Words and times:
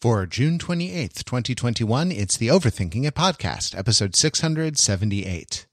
For 0.00 0.24
June 0.24 0.56
28th, 0.56 1.24
2021, 1.24 2.10
it's 2.10 2.38
the 2.38 2.48
Overthinking 2.48 3.04
It 3.04 3.14
podcast, 3.14 3.76
episode 3.76 4.16
678. 4.16 5.66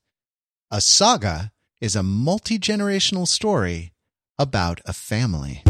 A 0.69 0.81
saga 0.81 1.53
is 1.79 1.95
a 1.95 2.03
multi 2.03 2.59
generational 2.59 3.25
story 3.25 3.93
about 4.37 4.81
a 4.83 4.91
family. 4.91 5.61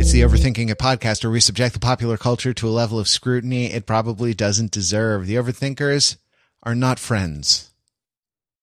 It's 0.00 0.12
the 0.12 0.22
Overthinking 0.22 0.70
It 0.70 0.78
podcast 0.78 1.22
where 1.24 1.30
we 1.30 1.40
subject 1.40 1.74
the 1.74 1.78
popular 1.78 2.16
culture 2.16 2.54
to 2.54 2.66
a 2.66 2.70
level 2.70 2.98
of 2.98 3.08
scrutiny 3.08 3.66
it 3.66 3.84
probably 3.84 4.32
doesn't 4.32 4.70
deserve. 4.70 5.26
The 5.26 5.34
Overthinkers 5.34 6.16
are 6.62 6.74
not 6.74 6.98
friends 6.98 7.73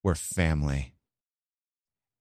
we're 0.03 0.15
family. 0.15 0.93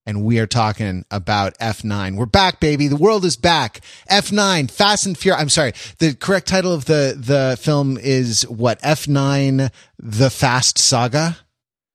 And 0.05 0.23
we 0.25 0.39
are 0.39 0.47
talking 0.47 1.05
about 1.11 1.57
F9. 1.59 2.15
We're 2.15 2.25
back, 2.25 2.59
baby. 2.59 2.87
The 2.87 2.95
world 2.95 3.23
is 3.23 3.35
back. 3.35 3.81
F9, 4.09 4.69
Fast 4.71 5.05
and 5.05 5.15
Furious. 5.17 5.41
I'm 5.41 5.49
sorry. 5.49 5.73
The 5.99 6.15
correct 6.15 6.47
title 6.47 6.73
of 6.73 6.85
the, 6.85 7.15
the 7.17 7.57
film 7.61 7.97
is 7.97 8.41
what? 8.49 8.81
F9, 8.81 9.71
The 9.99 10.29
Fast 10.31 10.79
Saga? 10.79 11.37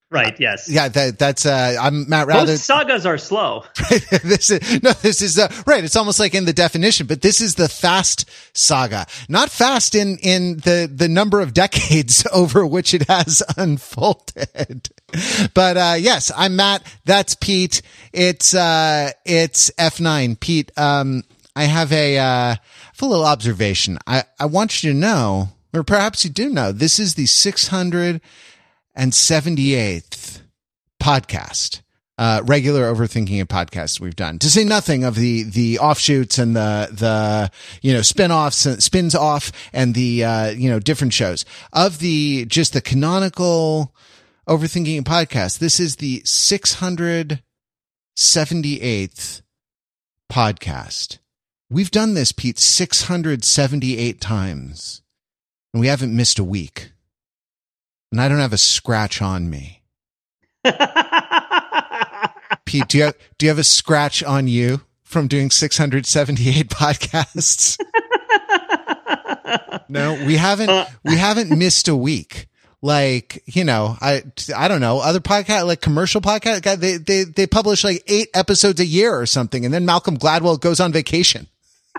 Right. 0.08 0.38
Yes. 0.38 0.68
Yeah. 0.68 0.88
That, 0.88 1.18
that's. 1.18 1.44
Uh, 1.44 1.76
I'm 1.80 2.08
Matt 2.08 2.28
Wrather. 2.28 2.52
Most 2.52 2.64
sagas 2.64 3.04
are 3.04 3.18
slow. 3.18 3.64
this 4.22 4.50
is 4.50 4.82
no. 4.82 4.92
This 4.92 5.20
is 5.20 5.36
uh, 5.36 5.52
right. 5.66 5.82
It's 5.82 5.96
almost 5.96 6.20
like 6.20 6.32
in 6.32 6.44
the 6.44 6.52
definition, 6.52 7.08
but 7.08 7.22
this 7.22 7.40
is 7.40 7.56
the 7.56 7.68
fast 7.68 8.30
saga, 8.56 9.06
not 9.28 9.50
fast 9.50 9.96
in 9.96 10.18
in 10.18 10.58
the 10.58 10.88
the 10.92 11.08
number 11.08 11.40
of 11.40 11.52
decades 11.54 12.24
over 12.32 12.64
which 12.64 12.94
it 12.94 13.08
has 13.08 13.42
unfolded. 13.56 14.90
But 15.54 15.76
uh, 15.76 15.96
yes, 15.98 16.30
I'm 16.36 16.54
Matt. 16.54 16.84
That's 17.04 17.34
Pete. 17.34 17.82
It's 18.12 18.54
uh, 18.54 19.10
it's 19.24 19.72
F9. 19.72 20.38
Pete. 20.38 20.70
Um, 20.76 21.24
I 21.56 21.64
have 21.64 21.92
a 21.92 22.16
uh, 22.16 22.54
a 23.00 23.04
little 23.04 23.26
observation. 23.26 23.98
I 24.06 24.22
I 24.38 24.46
want 24.46 24.84
you 24.84 24.92
to 24.92 24.96
know, 24.96 25.48
or 25.74 25.82
perhaps 25.82 26.24
you 26.24 26.30
do 26.30 26.48
know, 26.48 26.70
this 26.70 27.00
is 27.00 27.16
the 27.16 27.24
600- 27.24 28.20
and 28.96 29.12
78th 29.12 30.40
podcast. 31.00 31.82
Uh, 32.18 32.40
regular 32.46 32.90
overthinking 32.90 33.42
of 33.42 33.48
podcasts 33.48 34.00
we've 34.00 34.16
done 34.16 34.38
to 34.38 34.48
say 34.48 34.64
nothing 34.64 35.04
of 35.04 35.16
the, 35.16 35.42
the 35.42 35.78
offshoots 35.78 36.38
and 36.38 36.56
the, 36.56 36.88
the, 36.90 37.50
you 37.82 37.92
know, 37.92 38.00
spin-offs 38.00 38.64
and 38.64 38.82
spins 38.82 39.14
off 39.14 39.52
and 39.74 39.94
the, 39.94 40.24
uh, 40.24 40.48
you 40.48 40.70
know, 40.70 40.80
different 40.80 41.12
shows 41.12 41.44
of 41.74 41.98
the, 41.98 42.46
just 42.46 42.72
the 42.72 42.80
canonical 42.80 43.94
overthinking 44.48 45.02
podcast. 45.02 45.58
This 45.58 45.78
is 45.78 45.96
the 45.96 46.22
678th 46.22 47.42
podcast. 50.32 51.18
We've 51.68 51.90
done 51.90 52.14
this, 52.14 52.32
Pete, 52.32 52.58
678 52.58 54.22
times 54.22 55.02
and 55.74 55.82
we 55.82 55.88
haven't 55.88 56.16
missed 56.16 56.38
a 56.38 56.44
week 56.44 56.92
and 58.16 58.22
I 58.22 58.28
don't 58.28 58.38
have 58.38 58.54
a 58.54 58.58
scratch 58.58 59.20
on 59.20 59.50
me. 59.50 59.82
Pete, 62.64 62.88
do 62.88 62.96
you 62.96 63.04
have, 63.04 63.14
do 63.36 63.44
you 63.44 63.50
have 63.50 63.58
a 63.58 63.64
scratch 63.64 64.22
on 64.22 64.48
you 64.48 64.80
from 65.04 65.28
doing 65.28 65.50
678 65.50 66.70
podcasts? 66.70 67.78
no, 69.90 70.14
we 70.24 70.36
haven't. 70.36 70.70
Uh, 70.70 70.86
we 71.04 71.16
haven't 71.16 71.58
missed 71.58 71.88
a 71.88 71.96
week. 71.96 72.48
Like 72.80 73.42
you 73.44 73.64
know, 73.64 73.98
I 74.00 74.22
I 74.56 74.68
don't 74.68 74.80
know 74.80 75.00
other 75.00 75.20
podcast 75.20 75.66
like 75.66 75.82
commercial 75.82 76.22
podcast. 76.22 76.78
They 76.78 76.96
they 76.96 77.24
they 77.24 77.46
publish 77.46 77.84
like 77.84 78.02
eight 78.06 78.28
episodes 78.32 78.80
a 78.80 78.86
year 78.86 79.14
or 79.14 79.26
something, 79.26 79.66
and 79.66 79.74
then 79.74 79.84
Malcolm 79.84 80.16
Gladwell 80.16 80.58
goes 80.58 80.80
on 80.80 80.90
vacation. 80.90 81.48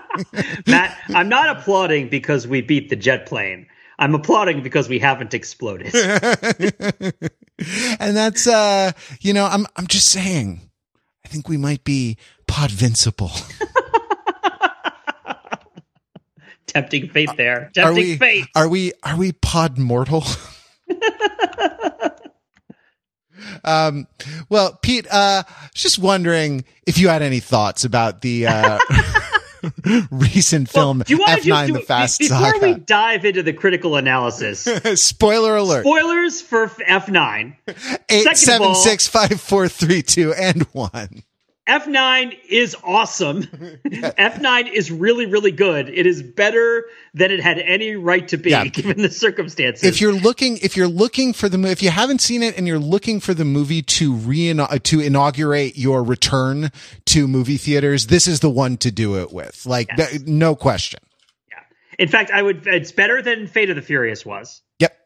Matt, 0.66 0.98
I'm 1.10 1.28
not 1.28 1.56
applauding 1.56 2.08
because 2.08 2.48
we 2.48 2.60
beat 2.60 2.90
the 2.90 2.96
jet 2.96 3.26
plane. 3.26 3.68
I'm 3.98 4.14
applauding 4.14 4.62
because 4.62 4.88
we 4.88 5.00
haven't 5.00 5.34
exploded. 5.34 5.92
and 7.98 8.16
that's 8.16 8.46
uh 8.46 8.92
you 9.20 9.32
know, 9.32 9.46
I'm 9.46 9.66
I'm 9.76 9.88
just 9.88 10.08
saying 10.08 10.70
I 11.24 11.28
think 11.28 11.48
we 11.48 11.56
might 11.56 11.84
be 11.84 12.18
podvincible. 12.46 13.32
Tempting 16.66 17.08
fate 17.08 17.30
there. 17.36 17.70
Tempting 17.74 17.84
are 17.84 17.94
we, 17.94 18.16
fate. 18.16 18.46
Are 18.54 18.68
we 18.68 18.92
are 19.02 19.16
we 19.16 19.32
pod 19.32 19.78
mortal? 19.78 20.22
um 23.64 24.06
well, 24.48 24.78
Pete, 24.80 25.08
uh 25.10 25.42
just 25.74 25.98
wondering 25.98 26.64
if 26.86 26.98
you 26.98 27.08
had 27.08 27.22
any 27.22 27.40
thoughts 27.40 27.84
about 27.84 28.20
the 28.20 28.46
uh 28.46 28.78
recent 30.10 30.68
film 30.68 31.02
well, 31.08 31.36
F9 31.38 31.72
The 31.72 31.80
Fast 31.80 32.18
before 32.18 32.38
Saga. 32.38 32.52
Before 32.52 32.68
we 32.68 32.74
dive 32.80 33.24
into 33.24 33.42
the 33.42 33.52
critical 33.52 33.96
analysis, 33.96 34.60
spoiler 35.00 35.56
alert. 35.56 35.84
Spoilers 35.84 36.42
for 36.42 36.68
F9. 36.68 37.56
Eight 38.08 38.36
seven 38.36 38.74
six 38.74 39.08
five 39.08 39.40
four 39.40 39.68
three 39.68 40.02
two 40.02 40.32
and 40.34 40.62
1. 40.72 41.22
F9 41.68 42.38
is 42.48 42.74
awesome. 42.82 43.42
F9 43.84 44.72
is 44.72 44.90
really, 44.90 45.26
really 45.26 45.52
good. 45.52 45.88
It 45.88 46.06
is 46.06 46.22
better 46.22 46.86
than 47.12 47.30
it 47.30 47.40
had 47.40 47.58
any 47.58 47.94
right 47.94 48.26
to 48.28 48.36
be, 48.38 48.50
yeah. 48.50 48.64
given 48.68 49.02
the 49.02 49.10
circumstances. 49.10 49.84
If 49.84 50.00
you're 50.00 50.14
looking, 50.14 50.58
if 50.58 50.76
you're 50.76 50.88
looking 50.88 51.32
for 51.32 51.48
the 51.48 51.58
movie, 51.58 51.72
if 51.72 51.82
you 51.82 51.90
haven't 51.90 52.20
seen 52.20 52.42
it 52.42 52.56
and 52.56 52.66
you're 52.66 52.78
looking 52.78 53.20
for 53.20 53.34
the 53.34 53.44
movie 53.44 53.82
to 53.82 54.14
re 54.14 54.58
uh, 54.58 54.78
to 54.84 55.00
inaugurate 55.00 55.76
your 55.76 56.02
return 56.02 56.70
to 57.06 57.28
movie 57.28 57.58
theaters, 57.58 58.06
this 58.06 58.26
is 58.26 58.40
the 58.40 58.50
one 58.50 58.78
to 58.78 58.90
do 58.90 59.18
it 59.20 59.32
with. 59.32 59.66
Like, 59.66 59.88
yes. 59.96 60.10
th- 60.10 60.22
no 60.22 60.56
question. 60.56 61.00
Yeah. 61.50 61.58
In 61.98 62.08
fact, 62.08 62.30
I 62.30 62.40
would. 62.40 62.66
It's 62.66 62.92
better 62.92 63.20
than 63.20 63.46
Fate 63.46 63.68
of 63.68 63.76
the 63.76 63.82
Furious 63.82 64.24
was. 64.24 64.62
Yep. 64.78 64.96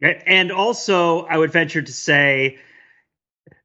And 0.00 0.52
also, 0.52 1.22
I 1.22 1.36
would 1.36 1.50
venture 1.50 1.82
to 1.82 1.92
say 1.92 2.58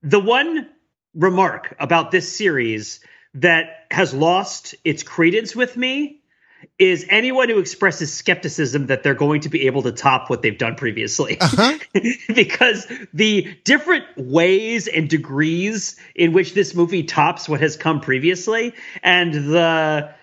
the 0.01 0.19
one 0.19 0.69
remark 1.13 1.75
about 1.79 2.11
this 2.11 2.35
series 2.35 2.99
that 3.35 3.85
has 3.91 4.13
lost 4.13 4.75
its 4.83 5.03
credence 5.03 5.55
with 5.55 5.75
me 5.77 6.21
is 6.77 7.05
anyone 7.09 7.49
who 7.49 7.59
expresses 7.59 8.13
skepticism 8.13 8.87
that 8.87 9.03
they're 9.03 9.13
going 9.13 9.41
to 9.41 9.49
be 9.49 9.65
able 9.65 9.81
to 9.81 9.91
top 9.91 10.29
what 10.29 10.41
they've 10.41 10.57
done 10.57 10.75
previously. 10.75 11.39
Uh-huh. 11.39 11.77
because 12.35 12.87
the 13.13 13.55
different 13.63 14.05
ways 14.15 14.87
and 14.87 15.09
degrees 15.09 15.95
in 16.15 16.33
which 16.33 16.53
this 16.53 16.75
movie 16.75 17.03
tops 17.03 17.49
what 17.49 17.61
has 17.61 17.77
come 17.77 17.99
previously 17.99 18.73
and 19.01 19.33
the 19.33 20.13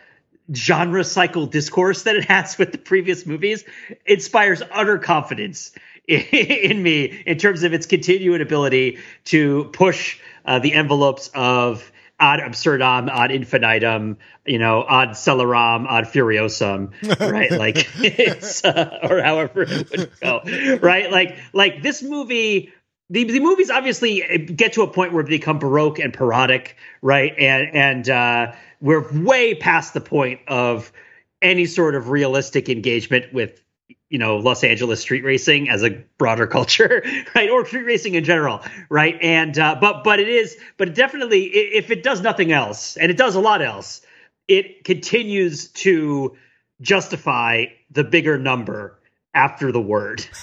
genre 0.54 1.04
cycle 1.04 1.46
discourse 1.46 2.04
that 2.04 2.16
it 2.16 2.24
has 2.24 2.56
with 2.58 2.72
the 2.72 2.78
previous 2.78 3.26
movies 3.26 3.64
inspires 4.06 4.62
utter 4.70 4.98
confidence 4.98 5.72
in, 6.32 6.82
me 6.82 7.22
in 7.26 7.36
terms 7.36 7.62
of 7.64 7.74
its 7.74 7.84
continuing 7.84 8.40
ability 8.40 8.98
to 9.24 9.64
push 9.74 10.18
uh, 10.46 10.58
the 10.58 10.72
envelopes 10.72 11.30
of 11.34 11.92
ad 12.18 12.40
absurdum, 12.40 13.10
ad 13.10 13.30
infinitum, 13.30 14.16
you 14.46 14.58
know, 14.58 14.86
ad 14.88 15.10
celeram, 15.10 15.86
ad 15.86 16.04
furiosum, 16.06 16.92
right? 17.20 17.50
like 17.58 17.86
it's 17.96 18.64
uh, 18.64 19.00
or 19.02 19.22
however 19.22 19.62
it 19.68 19.90
would 19.90 20.10
go, 20.20 20.78
right? 20.80 21.10
Like 21.10 21.36
like 21.52 21.82
this 21.82 22.02
movie. 22.02 22.72
The, 23.10 23.24
the 23.24 23.40
movies 23.40 23.70
obviously 23.70 24.46
get 24.54 24.74
to 24.74 24.82
a 24.82 24.86
point 24.86 25.14
where 25.14 25.22
they 25.22 25.30
become 25.30 25.58
baroque 25.58 25.98
and 25.98 26.12
parodic, 26.12 26.76
right? 27.00 27.34
And 27.38 27.74
and 27.74 28.08
uh, 28.08 28.52
we're 28.82 29.10
way 29.22 29.54
past 29.54 29.94
the 29.94 30.02
point 30.02 30.40
of 30.46 30.92
any 31.40 31.64
sort 31.64 31.94
of 31.94 32.10
realistic 32.10 32.68
engagement 32.68 33.32
with 33.32 33.62
you 34.10 34.18
know 34.18 34.36
Los 34.36 34.64
Angeles 34.64 35.00
street 35.00 35.24
racing 35.24 35.68
as 35.68 35.82
a 35.82 35.90
broader 36.18 36.46
culture, 36.58 37.02
right, 37.34 37.50
or 37.50 37.66
street 37.66 37.84
racing 37.84 38.14
in 38.14 38.24
general, 38.24 38.60
right? 38.88 39.16
And 39.20 39.58
uh, 39.58 39.76
but 39.80 40.04
but 40.04 40.20
it 40.20 40.28
is, 40.28 40.56
but 40.76 40.94
definitely 40.94 41.44
if 41.44 41.90
it 41.90 42.02
does 42.02 42.20
nothing 42.20 42.52
else, 42.52 42.96
and 42.96 43.10
it 43.10 43.16
does 43.16 43.34
a 43.34 43.40
lot 43.40 43.62
else, 43.62 44.02
it 44.48 44.84
continues 44.84 45.68
to 45.68 46.36
justify 46.80 47.66
the 47.90 48.04
bigger 48.04 48.38
number 48.38 48.98
after 49.34 49.72
the 49.72 49.80
word. 49.80 50.26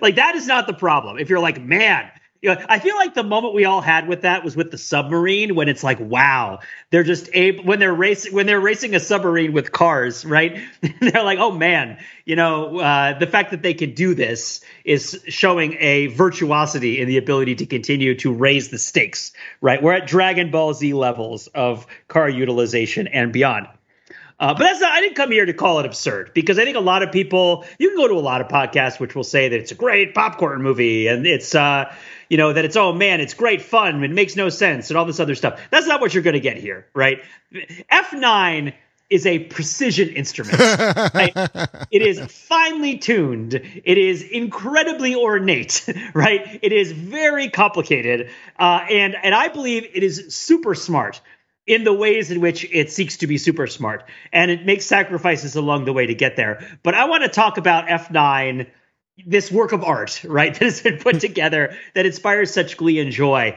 like 0.00 0.16
that 0.16 0.34
is 0.34 0.46
not 0.46 0.66
the 0.66 0.74
problem. 0.74 1.18
If 1.18 1.28
you're 1.28 1.40
like, 1.40 1.60
man, 1.60 2.10
you 2.42 2.48
know, 2.48 2.64
I 2.68 2.78
feel 2.78 2.96
like 2.96 3.12
the 3.12 3.22
moment 3.22 3.52
we 3.52 3.66
all 3.66 3.82
had 3.82 4.08
with 4.08 4.22
that 4.22 4.42
was 4.42 4.56
with 4.56 4.70
the 4.70 4.78
submarine 4.78 5.54
when 5.54 5.68
it's 5.68 5.84
like, 5.84 6.00
wow, 6.00 6.60
they're 6.88 7.04
just 7.04 7.28
able 7.34 7.64
when 7.64 7.78
they're 7.78 7.92
racing 7.92 8.32
when 8.32 8.46
they're 8.46 8.60
racing 8.60 8.94
a 8.94 9.00
submarine 9.00 9.52
with 9.52 9.72
cars, 9.72 10.24
right? 10.24 10.58
they're 11.00 11.22
like, 11.22 11.38
oh 11.38 11.50
man, 11.50 11.98
you 12.24 12.36
know, 12.36 12.78
uh, 12.78 13.18
the 13.18 13.26
fact 13.26 13.50
that 13.50 13.62
they 13.62 13.74
can 13.74 13.92
do 13.92 14.14
this 14.14 14.62
is 14.84 15.22
showing 15.28 15.76
a 15.80 16.06
virtuosity 16.06 17.00
in 17.00 17.08
the 17.08 17.18
ability 17.18 17.56
to 17.56 17.66
continue 17.66 18.14
to 18.14 18.32
raise 18.32 18.70
the 18.70 18.78
stakes, 18.78 19.32
right? 19.60 19.82
We're 19.82 19.92
at 19.92 20.06
Dragon 20.06 20.50
Ball 20.50 20.72
Z 20.72 20.94
levels 20.94 21.46
of 21.48 21.86
car 22.08 22.28
utilization 22.28 23.06
and 23.06 23.34
beyond. 23.34 23.66
Uh, 24.38 24.54
but 24.54 24.60
that's 24.60 24.80
not, 24.80 24.90
I 24.90 25.02
didn't 25.02 25.16
come 25.16 25.30
here 25.30 25.44
to 25.44 25.52
call 25.52 25.80
it 25.80 25.86
absurd 25.86 26.30
because 26.32 26.58
I 26.58 26.64
think 26.64 26.78
a 26.78 26.80
lot 26.80 27.02
of 27.02 27.12
people, 27.12 27.66
you 27.78 27.88
can 27.88 27.98
go 27.98 28.08
to 28.08 28.14
a 28.14 28.24
lot 28.24 28.40
of 28.40 28.48
podcasts 28.48 28.98
which 28.98 29.14
will 29.14 29.22
say 29.22 29.50
that 29.50 29.60
it's 29.60 29.70
a 29.70 29.74
great 29.74 30.14
popcorn 30.14 30.62
movie 30.62 31.08
and 31.08 31.26
it's, 31.26 31.54
uh, 31.54 31.94
you 32.30 32.38
know, 32.38 32.52
that 32.52 32.64
it's, 32.64 32.76
oh 32.76 32.92
man, 32.94 33.20
it's 33.20 33.34
great 33.34 33.60
fun. 33.60 34.02
It 34.02 34.10
makes 34.10 34.36
no 34.36 34.48
sense 34.48 34.88
and 34.88 34.96
all 34.96 35.04
this 35.04 35.20
other 35.20 35.34
stuff. 35.34 35.60
That's 35.70 35.86
not 35.86 36.00
what 36.00 36.14
you're 36.14 36.22
going 36.22 36.34
to 36.34 36.40
get 36.40 36.56
here, 36.56 36.86
right? 36.94 37.22
F9 37.52 38.72
is 39.10 39.26
a 39.26 39.40
precision 39.40 40.08
instrument. 40.10 40.58
right? 41.12 41.36
It 41.90 42.02
is 42.02 42.20
finely 42.20 42.98
tuned. 42.98 43.54
It 43.54 43.98
is 43.98 44.22
incredibly 44.22 45.16
ornate, 45.16 45.84
right? 46.14 46.60
It 46.62 46.72
is 46.72 46.92
very 46.92 47.50
complicated, 47.50 48.30
uh, 48.56 48.86
and 48.88 49.16
and 49.20 49.34
I 49.34 49.48
believe 49.48 49.88
it 49.92 50.04
is 50.04 50.32
super 50.32 50.76
smart 50.76 51.20
in 51.66 51.82
the 51.82 51.92
ways 51.92 52.30
in 52.30 52.40
which 52.40 52.64
it 52.70 52.92
seeks 52.92 53.16
to 53.18 53.26
be 53.26 53.38
super 53.38 53.66
smart, 53.66 54.04
and 54.32 54.52
it 54.52 54.64
makes 54.64 54.86
sacrifices 54.86 55.56
along 55.56 55.84
the 55.84 55.92
way 55.92 56.06
to 56.06 56.14
get 56.14 56.36
there. 56.36 56.64
But 56.84 56.94
I 56.94 57.06
want 57.06 57.24
to 57.24 57.28
talk 57.28 57.58
about 57.58 57.88
F9 57.88 58.68
this 59.26 59.50
work 59.50 59.72
of 59.72 59.84
art, 59.84 60.22
right, 60.24 60.52
that 60.58 60.62
has 60.64 60.82
been 60.82 60.98
put 60.98 61.20
together 61.20 61.76
that 61.94 62.06
inspires 62.06 62.52
such 62.52 62.76
glee 62.76 62.98
and 63.00 63.12
joy. 63.12 63.56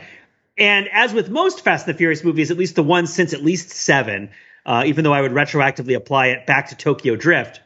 And 0.57 0.87
as 0.91 1.13
with 1.13 1.29
most 1.29 1.63
Fast 1.63 1.87
and 1.87 1.95
the 1.95 1.97
Furious 1.97 2.23
movies, 2.23 2.51
at 2.51 2.57
least 2.57 2.75
the 2.75 2.83
ones 2.83 3.11
since 3.11 3.33
at 3.33 3.43
least 3.43 3.69
seven, 3.71 4.29
uh, 4.65 4.83
even 4.85 5.03
though 5.03 5.13
I 5.13 5.21
would 5.21 5.31
retroactively 5.31 5.95
apply 5.95 6.27
it 6.27 6.45
back 6.45 6.69
to 6.69 6.75
Tokyo 6.75 7.15
Drift, 7.15 7.59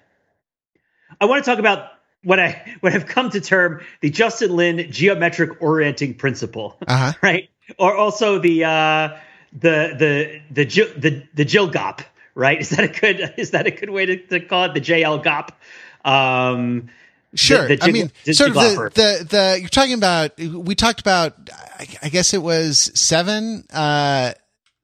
I 1.20 1.26
want 1.26 1.44
to 1.44 1.50
talk 1.50 1.60
about 1.60 1.90
what 2.24 2.40
I 2.40 2.76
what 2.80 2.94
I've 2.94 3.06
come 3.06 3.30
to 3.32 3.42
term 3.42 3.82
the 4.02 4.10
Justin 4.10 4.56
Lin 4.56 4.92
geometric 4.92 5.62
orienting 5.62 6.14
principle, 6.16 6.78
Uh-huh. 6.88 7.14
right? 7.22 7.50
Or 7.78 7.96
also 7.96 8.40
the 8.40 8.64
uh, 8.64 9.18
the 9.54 9.96
the 9.98 10.42
the 10.52 10.66
the 10.98 11.24
the 11.34 11.46
Jill 11.46 11.70
Gop, 11.70 12.02
right? 12.36 12.60
Is 12.60 12.70
that 12.70 12.86
a 12.86 12.88
good 12.88 13.34
is 13.38 13.52
that 13.52 13.68
a 13.68 13.72
good 13.72 13.90
way 13.90 14.06
to, 14.06 14.18
to 14.28 14.40
call 14.40 14.66
it 14.66 14.74
the 14.74 14.82
JL 14.82 15.22
Gop? 15.24 15.50
Um, 16.10 16.90
Sure. 17.36 17.68
the 17.68 17.74
I 17.82 17.86
jig- 17.86 17.94
mean, 17.94 18.12
the 18.26 18.34
sort 18.34 18.50
of 18.52 18.56
the, 18.56 18.92
the, 18.94 19.26
the, 19.30 19.58
you're 19.60 19.70
talking 19.70 19.94
about, 19.94 20.38
we 20.38 20.76
talked 20.76 21.00
about, 21.02 21.34
I, 21.78 21.88
I 22.04 22.10
guess 22.10 22.34
it 22.34 22.42
was 22.42 22.92
seven, 22.96 23.66
uh, 23.74 24.34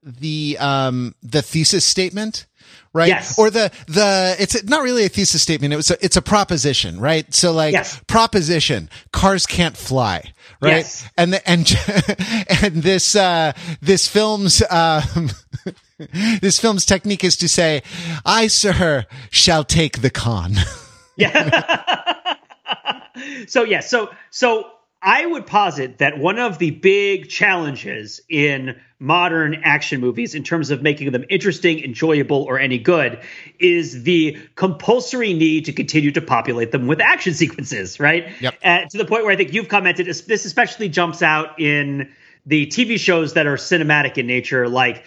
the, 0.03 0.57
um, 0.59 1.15
the 1.23 1.41
thesis 1.41 1.85
statement, 1.85 2.45
right? 2.93 3.07
Yes. 3.07 3.39
Or 3.39 3.49
the, 3.49 3.71
the, 3.87 4.35
it's 4.37 4.63
not 4.65 4.83
really 4.83 5.05
a 5.05 5.09
thesis 5.09 5.41
statement. 5.41 5.73
It 5.73 5.77
was, 5.77 5.89
a, 5.89 6.05
it's 6.05 6.17
a 6.17 6.21
proposition, 6.21 6.99
right? 6.99 7.33
So 7.33 7.53
like 7.53 7.71
Yes. 7.73 7.99
proposition, 8.07 8.89
cars 9.11 9.45
can't 9.45 9.75
fly, 9.77 10.33
right? 10.61 10.77
Yes. 10.77 11.09
And 11.17 11.33
the, 11.33 11.49
and, 11.49 11.61
and 12.63 12.83
this, 12.83 13.15
uh, 13.15 13.53
this 13.81 14.07
film's, 14.07 14.61
um, 14.69 15.29
this 16.41 16.59
film's 16.59 16.85
technique 16.85 17.23
is 17.23 17.37
to 17.37 17.47
say, 17.47 17.81
I, 18.25 18.47
sir, 18.47 19.05
shall 19.31 19.63
take 19.63 20.01
the 20.01 20.09
con. 20.09 20.55
so 23.47 23.63
yeah, 23.63 23.81
so 23.81 24.09
so 24.29 24.69
I 25.01 25.25
would 25.25 25.45
posit 25.45 25.97
that 25.97 26.17
one 26.17 26.39
of 26.39 26.59
the 26.59 26.71
big 26.71 27.29
challenges 27.29 28.21
in 28.29 28.79
modern 28.99 29.55
action 29.63 29.99
movies 29.99 30.33
in 30.33 30.43
terms 30.43 30.71
of 30.71 30.81
making 30.81 31.11
them 31.11 31.25
interesting, 31.29 31.83
enjoyable, 31.83 32.43
or 32.43 32.57
any 32.57 32.77
good 32.77 33.19
is 33.59 34.03
the 34.03 34.37
compulsory 34.55 35.33
need 35.33 35.65
to 35.65 35.73
continue 35.73 36.11
to 36.11 36.21
populate 36.21 36.71
them 36.71 36.87
with 36.87 37.01
action 37.01 37.33
sequences, 37.33 37.99
right? 37.99 38.31
Yep. 38.39 38.55
Uh, 38.63 38.85
to 38.85 38.97
the 38.97 39.03
point 39.03 39.23
where 39.23 39.33
I 39.33 39.35
think 39.35 39.53
you've 39.53 39.67
commented 39.67 40.05
this 40.05 40.45
especially 40.45 40.87
jumps 40.87 41.21
out 41.21 41.59
in 41.59 42.13
the 42.45 42.67
TV 42.67 42.97
shows 42.97 43.33
that 43.33 43.45
are 43.45 43.57
cinematic 43.57 44.17
in 44.17 44.25
nature, 44.25 44.69
like 44.69 44.95
yeah, 44.95 45.01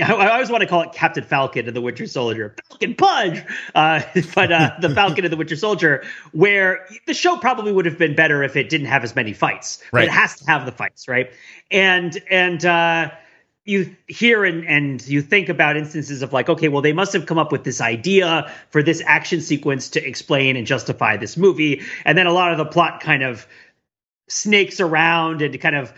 I 0.00 0.02
I 0.12 0.30
always 0.32 0.50
want 0.50 0.62
to 0.62 0.66
call 0.66 0.82
it 0.82 0.92
Captain 0.92 1.24
Falcon 1.24 1.66
and 1.66 1.76
the 1.76 1.80
Winter 1.80 2.06
Soldier, 2.06 2.54
Falcon 2.68 2.94
Punch, 2.94 3.38
uh, 3.74 4.02
but 4.34 4.52
uh, 4.52 4.70
the 4.80 4.90
Falcon 4.94 5.24
and 5.24 5.32
the 5.32 5.36
Winter 5.36 5.56
Soldier, 5.56 6.04
where 6.32 6.86
the 7.06 7.14
show 7.14 7.36
probably 7.36 7.72
would 7.72 7.86
have 7.86 7.98
been 7.98 8.14
better 8.14 8.42
if 8.42 8.56
it 8.56 8.68
didn't 8.68 8.88
have 8.88 9.04
as 9.04 9.14
many 9.14 9.32
fights. 9.32 9.82
But 9.92 9.98
Right. 9.98 10.04
it 10.08 10.10
has 10.10 10.36
to 10.40 10.46
have 10.46 10.66
the 10.66 10.72
fights, 10.72 11.08
right? 11.08 11.32
And 11.70 12.18
and 12.30 12.64
uh, 12.64 13.10
you 13.64 13.96
hear 14.08 14.44
and 14.44 14.66
and 14.66 15.06
you 15.06 15.22
think 15.22 15.48
about 15.48 15.76
instances 15.76 16.22
of 16.22 16.32
like, 16.32 16.48
okay, 16.48 16.68
well, 16.68 16.82
they 16.82 16.92
must 16.92 17.12
have 17.12 17.26
come 17.26 17.38
up 17.38 17.52
with 17.52 17.64
this 17.64 17.80
idea 17.80 18.52
for 18.70 18.82
this 18.82 19.02
action 19.06 19.40
sequence 19.40 19.90
to 19.90 20.06
explain 20.06 20.56
and 20.56 20.66
justify 20.66 21.16
this 21.16 21.36
movie, 21.36 21.82
and 22.04 22.18
then 22.18 22.26
a 22.26 22.32
lot 22.32 22.52
of 22.52 22.58
the 22.58 22.66
plot 22.66 23.00
kind 23.00 23.22
of 23.22 23.46
snakes 24.28 24.80
around 24.80 25.42
and 25.42 25.60
kind 25.60 25.76
of 25.76 25.92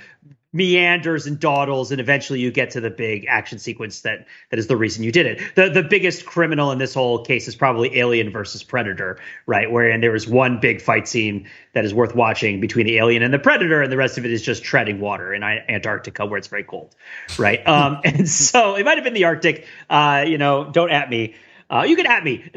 meanders 0.57 1.27
and 1.27 1.39
dawdles 1.39 1.93
and 1.93 2.01
eventually 2.01 2.41
you 2.41 2.51
get 2.51 2.71
to 2.71 2.81
the 2.81 2.91
big 2.91 3.27
action 3.29 3.59
sequence 3.59 4.01
that 4.01 4.27
that 4.51 4.59
is 4.59 4.67
the 4.67 4.77
reason 4.77 5.05
you 5.05 5.13
did 5.13 5.27
it. 5.27 5.55
The 5.55 5.69
the 5.69 5.83
biggest 5.83 6.25
criminal 6.25 6.73
in 6.73 6.79
this 6.79 6.95
whole 6.95 7.25
case 7.25 7.47
is 7.47 7.55
probably 7.55 7.99
alien 7.99 8.31
versus 8.31 8.63
predator 8.63 9.19
right? 9.47 9.71
Wherein 9.71 10.01
there 10.01 10.15
is 10.15 10.27
one 10.27 10.59
big 10.59 10.81
fight 10.81 11.07
scene 11.07 11.49
that 11.75 11.85
is 11.85 11.93
worth 11.93 12.15
watching 12.15 12.61
between 12.61 12.87
the 12.87 12.97
alien 12.97 13.23
and 13.23 13.33
the 13.33 13.39
predator 13.39 13.83
and 13.83 13.93
the 13.93 13.97
rest 13.97 14.17
of 14.17 14.25
it 14.25 14.31
is 14.31 14.43
just 14.43 14.65
treading 14.65 14.99
water 14.99 15.35
in 15.35 15.43
antarctica 15.43 16.25
where 16.25 16.39
it's 16.39 16.49
very 16.49 16.65
cold 16.65 16.95
right? 17.39 17.63
Um 17.77 18.01
and 18.05 18.29
so 18.29 18.77
it 18.77 18.85
might 18.85 18.97
have 18.97 19.05
been 19.05 19.13
the 19.15 19.25
arctic. 19.25 19.67
Uh 19.91 20.25
you 20.27 20.39
know 20.39 20.71
don't 20.71 20.91
at 20.91 21.11
me. 21.11 21.35
Uh 21.69 21.85
you 21.87 21.97
can 21.97 22.07
at 22.07 22.25
me. 22.25 22.51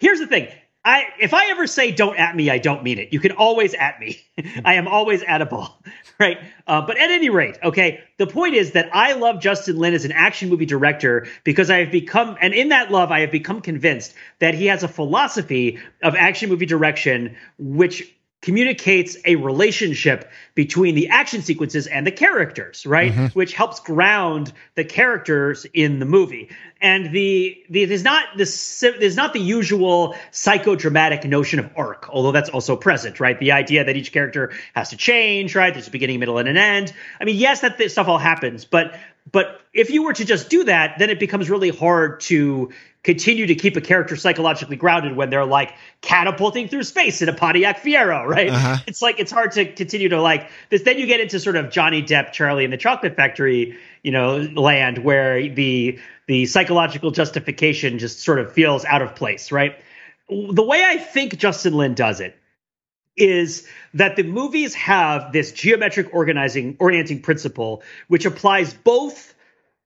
Here's 0.00 0.18
the 0.18 0.26
thing 0.26 0.48
I 0.88 1.04
if 1.20 1.34
I 1.34 1.50
ever 1.50 1.66
say 1.66 1.92
don't 1.92 2.18
at 2.18 2.34
me, 2.34 2.48
I 2.48 2.56
don't 2.56 2.82
mean 2.82 2.98
it. 2.98 3.12
You 3.12 3.20
can 3.20 3.32
always 3.32 3.74
at 3.74 4.00
me. 4.00 4.22
I 4.64 4.74
am 4.74 4.88
always 4.88 5.22
atable, 5.22 5.74
right? 6.18 6.38
Uh, 6.66 6.80
but 6.80 6.96
at 6.96 7.10
any 7.10 7.28
rate, 7.28 7.58
okay. 7.62 8.00
The 8.16 8.26
point 8.26 8.54
is 8.54 8.72
that 8.72 8.88
I 8.94 9.12
love 9.12 9.40
Justin 9.40 9.76
Lin 9.76 9.92
as 9.92 10.06
an 10.06 10.12
action 10.12 10.48
movie 10.48 10.64
director 10.64 11.26
because 11.44 11.68
I 11.68 11.80
have 11.80 11.90
become, 11.90 12.38
and 12.40 12.54
in 12.54 12.70
that 12.70 12.90
love, 12.90 13.12
I 13.12 13.20
have 13.20 13.30
become 13.30 13.60
convinced 13.60 14.14
that 14.38 14.54
he 14.54 14.66
has 14.66 14.82
a 14.82 14.88
philosophy 14.88 15.78
of 16.02 16.14
action 16.14 16.48
movie 16.48 16.66
direction 16.66 17.36
which 17.58 18.14
communicates 18.40 19.16
a 19.24 19.34
relationship 19.36 20.30
between 20.54 20.94
the 20.94 21.08
action 21.08 21.42
sequences 21.42 21.86
and 21.86 22.06
the 22.06 22.12
characters, 22.12 22.86
right? 22.86 23.12
Which 23.34 23.52
helps 23.52 23.80
ground 23.80 24.52
the 24.76 24.84
characters 24.84 25.66
in 25.74 25.98
the 25.98 26.06
movie. 26.06 26.50
And 26.80 27.12
the, 27.12 27.60
the 27.68 27.86
there's 27.86 28.04
not 28.04 28.36
this 28.36 28.80
there's 28.80 29.16
not 29.16 29.32
the 29.32 29.40
usual 29.40 30.14
psychodramatic 30.30 31.24
notion 31.24 31.58
of 31.58 31.70
arc, 31.76 32.08
although 32.08 32.30
that's 32.30 32.50
also 32.50 32.76
present, 32.76 33.18
right? 33.18 33.36
The 33.38 33.52
idea 33.52 33.84
that 33.84 33.96
each 33.96 34.12
character 34.12 34.52
has 34.76 34.90
to 34.90 34.96
change, 34.96 35.56
right? 35.56 35.74
There's 35.74 35.88
a 35.88 35.90
beginning, 35.90 36.20
middle, 36.20 36.38
and 36.38 36.48
an 36.48 36.56
end. 36.56 36.92
I 37.20 37.24
mean, 37.24 37.36
yes, 37.36 37.62
that 37.62 37.82
stuff 37.90 38.06
all 38.06 38.18
happens, 38.18 38.64
but 38.64 38.96
but 39.30 39.60
if 39.72 39.90
you 39.90 40.04
were 40.04 40.12
to 40.12 40.24
just 40.24 40.50
do 40.50 40.64
that, 40.64 40.98
then 40.98 41.10
it 41.10 41.18
becomes 41.18 41.50
really 41.50 41.70
hard 41.70 42.20
to 42.20 42.70
continue 43.02 43.46
to 43.46 43.54
keep 43.54 43.76
a 43.76 43.80
character 43.80 44.16
psychologically 44.16 44.76
grounded 44.76 45.16
when 45.16 45.30
they're 45.30 45.44
like 45.44 45.72
catapulting 46.00 46.68
through 46.68 46.82
space 46.82 47.22
in 47.22 47.28
a 47.28 47.32
Pontiac 47.32 47.82
Fiero, 47.82 48.26
right? 48.26 48.50
Uh-huh. 48.50 48.76
It's 48.86 49.02
like 49.02 49.18
it's 49.18 49.30
hard 49.30 49.52
to 49.52 49.70
continue 49.72 50.08
to 50.10 50.20
like 50.20 50.50
this. 50.70 50.82
Then 50.82 50.98
you 50.98 51.06
get 51.06 51.20
into 51.20 51.40
sort 51.40 51.56
of 51.56 51.70
Johnny 51.70 52.02
Depp, 52.02 52.32
Charlie 52.32 52.64
and 52.64 52.72
the 52.72 52.78
Chocolate 52.78 53.16
Factory, 53.16 53.78
you 54.02 54.12
know, 54.12 54.38
land 54.38 54.98
where 54.98 55.48
the 55.48 55.98
the 56.28 56.46
psychological 56.46 57.10
justification 57.10 57.98
just 57.98 58.20
sort 58.20 58.38
of 58.38 58.52
feels 58.52 58.84
out 58.84 59.02
of 59.02 59.16
place, 59.16 59.50
right? 59.50 59.76
The 60.28 60.62
way 60.62 60.84
I 60.84 60.98
think 60.98 61.36
Justin 61.38 61.72
Lin 61.72 61.94
does 61.94 62.20
it 62.20 62.36
is 63.16 63.66
that 63.94 64.14
the 64.14 64.22
movies 64.22 64.74
have 64.74 65.32
this 65.32 65.50
geometric 65.50 66.14
organizing 66.14 66.76
orienting 66.78 67.20
principle 67.20 67.82
which 68.06 68.26
applies 68.26 68.72
both 68.72 69.34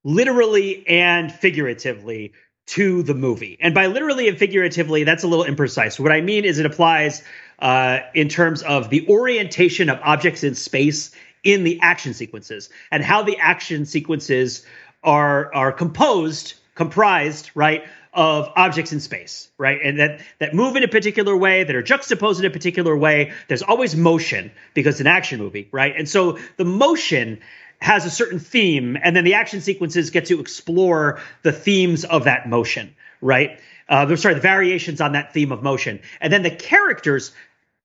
literally 0.04 0.86
and 0.86 1.32
figuratively 1.32 2.32
to 2.66 3.02
the 3.02 3.14
movie. 3.14 3.56
And 3.60 3.72
by 3.72 3.86
literally 3.86 4.28
and 4.28 4.36
figuratively, 4.36 5.04
that's 5.04 5.22
a 5.22 5.28
little 5.28 5.44
imprecise. 5.44 5.98
What 5.98 6.12
I 6.12 6.20
mean 6.20 6.44
is 6.44 6.58
it 6.58 6.66
applies 6.66 7.22
uh, 7.60 8.00
in 8.14 8.28
terms 8.28 8.62
of 8.62 8.90
the 8.90 9.06
orientation 9.08 9.88
of 9.88 10.00
objects 10.02 10.42
in 10.42 10.54
space 10.56 11.12
in 11.44 11.64
the 11.64 11.80
action 11.80 12.14
sequences 12.14 12.68
and 12.90 13.02
how 13.02 13.22
the 13.22 13.36
action 13.38 13.86
sequences 13.86 14.66
are 15.02 15.52
are 15.54 15.72
composed, 15.72 16.54
comprised, 16.74 17.50
right, 17.54 17.84
of 18.12 18.50
objects 18.56 18.92
in 18.92 19.00
space, 19.00 19.48
right? 19.58 19.80
And 19.82 19.98
that 19.98 20.20
that 20.38 20.54
move 20.54 20.76
in 20.76 20.82
a 20.82 20.88
particular 20.88 21.36
way, 21.36 21.64
that 21.64 21.74
are 21.74 21.82
juxtaposed 21.82 22.40
in 22.40 22.46
a 22.46 22.50
particular 22.50 22.96
way. 22.96 23.32
There's 23.48 23.62
always 23.62 23.96
motion 23.96 24.52
because 24.74 24.94
it's 24.94 25.00
an 25.00 25.06
action 25.06 25.38
movie, 25.38 25.68
right? 25.72 25.94
And 25.96 26.08
so 26.08 26.38
the 26.56 26.64
motion 26.64 27.40
has 27.80 28.04
a 28.04 28.10
certain 28.10 28.38
theme, 28.38 28.96
and 29.02 29.16
then 29.16 29.24
the 29.24 29.34
action 29.34 29.60
sequences 29.60 30.10
get 30.10 30.26
to 30.26 30.40
explore 30.40 31.20
the 31.42 31.52
themes 31.52 32.04
of 32.04 32.24
that 32.24 32.48
motion, 32.48 32.94
right? 33.20 33.58
Uh, 33.88 34.14
sorry, 34.14 34.34
the 34.34 34.40
variations 34.40 35.00
on 35.00 35.12
that 35.12 35.32
theme 35.32 35.50
of 35.50 35.62
motion, 35.62 36.00
and 36.20 36.32
then 36.32 36.42
the 36.42 36.50
characters 36.50 37.32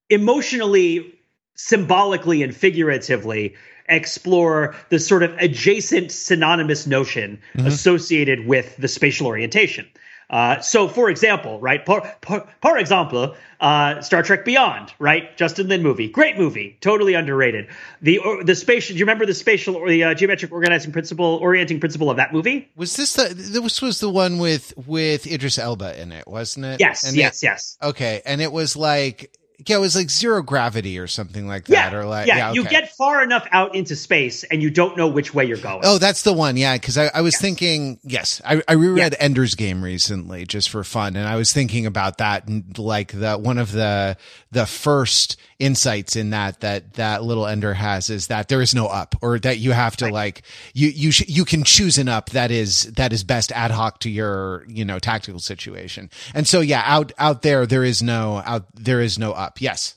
emotionally, 0.10 1.16
symbolically, 1.56 2.44
and 2.44 2.56
figuratively 2.56 3.56
explore 3.88 4.76
the 4.90 5.00
sort 5.00 5.24
of 5.24 5.32
adjacent 5.38 6.12
synonymous 6.12 6.88
notion 6.88 7.40
associated 7.56 8.46
with 8.46 8.76
the 8.78 8.88
spatial 8.88 9.28
orientation. 9.28 9.88
Uh, 10.30 10.60
so, 10.60 10.90
for 10.90 11.10
example, 11.10 11.60
right, 11.62 11.86
for, 11.86 12.02
for, 12.22 12.46
for 12.62 12.78
example, 12.78 13.34
uh, 13.62 14.02
Star 14.02 14.24
Trek 14.24 14.44
Beyond, 14.44 14.94
right, 15.00 15.36
Justin 15.38 15.70
Lin 15.70 15.82
movie, 15.82 16.10
great 16.10 16.38
movie, 16.38 16.78
totally 16.82 17.14
underrated. 17.14 17.68
The 18.02 18.18
or, 18.18 18.44
the 18.44 18.54
spatial, 18.54 18.94
do 18.94 19.00
you 19.00 19.06
remember 19.06 19.26
the 19.26 19.34
spatial 19.34 19.78
or 19.78 19.90
the 19.90 20.04
uh, 20.04 20.14
geometric 20.16 20.52
organizing 20.52 20.92
principle, 20.92 21.40
orienting 21.42 21.80
principle 21.80 22.10
of 22.10 22.18
that 22.18 22.34
movie? 22.34 22.70
Was 22.76 22.98
this 22.98 23.14
the 23.14 23.34
this 23.34 23.82
was 23.82 24.02
the 24.02 24.10
one 24.10 24.38
with 24.38 24.74
with 24.86 25.26
Idris 25.26 25.58
Elba 25.58 26.00
in 26.02 26.12
it, 26.12 26.28
wasn't 26.28 26.66
it? 26.66 26.82
Yes, 26.82 27.06
and 27.06 27.16
yes, 27.16 27.42
yes. 27.42 27.78
Okay, 27.82 28.22
and 28.26 28.42
it 28.42 28.52
was 28.52 28.76
like 28.76 29.32
yeah, 29.66 29.78
it 29.78 29.80
was 29.80 29.96
like 29.96 30.10
zero 30.10 30.42
gravity 30.44 31.00
or 31.00 31.08
something 31.08 31.48
like 31.48 31.66
that, 31.66 31.92
yeah, 31.92 31.98
or 31.98 32.06
like 32.06 32.28
yeah, 32.28 32.38
yeah 32.38 32.52
you 32.54 32.64
get 32.64 32.92
far 32.96 33.24
enough 33.24 33.48
out 33.52 33.74
into 33.76 33.96
space 33.96 34.44
and 34.44 34.62
you 34.62 34.70
don't 34.70 34.96
know 34.98 35.08
which 35.08 35.34
way 35.34 35.46
you're 35.46 35.58
going. 35.58 35.82
Oh, 35.84 35.98
that's 35.98 36.22
the 36.24 36.34
one. 36.34 36.58
Yeah, 36.58 36.76
because 36.76 36.98
I, 36.98 37.10
I 37.14 37.22
was 37.22 37.34
Yes. 37.34 37.42
thinking. 37.42 38.00
Yes, 38.04 38.42
I, 38.46 38.62
I 38.68 38.74
reread 38.74 39.14
Yeah. 39.14 39.18
Ender's 39.20 39.56
Game 39.56 39.84
recently 39.84 40.46
just 40.46 40.70
for 40.70 40.84
fun, 40.84 41.16
and 41.16 41.28
I 41.28 41.36
was 41.38 41.52
thinking 41.54 41.86
about 41.88 42.20
that 42.20 42.48
and 42.48 42.78
like 42.78 43.12
the 43.20 43.36
one 43.38 43.58
of 43.58 43.72
the 43.72 44.16
the 44.52 44.66
first 44.66 45.38
insights 45.60 46.16
in 46.16 46.30
that 46.30 46.60
that 46.62 46.94
that 46.94 47.24
little 47.24 47.48
Ender 47.48 47.74
has 47.74 48.12
is 48.12 48.28
that 48.28 48.48
there 48.50 48.62
is 48.62 48.76
no 48.76 48.86
up, 48.88 49.16
or 49.22 49.40
that 49.40 49.58
you 49.58 49.72
have 49.72 49.98
to 49.98 50.06
Right. 50.06 50.14
like 50.14 50.42
you 50.76 50.90
you 50.90 51.12
sh- 51.12 51.28
you 51.28 51.46
can 51.46 51.64
choose 51.64 51.98
an 51.98 52.08
up 52.08 52.30
that 52.30 52.52
is 52.52 52.84
that 52.94 53.12
is 53.12 53.24
best 53.24 53.52
ad 53.54 53.72
hoc 53.72 54.00
to 54.02 54.10
your 54.10 54.66
you 54.68 54.86
know 54.86 55.00
tactical 55.00 55.40
situation. 55.40 56.12
And 56.36 56.48
so 56.48 56.62
yeah, 56.62 56.84
out 56.86 57.12
out 57.18 57.42
there 57.42 57.66
there 57.66 57.84
is 57.84 58.04
no 58.04 58.44
out 58.46 58.66
there 58.76 59.02
is 59.02 59.18
no 59.18 59.32
up. 59.32 59.47
Yes. 59.60 59.96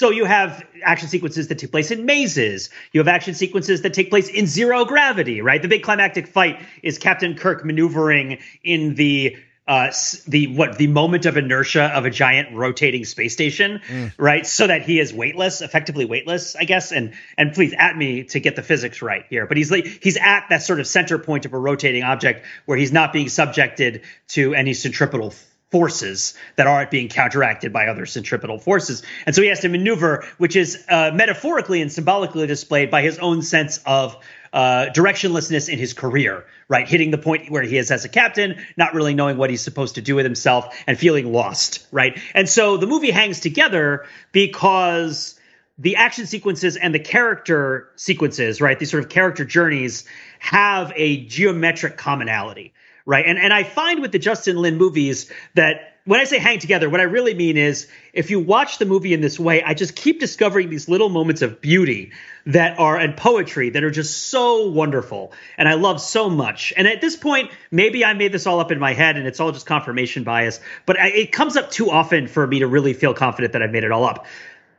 So 0.00 0.10
you 0.10 0.24
have 0.24 0.64
action 0.82 1.08
sequences 1.08 1.46
that 1.46 1.58
take 1.58 1.70
place 1.70 1.92
in 1.92 2.06
mazes. 2.06 2.70
You 2.92 2.98
have 2.98 3.06
action 3.06 3.34
sequences 3.34 3.82
that 3.82 3.94
take 3.94 4.10
place 4.10 4.28
in 4.28 4.48
zero 4.48 4.84
gravity, 4.84 5.40
right? 5.40 5.62
The 5.62 5.68
big 5.68 5.84
climactic 5.84 6.26
fight 6.26 6.60
is 6.82 6.98
Captain 6.98 7.36
Kirk 7.36 7.64
maneuvering 7.64 8.38
in 8.64 8.96
the 8.96 9.36
uh 9.68 9.92
the 10.26 10.48
what 10.56 10.76
the 10.76 10.88
moment 10.88 11.24
of 11.24 11.36
inertia 11.36 11.84
of 11.84 12.04
a 12.04 12.10
giant 12.10 12.52
rotating 12.52 13.04
space 13.04 13.32
station 13.32 13.80
right 14.18 14.44
so 14.44 14.66
that 14.66 14.82
he 14.82 14.98
is 14.98 15.14
weightless 15.14 15.60
effectively 15.60 16.04
weightless 16.04 16.56
i 16.56 16.64
guess 16.64 16.90
and 16.90 17.14
and 17.38 17.52
please 17.52 17.72
at 17.78 17.96
me 17.96 18.24
to 18.24 18.40
get 18.40 18.56
the 18.56 18.62
physics 18.62 19.02
right 19.02 19.24
here 19.30 19.46
but 19.46 19.56
he's 19.56 19.70
like 19.70 19.86
he's 20.02 20.16
at 20.16 20.46
that 20.50 20.64
sort 20.64 20.80
of 20.80 20.86
center 20.88 21.16
point 21.16 21.46
of 21.46 21.52
a 21.52 21.58
rotating 21.58 22.02
object 22.02 22.44
where 22.66 22.76
he's 22.76 22.90
not 22.90 23.12
being 23.12 23.28
subjected 23.28 24.02
to 24.26 24.52
any 24.52 24.74
centripetal 24.74 25.32
forces 25.72 26.34
that 26.56 26.66
aren't 26.66 26.90
being 26.90 27.08
counteracted 27.08 27.72
by 27.72 27.86
other 27.86 28.06
centripetal 28.06 28.58
forces. 28.58 29.02
And 29.26 29.34
so 29.34 29.42
he 29.42 29.48
has 29.48 29.60
to 29.60 29.68
maneuver, 29.68 30.24
which 30.38 30.54
is 30.54 30.84
uh, 30.88 31.10
metaphorically 31.14 31.80
and 31.80 31.90
symbolically 31.90 32.46
displayed 32.46 32.90
by 32.90 33.02
his 33.02 33.18
own 33.18 33.42
sense 33.42 33.80
of 33.86 34.16
uh, 34.52 34.86
directionlessness 34.94 35.70
in 35.70 35.78
his 35.78 35.94
career, 35.94 36.44
right? 36.68 36.86
Hitting 36.86 37.10
the 37.10 37.18
point 37.18 37.50
where 37.50 37.62
he 37.62 37.78
is 37.78 37.90
as 37.90 38.04
a 38.04 38.08
captain, 38.10 38.62
not 38.76 38.92
really 38.92 39.14
knowing 39.14 39.38
what 39.38 39.48
he's 39.48 39.62
supposed 39.62 39.94
to 39.94 40.02
do 40.02 40.14
with 40.14 40.26
himself 40.26 40.76
and 40.86 40.98
feeling 40.98 41.32
lost, 41.32 41.86
right? 41.90 42.20
And 42.34 42.46
so 42.46 42.76
the 42.76 42.86
movie 42.86 43.10
hangs 43.10 43.40
together 43.40 44.04
because 44.30 45.40
the 45.78 45.96
action 45.96 46.26
sequences 46.26 46.76
and 46.76 46.94
the 46.94 46.98
character 46.98 47.88
sequences, 47.96 48.60
right? 48.60 48.78
These 48.78 48.90
sort 48.90 49.04
of 49.04 49.08
character 49.08 49.46
journeys 49.46 50.04
have 50.38 50.92
a 50.96 51.24
geometric 51.24 51.96
commonality, 51.96 52.74
right? 53.06 53.24
And 53.26 53.38
and 53.38 53.52
I 53.52 53.64
find 53.64 54.00
with 54.00 54.12
the 54.12 54.18
Justin 54.18 54.56
Lin 54.56 54.76
movies 54.76 55.30
that 55.54 55.92
when 56.04 56.18
I 56.18 56.24
say 56.24 56.38
hang 56.38 56.58
together, 56.58 56.90
what 56.90 56.98
I 56.98 57.04
really 57.04 57.32
mean 57.32 57.56
is 57.56 57.86
if 58.12 58.30
you 58.30 58.40
watch 58.40 58.78
the 58.78 58.86
movie 58.86 59.14
in 59.14 59.20
this 59.20 59.38
way, 59.38 59.62
I 59.62 59.74
just 59.74 59.94
keep 59.94 60.18
discovering 60.18 60.68
these 60.68 60.88
little 60.88 61.08
moments 61.08 61.42
of 61.42 61.60
beauty 61.60 62.10
that 62.46 62.80
are 62.80 62.96
and 62.96 63.16
poetry 63.16 63.70
that 63.70 63.84
are 63.84 63.90
just 63.90 64.26
so 64.26 64.68
wonderful 64.68 65.32
and 65.56 65.68
I 65.68 65.74
love 65.74 66.00
so 66.00 66.28
much. 66.28 66.72
And 66.76 66.88
at 66.88 67.00
this 67.00 67.14
point, 67.14 67.52
maybe 67.70 68.04
I 68.04 68.14
made 68.14 68.32
this 68.32 68.48
all 68.48 68.58
up 68.58 68.72
in 68.72 68.80
my 68.80 68.94
head 68.94 69.16
and 69.16 69.28
it's 69.28 69.38
all 69.38 69.52
just 69.52 69.66
confirmation 69.66 70.24
bias, 70.24 70.58
but 70.86 70.98
I, 70.98 71.08
it 71.08 71.32
comes 71.32 71.56
up 71.56 71.70
too 71.70 71.88
often 71.88 72.26
for 72.26 72.44
me 72.48 72.58
to 72.60 72.66
really 72.66 72.94
feel 72.94 73.14
confident 73.14 73.52
that 73.52 73.62
I've 73.62 73.70
made 73.70 73.84
it 73.84 73.92
all 73.92 74.04
up 74.04 74.26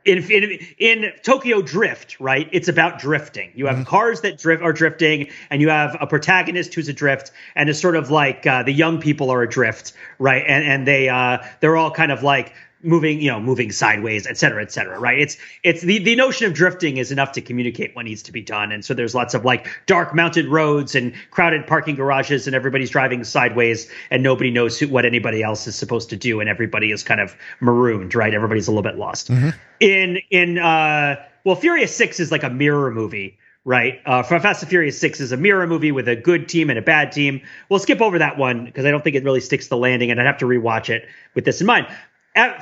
in, 0.04 0.18
in 0.30 0.58
in 0.78 1.12
Tokyo 1.22 1.62
Drift, 1.62 2.18
right? 2.20 2.48
It's 2.52 2.68
about 2.68 2.98
drifting. 2.98 3.50
You 3.54 3.66
have 3.66 3.86
cars 3.86 4.20
that 4.20 4.38
drift 4.38 4.62
are 4.62 4.72
drifting, 4.72 5.28
and 5.50 5.60
you 5.60 5.68
have 5.68 5.96
a 6.00 6.06
protagonist 6.06 6.74
who's 6.74 6.88
adrift, 6.88 7.30
and 7.56 7.68
it's 7.68 7.80
sort 7.80 7.96
of 7.96 8.10
like 8.10 8.46
uh, 8.46 8.62
the 8.62 8.72
young 8.72 9.00
people 9.00 9.30
are 9.30 9.42
adrift, 9.42 9.92
right? 10.18 10.44
And 10.46 10.64
and 10.64 10.86
they 10.86 11.08
uh, 11.08 11.38
they're 11.60 11.76
all 11.76 11.90
kind 11.90 12.12
of 12.12 12.22
like 12.22 12.52
moving, 12.84 13.20
you 13.20 13.30
know, 13.30 13.40
moving 13.40 13.72
sideways, 13.72 14.26
et 14.26 14.36
cetera, 14.36 14.62
et 14.62 14.70
cetera, 14.70 14.98
right? 14.98 15.18
It's 15.18 15.36
it's 15.62 15.82
the 15.82 15.98
the 15.98 16.14
notion 16.14 16.46
of 16.46 16.54
drifting 16.54 16.98
is 16.98 17.10
enough 17.10 17.32
to 17.32 17.40
communicate 17.40 17.96
what 17.96 18.04
needs 18.04 18.22
to 18.24 18.32
be 18.32 18.42
done, 18.42 18.70
and 18.72 18.84
so 18.84 18.94
there's 18.94 19.14
lots 19.14 19.34
of 19.34 19.44
like 19.44 19.66
dark 19.86 20.14
mounted 20.14 20.46
roads 20.46 20.94
and 20.94 21.14
crowded 21.30 21.66
parking 21.66 21.94
garages, 21.94 22.46
and 22.46 22.54
everybody's 22.54 22.90
driving 22.90 23.24
sideways, 23.24 23.90
and 24.10 24.22
nobody 24.22 24.50
knows 24.50 24.78
who, 24.78 24.88
what 24.88 25.04
anybody 25.04 25.42
else 25.42 25.66
is 25.66 25.74
supposed 25.74 26.10
to 26.10 26.16
do, 26.16 26.40
and 26.40 26.48
everybody 26.48 26.92
is 26.92 27.02
kind 27.02 27.20
of 27.20 27.34
marooned, 27.60 28.14
right? 28.14 28.34
Everybody's 28.34 28.68
a 28.68 28.70
little 28.70 28.82
bit 28.82 28.98
lost. 28.98 29.30
In 29.80 30.18
in 30.30 30.58
uh, 30.58 31.16
well, 31.44 31.56
Furious 31.56 31.96
Six 31.96 32.20
is 32.20 32.30
like 32.30 32.42
a 32.42 32.50
mirror 32.50 32.90
movie. 32.90 33.38
Right, 33.66 34.02
uh, 34.04 34.22
from 34.22 34.42
Fast 34.42 34.62
and 34.62 34.68
Furious 34.68 35.00
Six 35.00 35.20
is 35.20 35.32
a 35.32 35.38
mirror 35.38 35.66
movie 35.66 35.90
with 35.90 36.06
a 36.06 36.14
good 36.14 36.50
team 36.50 36.68
and 36.68 36.78
a 36.78 36.82
bad 36.82 37.12
team. 37.12 37.40
We'll 37.70 37.78
skip 37.78 38.02
over 38.02 38.18
that 38.18 38.36
one 38.36 38.66
because 38.66 38.84
I 38.84 38.90
don't 38.90 39.02
think 39.02 39.16
it 39.16 39.24
really 39.24 39.40
sticks 39.40 39.68
the 39.68 39.76
landing, 39.78 40.10
and 40.10 40.20
I'd 40.20 40.26
have 40.26 40.36
to 40.40 40.44
rewatch 40.44 40.90
it 40.90 41.08
with 41.34 41.46
this 41.46 41.62
in 41.62 41.66
mind. 41.66 41.86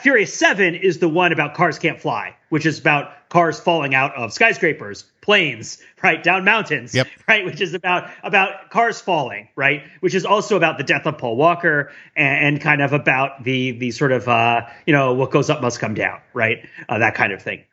Furious 0.01 0.35
7 0.35 0.75
is 0.75 0.99
the 0.99 1.09
one 1.09 1.33
about 1.33 1.55
cars 1.55 1.79
can't 1.79 2.01
fly, 2.01 2.37
which 2.51 2.67
is 2.67 2.79
about 2.79 3.29
cars 3.31 3.59
falling 3.59 3.95
out 3.95 4.15
of 4.15 4.33
skyscrapers, 4.33 5.05
planes, 5.23 5.79
right, 6.03 6.23
down 6.23 6.45
mountains, 6.45 6.95
Yep. 6.95 7.07
right, 7.29 7.47
which 7.47 7.63
is 7.63 7.73
about 7.73 8.11
about 8.23 8.69
cars 8.69 9.01
falling, 9.01 9.49
right, 9.57 9.83
which 10.01 10.15
is 10.15 10.27
also 10.27 10.57
about 10.57 10.77
the 10.77 10.85
death 10.85 11.07
of 11.07 11.17
Paul 11.17 11.37
Walker 11.37 11.91
and, 12.15 12.47
and 12.47 12.61
kind 12.61 12.83
of 12.83 12.93
about 12.93 13.45
the 13.45 13.71
the 13.73 13.91
sort 13.91 14.13
of 14.13 14.29
uh, 14.29 14.67
you 14.87 14.93
know 14.93 15.15
what 15.15 15.31
goes 15.31 15.49
up 15.49 15.63
must 15.63 15.81
come 15.81 15.95
down, 15.95 16.21
right, 16.35 16.67
uh, 16.91 16.99
that 16.99 17.15
kind 17.15 17.33
of 17.33 17.41
thing. 17.41 17.65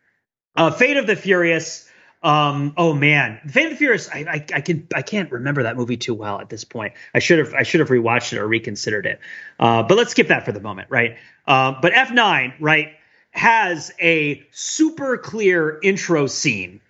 Uh, 0.55 0.71
Fate 0.71 0.95
of 0.97 1.07
the 1.07 1.15
Furious. 1.17 1.88
Um, 2.21 2.73
oh 2.75 2.93
man, 2.93 3.39
of 3.45 3.53
the 3.53 3.75
Furious. 3.75 4.09
I, 4.09 4.19
I, 4.19 4.45
I 4.55 4.61
can 4.61 4.87
I 4.93 5.01
can't 5.01 5.31
remember 5.31 5.63
that 5.63 5.77
movie 5.77 5.95
too 5.95 6.13
well 6.13 6.41
at 6.41 6.49
this 6.49 6.65
point. 6.65 6.93
I 7.13 7.19
should 7.19 7.39
have 7.39 7.53
I 7.53 7.63
should 7.63 7.79
have 7.79 7.89
rewatched 7.89 8.33
it 8.33 8.39
or 8.39 8.47
reconsidered 8.47 9.05
it. 9.05 9.19
Uh, 9.57 9.83
but 9.83 9.97
let's 9.97 10.11
skip 10.11 10.27
that 10.27 10.43
for 10.43 10.51
the 10.51 10.59
moment, 10.59 10.89
right? 10.89 11.17
Uh, 11.47 11.75
but 11.81 11.93
F 11.93 12.11
nine, 12.11 12.53
right, 12.59 12.89
has 13.31 13.93
a 14.01 14.45
super 14.51 15.17
clear 15.17 15.79
intro 15.81 16.27
scene, 16.27 16.81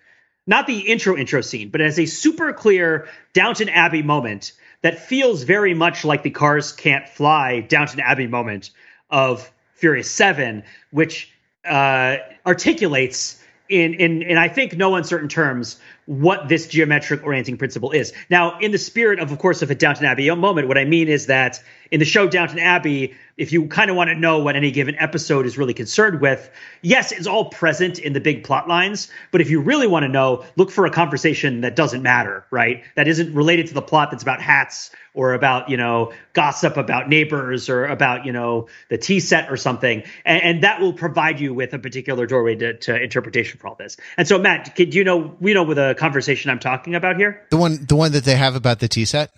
not 0.48 0.66
the 0.66 0.80
intro 0.80 1.16
intro 1.16 1.42
scene, 1.42 1.68
but 1.68 1.80
has 1.80 1.98
a 2.00 2.06
super 2.06 2.52
clear 2.52 3.08
Downton 3.32 3.68
Abbey 3.68 4.02
moment 4.02 4.52
that 4.82 4.98
feels 4.98 5.44
very 5.44 5.74
much 5.74 6.04
like 6.04 6.24
the 6.24 6.30
cars 6.30 6.72
can't 6.72 7.08
fly 7.08 7.60
Downton 7.60 8.00
Abbey 8.00 8.26
moment 8.26 8.70
of 9.10 9.48
Furious 9.74 10.10
Seven, 10.10 10.64
which 10.90 11.30
uh, 11.64 12.16
articulates 12.44 13.39
in 13.70 13.94
in 13.94 14.22
in 14.22 14.36
I 14.36 14.48
think 14.48 14.76
no 14.76 14.96
uncertain 14.96 15.28
terms 15.28 15.78
what 16.06 16.48
this 16.48 16.66
geometric 16.66 17.24
orienting 17.24 17.56
principle 17.56 17.92
is. 17.92 18.12
Now, 18.28 18.58
in 18.58 18.72
the 18.72 18.78
spirit 18.78 19.20
of, 19.20 19.30
of 19.30 19.38
course, 19.38 19.62
of 19.62 19.70
a 19.70 19.74
Downton 19.74 20.06
Abbey 20.06 20.30
moment, 20.34 20.68
what 20.68 20.78
I 20.78 20.84
mean 20.84 21.08
is 21.08 21.26
that 21.26 21.62
in 21.90 21.98
the 21.98 22.04
show 22.04 22.28
Downton 22.28 22.58
Abbey, 22.58 23.14
if 23.36 23.52
you 23.52 23.66
kind 23.68 23.90
of 23.90 23.96
want 23.96 24.08
to 24.08 24.14
know 24.14 24.38
what 24.38 24.56
any 24.56 24.70
given 24.70 24.96
episode 24.96 25.46
is 25.46 25.58
really 25.58 25.74
concerned 25.74 26.20
with, 26.20 26.50
yes, 26.82 27.12
it's 27.12 27.26
all 27.26 27.46
present 27.46 27.98
in 27.98 28.12
the 28.12 28.20
big 28.20 28.44
plot 28.44 28.68
lines. 28.68 29.08
But 29.30 29.40
if 29.40 29.50
you 29.50 29.60
really 29.60 29.86
want 29.86 30.04
to 30.04 30.08
know, 30.08 30.44
look 30.56 30.70
for 30.70 30.86
a 30.86 30.90
conversation 30.90 31.62
that 31.62 31.76
doesn't 31.76 32.02
matter, 32.02 32.44
right? 32.50 32.84
That 32.96 33.08
isn't 33.08 33.34
related 33.34 33.68
to 33.68 33.74
the 33.74 33.82
plot. 33.82 34.10
That's 34.10 34.22
about 34.22 34.40
hats 34.40 34.90
or 35.14 35.34
about 35.34 35.68
you 35.68 35.76
know 35.76 36.12
gossip 36.32 36.76
about 36.76 37.08
neighbors 37.08 37.68
or 37.68 37.86
about 37.86 38.26
you 38.26 38.32
know 38.32 38.68
the 38.88 38.98
tea 38.98 39.20
set 39.20 39.50
or 39.50 39.56
something, 39.56 40.04
and, 40.24 40.42
and 40.42 40.62
that 40.64 40.80
will 40.80 40.92
provide 40.92 41.40
you 41.40 41.52
with 41.52 41.72
a 41.72 41.78
particular 41.78 42.26
doorway 42.26 42.54
to, 42.56 42.74
to 42.74 43.02
interpretation 43.02 43.58
for 43.58 43.68
all 43.68 43.74
this. 43.74 43.96
And 44.16 44.28
so, 44.28 44.38
Matt, 44.38 44.76
do 44.76 44.84
you 44.84 45.04
know 45.04 45.36
we 45.40 45.54
know 45.54 45.64
with 45.64 45.78
a 45.78 45.89
conversation 45.94 46.50
I'm 46.50 46.58
talking 46.58 46.94
about 46.94 47.16
here 47.16 47.46
The 47.50 47.56
one 47.56 47.84
the 47.86 47.96
one 47.96 48.12
that 48.12 48.24
they 48.24 48.36
have 48.36 48.54
about 48.56 48.78
the 48.80 48.88
tea 48.88 49.04
set. 49.04 49.30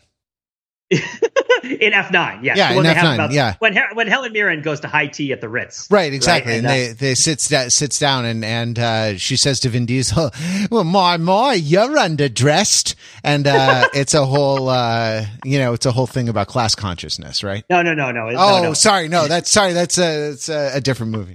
in 0.93 1.93
F9? 1.93 2.41
Yes, 2.43 2.57
Yeah, 2.59 2.75
one 2.75 2.85
in 2.85 2.93
they 2.95 3.01
F9, 3.01 3.15
about- 3.15 3.33
yeah. 3.33 3.55
when 3.61 3.79
when 3.95 4.07
Helen 4.09 4.33
Mirren 4.33 4.61
goes 4.63 4.81
to 4.81 4.89
high 4.89 5.07
tea 5.07 5.33
at 5.33 5.41
the 5.41 5.49
Ritz. 5.49 5.89
Right, 5.91 6.13
exactly. 6.13 6.57
And, 6.57 6.67
And, 6.67 6.67
uh, 6.67 6.71
they 6.71 6.93
they 6.93 7.15
sits 7.15 7.49
da- 7.49 7.69
sits 7.69 7.99
down 7.99 8.25
and 8.27 8.45
and 8.45 8.79
uh, 8.79 9.17
she 9.17 9.37
says 9.37 9.61
to 9.61 9.69
Vin 9.71 9.87
Diesel, 9.87 10.31
"Well, 10.71 10.85
my 10.85 11.17
my, 11.17 11.55
you're 11.55 11.97
underdressed," 11.97 12.95
and 13.25 13.47
uh, 13.47 13.89
it's 13.95 14.13
a 14.13 14.27
whole 14.27 14.69
uh, 14.69 15.25
you 15.45 15.59
know 15.59 15.73
it's 15.73 15.87
a 15.87 15.93
whole 15.93 16.07
thing 16.07 16.29
about 16.29 16.49
class 16.49 16.75
consciousness, 16.75 17.43
right? 17.43 17.65
No, 17.71 17.81
no, 17.83 17.95
no, 17.95 18.11
no. 18.11 18.29
no, 18.29 18.37
Oh, 18.39 18.63
no. 18.63 18.75
sorry, 18.75 19.09
no, 19.09 19.29
that's 19.29 19.51
sorry, 19.51 19.73
that's 19.73 19.97
a 19.99 20.31
it's 20.33 20.49
a, 20.51 20.73
a 20.75 20.81
different 20.81 21.13
movie. 21.13 21.35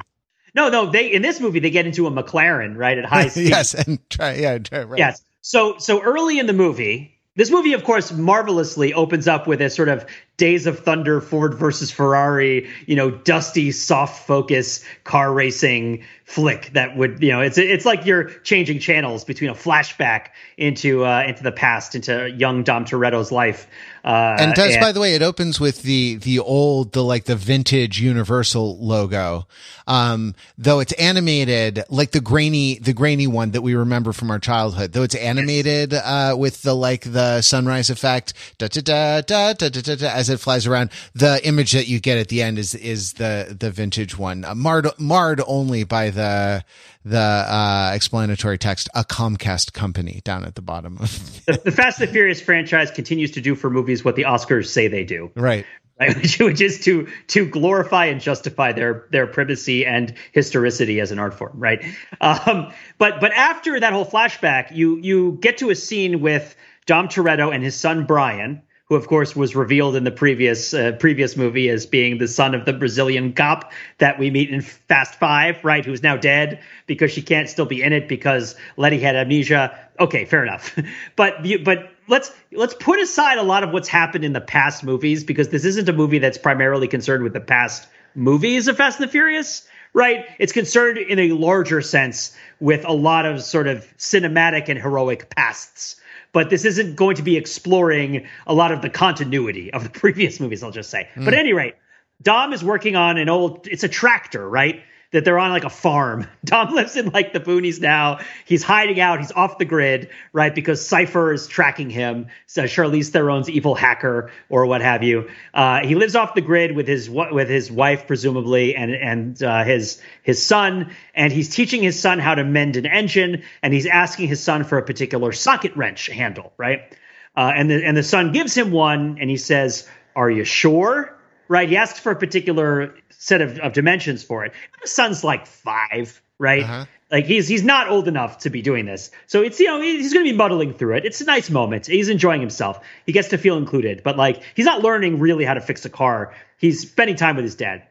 No, 0.58 0.70
no. 0.70 0.90
They 0.90 1.14
in 1.14 1.22
this 1.22 1.40
movie 1.40 1.60
they 1.60 1.70
get 1.70 1.86
into 1.86 2.08
a 2.08 2.12
McLaren 2.12 2.76
right 2.76 2.98
at 2.98 3.06
high 3.06 3.28
speed. 3.28 3.50
yes, 3.50 3.76
and 3.76 4.00
try 4.10 4.34
yeah, 4.34 4.58
try, 4.58 4.82
right. 4.84 4.98
Yes. 4.98 5.22
So 5.42 5.78
so 5.78 6.02
early 6.02 6.40
in 6.40 6.48
the 6.48 6.54
movie, 6.54 7.16
this 7.36 7.52
movie, 7.52 7.74
of 7.74 7.84
course, 7.84 8.12
marvelously 8.12 8.92
opens 8.92 9.28
up 9.28 9.46
with 9.46 9.62
a 9.62 9.70
sort 9.70 9.88
of 9.88 10.08
Days 10.38 10.68
of 10.68 10.80
Thunder, 10.80 11.20
Ford 11.20 11.56
versus 11.56 11.90
Ferrari, 11.90 12.70
you 12.86 12.96
know, 12.96 13.10
dusty, 13.10 13.72
soft 13.72 14.28
focus 14.28 14.86
car 15.04 15.34
racing 15.34 16.04
flick 16.26 16.74
that 16.74 16.98
would, 16.98 17.24
you 17.24 17.30
know, 17.30 17.42
it's 17.42 17.58
it's 17.58 17.86
like 17.86 18.06
you're 18.06 18.26
changing 18.40 18.80
channels 18.80 19.24
between 19.24 19.50
a 19.50 19.56
flashback 19.56 20.28
into 20.58 21.06
uh, 21.06 21.24
into 21.28 21.42
the 21.42 21.52
past, 21.52 21.96
into 21.96 22.30
young 22.32 22.64
Dom 22.64 22.86
Toretto's 22.86 23.32
life. 23.32 23.68
Uh, 24.04 24.38
and 24.40 24.54
does, 24.54 24.74
and, 24.74 24.82
by 24.82 24.92
the 24.92 25.00
way, 25.00 25.16
it 25.16 25.22
opens 25.22 25.60
with 25.60 25.82
the 25.82 26.16
the 26.16 26.40
old, 26.40 26.92
the 26.92 27.04
like 27.04 27.26
the 27.26 27.36
vintage 27.36 28.00
Universal 28.00 28.78
logo, 28.78 29.48
um, 29.86 30.36
though 30.58 30.80
it's 30.80 30.94
animated 30.94 31.84
like 31.90 32.12
the 32.12 32.22
grainy 32.22 32.78
the 32.80 32.94
grainy 32.94 33.28
one 33.28 33.52
that 33.52 33.62
we 33.62 33.74
remember 33.74 34.14
from 34.14 34.30
our 34.30 34.40
childhood. 34.40 34.94
Though 34.94 35.04
it's 35.04 35.16
animated 35.16 35.94
uh, 35.94 36.36
with 36.38 36.62
the 36.62 36.76
like 36.76 37.12
the 37.12 37.42
sunrise 37.42 37.90
effect, 37.90 38.34
da 38.58 38.68
da 38.68 38.82
da 38.82 39.22
da 39.22 39.54
da 39.54 39.70
da 39.70 39.96
da, 39.96 40.08
as 40.28 40.34
it 40.34 40.40
flies 40.40 40.68
around. 40.68 40.92
The 41.14 41.46
image 41.46 41.72
that 41.72 41.88
you 41.88 42.00
get 42.00 42.18
at 42.18 42.28
the 42.28 42.42
end 42.42 42.60
is 42.60 42.76
is 42.76 43.14
the 43.14 43.56
the 43.58 43.72
vintage 43.72 44.18
one, 44.18 44.46
uh, 44.46 44.56
marred 44.56 44.88
marred 45.00 45.42
only 45.46 45.84
by 45.84 46.10
the 46.10 46.64
the 47.06 47.18
uh, 47.18 47.92
explanatory 47.94 48.58
text, 48.58 48.90
a 48.94 49.04
Comcast 49.04 49.74
company 49.74 50.22
down 50.24 50.44
at 50.44 50.56
the 50.56 50.62
bottom 50.62 50.98
of 51.00 51.46
the, 51.46 51.62
the 51.64 51.72
Fast 51.72 52.02
and 52.02 52.12
Furious 52.12 52.42
franchise 52.42 52.92
continues 52.92 53.32
to 53.32 53.42
do 53.42 53.56
for 53.56 53.70
movies 53.70 54.04
what 54.04 54.16
the 54.16 54.24
Oscars 54.24 54.68
say 54.68 54.88
they 54.88 55.04
do. 55.04 55.32
Right. 55.36 55.66
Right, 56.00 56.16
which, 56.22 56.38
which 56.38 56.62
is 56.62 56.82
to 56.82 57.08
to 57.28 57.48
glorify 57.48 58.06
and 58.06 58.22
justify 58.22 58.72
their 58.72 59.08
their 59.10 59.26
privacy 59.26 59.86
and 59.86 60.14
historicity 60.32 61.00
as 61.00 61.12
an 61.12 61.18
art 61.18 61.34
form, 61.34 61.60
right? 61.60 61.84
Um, 62.22 62.72
but 63.00 63.20
but 63.20 63.32
after 63.34 63.80
that 63.80 63.94
whole 63.94 64.06
flashback, 64.06 64.76
you 64.76 64.98
you 64.98 65.40
get 65.42 65.58
to 65.60 65.72
a 65.72 65.76
scene 65.76 66.22
with 66.22 66.56
Dom 66.86 67.08
Toretto 67.08 67.54
and 67.54 67.64
his 67.64 67.76
son 67.76 68.06
Brian, 68.06 68.62
who 68.90 68.96
of 68.96 69.08
course 69.08 69.36
was 69.36 69.56
revealed 69.56 69.96
in 69.96 70.04
the 70.04 70.12
previous 70.12 70.74
uh, 70.74 70.94
previous 70.94 71.36
movie 71.36 71.70
as 71.70 71.86
being 71.86 72.18
the 72.18 72.28
son 72.28 72.56
of 72.56 72.66
the 72.66 72.74
Brazilian 72.74 73.34
cop 73.34 73.72
that 73.98 74.18
we 74.18 74.32
meet 74.32 74.50
in 74.50 74.62
Fast 74.62 75.16
Five, 75.16 75.64
right? 75.64 75.84
Who's 75.84 76.04
now 76.04 76.16
dead 76.18 76.62
because 76.86 77.12
she 77.12 77.22
can't 77.22 77.50
still 77.50 77.66
be 77.66 77.82
in 77.82 77.94
it 77.94 78.08
because 78.08 78.56
Letty 78.78 79.00
had 79.00 79.16
amnesia. 79.16 79.78
Okay, 80.00 80.26
fair 80.26 80.44
enough. 80.44 80.78
but 81.16 81.46
but 81.64 81.92
let's 82.08 82.32
let's 82.52 82.76
put 82.76 83.00
aside 83.00 83.38
a 83.38 83.44
lot 83.44 83.64
of 83.64 83.72
what's 83.72 83.90
happened 83.90 84.24
in 84.24 84.34
the 84.34 84.42
past 84.42 84.84
movies 84.84 85.24
because 85.24 85.50
this 85.50 85.66
isn't 85.66 85.90
a 85.90 85.94
movie 85.94 86.20
that's 86.20 86.38
primarily 86.38 86.88
concerned 86.88 87.24
with 87.24 87.34
the 87.34 87.42
past 87.42 87.88
movies 88.16 88.68
of 88.68 88.78
Fast 88.78 89.00
and 89.00 89.08
the 89.08 89.12
Furious 89.12 89.68
right? 89.94 90.26
It's 90.38 90.54
concerned 90.54 91.00
in 91.00 91.18
a 91.18 91.32
larger 91.32 91.82
sense 91.82 92.36
with 92.60 92.86
a 92.86 92.92
lot 92.92 93.26
of 93.26 93.42
sort 93.42 93.68
of 93.68 93.88
cinematic 93.98 94.70
and 94.70 94.78
heroic 94.78 95.34
pasts 95.36 95.96
but 96.38 96.52
this 96.52 96.66
isn't 96.66 96.96
going 96.96 97.16
to 97.16 97.24
be 97.24 97.36
exploring 97.36 98.28
a 98.46 98.54
lot 98.54 98.72
of 98.72 98.84
the 98.84 98.92
continuity 98.92 99.74
of 99.74 99.84
the 99.84 99.90
previous 100.04 100.40
movies, 100.40 100.62
I'll 100.62 100.70
just 100.70 100.92
say. 100.92 101.10
Mm. 101.16 101.26
But 101.26 101.34
at 101.34 101.40
any 101.40 101.52
rate, 101.52 101.74
Dom 102.22 102.54
is 102.54 102.64
working 102.64 102.96
on 102.96 103.18
an 103.18 103.28
old, 103.28 103.68
it's 103.68 103.84
a 103.84 103.88
tractor, 103.88 104.48
right? 104.48 104.84
That 105.12 105.24
they're 105.24 105.40
on 105.40 105.52
like 105.52 105.64
a 105.64 105.70
farm. 105.70 106.28
Dom 106.46 106.76
lives 106.76 106.96
in 106.96 107.10
like 107.10 107.34
the 107.34 107.40
boonies 107.40 107.80
now. 107.80 108.20
He's 108.46 108.64
hiding 108.64 109.00
out. 109.00 109.20
He's 109.20 109.32
off 109.32 109.58
the 109.58 109.66
grid, 109.66 110.10
right? 110.34 110.54
Because 110.54 110.86
Cypher 110.86 111.32
is 111.32 111.48
tracking 111.48 111.90
him. 111.90 112.28
So 112.46 112.64
Charlize 112.64 113.10
Theron's 113.12 113.50
evil 113.50 113.74
hacker 113.74 114.32
or 114.50 114.66
what 114.66 114.82
have 114.82 115.04
you. 115.04 115.30
Uh, 115.54 115.86
he 115.86 115.96
lives 115.96 116.16
off 116.16 116.34
the 116.34 116.42
grid 116.42 116.76
with 116.76 116.88
his 116.88 117.10
with 117.10 117.50
his 117.50 117.72
wife 117.72 118.06
presumably 118.06 118.76
and 118.76 118.92
and 118.92 119.42
uh, 119.42 119.64
his 119.64 120.02
his 120.24 120.46
son. 120.46 120.92
And 121.16 121.32
he's 121.32 121.50
teaching 121.50 121.82
his 121.82 122.00
son 122.00 122.20
how 122.20 122.36
to 122.36 122.44
mend 122.44 122.76
an 122.76 122.86
engine. 122.86 123.44
And 123.64 123.74
he's 123.74 123.86
asking 123.86 124.28
his 124.28 124.44
son 124.44 124.64
for 124.64 124.78
a 124.78 124.84
particular 124.84 125.32
socket 125.32 125.76
wrench 125.76 126.08
handle, 126.08 126.52
right? 126.58 126.94
Uh, 127.38 127.54
and 127.56 127.70
the 127.70 127.86
and 127.86 127.96
the 127.96 128.04
son 128.04 128.32
gives 128.32 128.56
him 128.56 128.72
one, 128.72 129.20
and 129.22 129.30
he 129.30 129.38
says, 129.38 129.88
"Are 130.16 130.30
you 130.30 130.44
sure?" 130.44 131.14
Right? 131.48 131.70
He 131.70 131.78
asks 131.78 132.00
for 132.00 132.12
a 132.12 132.16
particular 132.16 132.96
set 133.18 133.42
of, 133.42 133.60
of 133.60 133.74
dimensions 133.74 134.24
for 134.24 134.46
it. 134.46 134.54
The 134.82 134.88
son's 134.88 135.24
like 135.24 135.48
five, 135.48 136.22
right? 136.40 136.64
Uh-huh. 136.64 136.86
Like 137.12 137.26
he's 137.26 137.48
he's 137.48 137.64
not 137.64 137.90
old 137.90 138.08
enough 138.08 138.40
to 138.40 138.50
be 138.50 138.62
doing 138.62 138.86
this, 138.86 139.12
so 139.28 139.42
it's 139.42 139.60
you 139.62 139.68
know 139.68 139.82
he's 139.82 140.14
going 140.14 140.26
to 140.26 140.32
be 140.32 140.38
muddling 140.38 140.74
through 140.74 140.98
it. 140.98 141.06
It's 141.06 141.22
a 141.22 141.26
nice 141.26 141.50
moment. 141.50 141.88
He's 141.88 142.10
enjoying 142.10 142.42
himself. 142.42 142.86
He 143.06 143.14
gets 143.14 143.30
to 143.30 143.38
feel 143.38 143.58
included, 143.58 144.02
but 144.04 144.18
like 144.18 144.44
he's 144.56 144.66
not 144.66 144.82
learning 144.82 145.20
really 145.20 145.46
how 145.46 145.54
to 145.54 145.62
fix 145.62 145.86
a 145.86 145.90
car. 145.90 146.34
He's 146.58 146.82
spending 146.82 147.16
time 147.16 147.38
with 147.38 147.46
his 147.46 147.56
dad, 147.56 147.84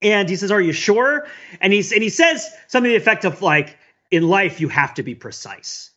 and 0.00 0.28
he 0.28 0.36
says, 0.36 0.52
"Are 0.52 0.60
you 0.60 0.72
sure?" 0.72 1.26
And 1.60 1.72
he's 1.72 1.92
and 1.92 2.02
he 2.02 2.08
says 2.08 2.48
something 2.68 2.88
to 2.88 2.96
the 2.96 3.02
effect 3.02 3.24
of 3.24 3.42
like, 3.42 3.76
"In 4.12 4.28
life, 4.28 4.60
you 4.60 4.68
have 4.68 4.94
to 4.94 5.02
be 5.02 5.16
precise, 5.16 5.90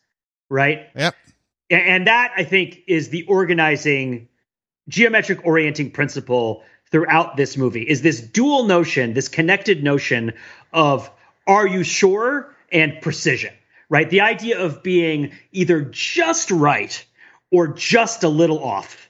right?" 0.48 0.88
Yep. 0.96 1.14
And 1.70 2.08
that 2.08 2.32
I 2.36 2.42
think 2.42 2.80
is 2.88 3.10
the 3.10 3.22
organizing, 3.26 4.28
geometric 4.88 5.46
orienting 5.46 5.92
principle 5.92 6.64
throughout 6.90 7.36
this 7.36 7.56
movie 7.56 7.82
is 7.82 8.02
this 8.02 8.20
dual 8.20 8.64
notion, 8.64 9.14
this 9.14 9.28
connected 9.28 9.82
notion 9.82 10.32
of 10.72 11.10
are 11.46 11.66
you 11.66 11.82
sure 11.82 12.54
and 12.70 13.00
precision, 13.00 13.52
right? 13.88 14.08
The 14.08 14.20
idea 14.20 14.60
of 14.60 14.82
being 14.82 15.32
either 15.52 15.82
just 15.82 16.50
right 16.50 17.04
or 17.50 17.68
just 17.68 18.22
a 18.24 18.28
little 18.28 18.62
off, 18.62 19.08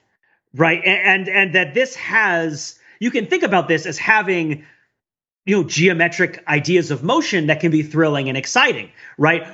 right? 0.53 0.81
And 0.83 1.27
and, 1.27 1.29
and 1.29 1.55
that 1.55 1.73
this 1.73 1.95
has 1.95 2.79
you 2.99 3.11
can 3.11 3.27
think 3.27 3.43
about 3.43 3.67
this 3.67 3.85
as 3.85 3.97
having 3.97 4.65
you 5.45 5.57
know 5.57 5.63
geometric 5.63 6.43
ideas 6.47 6.91
of 6.91 7.03
motion 7.03 7.47
that 7.47 7.59
can 7.59 7.71
be 7.71 7.83
thrilling 7.83 8.29
and 8.29 8.37
exciting, 8.37 8.91
right? 9.17 9.47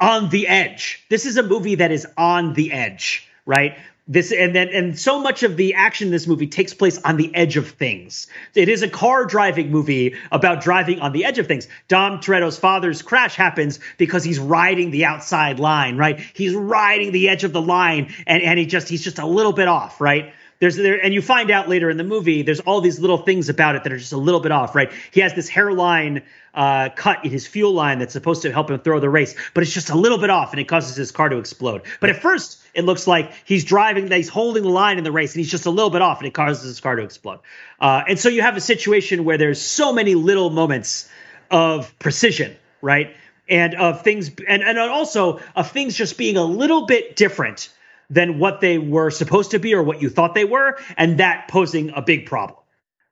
On 0.00 0.28
the 0.28 0.46
edge. 0.46 1.04
This 1.08 1.24
is 1.26 1.36
a 1.36 1.42
movie 1.42 1.76
that 1.76 1.90
is 1.90 2.06
on 2.16 2.52
the 2.52 2.72
edge, 2.72 3.28
right? 3.46 3.78
This 4.08 4.30
and 4.30 4.54
then 4.54 4.68
and 4.68 4.98
so 4.98 5.20
much 5.20 5.42
of 5.42 5.56
the 5.56 5.74
action 5.74 6.08
in 6.08 6.12
this 6.12 6.26
movie 6.26 6.46
takes 6.46 6.72
place 6.72 6.98
on 6.98 7.16
the 7.16 7.34
edge 7.34 7.56
of 7.56 7.70
things. 7.70 8.28
It 8.54 8.68
is 8.68 8.82
a 8.82 8.88
car 8.88 9.24
driving 9.24 9.70
movie 9.70 10.14
about 10.30 10.60
driving 10.60 11.00
on 11.00 11.12
the 11.12 11.24
edge 11.24 11.38
of 11.38 11.48
things. 11.48 11.66
Dom 11.88 12.20
Toretto's 12.20 12.58
father's 12.58 13.02
crash 13.02 13.34
happens 13.34 13.80
because 13.98 14.22
he's 14.22 14.38
riding 14.38 14.92
the 14.92 15.04
outside 15.04 15.58
line, 15.58 15.96
right? 15.96 16.20
He's 16.20 16.54
riding 16.54 17.10
the 17.10 17.28
edge 17.28 17.42
of 17.42 17.52
the 17.52 17.62
line 17.62 18.14
and, 18.26 18.42
and 18.42 18.58
he 18.58 18.66
just 18.66 18.88
he's 18.88 19.02
just 19.02 19.18
a 19.18 19.26
little 19.26 19.52
bit 19.52 19.66
off, 19.66 20.00
right? 20.00 20.32
There's 20.58 20.76
there, 20.76 21.02
and 21.02 21.12
you 21.12 21.20
find 21.20 21.50
out 21.50 21.68
later 21.68 21.90
in 21.90 21.98
the 21.98 22.04
movie, 22.04 22.42
there's 22.42 22.60
all 22.60 22.80
these 22.80 22.98
little 22.98 23.18
things 23.18 23.48
about 23.48 23.76
it 23.76 23.84
that 23.84 23.92
are 23.92 23.98
just 23.98 24.12
a 24.12 24.18
little 24.18 24.40
bit 24.40 24.52
off, 24.52 24.74
right? 24.74 24.90
He 25.10 25.20
has 25.20 25.34
this 25.34 25.48
hairline 25.48 26.22
uh, 26.54 26.88
cut 26.96 27.24
in 27.24 27.30
his 27.30 27.46
fuel 27.46 27.72
line 27.72 27.98
that's 27.98 28.14
supposed 28.14 28.42
to 28.42 28.52
help 28.52 28.70
him 28.70 28.78
throw 28.78 28.98
the 28.98 29.10
race, 29.10 29.34
but 29.52 29.62
it's 29.62 29.72
just 29.72 29.90
a 29.90 29.94
little 29.94 30.16
bit 30.16 30.30
off, 30.30 30.52
and 30.52 30.60
it 30.60 30.64
causes 30.64 30.96
his 30.96 31.10
car 31.10 31.28
to 31.28 31.36
explode. 31.36 31.82
But 32.00 32.08
at 32.08 32.22
first, 32.22 32.62
it 32.72 32.86
looks 32.86 33.06
like 33.06 33.32
he's 33.44 33.64
driving, 33.64 34.10
he's 34.10 34.30
holding 34.30 34.62
the 34.62 34.70
line 34.70 34.96
in 34.96 35.04
the 35.04 35.12
race, 35.12 35.34
and 35.34 35.40
he's 35.40 35.50
just 35.50 35.66
a 35.66 35.70
little 35.70 35.90
bit 35.90 36.00
off, 36.00 36.18
and 36.18 36.26
it 36.26 36.32
causes 36.32 36.64
his 36.64 36.80
car 36.80 36.96
to 36.96 37.02
explode. 37.02 37.40
Uh, 37.78 38.04
and 38.08 38.18
so 38.18 38.30
you 38.30 38.40
have 38.40 38.56
a 38.56 38.60
situation 38.60 39.24
where 39.24 39.36
there's 39.36 39.60
so 39.60 39.92
many 39.92 40.14
little 40.14 40.48
moments 40.48 41.10
of 41.50 41.96
precision, 41.98 42.56
right? 42.80 43.14
And 43.46 43.74
of 43.74 44.02
things, 44.02 44.30
and, 44.48 44.62
and 44.62 44.78
also 44.78 45.40
of 45.54 45.70
things 45.70 45.94
just 45.94 46.16
being 46.16 46.38
a 46.38 46.44
little 46.44 46.86
bit 46.86 47.14
different 47.14 47.68
than 48.10 48.38
what 48.38 48.60
they 48.60 48.78
were 48.78 49.10
supposed 49.10 49.52
to 49.52 49.58
be 49.58 49.74
or 49.74 49.82
what 49.82 50.02
you 50.02 50.08
thought 50.08 50.34
they 50.34 50.44
were, 50.44 50.78
and 50.96 51.18
that 51.18 51.48
posing 51.48 51.90
a 51.90 52.02
big 52.02 52.26
problem, 52.26 52.58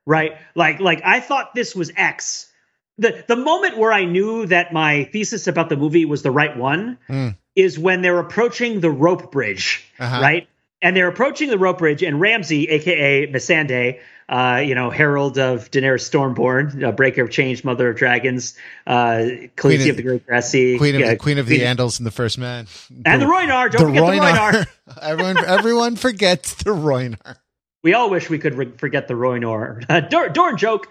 right? 0.07 0.33
Like, 0.54 0.80
like 0.80 1.02
I 1.04 1.20
thought 1.20 1.54
this 1.54 1.74
was 1.74 1.90
X. 1.96 2.50
The 2.98 3.24
the 3.26 3.37
moment 3.37 3.76
where 3.76 3.92
I 3.92 4.04
knew 4.04 4.46
that 4.46 4.72
my 4.72 5.04
thesis 5.04 5.48
about 5.48 5.68
the 5.68 5.76
movie 5.76 6.04
was 6.04 6.22
the 6.22 6.30
right 6.30 6.57
one 6.57 6.98
mm. 7.09 7.37
is 7.57 7.78
when 7.78 8.02
they're 8.02 8.20
approaching 8.20 8.80
the 8.80 8.90
rope 8.90 9.33
bridge, 9.33 9.85
uh-huh. 9.98 10.20
right? 10.20 10.48
And 10.82 10.96
they're 10.96 11.08
approaching 11.08 11.48
the 11.48 11.58
rope 11.58 11.78
bridge, 11.78 12.02
and 12.02 12.20
Ramsey, 12.20 12.68
aka 12.68 13.26
Missandei, 13.32 14.00
uh, 14.28 14.62
you 14.64 14.74
know, 14.74 14.90
Herald 14.90 15.38
of 15.38 15.70
Daenerys 15.70 16.08
Stormborn, 16.08 16.82
uh, 16.82 16.92
Breaker 16.92 17.24
of 17.24 17.30
Chains, 17.30 17.64
Mother 17.64 17.90
of 17.90 17.96
Dragons, 17.96 18.56
uh, 18.87 19.22
Khaleesi 19.56 19.84
of, 19.84 19.90
of, 19.90 19.96
the 19.96 20.02
Great 20.02 20.26
Grass 20.26 20.50
Sea, 20.50 20.78
Queen 20.78 20.94
of, 20.94 21.00
yeah, 21.00 21.10
the, 21.10 21.16
Queen 21.16 21.38
of 21.38 21.46
the 21.46 21.60
Andals 21.60 21.98
and 21.98 22.06
the 22.06 22.10
First 22.10 22.38
Man. 22.38 22.66
And 23.04 23.20
the, 23.20 23.26
the 23.26 23.32
Rhoynar. 23.32 23.70
Don't 23.70 23.92
the 23.92 24.00
forget 24.00 24.02
Rhoynar. 24.02 24.52
the 24.52 24.58
Rhoynar. 24.92 25.02
everyone, 25.02 25.44
everyone 25.44 25.96
forgets 25.96 26.54
the 26.54 26.70
Rhoynar. 26.70 27.37
We 27.82 27.92
all 27.92 28.08
wish 28.08 28.30
we 28.30 28.38
could 28.38 28.54
re- 28.54 28.72
forget 28.78 29.08
the 29.08 29.14
Dorn, 30.10 30.32
Dorn 30.32 30.56
joke. 30.56 30.88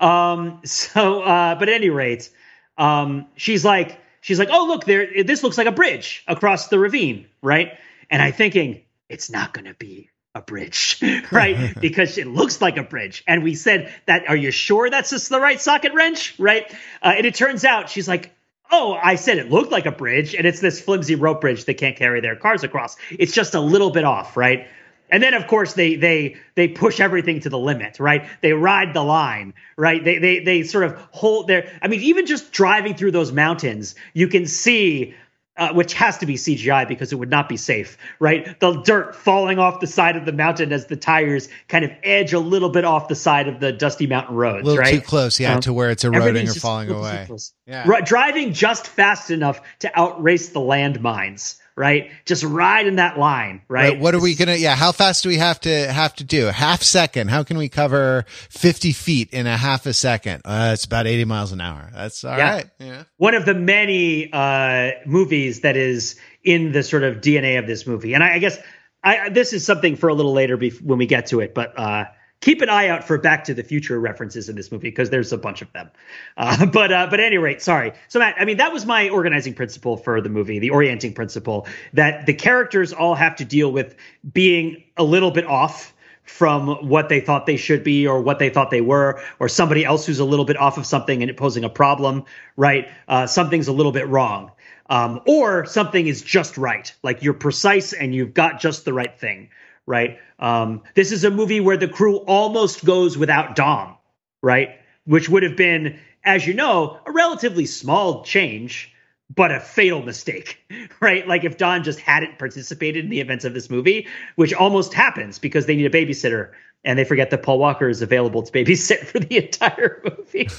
Um, 0.00 0.60
so, 0.64 1.22
uh, 1.22 1.56
but 1.56 1.68
at 1.68 1.74
any 1.74 1.90
rate, 1.90 2.30
um, 2.78 3.26
she's 3.36 3.64
like, 3.64 3.98
she's 4.20 4.38
like, 4.38 4.48
oh, 4.52 4.66
look, 4.66 4.84
there, 4.84 5.24
this 5.24 5.42
looks 5.42 5.58
like 5.58 5.66
a 5.66 5.72
bridge 5.72 6.22
across 6.28 6.68
the 6.68 6.78
ravine, 6.78 7.26
right? 7.42 7.72
And 8.10 8.22
I'm 8.22 8.32
thinking, 8.32 8.82
it's 9.08 9.30
not 9.30 9.52
going 9.52 9.66
to 9.66 9.74
be 9.74 10.10
a 10.34 10.42
bridge, 10.42 11.02
right? 11.32 11.74
because 11.80 12.18
it 12.18 12.26
looks 12.26 12.60
like 12.60 12.76
a 12.76 12.82
bridge. 12.82 13.24
And 13.26 13.42
we 13.42 13.54
said 13.54 13.92
that, 14.06 14.28
are 14.28 14.36
you 14.36 14.50
sure 14.50 14.90
that's 14.90 15.10
just 15.10 15.28
the 15.28 15.40
right 15.40 15.60
socket 15.60 15.94
wrench? 15.94 16.34
Right. 16.38 16.70
Uh, 17.02 17.14
and 17.16 17.26
it 17.26 17.34
turns 17.34 17.64
out 17.64 17.88
she's 17.88 18.06
like, 18.06 18.32
oh, 18.70 18.98
I 19.00 19.14
said 19.14 19.38
it 19.38 19.50
looked 19.50 19.72
like 19.72 19.86
a 19.86 19.92
bridge 19.92 20.34
and 20.34 20.46
it's 20.46 20.60
this 20.60 20.80
flimsy 20.80 21.14
rope 21.14 21.40
bridge 21.40 21.64
they 21.64 21.74
can't 21.74 21.96
carry 21.96 22.20
their 22.20 22.36
cars 22.36 22.64
across. 22.64 22.96
It's 23.10 23.32
just 23.32 23.54
a 23.54 23.60
little 23.60 23.90
bit 23.90 24.04
off. 24.04 24.36
Right. 24.36 24.68
And 25.08 25.22
then 25.22 25.34
of 25.34 25.46
course 25.46 25.74
they 25.74 25.94
they 25.94 26.36
they 26.56 26.66
push 26.66 26.98
everything 26.98 27.40
to 27.40 27.48
the 27.48 27.58
limit, 27.58 28.00
right? 28.00 28.28
They 28.40 28.52
ride 28.52 28.92
the 28.92 29.04
line, 29.04 29.54
right? 29.76 30.02
They 30.02 30.18
they 30.18 30.40
they 30.40 30.62
sort 30.64 30.84
of 30.84 30.98
hold 31.12 31.46
their 31.46 31.70
I 31.80 31.86
mean 31.88 32.00
even 32.00 32.26
just 32.26 32.52
driving 32.52 32.94
through 32.94 33.12
those 33.12 33.30
mountains, 33.30 33.94
you 34.14 34.26
can 34.26 34.46
see 34.46 35.14
uh, 35.56 35.72
which 35.72 35.94
has 35.94 36.18
to 36.18 36.26
be 36.26 36.34
CGI 36.34 36.86
because 36.86 37.12
it 37.12 37.16
would 37.16 37.30
not 37.30 37.48
be 37.48 37.56
safe, 37.56 37.96
right? 38.18 38.58
The 38.60 38.82
dirt 38.82 39.16
falling 39.16 39.58
off 39.58 39.80
the 39.80 39.86
side 39.86 40.16
of 40.16 40.24
the 40.24 40.32
mountain 40.32 40.72
as 40.72 40.86
the 40.86 40.96
tires 40.96 41.48
kind 41.68 41.84
of 41.84 41.90
edge 42.02 42.32
a 42.32 42.38
little 42.38 42.68
bit 42.68 42.84
off 42.84 43.08
the 43.08 43.14
side 43.14 43.48
of 43.48 43.60
the 43.60 43.72
dusty 43.72 44.06
mountain 44.06 44.36
roads, 44.36 44.62
a 44.62 44.66
little 44.66 44.78
right? 44.82 44.94
too 44.94 45.00
close, 45.00 45.40
yeah, 45.40 45.54
Um, 45.54 45.60
to 45.62 45.72
where 45.72 45.90
it's 45.90 46.04
eroding 46.04 46.48
or 46.48 46.52
falling 46.54 46.90
a 46.90 46.98
little 46.98 47.26
too 47.26 47.32
away. 47.32 47.38
Yeah. 47.66 47.88
Ri- 47.88 48.02
driving 48.02 48.52
just 48.52 48.86
fast 48.86 49.30
enough 49.30 49.60
to 49.80 49.90
outrace 49.98 50.50
the 50.50 50.60
landmines, 50.60 51.58
right? 51.76 52.10
Just 52.24 52.42
ride 52.42 52.86
in 52.86 52.96
that 52.96 53.18
line, 53.18 53.62
right? 53.68 53.90
Right, 53.92 54.00
what 54.00 54.14
are 54.14 54.20
we 54.20 54.34
gonna? 54.34 54.54
Yeah, 54.56 54.74
how 54.74 54.92
fast 54.92 55.22
do 55.22 55.28
we 55.28 55.36
have 55.36 55.60
to 55.60 55.92
have 55.92 56.14
to 56.16 56.24
do? 56.24 56.48
A 56.48 56.52
half 56.52 56.82
second. 56.82 57.28
How 57.28 57.42
can 57.42 57.58
we 57.58 57.68
cover 57.68 58.24
fifty 58.48 58.92
feet 58.92 59.30
in 59.32 59.46
a 59.46 59.56
half 59.56 59.86
a 59.86 59.92
second? 59.92 60.42
Uh, 60.44 60.70
it's 60.72 60.84
about 60.84 61.06
eighty 61.06 61.24
miles 61.24 61.52
an 61.52 61.60
hour. 61.60 61.90
That's 61.94 62.24
all 62.24 62.36
Yeah. 62.36 62.50
right. 62.54 62.66
Yeah. 62.78 63.02
one 63.18 63.34
of 63.34 63.44
the 63.44 63.54
many 63.54 64.30
uh, 64.32 64.90
movies 65.06 65.60
that 65.60 65.76
is 65.76 66.16
in 66.42 66.72
the 66.72 66.82
sort 66.82 67.02
of 67.02 67.16
DNA 67.16 67.58
of 67.58 67.66
this 67.66 67.86
movie. 67.86 68.14
And 68.14 68.22
I, 68.24 68.34
I 68.34 68.38
guess 68.38 68.58
I, 69.04 69.28
this 69.28 69.52
is 69.52 69.64
something 69.66 69.96
for 69.96 70.08
a 70.08 70.14
little 70.14 70.32
later 70.32 70.56
bef- 70.56 70.80
when 70.82 70.98
we 70.98 71.06
get 71.06 71.26
to 71.28 71.40
it, 71.40 71.54
but 71.54 71.78
uh, 71.78 72.04
keep 72.40 72.60
an 72.60 72.68
eye 72.68 72.88
out 72.88 73.04
for 73.04 73.18
Back 73.18 73.44
to 73.44 73.54
the 73.54 73.62
Future 73.62 73.98
references 73.98 74.48
in 74.48 74.56
this 74.56 74.70
movie 74.70 74.88
because 74.88 75.10
there's 75.10 75.32
a 75.32 75.38
bunch 75.38 75.62
of 75.62 75.72
them. 75.72 75.90
Uh, 76.36 76.66
but 76.72 76.92
uh, 76.92 77.06
but 77.10 77.20
at 77.20 77.26
any 77.26 77.38
rate, 77.38 77.62
sorry. 77.62 77.92
So 78.08 78.18
Matt, 78.18 78.36
I 78.38 78.44
mean 78.44 78.58
that 78.58 78.72
was 78.72 78.86
my 78.86 79.08
organizing 79.08 79.54
principle 79.54 79.96
for 79.96 80.20
the 80.20 80.28
movie, 80.28 80.58
the 80.58 80.70
orienting 80.70 81.14
principle 81.14 81.66
that 81.92 82.26
the 82.26 82.34
characters 82.34 82.92
all 82.92 83.14
have 83.14 83.36
to 83.36 83.44
deal 83.44 83.72
with 83.72 83.94
being 84.32 84.84
a 84.96 85.04
little 85.04 85.30
bit 85.30 85.46
off 85.46 85.92
from 86.26 86.88
what 86.88 87.08
they 87.08 87.20
thought 87.20 87.46
they 87.46 87.56
should 87.56 87.84
be 87.84 88.06
or 88.06 88.20
what 88.20 88.38
they 88.38 88.50
thought 88.50 88.70
they 88.70 88.80
were, 88.80 89.20
or 89.38 89.48
somebody 89.48 89.84
else 89.84 90.04
who's 90.04 90.18
a 90.18 90.24
little 90.24 90.44
bit 90.44 90.56
off 90.56 90.76
of 90.76 90.84
something 90.84 91.22
and 91.22 91.30
it 91.30 91.36
posing 91.36 91.64
a 91.64 91.68
problem, 91.68 92.24
right? 92.56 92.88
Uh, 93.08 93.26
something's 93.26 93.68
a 93.68 93.72
little 93.72 93.92
bit 93.92 94.08
wrong. 94.08 94.50
Um, 94.88 95.20
or 95.26 95.66
something 95.66 96.06
is 96.06 96.22
just 96.22 96.58
right. 96.58 96.92
Like 97.02 97.22
you're 97.22 97.34
precise 97.34 97.92
and 97.92 98.14
you've 98.14 98.34
got 98.34 98.60
just 98.60 98.84
the 98.84 98.92
right 98.92 99.18
thing, 99.18 99.50
right? 99.86 100.18
Um, 100.38 100.82
this 100.94 101.12
is 101.12 101.24
a 101.24 101.30
movie 101.30 101.60
where 101.60 101.76
the 101.76 101.88
crew 101.88 102.16
almost 102.18 102.84
goes 102.84 103.16
without 103.16 103.56
Dom, 103.56 103.96
right? 104.42 104.70
Which 105.04 105.28
would 105.28 105.42
have 105.42 105.56
been, 105.56 105.98
as 106.24 106.46
you 106.46 106.54
know, 106.54 106.98
a 107.06 107.12
relatively 107.12 107.66
small 107.66 108.24
change, 108.24 108.92
but 109.34 109.50
a 109.50 109.60
fatal 109.60 110.02
mistake, 110.02 110.58
right? 111.00 111.26
Like 111.26 111.44
if 111.44 111.56
Dom 111.56 111.82
just 111.82 112.00
hadn't 112.00 112.38
participated 112.38 113.04
in 113.04 113.10
the 113.10 113.20
events 113.20 113.44
of 113.44 113.54
this 113.54 113.70
movie, 113.70 114.06
which 114.36 114.52
almost 114.52 114.92
happens 114.92 115.38
because 115.38 115.66
they 115.66 115.76
need 115.76 115.86
a 115.86 115.90
babysitter 115.90 116.50
and 116.84 116.98
they 116.98 117.04
forget 117.04 117.30
that 117.30 117.42
Paul 117.42 117.58
Walker 117.58 117.88
is 117.88 118.02
available 118.02 118.42
to 118.42 118.52
babysit 118.52 118.98
for 119.06 119.18
the 119.20 119.36
entire 119.44 120.02
movie. 120.04 120.48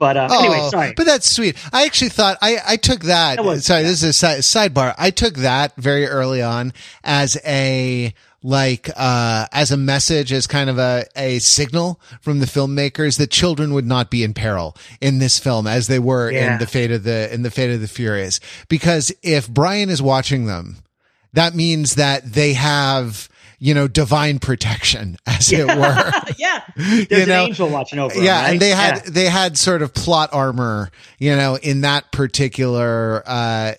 But 0.00 0.16
uh, 0.16 0.28
anyway, 0.30 0.58
Oh, 0.60 0.70
sorry. 0.70 0.92
But 0.96 1.06
that's 1.06 1.28
sweet. 1.28 1.56
I 1.72 1.84
actually 1.84 2.10
thought 2.10 2.38
I, 2.40 2.58
I 2.64 2.76
took 2.76 3.00
that. 3.00 3.34
That 3.34 3.44
was- 3.44 3.64
sorry, 3.66 3.82
this 3.82 4.00
is 4.04 4.10
a 4.10 4.12
side, 4.12 4.38
sidebar. 4.72 4.94
I 4.96 5.10
took 5.10 5.34
that 5.38 5.74
very 5.74 6.06
early 6.06 6.40
on 6.40 6.72
as 7.02 7.36
a 7.44 8.14
like 8.42 8.88
uh 8.96 9.46
as 9.52 9.72
a 9.72 9.76
message 9.76 10.32
as 10.32 10.46
kind 10.46 10.70
of 10.70 10.78
a 10.78 11.04
a 11.16 11.40
signal 11.40 12.00
from 12.20 12.38
the 12.38 12.46
filmmakers 12.46 13.18
that 13.18 13.30
children 13.32 13.74
would 13.74 13.84
not 13.86 14.10
be 14.10 14.22
in 14.22 14.32
peril 14.32 14.76
in 15.00 15.18
this 15.18 15.38
film 15.40 15.66
as 15.66 15.88
they 15.88 15.98
were 15.98 16.30
Yeah. 16.30 16.52
in 16.52 16.58
the 16.60 16.66
fate 16.66 16.92
of 16.92 17.02
the 17.02 17.32
in 17.34 17.42
the 17.42 17.50
fate 17.50 17.70
of 17.70 17.80
the 17.80 17.88
furious 17.88 18.38
because 18.68 19.10
if 19.22 19.48
Brian 19.48 19.90
is 19.90 20.00
watching 20.00 20.46
them 20.46 20.76
that 21.32 21.54
means 21.56 21.96
that 21.96 22.32
they 22.32 22.52
have 22.54 23.28
you 23.58 23.74
know 23.74 23.88
divine 23.88 24.38
protection 24.38 25.16
as 25.26 25.50
it 25.52 25.66
were 25.66 26.12
yeah, 26.38 26.62
there's 26.76 27.26
know, 27.26 27.42
an 27.42 27.48
angel 27.48 27.68
watching 27.68 27.98
over. 27.98 28.14
him, 28.14 28.22
yeah 28.24 28.42
right? 28.42 28.50
and 28.52 28.60
they 28.60 28.70
had 28.70 29.02
Yeah. 29.04 29.10
they 29.10 29.24
had 29.26 29.58
sort 29.58 29.82
of 29.82 29.92
plot 29.94 30.30
armor 30.32 30.90
you 31.18 31.34
know 31.34 31.56
in 31.56 31.80
that 31.82 32.10
particular 32.12 33.22
uh 33.26 33.74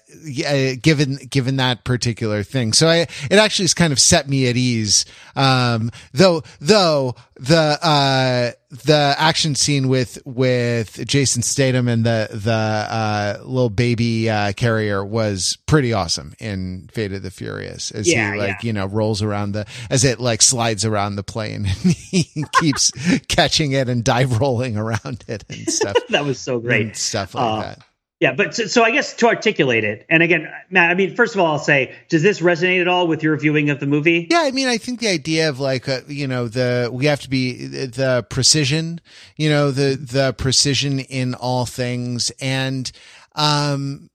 given 0.82 1.16
given 1.30 1.58
that 1.58 1.84
particular 1.84 2.44
thing 2.44 2.74
so 2.74 2.88
i 2.88 2.98
it 3.00 3.34
actually 3.34 3.64
has 3.64 3.74
kind 3.74 3.94
of 3.94 4.00
set 4.00 4.28
me 4.28 4.48
at 4.48 4.58
ease 4.58 5.06
um 5.36 5.92
though 6.14 6.44
though 6.60 7.16
the 7.42 7.80
uh 7.82 8.52
the 8.84 9.16
action 9.18 9.56
scene 9.56 9.88
with 9.88 10.20
with 10.26 11.06
Jason 11.08 11.42
Statham 11.42 11.88
and 11.88 12.06
the 12.06 12.28
the 12.32 12.52
uh 12.52 13.38
little 13.44 13.70
baby 13.70 14.30
uh 14.30 14.52
carrier 14.54 15.04
was 15.06 15.58
pretty 15.66 15.94
awesome 15.94 16.34
in 16.40 16.90
Fate 16.92 17.14
of 17.14 17.24
the 17.24 17.32
Furious 17.32 17.92
as 17.92 18.08
Yeah, 18.08 18.34
he 18.34 18.40
like 18.40 18.50
yeah. 18.50 18.58
you 18.62 18.74
know 18.74 18.86
rolls 18.88 19.22
around 19.22 19.54
the 19.54 19.66
as 19.90 20.04
it 20.04 20.20
like 20.20 20.42
slides 20.42 20.84
around 20.84 21.16
the 21.16 21.24
plane 21.24 21.66
and 21.66 21.94
he 22.12 22.44
keeps 22.60 22.92
catching 23.30 23.72
it 23.72 23.88
and 23.88 24.04
dive 24.04 24.40
rolling 24.40 24.76
around 24.78 25.24
it 25.28 25.46
and 25.50 25.68
stuff 25.72 25.96
that 26.10 26.26
was 26.26 26.40
so 26.40 26.60
great. 26.60 26.86
and 26.88 26.96
stuff 26.98 27.34
like 27.36 27.44
Uh, 27.44 27.62
that. 27.62 27.80
Yeah, 28.20 28.34
but 28.34 28.54
so, 28.54 28.66
so 28.66 28.84
I 28.84 28.92
guess 28.92 29.14
to 29.16 29.28
articulate 29.28 29.86
it, 29.86 30.06
and 30.10 30.22
again, 30.22 30.52
Matt, 30.70 30.92
I 30.92 30.94
mean, 30.94 31.16
first 31.16 31.36
of 31.36 31.40
all, 31.40 31.54
I'll 31.54 31.58
say, 31.58 31.96
does 32.10 32.22
this 32.22 32.42
resonate 32.42 32.82
at 32.82 32.88
all 32.90 33.08
with 33.08 33.24
your 33.24 33.38
viewing 33.38 33.70
of 33.70 33.80
the 33.80 33.86
movie? 33.86 34.28
Yeah, 34.30 34.42
I 34.42 34.52
mean, 34.52 34.68
I 34.68 34.78
think 34.78 35.00
the 35.00 35.08
idea 35.08 35.48
of 35.48 35.62
like, 35.62 35.88
uh, 35.88 36.02
you 36.06 36.28
know, 36.28 36.50
the 36.50 36.90
we 36.92 37.06
have 37.06 37.22
to 37.22 37.30
be 37.30 37.66
the 37.66 38.26
precision, 38.30 39.00
you 39.38 39.50
know, 39.50 39.72
the 39.72 39.96
the 39.96 40.34
precision 40.34 41.00
in 41.00 41.34
all 41.34 41.66
things, 41.66 42.30
and 42.42 42.92
um, 43.36 44.10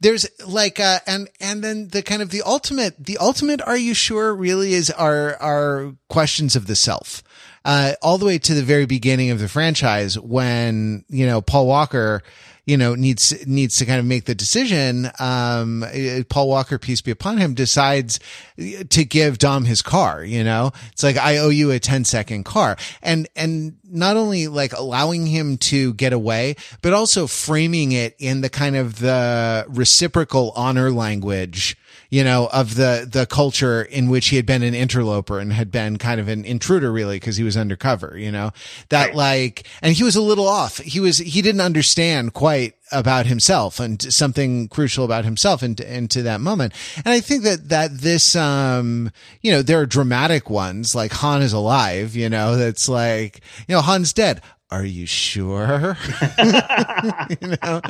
there's 0.00 0.28
like, 0.44 0.80
uh, 0.80 0.98
and 1.06 1.30
and 1.38 1.62
then 1.62 1.86
the 1.88 2.02
kind 2.02 2.22
of 2.22 2.30
the 2.30 2.42
ultimate, 2.42 2.96
the 2.98 3.18
ultimate, 3.18 3.62
are 3.62 3.76
you 3.76 3.94
sure? 3.94 4.34
Really, 4.34 4.72
is 4.74 4.90
our 4.90 5.36
our 5.36 5.94
questions 6.08 6.56
of 6.56 6.66
the 6.66 6.74
self. 6.74 7.22
Uh, 7.64 7.92
all 8.00 8.16
the 8.16 8.24
way 8.24 8.38
to 8.38 8.54
the 8.54 8.62
very 8.62 8.86
beginning 8.86 9.30
of 9.30 9.38
the 9.38 9.46
franchise 9.48 10.18
when, 10.18 11.04
you 11.10 11.26
know, 11.26 11.42
Paul 11.42 11.66
Walker, 11.66 12.22
you 12.70 12.76
know, 12.76 12.94
needs, 12.94 13.34
needs 13.48 13.78
to 13.78 13.84
kind 13.84 13.98
of 13.98 14.06
make 14.06 14.26
the 14.26 14.34
decision. 14.34 15.10
Um, 15.18 15.82
uh, 15.82 16.22
Paul 16.28 16.48
Walker, 16.48 16.78
peace 16.78 17.00
be 17.00 17.10
upon 17.10 17.38
him, 17.38 17.52
decides 17.52 18.20
to 18.56 19.04
give 19.04 19.38
Dom 19.38 19.64
his 19.64 19.82
car, 19.82 20.22
you 20.22 20.44
know, 20.44 20.70
it's 20.92 21.02
like, 21.02 21.16
I 21.16 21.38
owe 21.38 21.48
you 21.48 21.72
a 21.72 21.80
10 21.80 22.04
second 22.04 22.44
car 22.44 22.76
and, 23.02 23.28
and 23.34 23.76
not 23.82 24.16
only 24.16 24.46
like 24.46 24.72
allowing 24.72 25.26
him 25.26 25.58
to 25.58 25.94
get 25.94 26.12
away, 26.12 26.54
but 26.80 26.92
also 26.92 27.26
framing 27.26 27.90
it 27.90 28.14
in 28.20 28.40
the 28.40 28.48
kind 28.48 28.76
of 28.76 29.00
the 29.00 29.66
reciprocal 29.68 30.52
honor 30.54 30.92
language 30.92 31.76
you 32.10 32.24
know, 32.24 32.48
of 32.52 32.74
the, 32.74 33.08
the 33.10 33.24
culture 33.24 33.82
in 33.82 34.10
which 34.10 34.28
he 34.28 34.36
had 34.36 34.44
been 34.44 34.62
an 34.64 34.74
interloper 34.74 35.38
and 35.38 35.52
had 35.52 35.70
been 35.70 35.96
kind 35.96 36.20
of 36.20 36.26
an 36.28 36.44
intruder 36.44 36.90
really 36.92 37.16
because 37.16 37.36
he 37.36 37.44
was 37.44 37.56
undercover, 37.56 38.18
you 38.18 38.32
know, 38.32 38.50
that 38.88 39.06
Right. 39.06 39.14
like, 39.14 39.66
and 39.80 39.94
he 39.94 40.02
was 40.02 40.16
a 40.16 40.20
little 40.20 40.48
off. 40.48 40.78
He 40.78 40.98
was, 41.00 41.18
he 41.18 41.40
didn't 41.40 41.60
understand 41.60 42.34
quite 42.34 42.74
about 42.92 43.26
himself 43.26 43.78
and 43.78 44.02
something 44.12 44.66
crucial 44.66 45.04
about 45.04 45.24
himself 45.24 45.62
into, 45.62 45.88
into 45.96 46.22
that 46.22 46.40
moment. 46.40 46.72
And 46.96 47.08
I 47.08 47.20
think 47.20 47.44
that, 47.44 47.68
that 47.68 47.98
this, 47.98 48.34
um, 48.34 49.12
you 49.40 49.52
know, 49.52 49.62
there 49.62 49.78
are 49.78 49.86
dramatic 49.86 50.50
ones 50.50 50.94
like 50.96 51.12
Han 51.12 51.42
is 51.42 51.52
alive, 51.52 52.16
you 52.16 52.28
know, 52.28 52.56
that's 52.56 52.88
like, 52.88 53.40
you 53.68 53.74
know, 53.76 53.82
Han's 53.82 54.12
dead. 54.12 54.42
Are 54.72 54.84
you 54.84 55.06
sure? 55.06 55.96
you 56.38 57.48
know, 57.62 57.80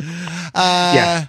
uh, 0.55 0.93
Yeah. 0.95 1.27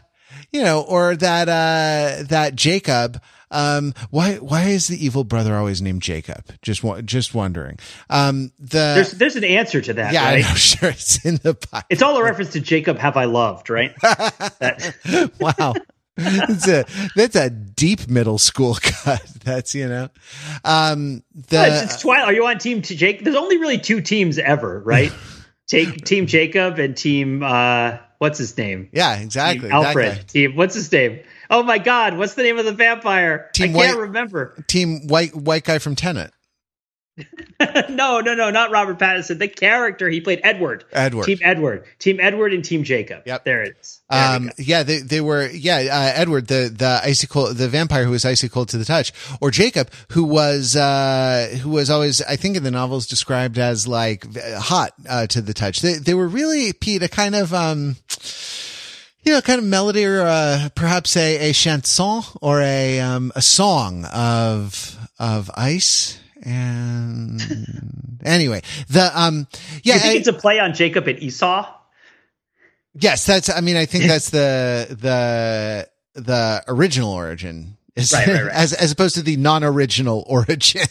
You 0.52 0.62
know, 0.62 0.82
or 0.82 1.16
that, 1.16 1.48
uh, 1.50 2.24
that 2.28 2.56
Jacob, 2.56 3.22
um, 3.52 3.94
why, 4.10 4.36
why 4.36 4.64
is 4.64 4.88
the 4.88 5.04
evil 5.04 5.24
brother 5.24 5.56
always 5.56 5.82
named 5.82 6.02
Jacob? 6.02 6.46
Just, 6.62 6.84
just 7.06 7.34
wondering. 7.34 7.80
Um, 8.10 8.52
the, 8.60 8.94
There's 8.96 9.12
there's 9.12 9.36
an 9.36 9.44
answer 9.44 9.82
to 9.82 9.94
that, 9.94 10.14
yeah, 10.14 10.24
right? 10.26 10.46
I 10.46 10.48
know, 10.48 10.56
sure. 10.56 10.90
It's 10.90 11.26
in 11.26 11.36
the 11.36 11.54
Bible. 11.54 11.86
It's 11.90 12.02
all 12.02 12.18
a 12.18 12.24
reference 12.24 12.54
to 12.54 12.62
Jacob 12.62 12.98
have 12.98 13.18
I 13.18 13.26
loved, 13.26 13.70
right? 13.70 13.94
wow. 15.40 15.74
That's 16.18 16.68
a, 16.68 16.86
that's 17.16 17.36
a 17.36 17.50
deep 17.50 18.08
middle 18.08 18.38
school 18.38 18.76
cut. 18.82 19.26
That's, 19.44 19.74
you 19.74 19.88
know, 19.88 20.10
um, 20.64 21.24
the, 21.34 21.66
it's, 21.66 21.94
it's 21.94 22.02
Twilight. 22.02 22.26
Are 22.26 22.34
you 22.34 22.46
on 22.46 22.58
team 22.58 22.82
Jake? 22.82 23.24
There's 23.24 23.36
only 23.36 23.58
really 23.58 23.80
two 23.80 24.02
teams 24.02 24.38
ever, 24.38 24.80
right? 24.80 25.12
Take 25.68 26.04
team 26.06 26.28
Jacob 26.28 26.80
and 26.80 26.98
team 26.98 27.44
uh 27.44 27.98
what's 28.22 28.38
his 28.38 28.56
name? 28.56 28.88
yeah, 28.94 29.16
exactly. 29.16 29.70
Team 29.70 29.82
that 29.82 29.96
guy. 29.96 30.04
Alfred. 30.04 30.28
Team 30.28 30.56
what's 30.56 30.76
his 30.76 30.92
name? 30.92 31.22
Oh 31.50 31.64
my 31.64 31.80
god, 31.80 32.18
what's 32.20 32.36
the 32.36 32.44
name 32.44 32.60
of 32.60 32.66
the 32.66 32.72
vampire? 32.72 33.50
Team 33.54 33.76
I 33.76 33.80
can't 33.80 33.98
White- 33.98 34.02
remember. 34.04 34.64
Team 34.68 35.08
white, 35.08 35.36
white 35.36 35.64
guy 35.64 35.80
from 35.80 35.96
Tenet. 35.96 36.32
no, 37.90 38.20
no, 38.20 38.34
no, 38.36 38.50
not 38.50 38.72
Robert 38.72 39.00
Pattinson. 39.00 39.40
The 39.40 39.48
character 39.48 40.10
he 40.10 40.22
played, 40.22 40.42
Edward. 40.44 40.86
Edward. 40.92 41.26
Team 41.26 41.40
Edward. 41.42 41.86
Team 42.00 42.20
Edward 42.20 42.54
and 42.54 42.64
Team 42.64 42.84
Jacob. 42.84 43.24
Yep. 43.26 43.46
There 43.46 43.64
it 43.64 43.78
is. 43.80 44.02
There 44.10 44.36
Um, 44.36 44.52
yeah, 44.58 44.84
they, 44.84 45.00
they 45.00 45.22
were, 45.22 45.48
yeah, 45.50 45.78
uh, 45.78 46.20
Edward, 46.20 46.48
the, 46.48 46.74
the 46.76 47.00
icy 47.04 47.28
cold, 47.28 47.56
the 47.56 47.68
vampire 47.68 48.04
who 48.04 48.12
was 48.12 48.26
icy 48.26 48.50
cold 48.50 48.70
to 48.70 48.78
the 48.78 48.86
touch, 48.86 49.14
or 49.40 49.52
Jacob, 49.52 49.90
who 50.12 50.24
was, 50.24 50.76
uh, 50.76 51.58
who 51.62 51.70
was 51.70 51.90
always, 51.90 52.22
I 52.22 52.36
think 52.36 52.58
in 52.58 52.64
the 52.64 52.72
novels 52.72 53.08
described 53.08 53.58
as 53.58 53.88
like 53.88 54.26
hot, 54.38 54.94
uh, 55.08 55.28
to 55.28 55.42
the 55.42 55.54
touch. 55.54 55.82
They, 55.82 55.94
they 55.94 56.14
were 56.14 56.28
really, 56.28 56.74
Pete, 56.74 57.04
a 57.04 57.08
kind 57.10 57.36
of, 57.36 57.54
um, 57.54 57.98
you 59.24 59.34
know, 59.34 59.42
kind 59.42 59.60
of 59.60 59.66
melody 59.66 60.06
or, 60.06 60.22
uh, 60.22 60.70
perhaps 60.76 61.16
a, 61.16 61.50
a 61.50 61.54
chanson 61.54 62.24
or 62.42 62.62
a, 62.62 63.00
um, 63.00 63.32
a 63.36 63.42
song 63.42 64.06
of, 64.06 64.98
of 65.20 65.52
ice. 65.56 66.18
And 66.44 67.40
anyway, 68.24 68.62
the, 68.90 69.12
um, 69.20 69.48
yeah, 69.84 69.96
you 69.96 70.00
think 70.00 70.14
I- 70.16 70.18
it's 70.18 70.28
a 70.28 70.34
play 70.34 70.60
on 70.60 70.74
Jacob 70.74 71.08
and 71.08 71.20
Esau? 71.20 71.72
Yes, 72.94 73.26
that's. 73.26 73.50
I 73.50 73.62
mean, 73.62 73.76
I 73.78 73.86
think 73.86 74.04
that's 74.08 74.30
the 74.32 74.88
the 74.90 75.88
the 76.20 76.64
original 76.68 77.12
origin 77.12 77.78
is 77.96 78.12
Right, 78.14 78.28
right, 78.28 78.44
right. 78.46 78.54
as 78.54 78.74
as 78.74 78.92
opposed 78.92 79.16
to 79.16 79.22
the 79.22 79.38
non-original 79.38 80.24
origin. 80.28 80.88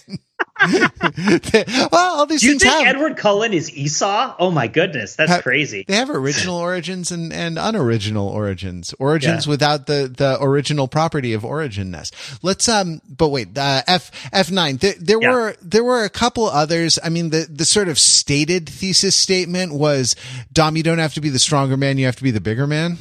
Well, 0.62 2.16
all 2.18 2.26
these 2.26 2.40
Do 2.40 2.46
you 2.48 2.52
things 2.58 2.62
think 2.62 2.86
have 2.86 2.96
Edward 2.96 3.16
Cullen 3.16 3.52
is 3.52 3.72
Esau? 3.74 4.34
Oh 4.38 4.50
my 4.50 4.66
goodness, 4.66 5.16
that's 5.16 5.30
Ha- 5.30 5.40
crazy. 5.42 5.84
they 5.86 5.96
have 5.96 6.10
original 6.10 6.56
origins 6.56 7.10
and, 7.10 7.32
and 7.32 7.58
unoriginal 7.58 8.28
origins. 8.28 8.94
Origins 8.98 9.46
Yeah. 9.46 9.50
without 9.50 9.86
the, 9.86 10.12
the 10.14 10.38
original 10.40 10.88
property 10.88 11.32
of 11.32 11.44
origin-ness. 11.44 12.10
Let's 12.42 12.68
um 12.68 13.00
but 13.08 13.28
wait, 13.28 13.56
uh 13.56 13.82
F 13.86 14.10
F 14.32 14.50
nine. 14.50 14.76
There, 14.78 14.94
there 15.00 15.18
Yeah. 15.20 15.30
were 15.32 15.56
there 15.62 15.84
were 15.84 16.04
a 16.04 16.10
couple 16.10 16.46
others. 16.46 16.98
I 17.02 17.08
mean 17.08 17.30
the 17.30 17.46
the 17.50 17.64
sort 17.64 17.88
of 17.88 17.98
stated 17.98 18.68
thesis 18.68 19.16
statement 19.16 19.72
was 19.74 20.16
Dom, 20.52 20.76
you 20.76 20.82
don't 20.82 20.98
have 20.98 21.14
to 21.14 21.20
be 21.20 21.28
the 21.30 21.38
stronger 21.38 21.76
man, 21.76 21.98
you 21.98 22.06
have 22.06 22.16
to 22.16 22.22
be 22.22 22.30
the 22.30 22.40
bigger 22.40 22.66
man. 22.66 22.98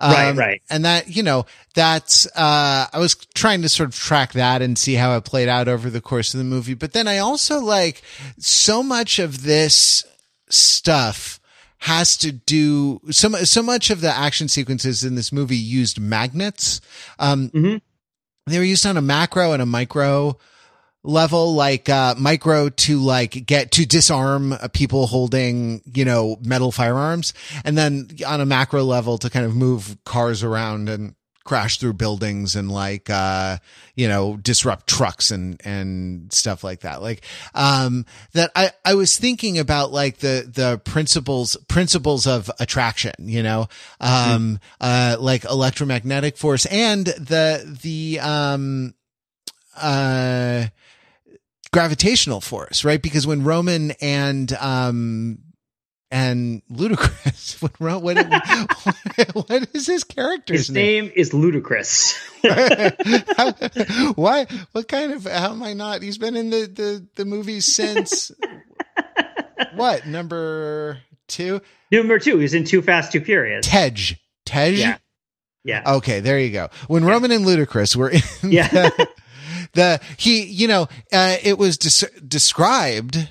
Right, 0.00 0.28
Um, 0.30 0.38
right. 0.38 0.62
And 0.70 0.84
that, 0.84 1.14
you 1.14 1.22
know, 1.22 1.46
that's, 1.74 2.26
uh, 2.34 2.86
I 2.92 2.98
was 2.98 3.14
trying 3.34 3.62
to 3.62 3.68
sort 3.68 3.88
of 3.90 3.94
track 3.94 4.32
that 4.32 4.62
and 4.62 4.78
see 4.78 4.94
how 4.94 5.16
it 5.16 5.24
played 5.24 5.48
out 5.48 5.68
over 5.68 5.90
the 5.90 6.00
course 6.00 6.32
of 6.32 6.38
the 6.38 6.44
movie. 6.44 6.74
But 6.74 6.92
then 6.92 7.06
I 7.06 7.18
also 7.18 7.60
like 7.60 8.02
so 8.38 8.82
much 8.82 9.18
of 9.18 9.42
this 9.42 10.04
stuff 10.48 11.38
has 11.78 12.16
to 12.18 12.32
do 12.32 13.00
so, 13.10 13.30
so 13.44 13.62
much 13.62 13.90
of 13.90 14.00
the 14.00 14.10
action 14.10 14.48
sequences 14.48 15.02
in 15.04 15.14
this 15.14 15.32
movie 15.32 15.56
used 15.56 15.98
magnets. 15.98 16.80
Um, 17.18 17.50
Mhm. 17.50 17.80
they 18.46 18.58
were 18.58 18.64
used 18.64 18.84
on 18.86 18.96
a 18.96 19.02
macro 19.02 19.52
and 19.52 19.62
a 19.62 19.66
micro 19.66 20.36
level, 21.02 21.54
like, 21.54 21.88
uh, 21.88 22.14
micro 22.18 22.68
to 22.68 22.98
like 22.98 23.46
get 23.46 23.70
to 23.72 23.86
disarm 23.86 24.54
people 24.72 25.06
holding, 25.06 25.82
you 25.84 26.04
know, 26.04 26.36
metal 26.42 26.72
firearms. 26.72 27.32
And 27.64 27.76
then 27.76 28.08
on 28.26 28.40
a 28.40 28.46
macro 28.46 28.84
level 28.84 29.18
to 29.18 29.30
kind 29.30 29.46
of 29.46 29.56
move 29.56 29.96
cars 30.04 30.42
around 30.42 30.88
and 30.88 31.14
crash 31.44 31.78
through 31.78 31.94
buildings 31.94 32.54
and 32.54 32.70
like, 32.70 33.08
uh, 33.08 33.56
you 33.94 34.06
know, 34.06 34.36
disrupt 34.36 34.86
trucks 34.86 35.30
and, 35.30 35.60
and 35.64 36.32
stuff 36.32 36.62
like 36.62 36.80
that. 36.80 37.00
Like, 37.00 37.24
um, 37.54 38.04
that 38.34 38.52
I, 38.54 38.70
I 38.84 38.94
was 38.94 39.16
thinking 39.18 39.58
about 39.58 39.90
like 39.90 40.18
the, 40.18 40.48
the 40.52 40.78
principles, 40.84 41.56
principles 41.66 42.26
of 42.26 42.50
attraction, 42.60 43.14
you 43.20 43.42
know, 43.42 43.68
um, 44.00 44.60
uh, 44.80 45.16
like 45.18 45.44
electromagnetic 45.44 46.36
force 46.36 46.66
and 46.66 47.06
the, 47.06 47.78
the, 47.82 48.20
um, 48.20 48.94
uh, 49.76 50.66
gravitational 51.72 52.40
force, 52.40 52.84
right? 52.84 53.00
Because 53.00 53.26
when 53.26 53.44
Roman 53.44 53.92
and, 54.00 54.52
um, 54.54 55.38
and 56.10 56.62
Ludacris, 56.70 57.60
what, 57.62 57.72
Ro- 57.80 57.98
what, 58.00 58.16
what 59.34 59.68
is 59.74 59.86
his 59.86 60.02
character's 60.04 60.58
His 60.66 60.70
name 60.70 61.12
is 61.14 61.30
Ludacris. 61.30 62.18
How- 63.36 64.12
why? 64.16 64.46
What 64.72 64.88
kind 64.88 65.12
of? 65.12 65.24
How 65.24 65.52
am 65.52 65.62
I 65.62 65.72
not? 65.74 66.02
He's 66.02 66.18
been 66.18 66.34
in 66.36 66.50
the 66.50 66.66
the 66.66 67.06
the 67.14 67.24
movies 67.24 67.66
since 67.72 68.32
what 69.74 70.06
number 70.06 70.98
two? 71.28 71.60
Number 71.92 72.18
two, 72.18 72.38
he's 72.38 72.54
in 72.54 72.64
Too 72.64 72.82
Fast, 72.82 73.12
Too 73.12 73.20
Furious. 73.20 73.66
Tej. 73.66 74.18
Tej. 74.46 74.70
Yeah. 74.74 74.96
Yeah. 75.62 75.82
Okay, 75.96 76.20
there 76.20 76.38
you 76.40 76.50
go. 76.50 76.70
When 76.88 77.04
Roman 77.04 77.30
and 77.30 77.44
Ludacris 77.44 77.94
were 77.94 78.08
in 78.10 78.20
Yeah. 78.42 78.68
the, 78.68 79.08
the 79.72 80.00
he, 80.16 80.44
you 80.44 80.68
know, 80.68 80.88
uh, 81.12 81.36
it 81.42 81.58
was 81.58 81.78
des- 81.78 82.20
described 82.20 83.28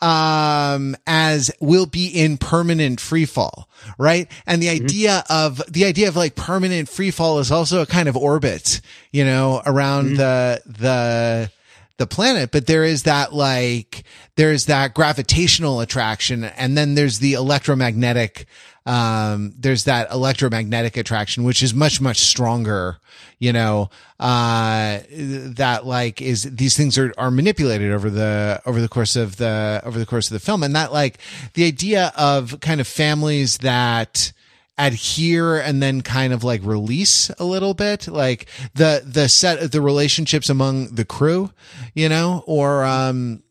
um 0.00 0.96
as 1.08 1.50
will 1.60 1.86
be 1.86 2.06
in 2.06 2.36
permanent 2.38 3.00
free 3.00 3.24
fall 3.24 3.68
right? 3.96 4.30
And 4.46 4.62
the 4.62 4.68
idea 4.68 5.24
of 5.28 5.62
the 5.68 5.84
idea 5.84 6.08
of 6.08 6.16
like 6.16 6.34
permanent 6.36 6.88
free 6.88 7.10
fall 7.10 7.38
is 7.38 7.50
also 7.50 7.82
a 7.82 7.86
kind 7.86 8.08
of 8.08 8.16
orbit 8.16 8.80
you 9.12 9.24
know 9.24 9.62
around 9.66 10.16
the 10.16 10.62
the 10.66 11.50
the 11.96 12.06
planet. 12.06 12.50
But 12.50 12.66
there 12.66 12.84
is 12.84 13.04
that 13.04 13.34
like 13.34 14.04
there's 14.36 14.66
that 14.66 14.94
gravitational 14.94 15.80
attraction 15.80 16.44
and 16.44 16.76
then 16.76 16.94
there's 16.94 17.18
the 17.18 17.34
electromagnetic 17.34 18.46
um 18.88 19.52
there's 19.58 19.84
that 19.84 20.10
electromagnetic 20.10 20.96
attraction 20.96 21.44
which 21.44 21.62
is 21.62 21.74
much 21.74 22.00
much 22.00 22.18
stronger 22.18 22.98
you 23.38 23.52
know 23.52 23.90
uh 24.18 24.98
that 25.10 25.84
like 25.84 26.20
is 26.20 26.42
these 26.44 26.76
things 26.76 26.96
are 26.98 27.12
are 27.18 27.30
manipulated 27.30 27.92
over 27.92 28.10
the 28.10 28.60
over 28.64 28.80
the 28.80 28.88
course 28.88 29.14
of 29.14 29.36
the 29.36 29.80
over 29.84 29.98
the 29.98 30.06
course 30.06 30.28
of 30.28 30.32
the 30.32 30.40
film. 30.40 30.62
And 30.62 30.74
that 30.74 30.92
like 30.92 31.18
the 31.54 31.64
idea 31.66 32.12
of 32.16 32.60
kind 32.60 32.80
of 32.80 32.86
families 32.86 33.58
that 33.58 34.32
adhere 34.76 35.58
and 35.58 35.82
then 35.82 36.00
kind 36.02 36.32
of 36.32 36.44
like 36.44 36.60
release 36.64 37.30
a 37.38 37.44
little 37.44 37.74
bit 37.74 38.06
like 38.06 38.46
the 38.74 39.02
the 39.04 39.28
set 39.28 39.72
the 39.72 39.80
relationships 39.80 40.48
among 40.48 40.94
the 40.94 41.04
crew 41.04 41.50
you 41.94 42.08
know 42.08 42.44
or 42.46 42.84
um 42.84 43.42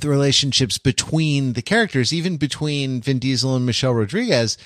the 0.00 0.08
relationships 0.08 0.78
between 0.78 1.54
the 1.54 1.62
characters 1.62 2.12
even 2.12 2.36
between 2.36 3.00
Vin 3.00 3.18
Diesel 3.18 3.56
and 3.56 3.66
Michelle 3.66 3.94
Rodriguez 3.94 4.56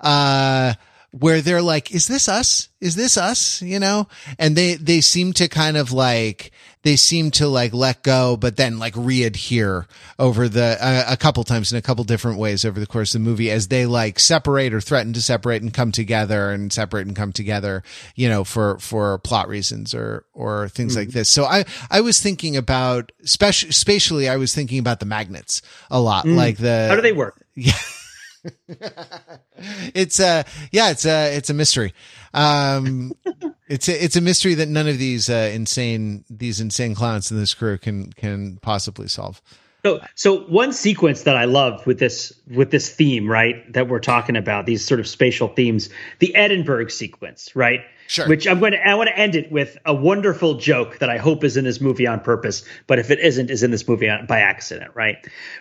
uh 0.00 0.74
where 1.12 1.40
they're 1.40 1.62
like 1.62 1.94
is 1.94 2.06
this 2.06 2.28
us? 2.28 2.68
Is 2.80 2.96
this 2.96 3.16
us? 3.16 3.62
You 3.62 3.78
know? 3.78 4.08
And 4.38 4.56
they 4.56 4.74
they 4.74 5.00
seem 5.00 5.32
to 5.34 5.48
kind 5.48 5.76
of 5.76 5.92
like 5.92 6.52
they 6.82 6.96
seem 6.96 7.30
to 7.30 7.46
like 7.46 7.72
let 7.72 8.02
go 8.02 8.36
but 8.36 8.56
then 8.56 8.78
like 8.78 8.94
readhere 8.94 9.86
over 10.18 10.48
the 10.48 10.76
uh, 10.80 11.04
a 11.08 11.16
couple 11.16 11.44
times 11.44 11.72
in 11.72 11.78
a 11.78 11.82
couple 11.82 12.04
different 12.04 12.38
ways 12.38 12.64
over 12.64 12.80
the 12.80 12.86
course 12.86 13.14
of 13.14 13.22
the 13.22 13.28
movie 13.28 13.50
as 13.50 13.68
they 13.68 13.86
like 13.86 14.18
separate 14.18 14.74
or 14.74 14.80
threaten 14.80 15.12
to 15.12 15.22
separate 15.22 15.62
and 15.62 15.72
come 15.72 15.92
together 15.92 16.50
and 16.50 16.72
separate 16.72 17.06
and 17.06 17.14
come 17.16 17.32
together 17.32 17.82
you 18.16 18.28
know 18.28 18.42
for 18.44 18.78
for 18.78 19.18
plot 19.18 19.48
reasons 19.48 19.94
or 19.94 20.24
or 20.32 20.68
things 20.68 20.96
like 20.96 21.10
this. 21.10 21.28
So 21.28 21.44
i 21.44 21.64
i 21.90 22.00
was 22.00 22.20
thinking 22.20 22.56
about 22.56 23.12
speci- 23.24 23.72
spatially 23.72 24.28
i 24.28 24.36
was 24.36 24.54
thinking 24.54 24.78
about 24.78 25.00
the 25.00 25.06
magnets 25.06 25.62
a 25.90 26.00
lot 26.00 26.26
like 26.26 26.56
the 26.56 26.86
How 26.88 26.96
do 26.96 27.02
they 27.02 27.12
work? 27.12 27.40
it's 29.94 30.18
a 30.20 30.44
yeah 30.72 30.90
it's 30.90 31.06
a 31.06 31.36
it's 31.36 31.50
a 31.50 31.54
mystery. 31.54 31.94
Um 32.34 33.12
it's 33.68 33.88
a 33.88 34.04
it's 34.04 34.16
a 34.16 34.20
mystery 34.20 34.54
that 34.54 34.68
none 34.68 34.88
of 34.88 34.98
these 34.98 35.28
uh 35.30 35.50
insane 35.52 36.24
these 36.28 36.60
insane 36.60 36.94
clowns 36.94 37.30
in 37.30 37.38
this 37.38 37.54
crew 37.54 37.78
can 37.78 38.12
can 38.12 38.58
possibly 38.58 39.08
solve 39.08 39.40
So, 39.84 40.00
so 40.14 40.40
one 40.42 40.72
sequence 40.72 41.24
that 41.24 41.36
I 41.36 41.44
love 41.44 41.84
with 41.86 41.98
this 41.98 42.32
with 42.54 42.70
this 42.70 42.88
theme, 42.88 43.28
right, 43.28 43.70
that 43.72 43.88
we're 43.88 43.98
talking 43.98 44.36
about, 44.36 44.64
these 44.64 44.84
sort 44.84 45.00
of 45.00 45.08
spatial 45.08 45.48
themes, 45.48 45.88
the 46.20 46.32
Edinburgh 46.36 46.88
sequence, 46.88 47.54
right? 47.56 47.80
Sure. 48.06 48.28
Which 48.28 48.46
I'm 48.46 48.60
going 48.60 48.72
to 48.72 48.88
I 48.88 48.94
want 48.94 49.08
to 49.08 49.18
end 49.18 49.34
it 49.34 49.50
with 49.50 49.76
a 49.84 49.92
wonderful 49.92 50.54
joke 50.54 50.98
that 50.98 51.10
I 51.10 51.18
hope 51.18 51.42
is 51.42 51.56
in 51.56 51.64
this 51.64 51.80
movie 51.80 52.06
on 52.06 52.20
purpose, 52.20 52.62
but 52.86 53.00
if 53.00 53.10
it 53.10 53.18
isn't, 53.18 53.50
is 53.50 53.64
in 53.64 53.72
this 53.72 53.88
movie 53.88 54.08
on, 54.08 54.26
by 54.26 54.40
accident, 54.40 54.92
right? 54.94 55.16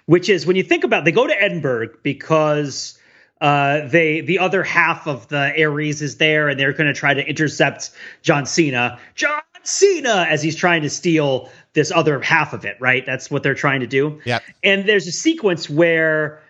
Which 0.06 0.30
is 0.30 0.46
when 0.46 0.56
you 0.56 0.64
think 0.64 0.84
about 0.84 1.04
they 1.04 1.12
go 1.12 1.26
to 1.26 1.42
Edinburgh 1.42 1.90
because 2.04 3.00
uh, 3.42 3.88
they 3.88 4.22
the 4.22 4.38
other 4.38 4.64
half 4.64 5.08
of 5.08 5.30
the 5.30 5.52
Aries 5.56 6.04
is 6.04 6.18
there, 6.18 6.48
and 6.48 6.60
they're 6.60 6.74
going 6.74 6.94
to 6.94 6.94
try 6.94 7.16
to 7.16 7.28
intercept 7.28 7.90
John 8.22 8.46
Cena. 8.46 9.00
John 9.16 9.42
Cena 9.64 10.26
as 10.30 10.42
he's 10.42 10.56
trying 10.56 10.82
to 10.82 10.90
steal 10.90 11.50
this 11.74 11.92
other 11.92 12.22
half 12.22 12.54
of 12.54 12.66
it, 12.66 12.78
right? 12.80 13.06
That's 13.06 13.32
what 13.32 13.44
they're 13.44 13.56
trying 13.56 13.80
to 13.82 13.88
do. 13.88 14.20
Yeah. 14.26 14.40
And 14.64 14.88
there's 14.88 15.08
a 15.08 15.12
sequence 15.12 15.70
where 15.70 16.42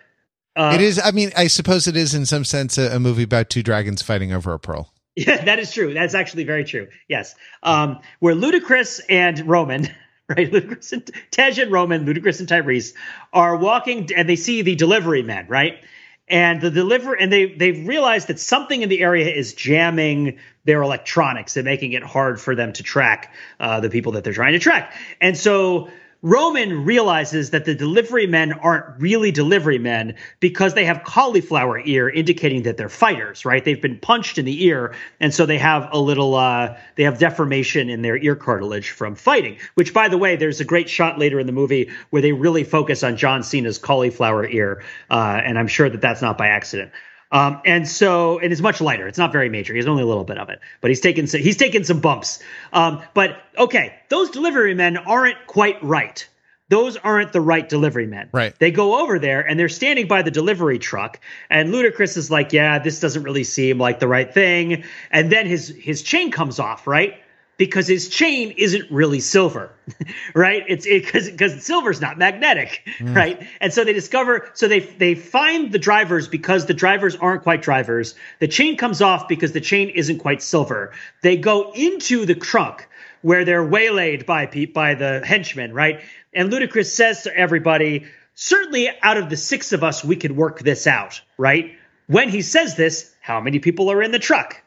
uh, 0.54 0.72
it 0.74 0.82
is 0.82 1.00
i 1.02 1.10
mean 1.12 1.30
i 1.34 1.46
suppose 1.46 1.86
it 1.86 1.96
is 1.96 2.14
in 2.14 2.26
some 2.26 2.44
sense 2.44 2.76
a, 2.76 2.94
a 2.94 3.00
movie 3.00 3.22
about 3.22 3.48
two 3.48 3.62
dragons 3.62 4.02
fighting 4.02 4.34
over 4.34 4.52
a 4.52 4.58
pearl 4.58 4.92
Yeah, 5.16 5.44
that 5.44 5.58
is 5.58 5.70
true. 5.72 5.92
That's 5.92 6.14
actually 6.14 6.44
very 6.44 6.64
true. 6.64 6.88
Yes. 7.06 7.34
Um, 7.62 8.00
where 8.20 8.34
Ludacris 8.34 8.98
and 9.10 9.46
Roman, 9.46 9.88
right? 10.28 10.50
Ludacris 10.50 10.92
and 10.92 11.10
Tej 11.30 11.60
and 11.62 11.70
Roman, 11.70 12.06
Ludacris 12.06 12.40
and 12.40 12.48
Tyrese 12.48 12.94
are 13.34 13.56
walking 13.56 14.08
and 14.16 14.26
they 14.26 14.36
see 14.36 14.62
the 14.62 14.74
delivery 14.74 15.22
men, 15.22 15.46
right? 15.48 15.84
And 16.32 16.62
the 16.62 16.70
deliver 16.70 17.12
and 17.12 17.30
they 17.30 17.54
they've 17.54 17.86
realized 17.86 18.28
that 18.28 18.40
something 18.40 18.80
in 18.80 18.88
the 18.88 19.00
area 19.02 19.28
is 19.28 19.52
jamming 19.52 20.38
their 20.64 20.80
electronics 20.80 21.58
and 21.58 21.64
making 21.66 21.92
it 21.92 22.02
hard 22.02 22.40
for 22.40 22.54
them 22.54 22.72
to 22.72 22.82
track 22.82 23.34
uh, 23.60 23.80
the 23.80 23.90
people 23.90 24.12
that 24.12 24.24
they're 24.24 24.32
trying 24.32 24.54
to 24.54 24.58
track. 24.58 24.94
And 25.20 25.36
so 25.36 25.90
Roman 26.24 26.84
realizes 26.84 27.50
that 27.50 27.64
the 27.64 27.74
delivery 27.74 28.28
men 28.28 28.52
aren't 28.52 29.00
really 29.00 29.32
delivery 29.32 29.78
men 29.78 30.14
because 30.38 30.72
they 30.72 30.84
have 30.84 31.02
cauliflower 31.02 31.80
ear, 31.80 32.08
indicating 32.08 32.62
that 32.62 32.76
they're 32.76 32.88
fighters, 32.88 33.44
right? 33.44 33.64
They've 33.64 33.82
been 33.82 33.98
punched 33.98 34.38
in 34.38 34.44
the 34.44 34.64
ear, 34.66 34.94
and 35.18 35.34
so 35.34 35.46
they 35.46 35.58
have 35.58 35.88
a 35.90 35.98
little, 35.98 36.36
uh, 36.36 36.78
they 36.94 37.02
have 37.02 37.18
deformation 37.18 37.90
in 37.90 38.02
their 38.02 38.16
ear 38.16 38.36
cartilage 38.36 38.90
from 38.90 39.16
fighting. 39.16 39.58
Which, 39.74 39.92
by 39.92 40.08
the 40.08 40.18
way, 40.18 40.36
there's 40.36 40.60
a 40.60 40.64
great 40.64 40.88
shot 40.88 41.18
later 41.18 41.40
in 41.40 41.46
the 41.46 41.52
movie 41.52 41.90
where 42.10 42.22
they 42.22 42.32
really 42.32 42.62
focus 42.62 43.02
on 43.02 43.16
John 43.16 43.42
Cena's 43.42 43.78
cauliflower 43.78 44.46
ear, 44.46 44.84
uh, 45.10 45.40
and 45.44 45.58
I'm 45.58 45.66
sure 45.66 45.90
that 45.90 46.00
that's 46.00 46.22
not 46.22 46.38
by 46.38 46.46
accident. 46.46 46.92
Um, 47.32 47.62
and 47.64 47.88
so, 47.88 48.38
and 48.38 48.52
it's 48.52 48.60
much 48.60 48.80
lighter. 48.80 49.08
It's 49.08 49.18
not 49.18 49.32
very 49.32 49.48
major. 49.48 49.74
He's 49.74 49.88
only 49.88 50.02
a 50.02 50.06
little 50.06 50.24
bit 50.24 50.36
of 50.38 50.50
it, 50.50 50.60
but 50.82 50.90
he's 50.90 51.00
taken 51.00 51.26
some, 51.26 51.40
he's 51.40 51.56
taken 51.56 51.82
some 51.82 51.98
bumps. 52.00 52.40
Um, 52.72 53.02
but 53.14 53.42
okay, 53.56 53.94
those 54.10 54.30
delivery 54.30 54.74
men 54.74 54.98
aren't 54.98 55.46
quite 55.46 55.82
right. 55.82 56.28
those 56.68 56.96
aren't 56.96 57.32
the 57.32 57.40
right 57.40 57.68
delivery 57.68 58.06
men. 58.06 58.30
Right. 58.32 58.58
They 58.58 58.70
go 58.70 59.02
over 59.02 59.18
there 59.18 59.40
and 59.40 59.60
they're 59.60 59.68
standing 59.68 60.08
by 60.08 60.22
the 60.22 60.30
delivery 60.30 60.78
truck, 60.78 61.20
and 61.50 61.68
Ludacris 61.68 62.16
is 62.16 62.30
like, 62.30 62.52
"Yeah, 62.54 62.78
this 62.78 62.98
doesn't 63.00 63.24
really 63.24 63.44
seem 63.44 63.78
like 63.78 63.98
the 64.00 64.08
right 64.08 64.32
thing." 64.32 64.84
And 65.10 65.30
then 65.30 65.46
his 65.46 65.68
his 65.68 66.02
chain 66.02 66.30
comes 66.30 66.58
off, 66.58 66.86
right? 66.86 67.20
Because 67.62 67.86
his 67.86 68.08
chain 68.08 68.50
isn't 68.56 68.90
really 68.90 69.20
silver, 69.20 69.70
right? 70.34 70.64
It's 70.66 70.84
because 70.84 71.28
it, 71.28 71.30
because 71.30 71.64
silver's 71.64 72.00
not 72.00 72.18
magnetic, 72.18 72.82
mm. 72.98 73.14
right? 73.14 73.46
And 73.60 73.72
so 73.72 73.84
they 73.84 73.92
discover, 73.92 74.50
so 74.52 74.66
they 74.66 74.80
they 74.80 75.14
find 75.14 75.70
the 75.70 75.78
drivers 75.78 76.26
because 76.26 76.66
the 76.66 76.74
drivers 76.74 77.14
aren't 77.14 77.44
quite 77.44 77.62
drivers. 77.62 78.16
The 78.40 78.48
chain 78.48 78.76
comes 78.76 79.00
off 79.00 79.28
because 79.28 79.52
the 79.52 79.60
chain 79.60 79.90
isn't 79.90 80.18
quite 80.18 80.42
silver. 80.42 80.90
They 81.22 81.36
go 81.36 81.70
into 81.70 82.26
the 82.26 82.34
trunk 82.34 82.88
where 83.20 83.44
they're 83.44 83.64
waylaid 83.64 84.26
by 84.26 84.46
by 84.74 84.94
the 84.94 85.24
henchmen, 85.24 85.72
right? 85.72 86.00
And 86.34 86.52
Ludacris 86.52 86.86
says 86.86 87.22
to 87.22 87.36
everybody, 87.36 88.06
certainly 88.34 88.88
out 89.02 89.18
of 89.18 89.30
the 89.30 89.36
six 89.36 89.72
of 89.72 89.84
us, 89.84 90.02
we 90.02 90.16
could 90.16 90.32
work 90.32 90.58
this 90.58 90.88
out, 90.88 91.20
right? 91.38 91.76
When 92.08 92.28
he 92.28 92.42
says 92.42 92.74
this, 92.74 93.14
how 93.20 93.40
many 93.40 93.60
people 93.60 93.92
are 93.92 94.02
in 94.02 94.10
the 94.10 94.18
truck? 94.18 94.60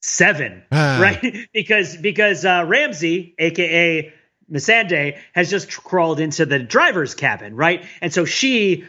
Seven, 0.00 0.62
right? 0.72 1.48
because 1.52 1.96
because 1.96 2.44
uh, 2.44 2.64
Ramsey, 2.66 3.34
aka 3.38 4.12
Missandei, 4.50 5.18
has 5.32 5.50
just 5.50 5.72
crawled 5.72 6.20
into 6.20 6.46
the 6.46 6.58
driver's 6.58 7.14
cabin, 7.14 7.54
right? 7.56 7.84
And 8.00 8.12
so 8.12 8.24
she 8.24 8.84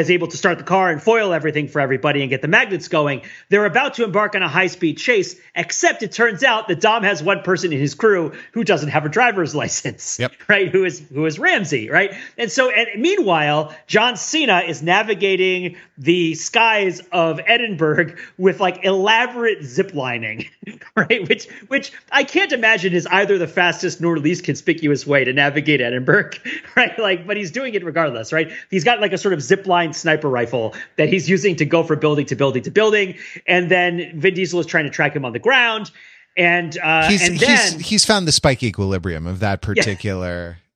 is 0.00 0.10
able 0.10 0.28
to 0.28 0.36
start 0.36 0.58
the 0.58 0.64
car 0.64 0.90
and 0.90 1.02
foil 1.02 1.32
everything 1.32 1.68
for 1.68 1.80
everybody 1.80 2.22
and 2.22 2.30
get 2.30 2.42
the 2.42 2.48
magnets 2.48 2.88
going. 2.88 3.22
They're 3.50 3.66
about 3.66 3.94
to 3.94 4.04
embark 4.04 4.34
on 4.34 4.42
a 4.42 4.48
high 4.48 4.66
speed 4.68 4.98
chase, 4.98 5.36
except 5.54 6.02
it 6.02 6.12
turns 6.12 6.42
out 6.42 6.68
that 6.68 6.80
Dom 6.80 7.02
has 7.02 7.22
one 7.22 7.42
person 7.42 7.72
in 7.72 7.78
his 7.78 7.94
crew 7.94 8.32
who 8.52 8.64
doesn't 8.64 8.88
have 8.88 9.04
a 9.04 9.08
driver's 9.08 9.54
license, 9.62 10.18
Yep. 10.18 10.32
right? 10.48 10.68
Who 10.68 10.84
is 10.84 11.02
who 11.12 11.26
is 11.26 11.38
Ramsey, 11.38 11.90
right? 11.90 12.14
And 12.38 12.50
so, 12.50 12.70
and 12.70 13.00
meanwhile, 13.00 13.74
John 13.86 14.16
Cena 14.16 14.60
is 14.60 14.82
navigating 14.82 15.76
the 15.98 16.34
skies 16.34 17.00
of 17.12 17.40
Edinburgh 17.46 18.14
with 18.38 18.60
like 18.60 18.84
elaborate 18.84 19.62
zip 19.64 19.94
lining, 19.94 20.46
right? 20.96 21.28
Which 21.28 21.48
which 21.68 21.92
I 22.10 22.24
can't 22.24 22.52
imagine 22.52 22.92
is 22.94 23.06
either 23.06 23.36
the 23.38 23.46
fastest 23.48 24.00
nor 24.00 24.18
least 24.18 24.44
conspicuous 24.44 25.06
way 25.06 25.24
to 25.24 25.32
navigate 25.32 25.80
Edinburgh, 25.80 26.30
right? 26.76 26.98
Like, 26.98 27.26
but 27.26 27.36
he's 27.36 27.50
doing 27.50 27.74
it 27.74 27.84
regardless, 27.84 28.32
right? 28.32 28.50
He's 28.70 28.84
got 28.84 29.00
like 29.00 29.12
a 29.12 29.18
sort 29.18 29.34
of 29.34 29.42
zip 29.42 29.66
line 29.66 29.81
sniper 29.90 30.28
rifle 30.28 30.74
that 30.96 31.08
he's 31.08 31.28
using 31.28 31.56
to 31.56 31.64
go 31.64 31.82
from 31.82 31.98
building 31.98 32.26
to 32.26 32.36
building 32.36 32.62
to 32.62 32.70
building, 32.70 33.16
and 33.46 33.70
then 33.70 34.12
Vin 34.20 34.34
Diesel 34.34 34.60
is 34.60 34.66
trying 34.66 34.84
to 34.84 34.90
track 34.90 35.16
him 35.16 35.24
on 35.24 35.32
the 35.32 35.40
ground. 35.40 35.90
And 36.36 36.78
uh, 36.78 37.08
He's 37.08 37.28
and 37.28 37.38
then 37.38 37.72
he's 37.78 37.88
he's 37.88 38.04
found 38.04 38.26
the 38.26 38.32
spike 38.32 38.62
equilibrium 38.62 39.26
of 39.26 39.40
that 39.40 39.60
particular. 39.60 40.58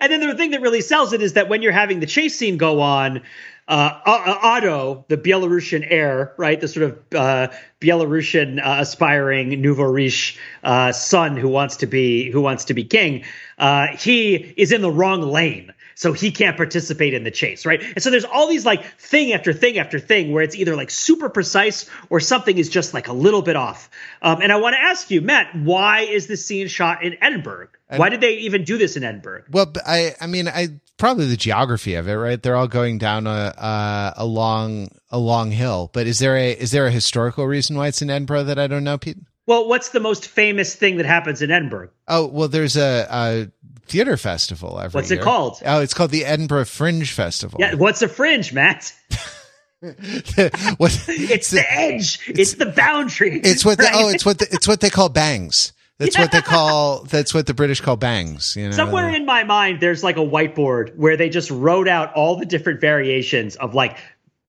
And 0.00 0.10
then 0.10 0.20
the 0.20 0.34
thing 0.34 0.52
that 0.52 0.62
really 0.62 0.80
sells 0.80 1.12
it 1.12 1.20
is 1.20 1.34
that 1.34 1.50
when 1.50 1.60
you're 1.60 1.70
having 1.70 2.00
the 2.00 2.06
chase 2.06 2.38
scene 2.38 2.56
go 2.56 2.80
on, 2.80 3.20
uh, 3.68 4.00
Otto, 4.04 5.04
the 5.08 5.16
Belarusian 5.16 5.86
heir, 5.88 6.34
right, 6.36 6.60
the 6.60 6.68
sort 6.68 6.84
of 6.84 6.98
uh, 7.14 7.48
Belarusian 7.80 8.58
uh, 8.58 8.78
aspiring 8.80 9.60
nouveau 9.60 9.84
riche 9.84 10.38
uh, 10.64 10.92
son 10.92 11.36
who 11.36 11.48
wants 11.48 11.76
to 11.76 11.86
be 11.86 12.30
who 12.30 12.40
wants 12.40 12.64
to 12.66 12.74
be 12.74 12.84
king, 12.84 13.24
uh, 13.58 13.88
he 13.96 14.34
is 14.56 14.72
in 14.72 14.82
the 14.82 14.90
wrong 14.90 15.22
lane. 15.22 15.72
So 15.94 16.12
he 16.12 16.30
can't 16.30 16.56
participate 16.56 17.14
in 17.14 17.24
the 17.24 17.30
chase, 17.30 17.66
right? 17.66 17.82
And 17.82 18.02
so 18.02 18.10
there's 18.10 18.24
all 18.24 18.48
these 18.48 18.64
like 18.64 18.84
thing 18.98 19.32
after 19.32 19.52
thing 19.52 19.78
after 19.78 19.98
thing 19.98 20.32
where 20.32 20.42
it's 20.42 20.56
either 20.56 20.76
like 20.76 20.90
super 20.90 21.28
precise 21.28 21.88
or 22.10 22.20
something 22.20 22.58
is 22.58 22.68
just 22.68 22.94
like 22.94 23.08
a 23.08 23.12
little 23.12 23.42
bit 23.42 23.56
off. 23.56 23.90
Um, 24.22 24.40
and 24.42 24.52
I 24.52 24.56
want 24.56 24.74
to 24.74 24.80
ask 24.80 25.10
you, 25.10 25.20
Matt, 25.20 25.54
why 25.54 26.00
is 26.00 26.26
this 26.26 26.44
scene 26.44 26.68
shot 26.68 27.02
in 27.02 27.16
Edinburgh? 27.22 27.68
Why 27.96 28.08
did 28.08 28.20
they 28.20 28.34
even 28.38 28.64
do 28.64 28.78
this 28.78 28.96
in 28.96 29.04
Edinburgh? 29.04 29.44
Well, 29.50 29.72
I 29.86 30.14
I 30.20 30.26
mean 30.26 30.48
I 30.48 30.80
probably 30.96 31.26
the 31.26 31.36
geography 31.36 31.94
of 31.94 32.08
it, 32.08 32.14
right? 32.14 32.42
They're 32.42 32.56
all 32.56 32.68
going 32.68 32.98
down 32.98 33.26
a 33.26 33.52
a, 33.56 34.14
a 34.18 34.24
long 34.24 34.88
a 35.10 35.18
long 35.18 35.50
hill. 35.50 35.90
But 35.92 36.06
is 36.06 36.18
there 36.18 36.36
a 36.36 36.52
is 36.52 36.70
there 36.70 36.86
a 36.86 36.90
historical 36.90 37.46
reason 37.46 37.76
why 37.76 37.88
it's 37.88 38.02
in 38.02 38.10
Edinburgh 38.10 38.44
that 38.44 38.58
I 38.58 38.66
don't 38.66 38.84
know, 38.84 38.98
Pete? 38.98 39.18
Well, 39.46 39.68
what's 39.68 39.88
the 39.88 40.00
most 40.00 40.28
famous 40.28 40.74
thing 40.74 40.98
that 40.98 41.06
happens 41.06 41.42
in 41.42 41.50
Edinburgh? 41.50 41.90
Oh 42.08 42.26
well, 42.26 42.48
there's 42.48 42.76
a, 42.76 43.06
a 43.10 43.48
theater 43.86 44.16
festival 44.16 44.80
every 44.80 44.98
What's 44.98 45.10
it 45.10 45.16
year. 45.16 45.24
called? 45.24 45.60
Oh, 45.64 45.80
it's 45.80 45.94
called 45.94 46.10
the 46.10 46.24
Edinburgh 46.24 46.66
Fringe 46.66 47.10
Festival. 47.10 47.58
Yeah, 47.60 47.74
what's 47.74 48.02
a 48.02 48.08
fringe, 48.08 48.52
Matt? 48.52 48.92
what, 49.80 51.04
It's 51.08 51.50
the 51.50 51.64
edge. 51.68 52.20
It's, 52.28 52.54
the 52.54 52.66
boundary. 52.66 53.40
It's 53.40 53.64
what 53.64 53.78
the, 53.78 53.84
oh, 53.84 53.86
right? 53.86 54.04
oh, 54.04 54.08
it's 54.10 54.24
what 54.24 54.38
the, 54.38 54.46
it's 54.50 54.68
what 54.68 54.80
they 54.80 54.90
call 54.90 55.08
bangs. 55.08 55.72
That's 55.98 56.18
what 56.18 56.32
they 56.32 56.40
call. 56.40 57.04
That's 57.04 57.32
what 57.32 57.46
the 57.46 57.54
British 57.54 57.80
call 57.80 57.96
bangs. 57.96 58.56
You 58.56 58.66
know, 58.66 58.72
Somewhere 58.72 59.08
in 59.08 59.24
my 59.24 59.44
mind, 59.44 59.80
there's 59.80 60.02
like 60.02 60.16
a 60.16 60.20
whiteboard 60.20 60.96
where 60.96 61.16
they 61.16 61.28
just 61.28 61.50
wrote 61.50 61.86
out 61.86 62.14
all 62.14 62.36
the 62.36 62.46
different 62.46 62.80
variations 62.80 63.56
of 63.56 63.74
like 63.74 63.98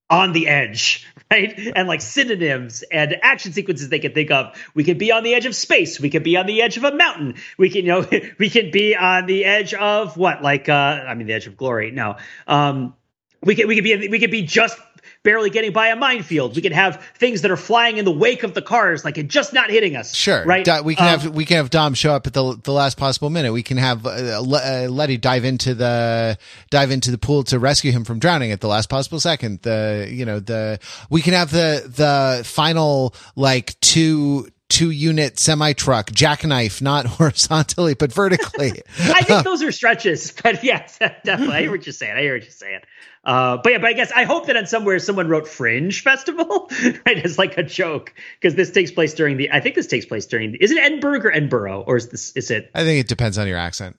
on 0.09 0.33
the 0.33 0.47
edge, 0.47 1.05
right? 1.33 1.71
And 1.75 1.87
like 1.87 2.01
synonyms 2.01 2.83
and 2.83 3.15
action 3.21 3.53
sequences 3.53 3.89
they 3.89 3.99
could 3.99 4.13
think 4.13 4.31
of. 4.31 4.55
We 4.73 4.83
could 4.83 4.97
be 4.97 5.11
on 5.11 5.23
the 5.23 5.33
edge 5.33 5.45
of 5.45 5.55
space. 5.55 5.99
We 5.99 6.09
could 6.09 6.23
be 6.23 6.37
on 6.37 6.45
the 6.45 6.61
edge 6.61 6.77
of 6.77 6.83
a 6.83 6.95
mountain. 6.95 7.35
We 7.57 7.69
can, 7.69 7.85
you 7.85 7.91
know, 7.91 8.05
we 8.39 8.49
can 8.49 8.71
be 8.71 8.95
on 8.95 9.25
the 9.25 9.45
edge 9.45 9.73
of 9.73 10.17
what? 10.17 10.41
Like, 10.41 10.69
uh, 10.69 10.73
I 10.73 11.13
mean, 11.15 11.27
the 11.27 11.33
edge 11.33 11.47
of 11.47 11.57
glory. 11.57 11.91
No. 11.91 12.17
Um, 12.47 12.95
we 13.41 13.55
could, 13.55 13.67
we 13.67 13.75
could 13.75 13.83
be, 13.83 14.07
we 14.07 14.19
could 14.19 14.31
be 14.31 14.43
just 14.43 14.79
barely 15.23 15.49
getting 15.49 15.71
by 15.71 15.87
a 15.87 15.95
minefield. 15.95 16.55
We 16.55 16.61
can 16.61 16.73
have 16.73 17.01
things 17.15 17.41
that 17.41 17.51
are 17.51 17.57
flying 17.57 17.97
in 17.97 18.05
the 18.05 18.11
wake 18.11 18.43
of 18.43 18.53
the 18.53 18.61
cars, 18.61 19.03
like 19.05 19.17
it 19.17 19.27
just 19.29 19.53
not 19.53 19.69
hitting 19.69 19.95
us. 19.95 20.13
Sure, 20.13 20.43
Right. 20.45 20.67
We 20.83 20.95
can 20.95 21.07
Um, 21.13 21.19
have 21.19 21.33
we 21.33 21.45
can 21.45 21.57
have 21.57 21.69
Dom 21.69 21.93
show 21.93 22.13
up 22.13 22.27
at 22.27 22.33
the 22.33 22.59
the 22.61 22.71
last 22.73 22.97
possible 22.97 23.29
minute. 23.29 23.53
We 23.53 23.63
can 23.63 23.77
have 23.77 24.05
uh, 24.05 24.41
uh, 24.41 24.87
Letty 24.89 25.17
dive 25.17 25.45
into 25.45 25.73
the 25.73 26.37
dive 26.69 26.91
into 26.91 27.11
the 27.11 27.17
pool 27.17 27.43
to 27.45 27.59
rescue 27.59 27.91
him 27.91 28.03
from 28.03 28.19
drowning 28.19 28.51
at 28.51 28.61
the 28.61 28.67
last 28.67 28.89
possible 28.89 29.19
second. 29.19 29.61
The 29.61 30.07
you 30.11 30.25
know 30.25 30.39
the 30.39 30.79
we 31.09 31.21
can 31.21 31.33
have 31.33 31.51
the 31.51 31.83
the 31.87 32.43
final 32.45 33.15
like 33.35 33.79
two 33.79 34.47
two 34.69 34.89
unit 34.89 35.37
semi 35.37 35.73
truck 35.73 36.11
jackknife 36.11 36.81
not 36.81 37.05
horizontally 37.17 37.93
but 37.93 38.11
vertically. 38.11 38.81
I 38.99 39.21
think 39.21 39.43
those 39.43 39.61
are 39.63 39.71
stretches, 39.71 40.33
but 40.43 40.63
yes, 40.63 40.97
definitely. 41.23 41.55
I 41.55 41.61
hear 41.61 41.71
what 41.71 41.85
you're 41.85 41.93
saying. 41.93 42.15
I 42.17 42.21
hear 42.21 42.33
what 42.33 42.43
you're 42.43 42.51
saying. 42.51 42.79
Uh, 43.23 43.57
but 43.63 43.71
yeah, 43.71 43.77
but 43.77 43.87
I 43.87 43.93
guess 43.93 44.11
I 44.11 44.25
hope 44.25 44.47
that 44.47 44.57
on 44.57 44.65
somewhere 44.65 44.99
someone 44.99 45.29
wrote 45.29 45.47
Fringe 45.47 46.01
Festival, 46.01 46.69
right, 47.05 47.23
as 47.23 47.37
like 47.37 47.57
a 47.57 47.63
joke 47.63 48.13
because 48.39 48.55
this 48.55 48.71
takes 48.71 48.91
place 48.91 49.13
during 49.13 49.37
the. 49.37 49.51
I 49.51 49.61
think 49.61 49.75
this 49.75 49.87
takes 49.87 50.05
place 50.05 50.25
during. 50.25 50.55
Is 50.55 50.71
it 50.71 50.77
Edinburgh 50.77 51.21
or 51.21 51.31
Edinburgh 51.31 51.81
or 51.87 51.95
is 51.97 52.09
this? 52.09 52.31
Is 52.35 52.51
it 52.51 52.69
I 52.75 52.83
think 52.83 52.99
it 52.99 53.07
depends 53.07 53.37
on 53.37 53.47
your 53.47 53.57
accent. 53.57 53.97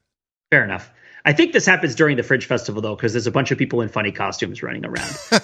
fair 0.50 0.62
enough? 0.64 0.90
I 1.26 1.32
think 1.32 1.54
this 1.54 1.64
happens 1.64 1.94
during 1.94 2.18
the 2.18 2.22
Fringe 2.22 2.44
Festival 2.44 2.82
though, 2.82 2.94
because 2.94 3.14
there's 3.14 3.26
a 3.26 3.30
bunch 3.30 3.50
of 3.50 3.56
people 3.56 3.80
in 3.80 3.88
funny 3.88 4.12
costumes 4.12 4.62
running 4.62 4.84
around. 4.84 5.10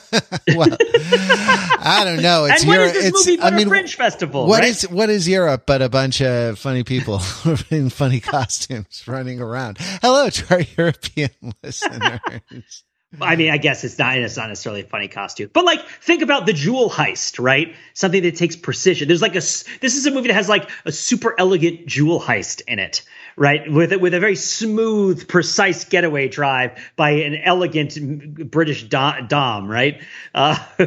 Well, 0.57 0.69
I 0.73 2.03
don't 2.05 2.23
know. 2.23 2.47
It's 2.47 2.63
and 2.63 2.69
what 2.69 2.75
Europe. 2.75 2.89
is 2.89 2.95
this 2.95 3.05
it's, 3.07 3.27
movie 3.27 3.37
but 3.37 3.53
I 3.53 3.57
mean, 3.57 3.67
a 3.69 3.71
Fringe 3.71 3.95
Festival? 3.95 4.47
What 4.47 4.61
right? 4.61 4.71
is 4.71 4.83
what 4.89 5.09
is 5.11 5.29
Europe 5.29 5.63
but 5.65 5.81
a 5.81 5.89
bunch 5.89 6.21
of 6.21 6.59
funny 6.59 6.83
people 6.83 7.21
in 7.71 7.89
funny 7.89 8.19
costumes 8.19 9.05
running 9.07 9.41
around? 9.41 9.79
Hello 10.03 10.29
to 10.29 10.55
our 10.55 10.63
European 10.77 11.31
listeners. 11.63 12.85
I 13.21 13.35
mean, 13.35 13.51
I 13.51 13.57
guess 13.57 13.83
it's 13.83 13.99
not 13.99 14.17
it's 14.17 14.37
not 14.37 14.49
necessarily 14.49 14.83
a 14.83 14.85
funny 14.85 15.09
costume, 15.09 15.51
but 15.53 15.65
like 15.65 15.85
think 16.01 16.23
about 16.23 16.47
the 16.47 16.53
jewel 16.53 16.89
heist, 16.89 17.43
right? 17.43 17.75
Something 17.93 18.23
that 18.23 18.37
takes 18.37 18.55
precision. 18.55 19.09
There's 19.09 19.23
like 19.23 19.33
a 19.33 19.43
this 19.81 19.97
is 19.97 20.07
a 20.07 20.13
movie 20.13 20.29
that 20.29 20.35
has 20.35 20.49
like 20.49 20.71
a 20.85 20.93
super 20.93 21.35
elegant 21.37 21.87
jewel 21.87 22.21
heist 22.21 22.63
in 22.69 22.79
it, 22.79 23.03
right? 23.37 23.69
With 23.69 23.93
it 23.93 24.01
with 24.01 24.15
a 24.15 24.21
very 24.21 24.37
smooth, 24.37 25.27
precise 25.27 25.85
getaway 25.87 26.29
drive 26.29 26.79
by 26.95 27.11
an 27.11 27.35
elegant 27.35 28.49
British 28.49 28.85
dom, 28.85 29.69
right? 29.69 30.01
Uh, 30.33 30.57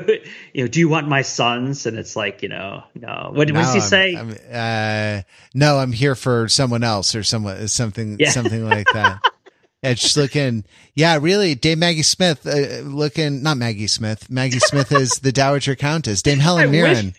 you 0.54 0.64
know, 0.64 0.68
do 0.68 0.80
you 0.80 0.88
want 0.88 1.10
my 1.10 1.24
sons? 1.24 1.86
And 1.86 1.98
it's 1.98 2.16
like, 2.16 2.42
you 2.42 2.48
know, 2.48 2.84
no. 2.96 3.32
What, 3.34 3.52
what 3.52 3.54
does 3.54 3.74
he 3.74 3.80
I'm- 3.82 3.90
say? 3.90 4.16
I'm, 4.16 4.32
uh, 4.50 5.22
no, 5.54 5.78
I'm 5.78 5.92
here 5.92 6.16
for 6.16 6.48
someone 6.48 6.84
else 6.86 7.16
or 7.16 7.24
someone 7.24 7.68
something 7.68 8.16
Yeah. 8.18 8.30
something 8.30 8.64
like 8.68 8.88
that. 8.94 9.20
Just 9.84 10.16
looking. 10.18 10.64
Yeah, 10.96 11.18
really, 11.22 11.56
Dame 11.56 11.80
Maggie 11.80 12.04
Smith 12.04 12.46
uh, 12.48 12.82
looking. 12.88 13.44
Not 13.44 13.58
Maggie 13.58 13.88
Smith. 13.88 14.30
Maggie 14.30 14.60
Smith 14.60 14.92
is 14.92 15.20
the 15.20 15.32
Dowager 15.32 15.76
Countess. 15.76 16.22
Dame 16.22 16.40
I 16.40 16.44
Helen 16.44 16.72
wish- 16.72 16.82
Mirren. 16.82 17.14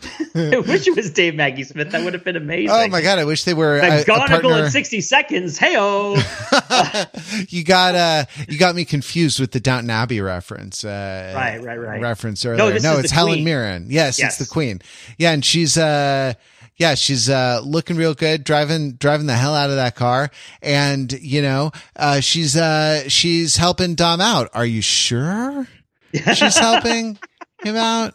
I 0.36 0.58
wish 0.58 0.86
it 0.86 0.94
was 0.94 1.10
Dame 1.10 1.34
Maggie 1.34 1.64
Smith. 1.64 1.90
That 1.90 2.04
would 2.04 2.14
have 2.14 2.22
been 2.22 2.36
amazing. 2.36 2.70
Oh 2.70 2.86
my 2.86 3.00
god, 3.02 3.18
I 3.18 3.24
wish 3.24 3.42
they 3.42 3.52
were 3.54 3.78
a, 3.78 4.02
a 4.02 4.04
partner. 4.04 4.64
in 4.64 4.70
60 4.70 5.00
seconds. 5.00 5.58
Hey-oh. 5.58 6.14
you 7.48 7.64
got 7.64 7.96
uh 7.96 8.24
you 8.48 8.58
got 8.58 8.76
me 8.76 8.84
confused 8.84 9.40
with 9.40 9.50
the 9.50 9.58
Downton 9.58 9.90
Abbey 9.90 10.20
reference. 10.20 10.84
Uh, 10.84 11.32
Right, 11.34 11.60
right, 11.60 11.80
right. 11.80 12.00
Reference 12.00 12.44
earlier. 12.44 12.58
no, 12.58 12.68
is 12.68 12.84
it's 13.00 13.08
the 13.10 13.14
Helen. 13.14 13.42
Mirren. 13.42 13.86
Yes, 13.90 14.18
Yes. 14.20 14.38
it's 14.40 14.48
the 14.48 14.52
Queen. 14.52 14.80
Yeah, 15.18 15.32
and 15.32 15.44
she's 15.44 15.76
uh 15.76 16.34
yeah, 16.78 16.94
she's 16.94 17.28
uh 17.28 17.60
looking 17.64 17.96
real 17.96 18.14
good, 18.14 18.44
driving 18.44 18.92
driving 18.92 19.26
the 19.26 19.34
hell 19.34 19.54
out 19.54 19.70
of 19.70 19.76
that 19.76 19.94
car, 19.96 20.30
and 20.62 21.12
you 21.12 21.42
know, 21.42 21.72
uh 21.96 22.20
she's 22.20 22.56
uh 22.56 23.08
she's 23.08 23.56
helping 23.56 23.94
Dom 23.94 24.20
out. 24.20 24.48
Are 24.54 24.66
you 24.66 24.80
sure? 24.80 25.66
She's 26.34 26.56
helping 26.56 27.18
him 27.62 27.76
out. 27.76 28.14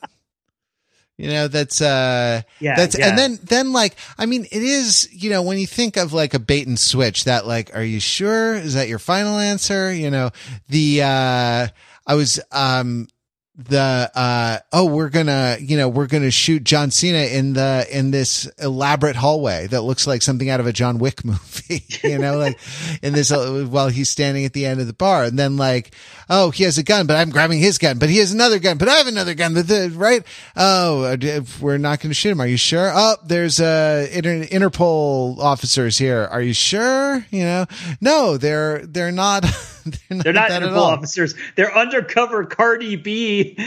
You 1.16 1.30
know, 1.30 1.48
that's 1.48 1.80
uh 1.80 2.42
Yeah, 2.60 2.76
that's 2.76 2.98
yeah. 2.98 3.10
and 3.10 3.18
then 3.18 3.40
then 3.44 3.72
like 3.72 3.96
I 4.18 4.26
mean 4.26 4.46
it 4.46 4.64
is, 4.64 5.08
you 5.14 5.30
know, 5.30 5.44
when 5.44 5.60
you 5.60 5.68
think 5.68 5.96
of 5.96 6.12
like 6.12 6.34
a 6.34 6.40
bait 6.40 6.66
and 6.66 6.80
switch, 6.80 7.26
that 7.26 7.46
like, 7.46 7.76
are 7.76 7.84
you 7.84 8.00
sure? 8.00 8.56
Is 8.56 8.74
that 8.74 8.88
your 8.88 8.98
final 8.98 9.38
answer? 9.38 9.94
You 9.94 10.10
know, 10.10 10.32
the 10.70 11.04
uh 11.04 11.68
I 12.08 12.16
was 12.16 12.40
um 12.52 13.08
the 13.56 14.12
uh 14.16 14.58
oh 14.72 14.86
we're 14.86 15.10
gonna 15.10 15.58
you 15.60 15.78
know 15.78 15.88
we're 15.88 16.08
gonna 16.08 16.32
shoot 16.32 16.64
John 16.64 16.90
Cena 16.90 17.20
in 17.20 17.54
the 17.54 17.86
in 17.92 18.10
this 18.10 18.48
elaborate 18.58 19.16
hallway 19.16 19.68
that 19.68 19.82
looks 19.82 20.08
like 20.08 20.24
something 20.24 20.50
out 20.50 20.60
of 20.60 20.66
a 20.66 20.74
John 20.74 20.98
Wick 20.98 21.24
movie 21.26 21.86
you 22.04 22.18
know 22.18 22.38
like 22.38 22.60
in 23.04 23.14
this 23.14 23.32
uh, 23.32 23.68
while 23.70 23.90
he's 23.90 24.10
standing 24.10 24.46
at 24.46 24.54
the 24.54 24.66
end 24.66 24.82
of 24.82 24.88
the 24.88 24.94
bar. 24.94 25.24
And 25.24 25.38
then 25.38 25.58
like 25.58 25.94
oh 26.34 26.50
he 26.50 26.64
has 26.64 26.78
a 26.78 26.84
gun 26.84 27.06
but 27.06 27.16
I'm 27.16 27.30
grabbing 27.30 27.60
his 27.60 27.78
gun 27.78 28.00
but 28.00 28.10
he 28.10 28.18
has 28.18 28.34
another 28.34 28.60
gun 28.60 28.78
but 28.78 28.90
I 28.90 28.96
have 28.96 29.08
another 29.08 29.34
gun 29.36 29.54
but 29.54 29.68
the 29.68 29.92
right? 29.96 30.24
Oh 30.56 31.04
uh, 31.04 31.42
we're 31.62 31.78
not 31.78 32.00
gonna 32.00 32.14
shoot 32.14 32.32
him 32.32 32.42
are 32.42 32.48
you 32.48 32.58
sure? 32.58 32.92
Oh 32.94 33.16
there's 33.26 33.60
uh 33.60 34.08
Inter- 34.12 34.46
Interpol 34.46 35.38
officers 35.40 35.98
here. 35.98 36.28
Are 36.32 36.42
you 36.42 36.54
sure? 36.54 37.26
You 37.30 37.44
know? 37.44 37.66
No 38.02 38.38
they're 38.38 38.86
they're 38.86 39.12
not 39.12 39.42
they're 40.10 40.18
not, 40.18 40.24
They're 40.24 40.34
not 40.34 40.52
Interpol 40.52 40.78
officers. 40.78 41.36
They're 41.56 41.76
undercover 41.76 42.46
Cardi 42.46 42.96
B 42.96 43.58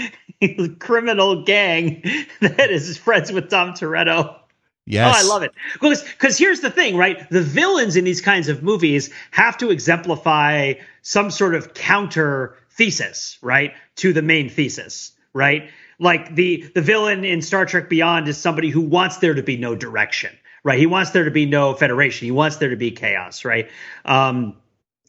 criminal 0.79 1.45
gang 1.45 2.03
that 2.41 2.71
is 2.71 2.97
friends 2.99 3.33
with 3.33 3.49
Dom 3.49 3.73
Toretto. 3.73 4.37
Yes 4.87 5.15
Oh, 5.15 5.19
I 5.19 5.29
love 5.29 5.43
it. 5.43 5.53
Because 5.73 6.03
because 6.03 6.39
here's 6.39 6.61
the 6.61 6.71
thing, 6.71 6.97
right? 6.97 7.29
The 7.31 7.43
villains 7.43 7.97
in 7.97 8.05
these 8.05 8.21
kinds 8.21 8.49
of 8.49 8.63
movies 8.63 9.11
have 9.33 9.59
to 9.59 9.71
exemplify 9.71 10.75
some 11.03 11.31
sort 11.31 11.55
of 11.55 11.75
counter 11.75 12.57
thesis, 12.71 13.39
right, 13.43 13.75
to 13.97 14.13
the 14.13 14.23
main 14.23 14.49
thesis, 14.49 15.13
right? 15.33 15.71
Like 15.99 16.35
the 16.35 16.71
the 16.75 16.83
villain 16.83 17.25
in 17.25 17.43
Star 17.43 17.67
Trek 17.67 17.89
Beyond 17.89 18.29
is 18.29 18.39
somebody 18.39 18.71
who 18.71 18.81
wants 18.83 19.19
there 19.19 19.35
to 19.35 19.43
be 19.43 19.57
no 19.57 19.75
direction, 19.75 20.37
right? 20.63 20.79
He 20.79 20.87
wants 20.87 21.11
there 21.11 21.25
to 21.25 21.31
be 21.31 21.47
no 21.47 21.75
federation. 21.75 22.27
He 22.27 22.33
wants 22.33 22.57
there 22.57 22.71
to 22.71 22.77
be 22.77 22.91
chaos, 22.91 23.45
right? 23.45 23.71
Um, 24.05 24.57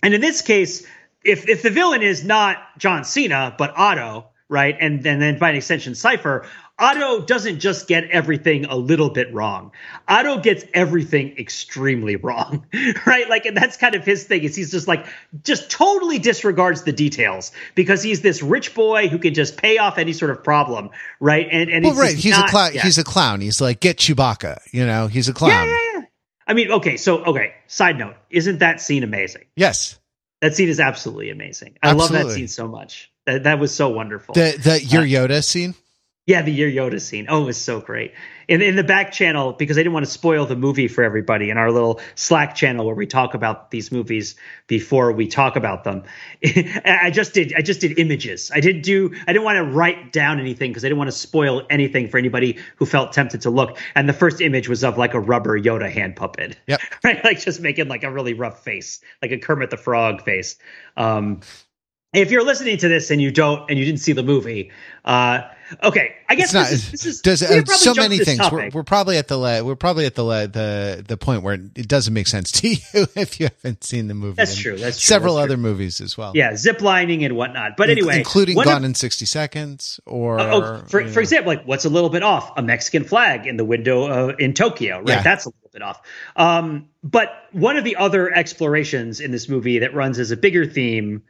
and 0.02 0.14
in 0.14 0.22
this 0.22 0.42
case, 0.42 0.86
if 1.24 1.48
if 1.50 1.62
the 1.62 1.70
villain 1.70 2.02
is 2.02 2.24
not 2.24 2.58
John 2.78 3.04
Cena 3.04 3.54
but 3.58 3.74
Otto, 3.76 4.28
right, 4.50 4.78
and, 4.80 5.06
and 5.06 5.22
then 5.22 5.38
by 5.40 5.52
extension 5.52 5.94
Cipher, 5.94 6.46
Otto 6.80 7.22
doesn't 7.26 7.60
just 7.60 7.88
get 7.88 8.04
everything 8.12 8.66
a 8.66 8.76
little 8.76 9.10
bit 9.10 9.34
wrong. 9.34 9.72
Otto 10.08 10.40
gets 10.40 10.64
everything 10.76 11.36
extremely 11.40 12.18
wrong, 12.18 12.68
right? 13.06 13.28
Like, 13.28 13.46
and 13.48 13.58
that's 13.58 13.78
kind 13.78 13.96
of 13.96 14.06
his 14.06 14.26
thing. 14.26 14.44
Is 14.44 14.56
he's 14.56 14.70
just 14.72 14.88
like 14.88 15.08
just 15.44 15.72
totally 15.72 16.20
disregards 16.20 16.84
the 16.84 16.94
details 16.94 17.52
because 17.74 18.04
he's 18.04 18.22
this 18.22 18.44
rich 18.44 18.76
boy 18.76 19.08
who 19.08 19.18
can 19.18 19.34
just 19.34 19.58
pay 19.58 19.80
off 19.80 19.98
any 19.98 20.14
sort 20.14 20.30
of 20.30 20.44
problem, 20.44 20.92
right? 21.20 21.48
And 21.52 21.70
and 21.72 21.84
Well, 21.84 21.94
he's 21.94 22.00
right. 22.02 22.16
He's 22.16 22.32
not- 22.38 22.50
a 22.50 22.52
clown. 22.52 22.72
yeah. 22.76 22.84
He's 22.84 22.98
a 23.00 23.04
clown. 23.04 23.42
He's 23.42 23.60
like, 23.60 23.80
get 23.80 23.98
Chewbacca. 23.98 24.60
You 24.72 24.86
know, 24.86 25.08
he's 25.08 25.28
a 25.30 25.34
clown. 25.34 25.52
yeah, 25.52 25.66
yeah, 25.66 25.92
yeah. 26.00 26.02
I 26.46 26.54
mean, 26.54 26.72
okay, 26.72 26.98
so 26.98 27.24
okay. 27.26 27.54
Side 27.66 27.98
note: 27.98 28.16
Isn't 28.30 28.60
that 28.60 28.82
scene 28.82 29.04
amazing? 29.04 29.46
Yes. 29.56 29.98
That 30.42 30.56
scene 30.56 30.70
is 30.70 30.80
absolutely 30.80 31.32
amazing. 31.32 31.78
I 31.82 31.94
love 31.94 32.12
that 32.12 32.30
scene 32.30 32.48
so 32.48 32.68
much. 32.68 33.12
That 33.26 33.44
that 33.46 33.58
was 33.60 33.74
so 33.74 33.90
wonderful. 33.90 34.36
The 34.36 34.56
the 34.62 34.84
your 34.84 35.02
Yoda 35.02 35.44
scene. 35.44 35.74
Yeah, 36.28 36.42
the 36.42 36.52
Year 36.52 36.70
Yoda 36.70 37.00
scene. 37.00 37.26
Oh, 37.30 37.44
it 37.44 37.46
was 37.46 37.58
so 37.58 37.80
great. 37.80 38.14
In 38.50 38.62
in 38.62 38.76
the 38.76 38.84
back 38.84 39.14
channel, 39.14 39.54
because 39.54 39.78
I 39.78 39.80
didn't 39.80 39.94
want 39.94 40.06
to 40.06 40.12
spoil 40.12 40.46
the 40.46 40.58
movie 40.58 40.90
for 40.90 41.02
everybody 41.02 41.50
in 41.50 41.58
our 41.58 41.72
little 41.72 42.02
Slack 42.16 42.54
channel 42.54 42.86
where 42.86 42.96
we 42.96 43.08
talk 43.08 43.34
about 43.34 43.72
these 43.72 43.94
movies 43.94 44.36
before 44.68 45.14
we 45.14 45.28
talk 45.28 45.56
about 45.56 45.86
them. 45.86 46.04
I 46.44 47.12
just 47.12 47.34
did 47.34 47.54
I 47.58 47.62
just 47.62 47.80
did 47.80 47.98
images. 47.98 48.52
I 48.54 48.60
didn't 48.60 48.82
do 48.82 49.16
I 49.26 49.32
didn't 49.32 49.46
want 49.46 49.56
to 49.56 49.64
write 49.64 50.12
down 50.12 50.42
anything 50.42 50.72
because 50.72 50.84
I 50.84 50.90
didn't 50.90 51.00
want 51.00 51.08
to 51.08 51.18
spoil 51.18 51.66
anything 51.70 52.10
for 52.10 52.18
anybody 52.18 52.58
who 52.76 52.86
felt 52.86 53.14
tempted 53.14 53.42
to 53.42 53.50
look. 53.50 53.78
And 53.96 54.10
the 54.10 54.14
first 54.14 54.42
image 54.42 54.68
was 54.68 54.84
of 54.84 54.98
like 54.98 55.14
a 55.14 55.20
rubber 55.22 55.58
Yoda 55.58 55.90
hand 55.90 56.18
puppet. 56.18 56.58
Yep. 56.68 56.82
right? 57.06 57.24
Like 57.24 57.40
just 57.40 57.62
making 57.62 57.88
like 57.88 58.04
a 58.04 58.12
really 58.12 58.34
rough 58.34 58.66
face, 58.66 59.00
like 59.22 59.32
a 59.32 59.38
Kermit 59.38 59.70
the 59.70 59.78
Frog 59.78 60.24
face. 60.24 60.58
Um, 60.98 61.40
if 62.18 62.32
you're 62.32 62.44
listening 62.44 62.78
to 62.78 62.88
this 62.88 63.12
and 63.12 63.22
you 63.22 63.32
don't 63.32 63.70
and 63.70 63.78
you 63.80 63.86
didn't 63.86 64.00
see 64.00 64.14
the 64.14 64.24
movie, 64.24 64.72
uh, 65.06 65.42
okay, 65.84 66.16
I 66.30 66.36
guess 66.36 66.48
It's 66.48 66.54
not. 66.54 66.70
this 66.70 66.72
is, 66.86 66.92
this 66.92 67.06
is 67.06 67.22
does 67.22 67.44
uh, 67.44 67.64
so 67.66 67.94
many 67.94 68.18
things. 68.20 68.42
We're, 68.52 68.70
we're 68.74 68.84
probably 68.84 69.18
at 69.18 69.28
the 69.28 69.38
le- 69.38 69.64
we're 69.64 69.76
probably 69.76 70.06
at 70.06 70.16
the 70.16 70.24
the 70.24 71.04
the 71.08 71.18
point 71.18 71.44
where 71.44 71.54
it 71.54 71.88
doesn't 71.88 72.14
make 72.14 72.28
sense 72.28 72.52
to 72.62 72.70
you 72.70 72.78
if 73.16 73.40
you 73.40 73.48
haven't 73.48 73.84
seen 73.84 74.08
the 74.08 74.14
movie. 74.14 74.36
That's 74.36 74.56
true, 74.58 74.78
that's 74.78 74.98
true, 75.00 75.06
several 75.08 75.36
that's 75.36 75.46
other 75.46 75.58
movies 75.58 76.02
as 76.02 76.18
well. 76.18 76.32
yeah, 76.36 76.56
zip 76.56 76.82
lining 76.82 77.24
and 77.24 77.36
whatnot. 77.36 77.78
But 77.78 77.90
anyway, 77.90 78.18
including 78.18 78.56
one 78.56 78.66
Gone 78.66 78.78
of- 78.78 78.84
in 78.86 78.94
sixty 78.96 79.26
seconds 79.26 80.00
or 80.06 80.40
Oh, 80.40 80.78
for, 80.80 80.86
for 80.88 81.02
know. 81.04 81.20
example, 81.20 81.54
like 81.54 81.64
what's 81.66 81.86
a 81.86 81.90
little 81.90 82.10
bit 82.10 82.24
off? 82.24 82.58
A 82.58 82.62
Mexican 82.62 83.04
flag 83.04 83.48
in 83.48 83.58
the 83.58 83.66
window 83.66 84.30
uh, 84.30 84.36
in 84.38 84.54
Tokyo, 84.54 84.98
right? 85.00 85.08
Yeah. 85.10 85.22
That's 85.24 85.46
a 85.46 85.50
little 85.50 85.70
bit 85.72 85.82
off. 85.82 86.02
Um, 86.36 86.90
but 87.04 87.30
one 87.52 87.78
of 87.78 87.84
the 87.84 87.96
other 87.98 88.34
explorations 88.34 89.20
in 89.22 89.32
this 89.32 89.48
movie 89.48 89.80
that 89.80 89.94
runs 89.94 90.20
as 90.20 90.32
a 90.32 90.38
bigger 90.38 90.66
theme, 90.66 91.24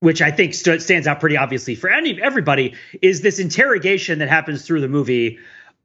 which 0.00 0.20
I 0.22 0.30
think 0.30 0.54
st- 0.54 0.82
stands 0.82 1.06
out 1.06 1.20
pretty 1.20 1.36
obviously 1.36 1.74
for 1.74 1.90
any 1.90 2.20
everybody, 2.20 2.74
is 3.02 3.20
this 3.22 3.38
interrogation 3.38 4.18
that 4.18 4.28
happens 4.28 4.64
through 4.66 4.80
the 4.80 4.88
movie 4.88 5.38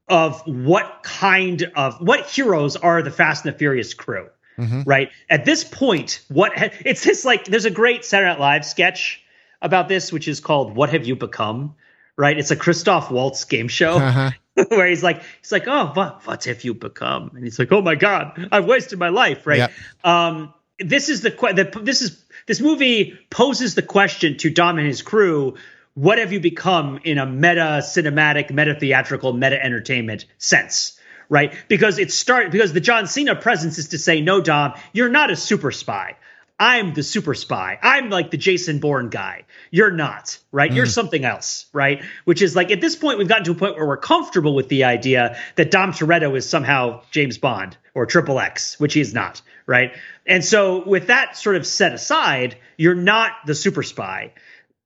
of 0.08 0.42
what 0.46 1.02
kind 1.04 1.72
of 1.76 1.96
what 2.02 2.28
heroes 2.30 2.76
are 2.76 3.02
the 3.02 3.12
Fast 3.12 3.46
and 3.46 3.54
the 3.54 3.58
Furious 3.58 3.94
crew 3.94 4.28
Mhm. 4.60 4.84
right? 4.86 5.10
At 5.30 5.46
this 5.46 5.64
point, 5.64 6.20
what 6.28 6.58
ha- 6.58 6.70
it's 6.84 7.04
this 7.04 7.24
like 7.24 7.46
there's 7.46 7.66
a 7.66 7.70
great 7.72 8.04
Saturday 8.04 8.30
Night 8.32 8.40
Live 8.40 8.66
sketch 8.66 9.22
about 9.62 9.88
this, 9.88 10.12
which 10.12 10.28
is 10.28 10.40
called 10.42 10.76
"What 10.76 10.90
Have 10.90 11.06
You 11.06 11.16
Become?" 11.16 11.76
Right? 12.18 12.38
It's 12.38 12.52
a 12.52 12.56
Christoph 12.58 13.10
Waltz 13.10 13.46
game 13.46 13.70
show 13.70 13.94
Uh-huh. 13.98 14.32
where 14.68 14.88
he's 14.88 15.02
like, 15.02 15.22
he's 15.42 15.52
like, 15.54 15.64
"Oh, 15.68 15.92
what, 15.94 16.28
what 16.28 16.44
have 16.44 16.64
you 16.66 16.74
become?" 16.74 17.32
And 17.34 17.44
he's 17.46 17.58
like, 17.58 17.72
"Oh 17.72 17.82
my 17.82 17.96
God, 17.96 18.50
I've 18.52 18.66
wasted 18.66 19.00
my 19.00 19.10
life." 19.10 19.48
Right? 19.48 19.60
Yep. 19.60 19.72
Um, 20.04 20.54
this 20.80 21.08
is 21.10 21.22
the, 21.22 21.30
the 21.30 21.80
this 21.82 22.02
is 22.02 22.24
this 22.52 22.60
movie 22.60 23.18
poses 23.30 23.76
the 23.76 23.82
question 23.82 24.36
to 24.36 24.50
Dom 24.50 24.78
and 24.78 24.86
his 24.86 25.02
crew. 25.02 25.56
What 25.94 26.18
have 26.18 26.34
you 26.34 26.42
become 26.42 27.00
in 27.06 27.18
a 27.18 27.26
meta 27.26 27.80
cinematic, 27.82 28.52
meta 28.52 28.76
theatrical, 28.76 29.32
meta 29.32 29.64
entertainment 29.64 30.26
sense? 30.38 31.00
right? 31.30 31.56
Because 31.70 31.98
it 31.98 32.12
start 32.12 32.52
because 32.52 32.74
the 32.74 32.82
John 32.82 33.08
Cena 33.08 33.38
presence 33.38 33.78
is 33.78 33.88
to 33.90 33.98
say, 33.98 34.20
no, 34.20 34.42
Dom, 34.42 34.74
you're 34.92 35.08
not 35.08 35.32
a 35.32 35.38
super 35.38 35.72
spy. 35.72 36.18
I'm 36.60 36.94
the 36.94 37.04
super 37.04 37.36
spy. 37.36 37.80
I'm 37.82 38.10
like 38.10 38.32
the 38.32 38.38
Jason 38.38 38.80
Bourne 38.80 39.08
guy. 39.08 39.46
You're 39.72 39.92
not, 39.92 40.38
right? 40.52 40.74
You're 40.74 40.88
hmm. 40.88 40.92
something 40.92 41.24
else, 41.24 41.68
right? 41.72 42.04
Which 42.26 42.42
is 42.42 42.54
like 42.54 42.70
at 42.70 42.82
this 42.82 42.98
point, 42.98 43.18
we've 43.18 43.30
gotten 43.30 43.46
to 43.46 43.52
a 43.52 43.56
point 43.56 43.78
where 43.78 43.88
we're 43.88 43.96
comfortable 43.96 44.54
with 44.56 44.68
the 44.68 44.84
idea 44.84 45.38
that 45.56 45.72
Dom 45.72 45.94
Toretto 45.94 46.36
is 46.36 46.50
somehow 46.50 47.04
James 47.12 47.38
Bond 47.38 47.78
or 47.94 48.06
Triple 48.06 48.40
X, 48.40 48.80
which 48.80 48.94
he 48.94 49.02
is 49.02 49.14
not, 49.14 49.42
right? 49.66 49.94
And 50.26 50.44
so 50.44 50.84
with 50.86 51.08
that 51.08 51.38
sort 51.38 51.56
of 51.56 51.66
set 51.66 51.94
aside, 51.94 52.58
you're 52.78 52.96
not 52.96 53.32
the 53.46 53.56
super 53.56 53.84
spy. 53.84 54.34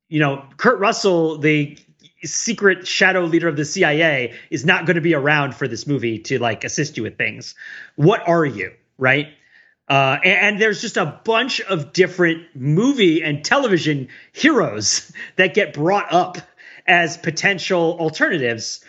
You 0.08 0.20
know, 0.20 0.46
Kurt 0.58 0.80
Russell, 0.80 1.38
the 1.38 1.78
secret 2.24 2.88
shadow 2.88 3.26
leader 3.26 3.48
of 3.48 3.56
the 3.56 3.66
CIA 3.66 4.34
is 4.50 4.66
not 4.66 4.86
going 4.86 4.96
to 4.96 5.02
be 5.02 5.14
around 5.14 5.56
for 5.56 5.68
this 5.68 5.86
movie 5.86 6.20
to 6.20 6.40
like 6.40 6.64
assist 6.64 6.98
you 6.98 7.04
with 7.04 7.18
things. 7.18 7.56
What 7.96 8.28
are 8.28 8.46
you, 8.46 8.72
right? 8.98 9.28
Uh, 9.88 10.18
and, 10.24 10.40
and 10.40 10.62
there's 10.62 10.82
just 10.82 10.98
a 10.98 11.22
bunch 11.24 11.62
of 11.62 11.94
different 11.94 12.48
movie 12.56 13.24
and 13.24 13.46
television 13.46 14.08
heroes 14.34 15.12
that 15.36 15.54
get 15.54 15.74
brought 15.74 16.12
up 16.12 16.38
as 16.88 17.18
potential 17.18 17.98
alternatives 18.00 18.84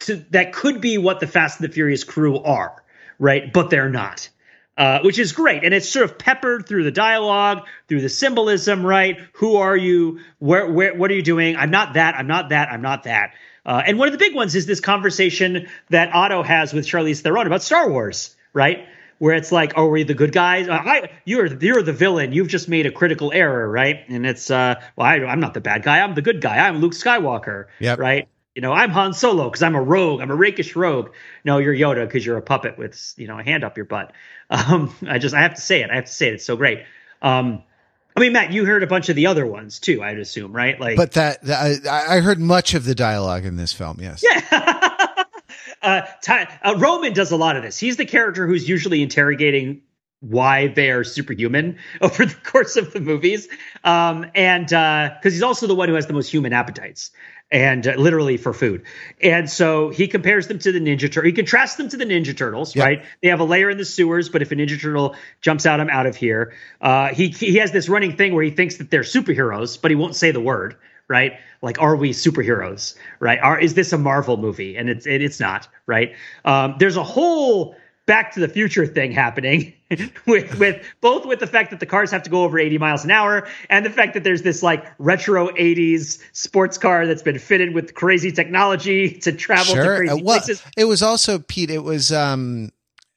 to 0.00 0.16
that 0.30 0.52
could 0.52 0.80
be 0.80 0.98
what 0.98 1.20
the 1.20 1.26
Fast 1.26 1.60
and 1.60 1.68
the 1.68 1.72
Furious 1.72 2.04
crew 2.04 2.38
are, 2.38 2.84
right? 3.18 3.52
But 3.52 3.70
they're 3.70 3.90
not. 3.90 4.28
Uh, 4.76 5.00
which 5.02 5.18
is 5.18 5.32
great, 5.32 5.64
and 5.64 5.74
it's 5.74 5.88
sort 5.88 6.04
of 6.04 6.16
peppered 6.18 6.68
through 6.68 6.84
the 6.84 6.92
dialogue, 6.92 7.66
through 7.88 8.00
the 8.00 8.08
symbolism, 8.08 8.86
right? 8.86 9.18
Who 9.32 9.56
are 9.56 9.76
you? 9.76 10.20
Where, 10.38 10.70
where, 10.70 10.94
what 10.94 11.10
are 11.10 11.14
you 11.14 11.22
doing? 11.22 11.56
I'm 11.56 11.72
not 11.72 11.94
that. 11.94 12.14
I'm 12.14 12.28
not 12.28 12.50
that. 12.50 12.70
I'm 12.70 12.80
not 12.80 13.02
that. 13.02 13.32
Uh, 13.66 13.82
and 13.84 13.98
one 13.98 14.06
of 14.06 14.12
the 14.12 14.18
big 14.18 14.36
ones 14.36 14.54
is 14.54 14.66
this 14.66 14.78
conversation 14.78 15.66
that 15.90 16.14
Otto 16.14 16.44
has 16.44 16.72
with 16.72 16.86
Charlize 16.86 17.22
Theron 17.22 17.48
about 17.48 17.62
Star 17.64 17.90
Wars, 17.90 18.36
right? 18.52 18.86
Where 19.18 19.34
it's 19.34 19.50
like, 19.50 19.72
"Are 19.76 19.88
we 19.88 20.04
the 20.04 20.14
good 20.14 20.30
guys? 20.30 20.68
Uh, 20.68 20.74
I, 20.74 21.10
you're 21.24 21.46
you're 21.46 21.82
the 21.82 21.92
villain. 21.92 22.32
You've 22.32 22.46
just 22.46 22.68
made 22.68 22.86
a 22.86 22.92
critical 22.92 23.32
error, 23.32 23.68
right?" 23.68 24.04
And 24.08 24.24
it's, 24.24 24.48
uh, 24.48 24.76
well, 24.94 25.08
I, 25.08 25.16
I'm 25.16 25.40
not 25.40 25.54
the 25.54 25.60
bad 25.60 25.82
guy. 25.82 25.98
I'm 26.02 26.14
the 26.14 26.22
good 26.22 26.40
guy. 26.40 26.56
I'm 26.58 26.78
Luke 26.78 26.92
Skywalker, 26.92 27.64
Yep. 27.80 27.98
right? 27.98 28.28
You 28.54 28.62
know, 28.62 28.72
I'm 28.72 28.90
Han 28.90 29.12
Solo 29.12 29.44
because 29.44 29.62
I'm 29.62 29.74
a 29.74 29.82
rogue. 29.82 30.20
I'm 30.20 30.30
a 30.30 30.36
rakish 30.36 30.74
rogue. 30.74 31.10
No, 31.44 31.58
you're 31.58 31.74
Yoda 31.74 32.06
because 32.06 32.26
you're 32.26 32.38
a 32.38 32.42
puppet 32.42 32.76
with 32.76 33.14
you 33.16 33.28
know 33.28 33.38
a 33.38 33.42
hand 33.42 33.64
up 33.64 33.76
your 33.76 33.86
butt. 33.86 34.12
Um, 34.50 34.96
I 35.06 35.18
just 35.18 35.34
I 35.34 35.42
have 35.42 35.56
to 35.56 35.60
say 35.60 35.82
it. 35.82 35.90
I 35.90 35.96
have 35.96 36.06
to 36.06 36.10
say 36.10 36.28
it. 36.28 36.32
It's 36.32 36.44
so 36.46 36.56
great. 36.56 36.82
Um, 37.20 37.64
I 38.18 38.20
mean, 38.20 38.32
Matt, 38.32 38.50
you 38.50 38.64
heard 38.64 38.82
a 38.82 38.86
bunch 38.86 39.10
of 39.10 39.14
the 39.14 39.26
other 39.26 39.46
ones 39.46 39.78
too. 39.78 40.02
I'd 40.02 40.18
assume, 40.18 40.52
right? 40.52 40.80
Like, 40.80 40.96
But 40.96 41.12
that, 41.12 41.42
that 41.42 41.86
I, 41.86 42.16
I 42.16 42.20
heard 42.20 42.40
much 42.40 42.74
of 42.74 42.84
the 42.84 42.94
dialogue 42.94 43.44
in 43.44 43.56
this 43.56 43.72
film. 43.72 43.98
Yes. 44.00 44.24
yeah. 44.24 44.40
uh, 45.82 46.02
Ty, 46.22 46.58
uh, 46.64 46.74
Roman 46.78 47.12
does 47.12 47.30
a 47.30 47.36
lot 47.36 47.56
of 47.56 47.62
this. 47.62 47.78
He's 47.78 47.96
the 47.96 48.06
character 48.06 48.46
who's 48.46 48.68
usually 48.68 49.02
interrogating 49.02 49.82
why 50.20 50.66
they 50.66 50.90
are 50.90 51.04
superhuman 51.04 51.78
over 52.00 52.26
the 52.26 52.34
course 52.34 52.76
of 52.76 52.92
the 52.92 53.00
movies, 53.00 53.48
um, 53.84 54.26
and 54.34 54.66
because 54.66 55.32
he's 55.32 55.44
also 55.44 55.68
the 55.68 55.76
one 55.76 55.88
who 55.88 55.94
has 55.94 56.08
the 56.08 56.12
most 56.12 56.28
human 56.28 56.52
appetites 56.52 57.12
and 57.50 57.86
uh, 57.86 57.94
literally 57.94 58.36
for 58.36 58.52
food. 58.52 58.82
And 59.22 59.48
so 59.48 59.88
he 59.88 60.06
compares 60.08 60.48
them 60.48 60.58
to 60.60 60.72
the 60.72 60.80
Ninja 60.80 61.10
Turtle. 61.10 61.24
He 61.24 61.32
contrasts 61.32 61.76
them 61.76 61.88
to 61.88 61.96
the 61.96 62.04
Ninja 62.04 62.36
Turtles, 62.36 62.76
Yep. 62.76 62.84
right? 62.84 63.04
They 63.22 63.28
have 63.28 63.40
a 63.40 63.44
layer 63.44 63.70
in 63.70 63.78
the 63.78 63.84
sewers, 63.84 64.28
but 64.28 64.42
if 64.42 64.52
a 64.52 64.54
Ninja 64.54 64.80
Turtle 64.80 65.16
jumps 65.40 65.64
out, 65.66 65.80
I'm 65.80 65.90
out 65.90 66.06
of 66.06 66.16
here. 66.16 66.52
Uh, 66.80 67.08
he 67.08 67.28
he 67.28 67.56
has 67.56 67.72
this 67.72 67.88
running 67.88 68.16
thing 68.16 68.34
where 68.34 68.44
he 68.44 68.50
thinks 68.50 68.76
that 68.76 68.90
they're 68.90 69.00
superheroes, 69.02 69.80
but 69.80 69.90
he 69.90 69.94
won't 69.94 70.14
say 70.14 70.30
the 70.30 70.40
word, 70.40 70.76
right? 71.08 71.38
Like, 71.62 71.80
are 71.80 71.96
we 71.96 72.10
superheroes, 72.10 72.94
right? 73.18 73.38
Are 73.40 73.58
is 73.58 73.74
this 73.74 73.92
a 73.92 73.98
Marvel 73.98 74.36
movie? 74.36 74.76
And 74.76 74.88
it's 74.90 75.06
it, 75.06 75.22
it's 75.22 75.40
not, 75.40 75.68
right? 75.86 76.14
Um, 76.44 76.76
there's 76.78 76.96
a 76.96 77.02
whole 77.04 77.76
Back 78.08 78.32
to 78.32 78.40
the 78.40 78.48
Future 78.48 78.86
thing 78.86 79.12
happening 79.12 79.74
with 80.26 80.58
with 80.58 80.82
both 81.02 81.26
with 81.26 81.40
the 81.40 81.46
fact 81.46 81.70
that 81.70 81.78
the 81.78 81.84
cars 81.86 82.10
have 82.10 82.22
to 82.22 82.30
go 82.30 82.42
over 82.42 82.58
80 82.58 82.78
miles 82.78 83.04
an 83.04 83.10
hour 83.10 83.46
and 83.68 83.84
the 83.84 83.90
fact 83.90 84.14
that 84.14 84.24
there's 84.24 84.40
this 84.40 84.62
like 84.62 84.82
retro 84.98 85.48
80s 85.50 86.18
sports 86.32 86.78
car 86.78 87.06
that's 87.06 87.20
been 87.22 87.38
fitted 87.38 87.74
with 87.74 87.94
crazy 87.94 88.32
technology 88.32 89.10
to 89.18 89.30
travel 89.32 89.74
to 89.74 89.82
crazy 89.84 90.10
Uh, 90.10 90.16
well, 90.16 90.38
places. 90.40 90.62
it 90.76 90.86
was 90.86 91.02
also 91.02 91.38
Pete. 91.38 91.68
It 91.70 91.84
was 91.84 92.10
um, 92.10 92.70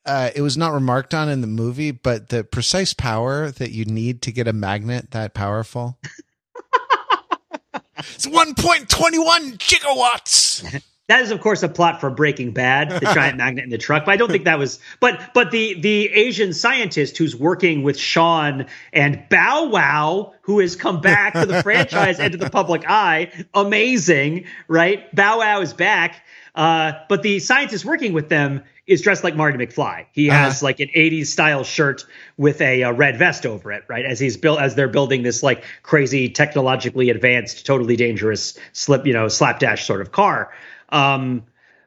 uh, 0.05 0.31
it 0.35 0.41
was 0.41 0.57
not 0.57 0.73
remarked 0.73 1.13
on 1.13 1.29
in 1.29 1.39
the 1.39 1.47
movie, 1.47 1.91
but 1.91 2.27
the 2.27 2.43
precise 2.43 2.93
power 2.93 3.49
that 3.49 3.71
you 3.71 3.85
need 3.85 4.21
to 4.23 4.31
get 4.33 4.45
a 4.45 4.53
magnet 4.53 5.11
that 5.11 5.33
powerful. 5.33 5.97
it's 7.97 8.27
one 8.27 8.55
point 8.55 8.89
twenty 8.89 9.19
one 9.19 9.53
gigawatts. 9.53 10.83
That 11.11 11.23
is, 11.23 11.31
of 11.31 11.41
course, 11.41 11.61
a 11.61 11.67
plot 11.67 11.99
for 11.99 12.09
Breaking 12.09 12.51
Bad, 12.51 12.89
the 12.89 12.99
giant 13.13 13.35
magnet 13.35 13.65
in 13.65 13.69
the 13.69 13.77
truck. 13.77 14.05
But 14.05 14.13
I 14.13 14.15
don't 14.15 14.31
think 14.31 14.45
that 14.45 14.57
was. 14.57 14.79
But 15.01 15.33
but 15.33 15.51
the 15.51 15.73
the 15.81 16.07
Asian 16.07 16.53
scientist 16.53 17.17
who's 17.17 17.35
working 17.35 17.83
with 17.83 17.99
Sean 17.99 18.67
and 18.93 19.21
Bow 19.29 19.65
Wow, 19.65 20.33
who 20.43 20.59
has 20.59 20.77
come 20.77 21.01
back 21.01 21.33
to 21.33 21.45
the 21.45 21.61
franchise 21.67 22.17
and 22.21 22.31
to 22.31 22.37
the 22.37 22.49
public 22.49 22.89
eye, 22.89 23.29
amazing, 23.53 24.45
right? 24.69 25.13
Bow 25.13 25.39
Wow 25.39 25.59
is 25.59 25.73
back. 25.73 26.21
Uh, 26.55 26.93
but 27.09 27.23
the 27.23 27.39
scientist 27.39 27.83
working 27.83 28.13
with 28.13 28.29
them 28.29 28.63
is 28.87 29.01
dressed 29.01 29.23
like 29.25 29.35
Marty 29.35 29.57
McFly. 29.57 30.05
He 30.13 30.27
has 30.27 30.55
Uh-huh. 30.57 30.65
like 30.67 30.79
an 30.79 30.87
80s 30.95 31.27
style 31.27 31.65
shirt 31.65 32.05
with 32.37 32.61
a, 32.61 32.83
uh 32.83 32.91
red 32.93 33.17
vest 33.17 33.45
over 33.45 33.71
it, 33.73 33.83
right? 33.89 34.05
As 34.05 34.17
he's 34.17 34.37
built, 34.37 34.59
as 34.61 34.75
they're 34.75 34.87
building 34.87 35.23
this 35.23 35.43
like 35.43 35.65
crazy, 35.83 36.29
technologically 36.29 37.09
advanced, 37.09 37.65
totally 37.65 37.97
dangerous 37.97 38.57
slip, 38.71 39.05
you 39.05 39.11
know, 39.13 39.27
slapdash 39.27 39.85
sort 39.85 39.99
of 39.99 40.13
car. 40.13 40.51
Um, 40.91 41.43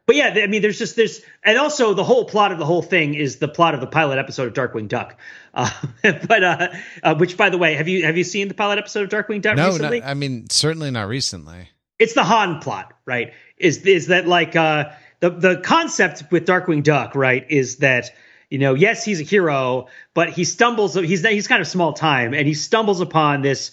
but 0.06 0.16
yeah, 0.16 0.34
I 0.42 0.46
mean, 0.48 0.60
there's 0.60 0.78
just 0.78 0.96
there's, 0.96 1.22
and 1.42 1.56
also 1.56 1.94
the 1.94 2.04
whole 2.04 2.26
plot 2.26 2.52
of 2.52 2.58
the 2.58 2.66
whole 2.66 2.82
thing 2.82 3.14
is 3.14 3.36
the 3.36 3.48
plot 3.48 3.74
of 3.74 3.80
the 3.80 3.86
pilot 3.86 4.18
episode 4.18 4.48
of 4.48 4.54
Darkwing 4.54 4.88
Duck. 4.88 5.18
Uh, 5.56 5.70
but 6.02 6.42
uh, 6.42 6.68
uh, 7.04 7.14
which, 7.14 7.36
by 7.36 7.48
the 7.48 7.56
way, 7.56 7.74
have 7.74 7.86
you 7.86 8.04
have 8.04 8.16
you 8.16 8.24
seen 8.24 8.48
the 8.48 8.54
pilot 8.54 8.76
episode 8.78 9.04
of 9.04 9.08
Darkwing 9.08 9.40
Duck 9.40 9.56
No, 9.56 9.68
recently? 9.68 10.00
not, 10.00 10.08
I 10.08 10.14
mean 10.14 10.50
certainly 10.50 10.90
not 10.90 11.06
recently. 11.06 11.68
it's 12.00 12.14
the 12.14 12.24
Han 12.24 12.58
plot, 12.58 12.92
right? 13.06 13.32
Is 13.56 13.78
is 13.86 14.08
that 14.08 14.26
like 14.26 14.56
uh 14.56 14.90
the 15.20 15.30
the 15.30 15.56
concept 15.58 16.24
with 16.32 16.44
Darkwing 16.44 16.82
Duck, 16.82 17.14
right? 17.14 17.46
Is 17.48 17.76
that 17.76 18.10
you 18.50 18.58
know, 18.58 18.74
yes, 18.74 19.04
he's 19.04 19.20
a 19.20 19.24
hero, 19.24 19.86
but 20.12 20.30
he 20.30 20.42
stumbles. 20.42 20.94
He's 20.94 21.24
he's 21.24 21.46
kind 21.46 21.60
of 21.60 21.68
small 21.68 21.92
time, 21.92 22.34
and 22.34 22.48
he 22.48 22.54
stumbles 22.54 23.00
upon 23.00 23.42
this 23.42 23.70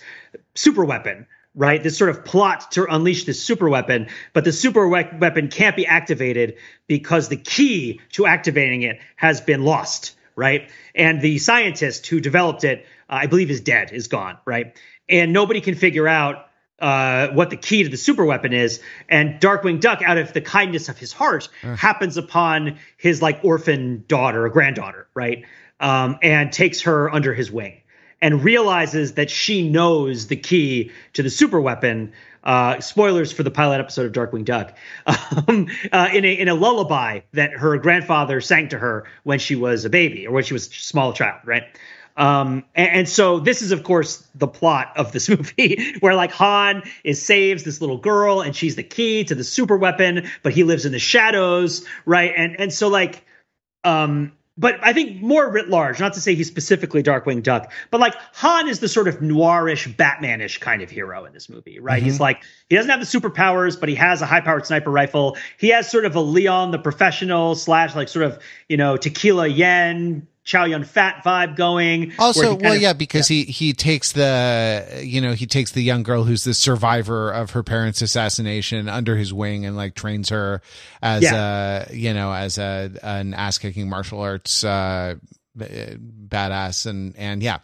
super 0.53 0.85
weapon, 0.85 1.25
right? 1.53 1.83
This 1.83 1.97
sort 1.97 2.09
of 2.09 2.23
plot 2.23 2.71
to 2.71 2.85
unleash 2.85 3.25
this 3.25 3.43
super 3.43 3.69
weapon, 3.69 4.07
but 4.33 4.43
the 4.43 4.53
super 4.53 4.87
we- 4.87 5.09
weapon 5.19 5.49
can't 5.49 5.75
be 5.75 5.85
activated 5.85 6.57
because 6.87 7.27
the 7.27 7.37
key 7.37 7.99
to 8.11 8.25
activating 8.25 8.83
it 8.83 8.99
has 9.15 9.41
been 9.41 9.63
lost, 9.63 10.15
right? 10.35 10.69
And 10.95 11.21
the 11.21 11.39
scientist 11.39 12.07
who 12.07 12.19
developed 12.19 12.63
it, 12.63 12.85
uh, 13.09 13.19
I 13.21 13.27
believe, 13.27 13.51
is 13.51 13.61
dead, 13.61 13.91
is 13.91 14.07
gone, 14.07 14.37
right? 14.45 14.77
And 15.09 15.33
nobody 15.33 15.59
can 15.61 15.75
figure 15.75 16.07
out 16.07 16.47
uh, 16.79 17.27
what 17.29 17.49
the 17.49 17.57
key 17.57 17.83
to 17.83 17.89
the 17.89 17.97
super 17.97 18.25
weapon 18.25 18.53
is. 18.53 18.81
And 19.07 19.39
Darkwing 19.39 19.81
Duck, 19.81 20.01
out 20.01 20.17
of 20.17 20.33
the 20.33 20.41
kindness 20.41 20.89
of 20.89 20.97
his 20.97 21.13
heart, 21.13 21.49
happens 21.61 22.17
upon 22.17 22.79
his 22.97 23.21
like 23.21 23.41
orphan 23.43 24.05
daughter 24.07 24.45
or 24.45 24.49
granddaughter, 24.49 25.07
right? 25.13 25.45
Um, 25.79 26.17
and 26.23 26.51
takes 26.51 26.81
her 26.81 27.13
under 27.13 27.33
his 27.33 27.51
wing 27.51 27.80
and 28.21 28.43
realizes 28.43 29.13
that 29.13 29.29
she 29.29 29.67
knows 29.67 30.27
the 30.27 30.35
key 30.35 30.91
to 31.13 31.23
the 31.23 31.29
super 31.29 31.59
weapon. 31.59 32.13
Uh, 32.43 32.79
spoilers 32.79 33.31
for 33.31 33.43
the 33.43 33.51
pilot 33.51 33.79
episode 33.79 34.05
of 34.07 34.11
Darkwing 34.13 34.45
Duck. 34.45 34.75
Um, 35.47 35.69
uh, 35.91 36.09
in 36.13 36.25
a 36.25 36.33
in 36.33 36.47
a 36.49 36.53
lullaby 36.53 37.21
that 37.33 37.51
her 37.51 37.77
grandfather 37.77 38.41
sang 38.41 38.69
to 38.69 38.77
her 38.77 39.05
when 39.23 39.39
she 39.39 39.55
was 39.55 39.85
a 39.85 39.89
baby 39.89 40.27
or 40.27 40.33
when 40.33 40.43
she 40.43 40.53
was 40.53 40.67
a 40.67 40.71
small 40.71 41.13
child, 41.13 41.39
right? 41.45 41.63
Um, 42.17 42.65
and, 42.75 42.89
and 42.91 43.09
so 43.09 43.39
this 43.39 43.61
is, 43.61 43.71
of 43.71 43.83
course, 43.83 44.27
the 44.35 44.47
plot 44.47 44.93
of 44.95 45.11
this 45.11 45.29
movie, 45.29 45.95
where 45.99 46.15
like 46.15 46.31
Han 46.33 46.83
is 47.03 47.21
saves 47.21 47.63
this 47.63 47.81
little 47.81 47.97
girl, 47.97 48.41
and 48.41 48.55
she's 48.55 48.75
the 48.75 48.83
key 48.83 49.23
to 49.25 49.35
the 49.35 49.43
super 49.43 49.77
weapon, 49.77 50.29
but 50.43 50.53
he 50.53 50.63
lives 50.63 50.85
in 50.85 50.91
the 50.91 50.99
shadows, 50.99 51.85
right? 52.05 52.33
And 52.35 52.59
and 52.59 52.73
so 52.73 52.89
like, 52.89 53.25
um, 53.83 54.33
but 54.61 54.79
I 54.83 54.93
think 54.93 55.21
more 55.23 55.49
writ 55.49 55.69
large, 55.69 55.99
not 55.99 56.13
to 56.13 56.21
say 56.21 56.35
he's 56.35 56.47
specifically 56.47 57.01
Darkwing 57.01 57.41
Duck, 57.41 57.71
but 57.89 57.99
like 57.99 58.13
Han 58.35 58.69
is 58.69 58.79
the 58.79 58.87
sort 58.87 59.07
of 59.07 59.17
noirish, 59.17 59.93
Batmanish 59.95 60.59
kind 60.59 60.83
of 60.83 60.89
hero 60.91 61.25
in 61.25 61.33
this 61.33 61.49
movie, 61.49 61.79
right? 61.79 62.01
He's 62.01 62.13
mm-hmm. 62.13 62.21
like 62.21 62.43
he 62.69 62.75
doesn't 62.75 62.91
have 62.91 62.99
the 62.99 63.05
superpowers, 63.07 63.77
but 63.77 63.89
he 63.89 63.95
has 63.95 64.21
a 64.21 64.27
high-powered 64.27 64.67
sniper 64.67 64.91
rifle. 64.91 65.35
He 65.57 65.69
has 65.69 65.89
sort 65.89 66.05
of 66.05 66.15
a 66.15 66.21
Leon 66.21 66.69
the 66.69 66.77
professional 66.77 67.55
slash 67.55 67.95
like 67.95 68.07
sort 68.07 68.23
of 68.23 68.39
you 68.69 68.77
know 68.77 68.97
Tequila 68.97 69.47
Yuen. 69.47 70.27
Chow 70.43 70.65
Yun 70.65 70.83
Fat 70.83 71.23
vibe 71.23 71.55
going. 71.55 72.13
Also, 72.17 72.55
well, 72.55 72.73
of- 72.73 72.81
yeah, 72.81 72.93
because 72.93 73.27
he 73.27 73.43
he 73.43 73.73
takes 73.73 74.11
the 74.13 75.01
you 75.03 75.21
know 75.21 75.33
he 75.33 75.45
takes 75.45 75.71
the 75.71 75.81
young 75.83 76.01
girl 76.03 76.23
who's 76.23 76.43
the 76.43 76.53
survivor 76.53 77.29
of 77.31 77.51
her 77.51 77.61
parents' 77.63 78.01
assassination 78.01 78.89
under 78.89 79.15
his 79.15 79.31
wing 79.33 79.65
and 79.65 79.75
like 79.77 79.93
trains 79.93 80.29
her 80.29 80.61
as 81.01 81.23
Yeah. 81.23 81.85
a 81.89 81.93
you 81.93 82.13
know 82.13 82.33
as 82.33 82.57
a 82.57 82.91
an 83.03 83.33
ass 83.35 83.59
kicking 83.59 83.87
martial 83.89 84.19
arts 84.19 84.63
uh, 84.63 85.15
badass 85.57 86.85
and 86.85 87.15
and 87.17 87.43
yeah 87.43 87.59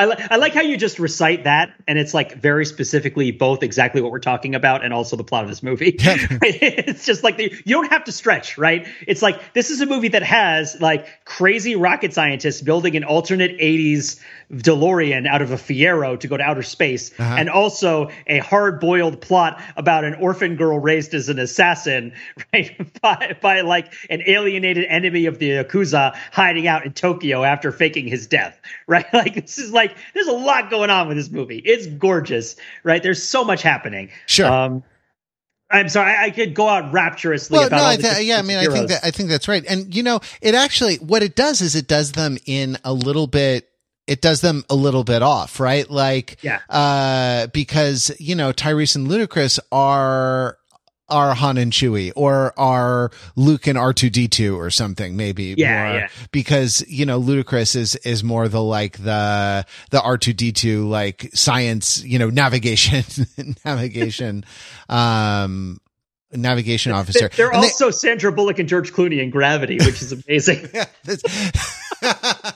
I, 0.00 0.06
li- 0.06 0.16
I 0.30 0.36
like 0.36 0.54
how 0.54 0.62
you 0.62 0.78
just 0.78 0.98
recite 0.98 1.44
that, 1.44 1.74
and 1.86 1.98
it's 1.98 2.14
like 2.14 2.36
very 2.36 2.64
specifically 2.64 3.32
both 3.32 3.62
exactly 3.62 4.00
what 4.00 4.10
we're 4.10 4.18
talking 4.18 4.54
about 4.54 4.82
and 4.82 4.94
also 4.94 5.14
the 5.14 5.24
plot 5.24 5.44
of 5.44 5.50
this 5.50 5.62
movie. 5.62 5.94
it's 6.00 7.04
just 7.04 7.22
like 7.22 7.36
the, 7.36 7.52
you 7.66 7.74
don't 7.76 7.92
have 7.92 8.04
to 8.04 8.12
stretch, 8.12 8.56
right? 8.56 8.88
It's 9.06 9.20
like 9.20 9.52
this 9.52 9.68
is 9.68 9.82
a 9.82 9.86
movie 9.86 10.08
that 10.08 10.22
has 10.22 10.80
like 10.80 11.06
crazy 11.26 11.76
rocket 11.76 12.14
scientists 12.14 12.62
building 12.62 12.96
an 12.96 13.04
alternate 13.04 13.58
80s 13.58 14.18
DeLorean 14.50 15.28
out 15.28 15.42
of 15.42 15.52
a 15.52 15.56
Fiero 15.56 16.18
to 16.18 16.26
go 16.26 16.36
to 16.36 16.42
outer 16.42 16.62
space, 16.62 17.12
uh-huh. 17.18 17.36
and 17.38 17.50
also 17.50 18.10
a 18.26 18.38
hard 18.38 18.80
boiled 18.80 19.20
plot 19.20 19.62
about 19.76 20.04
an 20.04 20.14
orphan 20.14 20.56
girl 20.56 20.78
raised 20.78 21.12
as 21.12 21.28
an 21.28 21.38
assassin, 21.38 22.14
right? 22.54 23.00
by, 23.02 23.36
by 23.42 23.60
like 23.60 23.92
an 24.08 24.22
alienated 24.26 24.86
enemy 24.88 25.26
of 25.26 25.38
the 25.38 25.50
Yakuza 25.50 26.16
hiding 26.32 26.66
out 26.66 26.86
in 26.86 26.92
Tokyo 26.94 27.44
after 27.44 27.70
faking 27.70 28.08
his 28.08 28.26
death, 28.26 28.58
right? 28.86 29.04
Like 29.12 29.34
this 29.34 29.58
is 29.58 29.70
like 29.70 29.89
there's 30.14 30.26
a 30.28 30.32
lot 30.32 30.70
going 30.70 30.90
on 30.90 31.08
with 31.08 31.16
this 31.16 31.30
movie. 31.30 31.58
It's 31.58 31.86
gorgeous, 31.86 32.56
right? 32.84 33.02
There's 33.02 33.22
so 33.22 33.44
much 33.44 33.62
happening. 33.62 34.10
Sure. 34.26 34.46
Um, 34.50 34.82
I'm 35.70 35.88
sorry, 35.88 36.10
I, 36.12 36.24
I 36.24 36.30
could 36.30 36.54
go 36.54 36.68
out 36.68 36.92
rapturously 36.92 37.56
well 37.56 37.66
about 37.68 37.76
no 37.78 37.84
I 37.86 37.96
th- 37.96 38.26
yeah 38.26 38.38
I 38.38 38.42
mean 38.42 38.58
of 38.58 38.72
I 38.72 38.74
think 38.74 38.88
that 38.88 39.04
I 39.04 39.12
think 39.12 39.28
that's 39.28 39.46
right 39.46 39.64
and 39.68 39.94
you 39.94 40.02
know 40.02 40.18
it 40.42 40.56
actually 40.56 40.96
what 40.96 41.22
it 41.22 41.36
does 41.36 41.60
is 41.60 41.76
it 41.76 41.86
does 41.86 42.10
them 42.12 42.38
in 42.44 42.76
a 42.82 42.92
little 42.92 43.28
bit 43.28 43.68
it 44.08 44.20
does 44.20 44.40
them 44.40 44.64
a 44.68 44.74
little 44.74 45.04
bit 45.04 45.22
off 45.22 45.60
right 45.60 45.88
like 45.88 46.38
Yeah. 46.42 46.58
uh 46.68 47.46
because 47.48 48.10
you 48.18 48.34
know 48.34 48.52
Tyrese 48.52 48.96
and 48.96 49.06
Ludacris 49.06 49.60
are 49.70 50.58
are 51.10 51.34
Han 51.34 51.58
and 51.58 51.72
Chewie 51.72 52.12
or 52.16 52.52
are 52.58 53.10
Luke 53.36 53.66
and 53.66 53.76
R2D2 53.78 54.56
or 54.56 54.70
something 54.70 55.16
maybe 55.16 55.54
Yeah, 55.58 55.86
more, 55.88 55.98
yeah. 56.00 56.08
because 56.32 56.84
you 56.88 57.04
know 57.06 57.20
Ludacris 57.20 57.76
is 57.76 57.96
is 57.96 58.22
more 58.24 58.48
the 58.48 58.62
like 58.62 58.98
the 58.98 59.66
the 59.90 59.98
R2D2 59.98 60.88
like 60.88 61.30
science 61.34 62.02
you 62.04 62.18
know 62.18 62.30
navigation 62.30 63.04
navigation 63.64 64.44
um 64.88 65.80
navigation 66.32 66.92
officer 66.92 67.28
They're, 67.36 67.50
And 67.50 67.62
they- 67.62 67.68
also 67.68 67.90
Sandra 67.90 68.32
Bullock 68.32 68.58
and 68.58 68.68
George 68.68 68.92
Clooney 68.92 69.22
in 69.22 69.30
Gravity, 69.30 69.78
which 69.78 70.00
is 70.02 70.12
amazing. 70.12 70.68
yeah, 70.74 70.86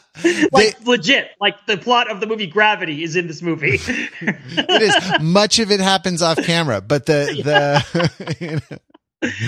like 0.53 0.81
legit, 0.87 1.29
like 1.41 1.55
the 1.66 1.77
plot 1.77 2.11
of 2.11 2.20
the 2.20 2.27
movie 2.27 2.47
Gravity 2.47 3.03
is 3.03 3.16
in 3.16 3.27
this 3.27 3.43
movie. 3.43 3.79
it 4.20 4.83
is 4.83 5.20
much 5.20 5.59
of 5.59 5.70
it 5.70 5.81
happens 5.81 6.22
off 6.22 6.39
camera 6.39 6.81
but 6.81 7.07
the 7.07 7.27
the 7.45 8.37
you 8.41 8.57
know, 8.57 8.61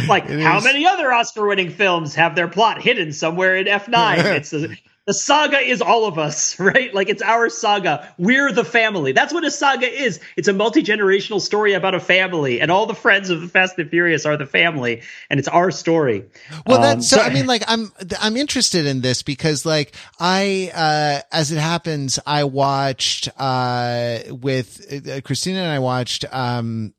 like 0.09 0.29
how 0.29 0.59
is. 0.59 0.64
many 0.64 0.87
other 0.87 1.12
Oscar-winning 1.12 1.70
films 1.70 2.14
have 2.14 2.35
their 2.35 2.49
plot 2.49 2.83
hidden 2.83 3.12
somewhere 3.12 3.57
in 3.57 3.66
F9? 3.66 4.37
it's 4.37 4.53
a, 4.53 4.68
the 5.07 5.15
saga 5.15 5.59
is 5.59 5.81
all 5.81 6.05
of 6.07 6.19
us, 6.19 6.59
right? 6.61 6.93
Like 6.93 7.09
it's 7.09 7.23
our 7.23 7.49
saga. 7.49 8.13
We're 8.19 8.53
the 8.53 8.65
family. 8.65 9.13
That's 9.13 9.33
what 9.33 9.45
a 9.45 9.51
saga 9.51 9.89
is. 9.89 10.21
It's 10.37 10.49
a 10.49 10.53
multi-generational 10.53 11.41
story 11.41 11.75
about 11.75 11.95
a 11.95 12.01
family, 12.01 12.61
and 12.61 12.71
all 12.71 12.87
the 12.87 12.95
friends 12.95 13.31
of 13.31 13.41
the 13.41 13.49
Fast 13.49 13.79
and 13.79 13.89
Furious 13.89 14.27
are 14.27 14.37
the 14.37 14.47
family, 14.47 15.03
and 15.31 15.39
it's 15.39 15.49
our 15.49 15.71
story. 15.71 16.25
Well, 16.67 16.79
Um, 16.79 16.83
that's 16.83 17.09
so. 17.09 17.21
I 17.21 17.31
mean, 17.33 17.47
like, 17.47 17.63
I'm 17.69 17.93
I'm 18.21 18.37
interested 18.37 18.85
in 18.87 19.01
this 19.01 19.23
because, 19.23 19.65
like, 19.65 19.95
I, 20.19 20.71
uh, 20.75 21.21
as 21.33 21.53
it 21.53 21.59
happens, 21.59 22.19
I 22.27 22.45
watched 22.45 23.29
uh 23.39 24.19
with 24.31 25.09
uh, 25.09 25.21
Christina 25.23 25.61
and 25.61 25.71
I 25.71 25.79
watched 25.79 26.25
um 26.33 26.93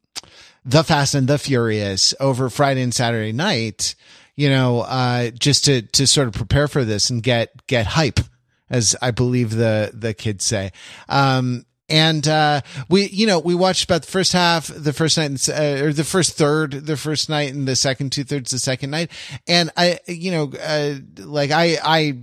The 0.66 0.84
Fast 0.84 1.14
and 1.16 1.28
the 1.28 1.38
Furious 1.38 2.14
over 2.20 2.50
Friday 2.50 2.82
and 2.82 2.94
Saturday 2.94 3.32
night, 3.34 3.96
you 4.38 4.50
know, 4.50 4.82
uh, 4.82 5.32
just 5.32 5.66
to, 5.66 5.82
to 5.82 6.08
sort 6.08 6.30
of 6.30 6.34
prepare 6.34 6.70
for 6.70 6.86
this 6.86 7.10
and 7.10 7.22
get, 7.22 7.68
get 7.68 7.86
hype, 7.86 8.22
as 8.70 8.96
I 9.02 9.12
believe 9.12 9.52
the, 9.52 9.92
the 9.94 10.14
kids 10.14 10.46
say. 10.46 10.72
Um, 11.10 11.66
and 11.90 12.28
uh, 12.28 12.62
we 12.90 13.08
you 13.08 13.26
know 13.28 13.40
we 13.40 13.56
watched 13.56 13.86
about 13.86 14.02
the 14.02 14.12
first 14.12 14.34
half 14.34 14.68
the 14.68 14.94
first 14.94 15.18
night 15.18 15.48
uh, 15.50 15.86
or 15.86 15.94
the 15.94 16.04
first 16.04 16.34
third 16.34 16.72
the 16.72 16.98
first 16.98 17.30
night 17.30 17.54
and 17.54 17.68
the 17.68 17.76
second 17.76 18.12
two 18.12 18.24
thirds 18.24 18.52
the 18.52 18.60
second 18.60 18.90
night 18.92 19.10
and 19.48 19.72
i 19.78 20.00
you 20.08 20.32
know 20.32 20.52
uh, 20.62 20.96
like 21.20 21.52
i 21.52 21.78
i 21.84 22.18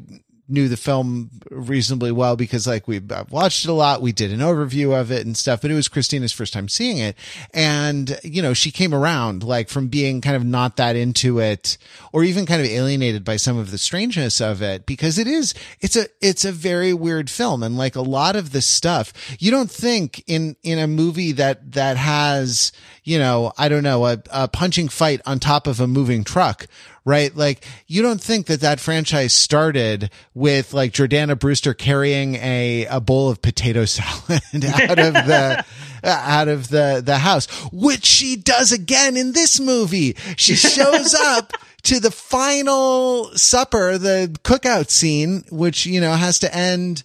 knew 0.47 0.69
the 0.69 0.77
film 0.77 1.31
reasonably 1.51 2.13
well 2.13 2.37
because 2.37 2.67
like 2.67 2.87
we've 2.87 3.11
watched 3.31 3.65
it 3.65 3.71
a 3.71 3.75
lot. 3.75 4.03
We 4.03 4.13
did 4.13 4.31
an 4.31 4.41
overview 4.41 4.99
of 4.99 5.11
it 5.11 5.25
and 5.25 5.37
stuff, 5.37 5.63
but 5.63 5.71
it 5.71 5.75
was 5.75 5.89
Christina's 5.89 6.33
first 6.33 6.53
time 6.53 6.69
seeing 6.69 6.99
it. 6.99 7.17
And, 7.53 8.19
you 8.23 8.43
know, 8.43 8.53
she 8.53 8.71
came 8.71 8.95
around 8.95 9.43
like 9.43 9.69
from 9.69 9.89
being 9.89 10.21
kind 10.21 10.37
of 10.37 10.45
not 10.45 10.77
that 10.77 10.97
into 10.97 11.39
it 11.39 11.79
or 12.13 12.25
even 12.25 12.45
kind 12.45 12.61
of 12.61 12.69
alienated 12.69 13.25
by 13.25 13.37
some 13.37 13.57
of 13.57 13.71
the 13.71 13.79
strangeness 13.79 14.41
of 14.41 14.61
it 14.61 14.85
because 14.85 15.19
it 15.19 15.27
is, 15.27 15.55
it's 15.81 15.97
a, 15.97 16.07
it's 16.21 16.45
a 16.45 16.53
very 16.53 16.93
weird 16.93 17.31
film. 17.31 17.63
And 17.63 17.79
like 17.79 17.97
a 17.97 18.03
lot 18.03 18.37
of 18.37 18.53
the 18.53 18.61
stuff 18.61 19.13
you 19.39 19.51
don't 19.51 19.71
think 19.71 20.23
in, 20.27 20.57
in 20.63 20.79
a 20.79 20.87
movie 20.87 21.33
that, 21.33 21.73
that 21.73 21.97
has, 21.97 22.71
you 23.03 23.19
know, 23.19 23.53
I 23.57 23.69
don't 23.69 23.83
know, 23.83 24.05
a, 24.07 24.23
a 24.31 24.49
punching 24.49 24.89
fight 24.89 25.23
on 25.25 25.39
top 25.39 25.67
of 25.67 25.81
a 25.81 25.87
moving 25.87 26.23
truck, 26.25 26.67
right? 27.05 27.35
Like 27.37 27.65
you 27.87 28.03
don't 28.03 28.21
think 28.21 28.47
that 28.47 28.61
that 28.61 28.81
franchise 28.81 29.35
started 29.35 30.11
with 30.33 30.73
like 30.73 30.93
Jordana 30.93 31.39
Brewster 31.39 31.75
carrying 31.75 32.37
a, 32.37 32.87
a 32.87 33.01
bowl 33.01 33.29
of 33.29 33.43
potato 33.43 33.85
salad 33.85 34.65
out 34.65 34.99
of 34.99 35.15
the, 35.15 35.65
out 36.05 36.49
of 36.49 36.69
the, 36.69 37.03
the 37.05 37.19
house, 37.19 37.47
which 37.73 38.05
she 38.05 38.37
does 38.37 38.73
again 38.73 39.17
in 39.17 39.33
this 39.33 39.61
movie. 39.61 40.17
She 40.37 40.55
shows 40.55 41.15
up 41.15 41.53
to 41.83 42.01
the 42.01 42.11
final 42.11 43.31
supper, 43.37 43.99
the 43.99 44.37
cookout 44.43 44.91
scene, 44.91 45.45
which, 45.51 45.85
you 45.85 46.01
know, 46.01 46.13
has 46.13 46.39
to 46.39 46.55
end 46.55 47.03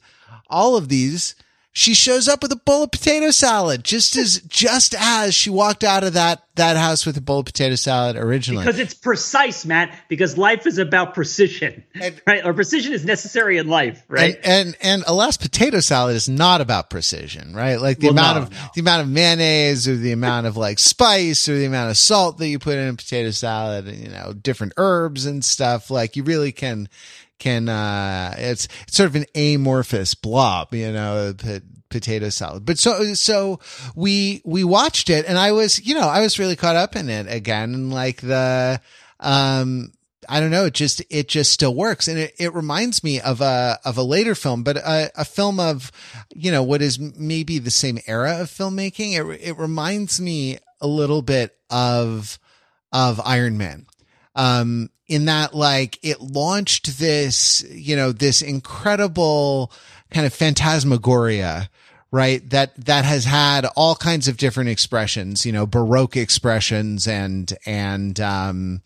all 0.49 0.77
of 0.77 0.87
these 0.87 1.35
she 1.71 1.93
shows 1.93 2.27
up 2.27 2.41
with 2.41 2.51
a 2.51 2.55
bowl 2.55 2.83
of 2.83 2.91
potato 2.91 3.29
salad 3.31 3.83
just 3.83 4.15
as 4.15 4.41
just 4.41 4.95
as 4.97 5.35
she 5.35 5.49
walked 5.49 5.83
out 5.83 6.03
of 6.03 6.13
that 6.13 6.43
that 6.55 6.75
house 6.75 7.05
with 7.05 7.15
a 7.15 7.21
bowl 7.21 7.39
of 7.39 7.45
potato 7.45 7.75
salad 7.75 8.17
originally. 8.17 8.65
Because 8.65 8.79
it's 8.79 8.93
precise 8.93 9.65
matt 9.65 9.95
because 10.09 10.37
life 10.37 10.65
is 10.65 10.77
about 10.77 11.13
precision 11.13 11.83
and, 11.93 12.21
right? 12.25 12.43
Or 12.43 12.53
precision 12.53 12.91
is 12.91 13.05
necessary 13.05 13.57
in 13.57 13.67
life 13.67 14.03
right? 14.07 14.35
And 14.43 14.69
and, 14.69 14.77
and 14.81 15.03
alas 15.07 15.37
potato 15.37 15.79
salad 15.79 16.15
is 16.15 16.27
not 16.27 16.59
about 16.59 16.89
precision 16.89 17.53
right? 17.53 17.79
Like 17.79 17.99
the 17.99 18.07
well, 18.07 18.13
amount 18.13 18.37
no, 18.37 18.43
of 18.43 18.51
no. 18.51 18.69
the 18.73 18.81
amount 18.81 19.01
of 19.03 19.09
mayonnaise 19.09 19.87
or 19.87 19.95
the 19.95 20.11
amount 20.11 20.47
of 20.47 20.57
like 20.57 20.79
spice 20.79 21.47
or 21.47 21.55
the 21.55 21.65
amount 21.65 21.91
of 21.91 21.97
salt 21.97 22.39
that 22.39 22.47
you 22.47 22.57
put 22.57 22.77
in 22.77 22.87
a 22.87 22.93
potato 22.93 23.29
salad 23.29 23.87
and 23.87 23.97
you 23.97 24.09
know 24.09 24.33
different 24.33 24.73
herbs 24.77 25.25
and 25.25 25.45
stuff 25.45 25.91
like 25.91 26.15
you 26.15 26.23
really 26.23 26.51
can 26.51 26.89
can 27.39 27.69
uh 27.69 28.33
it's, 28.37 28.67
it's 28.83 28.97
sort 28.97 29.09
of 29.09 29.15
an 29.15 29.25
amorphous 29.35 30.13
blob 30.13 30.73
you 30.73 30.91
know 30.91 31.33
potato 31.89 32.29
salad 32.29 32.65
but 32.65 32.77
so 32.77 33.13
so 33.15 33.59
we 33.95 34.41
we 34.45 34.63
watched 34.63 35.09
it 35.09 35.25
and 35.25 35.37
i 35.37 35.51
was 35.51 35.83
you 35.85 35.95
know 35.95 36.07
i 36.07 36.21
was 36.21 36.37
really 36.37 36.55
caught 36.55 36.75
up 36.75 36.95
in 36.95 37.09
it 37.09 37.25
again 37.27 37.89
like 37.89 38.21
the 38.21 38.79
um 39.19 39.91
I 40.29 40.39
don't 40.39 40.51
know. 40.51 40.65
It 40.65 40.75
just, 40.75 41.01
it 41.09 41.27
just 41.27 41.51
still 41.51 41.73
works. 41.73 42.07
And 42.07 42.19
it, 42.19 42.35
it 42.37 42.53
reminds 42.53 43.03
me 43.03 43.19
of 43.19 43.41
a, 43.41 43.79
of 43.83 43.97
a 43.97 44.03
later 44.03 44.35
film, 44.35 44.63
but 44.63 44.77
a, 44.77 45.11
a 45.15 45.25
film 45.25 45.59
of, 45.59 45.91
you 46.33 46.51
know, 46.51 46.61
what 46.61 46.83
is 46.83 46.99
maybe 46.99 47.57
the 47.57 47.71
same 47.71 47.97
era 48.05 48.39
of 48.39 48.49
filmmaking. 48.49 49.13
It, 49.13 49.41
it 49.41 49.57
reminds 49.57 50.21
me 50.21 50.59
a 50.79 50.87
little 50.87 51.23
bit 51.23 51.57
of, 51.71 52.37
of 52.91 53.19
Iron 53.25 53.57
Man. 53.57 53.87
Um, 54.35 54.89
in 55.07 55.25
that 55.25 55.55
like 55.55 55.97
it 56.03 56.21
launched 56.21 56.99
this, 56.99 57.63
you 57.69 57.95
know, 57.95 58.11
this 58.11 58.41
incredible 58.41 59.71
kind 60.11 60.25
of 60.25 60.33
phantasmagoria 60.33 61.69
right? 62.11 62.47
That 62.49 62.73
that 62.85 63.05
has 63.05 63.25
had 63.25 63.65
all 63.75 63.95
kinds 63.95 64.27
of 64.27 64.37
different 64.37 64.69
expressions 64.69 65.45
you 65.45 65.51
know 65.51 65.65
baroque 65.65 66.17
expressions 66.17 67.07
and 67.07 67.51
and 67.65 68.19
um 68.19 68.81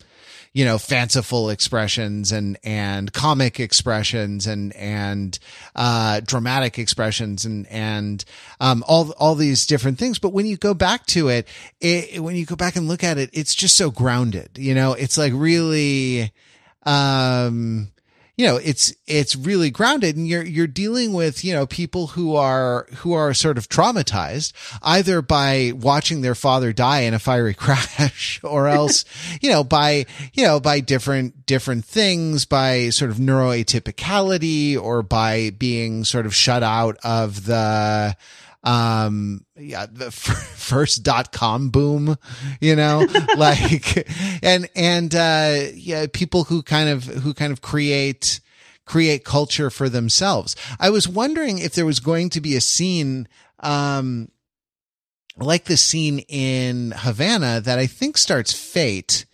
you 0.54 0.64
know, 0.64 0.78
fanciful 0.78 1.50
expressions 1.50 2.30
and, 2.32 2.56
and 2.62 3.12
comic 3.12 3.58
expressions 3.58 4.46
and, 4.46 4.74
and, 4.76 5.38
uh, 5.74 6.20
dramatic 6.24 6.78
expressions 6.78 7.44
and, 7.44 7.66
and, 7.66 8.24
um, 8.60 8.84
all, 8.86 9.10
all 9.18 9.34
these 9.34 9.66
different 9.66 9.98
things. 9.98 10.20
But 10.20 10.32
when 10.32 10.46
you 10.46 10.56
go 10.56 10.72
back 10.72 11.06
to 11.06 11.28
it, 11.28 11.48
it, 11.80 12.22
when 12.22 12.36
you 12.36 12.46
go 12.46 12.54
back 12.54 12.76
and 12.76 12.86
look 12.86 13.02
at 13.02 13.18
it, 13.18 13.30
it's 13.32 13.54
just 13.54 13.76
so 13.76 13.90
grounded, 13.90 14.50
you 14.56 14.74
know, 14.74 14.92
it's 14.92 15.18
like 15.18 15.32
really, 15.34 16.32
um, 16.84 17.88
you 18.36 18.46
know, 18.46 18.56
it's, 18.56 18.92
it's 19.06 19.36
really 19.36 19.70
grounded 19.70 20.16
and 20.16 20.26
you're, 20.26 20.44
you're 20.44 20.66
dealing 20.66 21.12
with, 21.12 21.44
you 21.44 21.54
know, 21.54 21.66
people 21.66 22.08
who 22.08 22.34
are, 22.34 22.86
who 22.96 23.12
are 23.12 23.32
sort 23.32 23.58
of 23.58 23.68
traumatized 23.68 24.52
either 24.82 25.22
by 25.22 25.72
watching 25.76 26.20
their 26.20 26.34
father 26.34 26.72
die 26.72 27.00
in 27.00 27.14
a 27.14 27.18
fiery 27.18 27.54
crash 27.54 28.40
or 28.42 28.66
else, 28.74 29.04
you 29.40 29.50
know, 29.50 29.62
by, 29.62 30.04
you 30.32 30.44
know, 30.44 30.58
by 30.58 30.80
different, 30.80 31.46
different 31.46 31.84
things, 31.84 32.44
by 32.44 32.90
sort 32.90 33.10
of 33.10 33.18
neuroatypicality 33.18 34.80
or 34.80 35.02
by 35.02 35.50
being 35.50 36.04
sort 36.04 36.26
of 36.26 36.34
shut 36.34 36.62
out 36.62 36.96
of 37.04 37.44
the, 37.44 38.16
um 38.64 39.44
yeah 39.56 39.86
the 39.90 40.10
first 40.10 41.02
dot 41.02 41.32
com 41.32 41.68
boom 41.70 42.16
you 42.60 42.74
know 42.74 43.06
like 43.36 44.08
and 44.42 44.68
and 44.74 45.14
uh 45.14 45.58
yeah 45.74 46.06
people 46.12 46.44
who 46.44 46.62
kind 46.62 46.88
of 46.88 47.04
who 47.04 47.32
kind 47.34 47.52
of 47.52 47.60
create 47.60 48.40
create 48.86 49.24
culture 49.24 49.70
for 49.70 49.88
themselves. 49.88 50.54
I 50.78 50.90
was 50.90 51.08
wondering 51.08 51.58
if 51.58 51.74
there 51.74 51.86
was 51.86 52.00
going 52.00 52.28
to 52.30 52.40
be 52.40 52.56
a 52.56 52.60
scene 52.60 53.28
um 53.60 54.28
like 55.36 55.64
the 55.64 55.76
scene 55.76 56.20
in 56.28 56.92
havana 56.96 57.60
that 57.60 57.78
i 57.78 57.86
think 57.86 58.16
starts 58.16 58.52
fate 58.52 59.24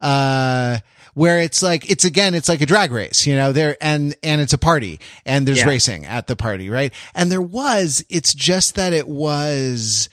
uh 0.00 0.78
where 1.14 1.40
it's 1.40 1.62
like 1.62 1.90
it's 1.90 2.04
again 2.04 2.34
it's 2.34 2.48
like 2.48 2.60
a 2.60 2.66
drag 2.66 2.92
race 2.92 3.26
you 3.26 3.34
know 3.34 3.52
there 3.52 3.76
and 3.80 4.14
and 4.22 4.40
it's 4.40 4.52
a 4.52 4.58
party 4.58 5.00
and 5.24 5.46
there's 5.46 5.58
yeah. 5.58 5.68
racing 5.68 6.04
at 6.06 6.26
the 6.26 6.36
party 6.36 6.70
right? 6.70 6.92
And 7.14 7.30
there 7.30 7.42
was 7.42 8.04
it's 8.08 8.34
just 8.34 8.76
that 8.76 8.92
it 8.92 9.08
was 9.08 10.08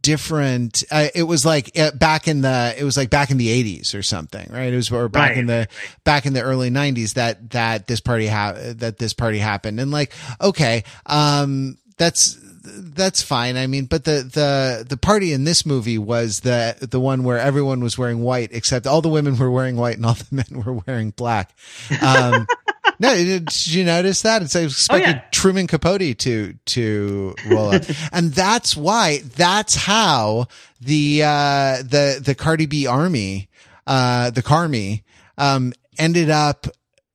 different 0.00 0.84
uh, 0.90 1.08
it 1.14 1.24
was 1.24 1.44
like 1.44 1.78
uh, 1.78 1.90
back 1.92 2.26
in 2.26 2.40
the 2.40 2.74
it 2.78 2.84
was 2.84 2.96
like 2.96 3.10
back 3.10 3.30
in 3.30 3.36
the 3.36 3.78
80s 3.78 3.94
or 3.94 4.02
something 4.02 4.48
right? 4.50 4.72
It 4.72 4.76
was 4.76 4.90
or 4.90 5.08
back 5.08 5.30
right, 5.30 5.38
in 5.38 5.46
the 5.46 5.68
back 6.04 6.26
in 6.26 6.32
the 6.32 6.42
early 6.42 6.70
90s 6.70 7.14
that 7.14 7.50
that 7.50 7.86
this 7.86 8.00
party 8.00 8.26
ha- 8.26 8.56
that 8.56 8.98
this 8.98 9.12
party 9.12 9.38
happened. 9.38 9.80
And 9.80 9.90
like 9.90 10.12
okay 10.40 10.84
um 11.06 11.78
that's 11.98 12.38
that's 12.64 13.22
fine. 13.22 13.56
I 13.56 13.66
mean, 13.66 13.86
but 13.86 14.04
the, 14.04 14.22
the, 14.22 14.86
the 14.88 14.96
party 14.96 15.32
in 15.32 15.44
this 15.44 15.66
movie 15.66 15.98
was 15.98 16.40
the, 16.40 16.76
the 16.80 17.00
one 17.00 17.24
where 17.24 17.38
everyone 17.38 17.80
was 17.80 17.98
wearing 17.98 18.20
white, 18.20 18.50
except 18.52 18.86
all 18.86 19.02
the 19.02 19.08
women 19.08 19.36
were 19.36 19.50
wearing 19.50 19.76
white 19.76 19.96
and 19.96 20.06
all 20.06 20.14
the 20.14 20.26
men 20.30 20.62
were 20.64 20.74
wearing 20.86 21.10
black. 21.10 21.54
Um, 22.00 22.46
no, 22.98 23.14
did 23.14 23.66
you 23.66 23.84
notice 23.84 24.22
that? 24.22 24.42
It's, 24.42 24.54
I 24.54 24.60
expected 24.60 25.06
oh, 25.06 25.10
yeah. 25.10 25.24
Truman 25.32 25.66
Capote 25.66 26.18
to, 26.18 26.54
to 26.66 27.34
roll 27.46 27.74
up. 27.74 27.82
and 28.12 28.32
that's 28.32 28.76
why, 28.76 29.18
that's 29.36 29.74
how 29.74 30.46
the, 30.80 31.22
uh, 31.24 31.76
the, 31.78 32.20
the 32.24 32.34
Cardi 32.34 32.66
B 32.66 32.86
army, 32.86 33.48
uh, 33.86 34.30
the 34.30 34.42
Carmi, 34.42 35.02
um, 35.36 35.72
ended 35.98 36.30
up 36.30 36.66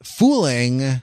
fooling, 0.04 1.02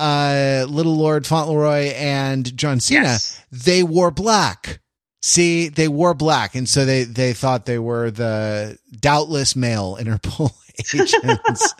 uh, 0.00 0.66
Little 0.68 0.96
Lord 0.96 1.26
Fauntleroy 1.26 1.92
and 1.94 2.56
John 2.56 2.80
Cena, 2.80 3.02
yes. 3.02 3.40
they 3.52 3.82
wore 3.82 4.10
black. 4.10 4.80
See, 5.22 5.68
they 5.68 5.86
wore 5.86 6.14
black, 6.14 6.54
and 6.54 6.66
so 6.66 6.86
they 6.86 7.04
they 7.04 7.34
thought 7.34 7.66
they 7.66 7.78
were 7.78 8.10
the 8.10 8.78
doubtless 8.98 9.54
male 9.54 9.98
Interpol 10.00 10.50
agents, 10.94 11.74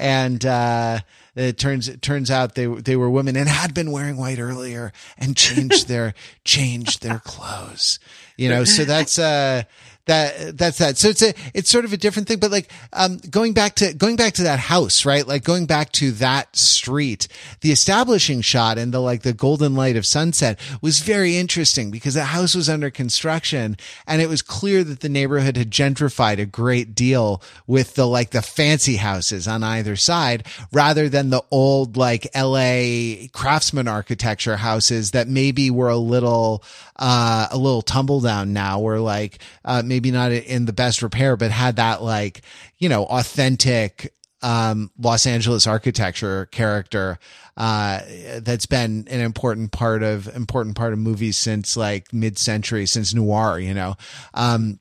and 0.00 0.44
uh, 0.44 0.98
it 1.36 1.56
turns 1.56 1.88
it 1.88 2.02
turns 2.02 2.32
out 2.32 2.56
they 2.56 2.66
they 2.66 2.96
were 2.96 3.08
women 3.08 3.36
and 3.36 3.48
had 3.48 3.74
been 3.74 3.92
wearing 3.92 4.16
white 4.16 4.40
earlier 4.40 4.92
and 5.16 5.36
changed 5.36 5.86
their 5.86 6.14
changed 6.44 7.02
their 7.02 7.20
clothes. 7.20 8.00
You 8.36 8.48
know, 8.48 8.64
so 8.64 8.84
that's 8.84 9.18
uh 9.18 9.62
that 10.10 10.58
that's 10.58 10.78
that. 10.78 10.98
So 10.98 11.08
it's 11.08 11.22
a 11.22 11.32
it's 11.54 11.70
sort 11.70 11.84
of 11.84 11.92
a 11.92 11.96
different 11.96 12.26
thing, 12.26 12.40
but 12.40 12.50
like 12.50 12.70
um 12.92 13.18
going 13.30 13.52
back 13.52 13.76
to 13.76 13.94
going 13.94 14.16
back 14.16 14.34
to 14.34 14.42
that 14.42 14.58
house, 14.58 15.04
right? 15.04 15.26
Like 15.26 15.44
going 15.44 15.66
back 15.66 15.92
to 15.92 16.10
that 16.12 16.56
street, 16.56 17.28
the 17.60 17.70
establishing 17.70 18.40
shot 18.40 18.76
and 18.76 18.92
the 18.92 19.00
like 19.00 19.22
the 19.22 19.32
golden 19.32 19.74
light 19.74 19.96
of 19.96 20.04
sunset 20.04 20.58
was 20.82 20.98
very 21.00 21.36
interesting 21.36 21.92
because 21.92 22.14
the 22.14 22.24
house 22.24 22.56
was 22.56 22.68
under 22.68 22.90
construction 22.90 23.76
and 24.06 24.20
it 24.20 24.28
was 24.28 24.42
clear 24.42 24.82
that 24.82 25.00
the 25.00 25.08
neighborhood 25.08 25.56
had 25.56 25.70
gentrified 25.70 26.40
a 26.40 26.46
great 26.46 26.94
deal 26.94 27.40
with 27.68 27.94
the 27.94 28.06
like 28.06 28.30
the 28.30 28.42
fancy 28.42 28.96
houses 28.96 29.46
on 29.46 29.62
either 29.62 29.94
side 29.94 30.44
rather 30.72 31.08
than 31.08 31.30
the 31.30 31.44
old 31.52 31.96
like 31.96 32.26
LA 32.34 33.28
craftsman 33.32 33.86
architecture 33.86 34.56
houses 34.56 35.12
that 35.12 35.28
maybe 35.28 35.70
were 35.70 35.88
a 35.88 35.96
little 35.96 36.64
uh 36.96 37.46
a 37.50 37.56
little 37.56 37.82
tumble 37.82 38.20
down 38.20 38.52
now 38.52 38.80
were 38.80 38.98
like 38.98 39.38
uh 39.64 39.82
maybe 39.84 39.99
not 40.08 40.32
in 40.32 40.64
the 40.64 40.72
best 40.72 41.02
repair 41.02 41.36
but 41.36 41.50
had 41.50 41.76
that 41.76 42.02
like 42.02 42.42
you 42.78 42.88
know 42.88 43.04
authentic 43.04 44.14
um 44.42 44.90
Los 44.98 45.26
Angeles 45.26 45.66
architecture 45.66 46.46
character 46.46 47.18
uh 47.56 48.00
that's 48.38 48.66
been 48.66 49.06
an 49.10 49.20
important 49.20 49.72
part 49.72 50.02
of 50.02 50.34
important 50.34 50.76
part 50.76 50.92
of 50.92 50.98
movies 50.98 51.36
since 51.36 51.76
like 51.76 52.12
mid-century 52.12 52.86
since 52.86 53.12
noir 53.12 53.58
you 53.58 53.74
know? 53.74 53.96
Um 54.32 54.80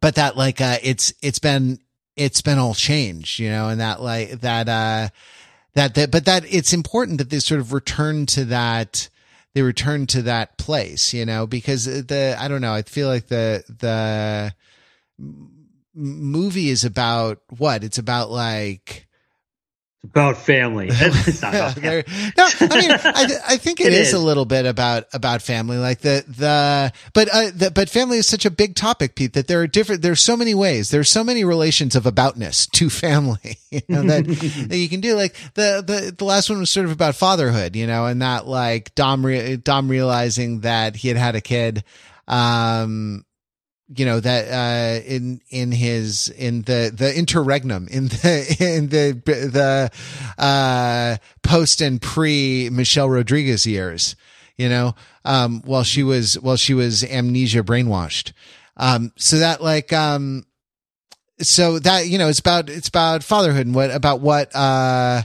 but 0.00 0.14
that 0.14 0.36
like 0.36 0.60
uh 0.60 0.78
it's 0.82 1.12
it's 1.22 1.40
been 1.40 1.80
it's 2.14 2.40
been 2.42 2.58
all 2.58 2.74
changed 2.74 3.40
you 3.40 3.50
know 3.50 3.68
and 3.68 3.80
that 3.80 4.00
like 4.00 4.40
that 4.42 4.68
uh 4.68 5.08
that 5.74 5.94
that 5.94 6.10
but 6.10 6.24
that 6.24 6.44
it's 6.52 6.72
important 6.72 7.18
that 7.18 7.30
they 7.30 7.38
sort 7.38 7.60
of 7.60 7.72
return 7.72 8.26
to 8.26 8.44
that 8.46 9.08
they 9.56 9.62
return 9.62 10.06
to 10.06 10.22
that 10.22 10.58
place 10.58 11.14
you 11.14 11.24
know 11.24 11.46
because 11.46 11.86
the 11.86 12.36
i 12.38 12.46
don't 12.46 12.60
know 12.60 12.74
i 12.74 12.82
feel 12.82 13.08
like 13.08 13.26
the 13.28 13.64
the 13.80 14.54
movie 15.96 16.68
is 16.68 16.84
about 16.84 17.40
what? 17.56 17.82
It's 17.82 17.98
about 17.98 18.30
like 18.30 19.05
about 20.10 20.36
family. 20.36 20.88
It's 21.26 21.42
not 21.42 21.54
about 21.54 21.74
family. 21.74 22.04
no, 22.36 22.48
I 22.60 22.80
mean, 22.80 22.90
I, 22.92 23.26
I 23.48 23.56
think 23.56 23.80
it, 23.80 23.88
it 23.88 23.92
is, 23.92 24.08
is, 24.08 24.14
a 24.14 24.18
little 24.18 24.44
bit 24.44 24.64
about 24.64 25.04
about 25.12 25.42
family, 25.42 25.76
like 25.76 26.00
the 26.00 26.24
the 26.26 26.92
but 27.12 27.28
uh, 27.28 27.50
the, 27.54 27.70
but 27.70 27.90
family 27.90 28.18
is 28.18 28.26
such 28.26 28.44
a 28.44 28.50
big 28.50 28.74
topic, 28.74 29.14
Pete, 29.14 29.34
that 29.34 29.48
there 29.48 29.60
are 29.60 29.66
different. 29.66 30.02
There's 30.02 30.20
so 30.20 30.36
many 30.36 30.54
ways. 30.54 30.90
There's 30.90 31.10
so 31.10 31.22
many 31.22 31.44
relations 31.44 31.96
of 31.96 32.04
aboutness 32.04 32.70
to 32.72 32.88
family, 32.88 33.58
you 33.70 33.82
know, 33.88 34.02
that, 34.02 34.26
that 34.68 34.78
you 34.78 34.88
can 34.88 35.00
do. 35.00 35.14
Like 35.14 35.34
the 35.54 35.82
the 35.86 36.14
the 36.16 36.24
last 36.24 36.48
one 36.48 36.60
was 36.60 36.70
sort 36.70 36.86
of 36.86 36.92
about 36.92 37.14
fatherhood, 37.14 37.76
you 37.76 37.86
know, 37.86 38.06
and 38.06 38.22
that 38.22 38.46
like 38.46 38.94
Dom 38.94 39.26
re- 39.26 39.56
Dom 39.56 39.88
realizing 39.88 40.60
that 40.60 40.96
he 40.96 41.08
had 41.08 41.16
had 41.16 41.34
a 41.34 41.40
kid, 41.40 41.84
um, 42.28 43.25
you 43.94 44.04
know 44.04 44.18
that 44.18 44.48
uh 44.50 45.04
in 45.06 45.40
in 45.50 45.70
his 45.70 46.28
in 46.28 46.62
the 46.62 46.92
the 46.94 47.16
interregnum 47.16 47.86
in 47.88 48.08
the 48.08 48.56
in 48.76 48.88
the 48.88 49.12
the 49.24 49.90
uh 50.42 51.16
post 51.42 51.80
and 51.80 52.02
pre 52.02 52.68
Michelle 52.70 53.08
Rodriguez 53.08 53.66
years 53.66 54.16
you 54.56 54.68
know 54.68 54.94
um 55.24 55.62
while 55.64 55.84
she 55.84 56.02
was 56.02 56.34
while 56.40 56.56
she 56.56 56.74
was 56.74 57.04
amnesia 57.04 57.62
brainwashed. 57.62 58.32
Um 58.76 59.12
so 59.16 59.38
that 59.38 59.62
like 59.62 59.92
um 59.92 60.44
so 61.40 61.78
that 61.78 62.08
you 62.08 62.18
know 62.18 62.28
it's 62.28 62.40
about 62.40 62.68
it's 62.68 62.88
about 62.88 63.22
fatherhood 63.22 63.66
and 63.66 63.74
what 63.74 63.90
about 63.90 64.20
what 64.20 64.54
uh 64.54 65.22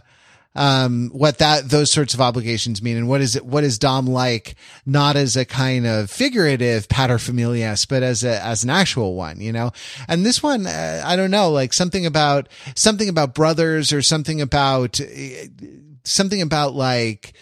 um, 0.53 1.09
what 1.13 1.37
that 1.37 1.69
those 1.69 1.91
sorts 1.91 2.13
of 2.13 2.19
obligations 2.21 2.81
mean, 2.81 2.97
and 2.97 3.07
what 3.07 3.21
is 3.21 3.35
it? 3.35 3.45
What 3.45 3.63
is 3.63 3.79
Dom 3.79 4.05
like? 4.07 4.55
Not 4.85 5.15
as 5.15 5.37
a 5.37 5.45
kind 5.45 5.87
of 5.87 6.11
figurative 6.11 6.87
paterfamilias, 6.89 7.87
but 7.87 8.03
as 8.03 8.23
a 8.23 8.43
as 8.43 8.63
an 8.63 8.69
actual 8.69 9.15
one, 9.15 9.39
you 9.39 9.53
know. 9.53 9.71
And 10.07 10.25
this 10.25 10.43
one, 10.43 10.67
uh, 10.67 11.03
I 11.05 11.15
don't 11.15 11.31
know, 11.31 11.51
like 11.51 11.71
something 11.71 12.05
about 12.05 12.49
something 12.75 13.07
about 13.07 13.33
brothers 13.33 13.93
or 13.93 14.01
something 14.01 14.41
about 14.41 14.99
something 16.03 16.41
about 16.41 16.73
like 16.73 17.33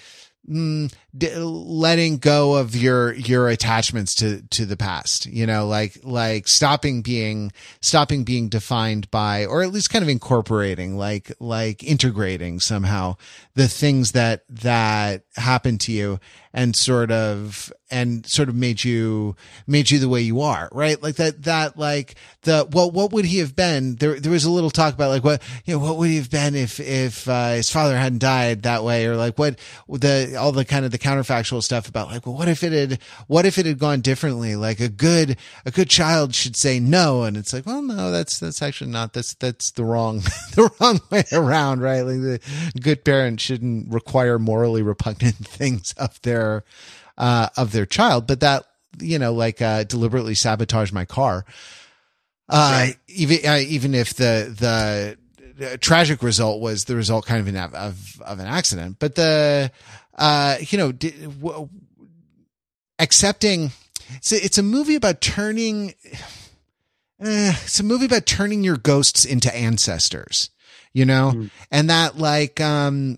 mm, 0.47 0.93
d- 1.18 1.36
letting 1.36 2.18
go 2.18 2.55
of 2.55 2.76
your 2.76 3.14
your 3.14 3.49
attachments 3.49 4.16
to 4.16 4.41
to 4.49 4.66
the 4.66 4.78
past 4.78 5.26
you 5.26 5.45
know 5.45 5.68
like 5.68 5.99
like 6.03 6.47
stopping 6.47 7.01
being 7.01 7.51
stopping 7.82 8.24
being 8.24 8.49
defined 8.49 9.10
by 9.12 9.45
or 9.45 9.64
at 9.64 9.72
least 9.72 9.89
kind 9.89 10.03
of 10.03 10.10
incorporating 10.10 10.97
like 10.97 11.32
like 11.39 11.84
integrating 11.84 12.60
somehow 12.60 13.16
the 13.55 13.68
things 13.68 14.12
that 14.12 14.43
that 14.49 15.24
happened 15.36 15.82
to 15.82 15.91
you 15.91 16.20
and 16.53 16.76
sort 16.76 17.12
of 17.12 17.72
and 17.91 18.26
sort 18.26 18.49
of 18.49 18.55
made 18.55 18.84
you 18.84 19.36
made 19.68 19.89
you 19.89 19.99
the 19.99 20.10
way 20.10 20.22
you 20.22 20.41
are 20.41 20.70
right? 20.72 21.01
Like 21.01 21.16
that 21.16 21.43
that 21.43 21.78
like 21.78 22.16
the 22.43 22.68
well 22.72 22.89
what 22.91 23.12
would 23.12 23.26
he 23.26 23.39
have 23.39 23.55
been? 23.55 23.95
There 23.95 24.20
there 24.20 24.32
was 24.32 24.45
a 24.45 24.51
little 24.51 24.70
talk 24.70 24.93
about 24.93 25.10
like 25.10 25.24
what 25.24 25.41
you 25.66 25.74
know 25.74 25.80
what 25.80 25.97
would 25.97 26.10
he 26.10 26.18
have 26.18 26.30
been 26.30 26.55
if 26.55 26.80
if 26.80 27.28
uh, 27.28 27.53
his 27.53 27.72
father 27.72 27.97
hadn't 27.97 28.20
died 28.20 28.64
that 28.64 28.84
way 28.84 29.05
or 29.05 29.16
like 29.16 29.38
what 29.38 29.60
the 29.88 30.36
all 30.39 30.51
the 30.51 30.66
kind 30.66 30.86
of 30.86 30.91
the 30.91 30.97
counterfactual 31.00 31.64
stuff 31.64 31.88
about 31.88 32.08
like 32.08 32.26
well 32.26 32.36
what 32.36 32.47
if 32.47 32.64
it 32.64 32.72
had 32.72 33.00
what 33.28 33.45
if 33.45 33.58
it 33.58 33.66
had 33.66 33.80
gone 33.80 34.02
differently? 34.02 34.56
Like 34.56 34.80
a 34.80 34.89
good 34.89 35.38
a 35.66 35.72
good 35.72 35.89
child 35.89 36.36
should 36.36 36.56
say 36.56 36.80
no. 36.80 37.24
And 37.24 37.38
it's 37.38 37.54
like 37.54 37.66
well 37.66 37.82
no 37.82 38.12
that's 38.12 38.39
that's 38.39 38.62
actually 38.62 38.91
not 38.91 39.14
that's 39.14 39.34
that's 39.36 39.72
the 39.72 39.84
wrong 39.84 40.18
the 40.56 40.72
wrong 40.80 41.00
way 41.10 41.24
around 41.32 41.82
right? 41.82 42.02
Like 42.02 42.22
the 42.22 42.39
good 42.82 43.04
parent 43.04 43.41
shouldn't 43.41 43.91
require 43.93 44.39
morally 44.39 44.82
repugnant 44.82 45.36
things 45.38 45.93
of 45.97 46.22
their 46.22 46.64
uh, 47.18 47.50
of 47.58 47.72
their 47.74 47.86
child, 47.86 48.28
but 48.28 48.39
that 48.39 48.66
you 49.00 49.20
know, 49.20 49.34
like 49.34 49.62
uh, 49.62 49.84
deliberately 49.84 50.36
sabotage 50.36 50.91
my 50.91 51.06
car. 51.06 51.45
Uh, 52.47 52.88
right. 52.88 52.95
even 53.08 53.38
uh, 53.45 53.60
even 53.68 53.93
if 53.93 54.16
the 54.16 55.18
the 55.60 55.78
tragic 55.78 56.24
result 56.24 56.62
was 56.62 56.86
the 56.86 56.95
result 56.95 57.26
kind 57.26 57.39
of 57.39 57.47
an 57.47 57.58
of 57.76 58.22
of 58.22 58.39
an 58.39 58.47
accident, 58.47 58.97
but 59.00 59.16
the 59.16 59.72
uh, 60.20 60.57
you 60.59 60.78
know, 60.78 60.91
w- 60.91 61.70
accepting. 62.99 63.72
It's 64.17 64.32
a, 64.32 64.45
it's 64.45 64.57
a 64.57 64.63
movie 64.63 64.95
about 64.95 65.22
turning. 65.22 65.95
Uh, 67.22 67.55
it's 67.63 67.80
a 67.80 67.84
movie 67.84 68.05
about 68.05 68.26
turning 68.26 68.63
your 68.63 68.78
ghosts 68.78 69.26
into 69.26 69.53
ancestors, 69.55 70.51
you 70.93 71.05
know, 71.05 71.32
mm. 71.36 71.49
and 71.72 71.89
that 71.89 72.17
like 72.17 72.61
um 72.61 73.17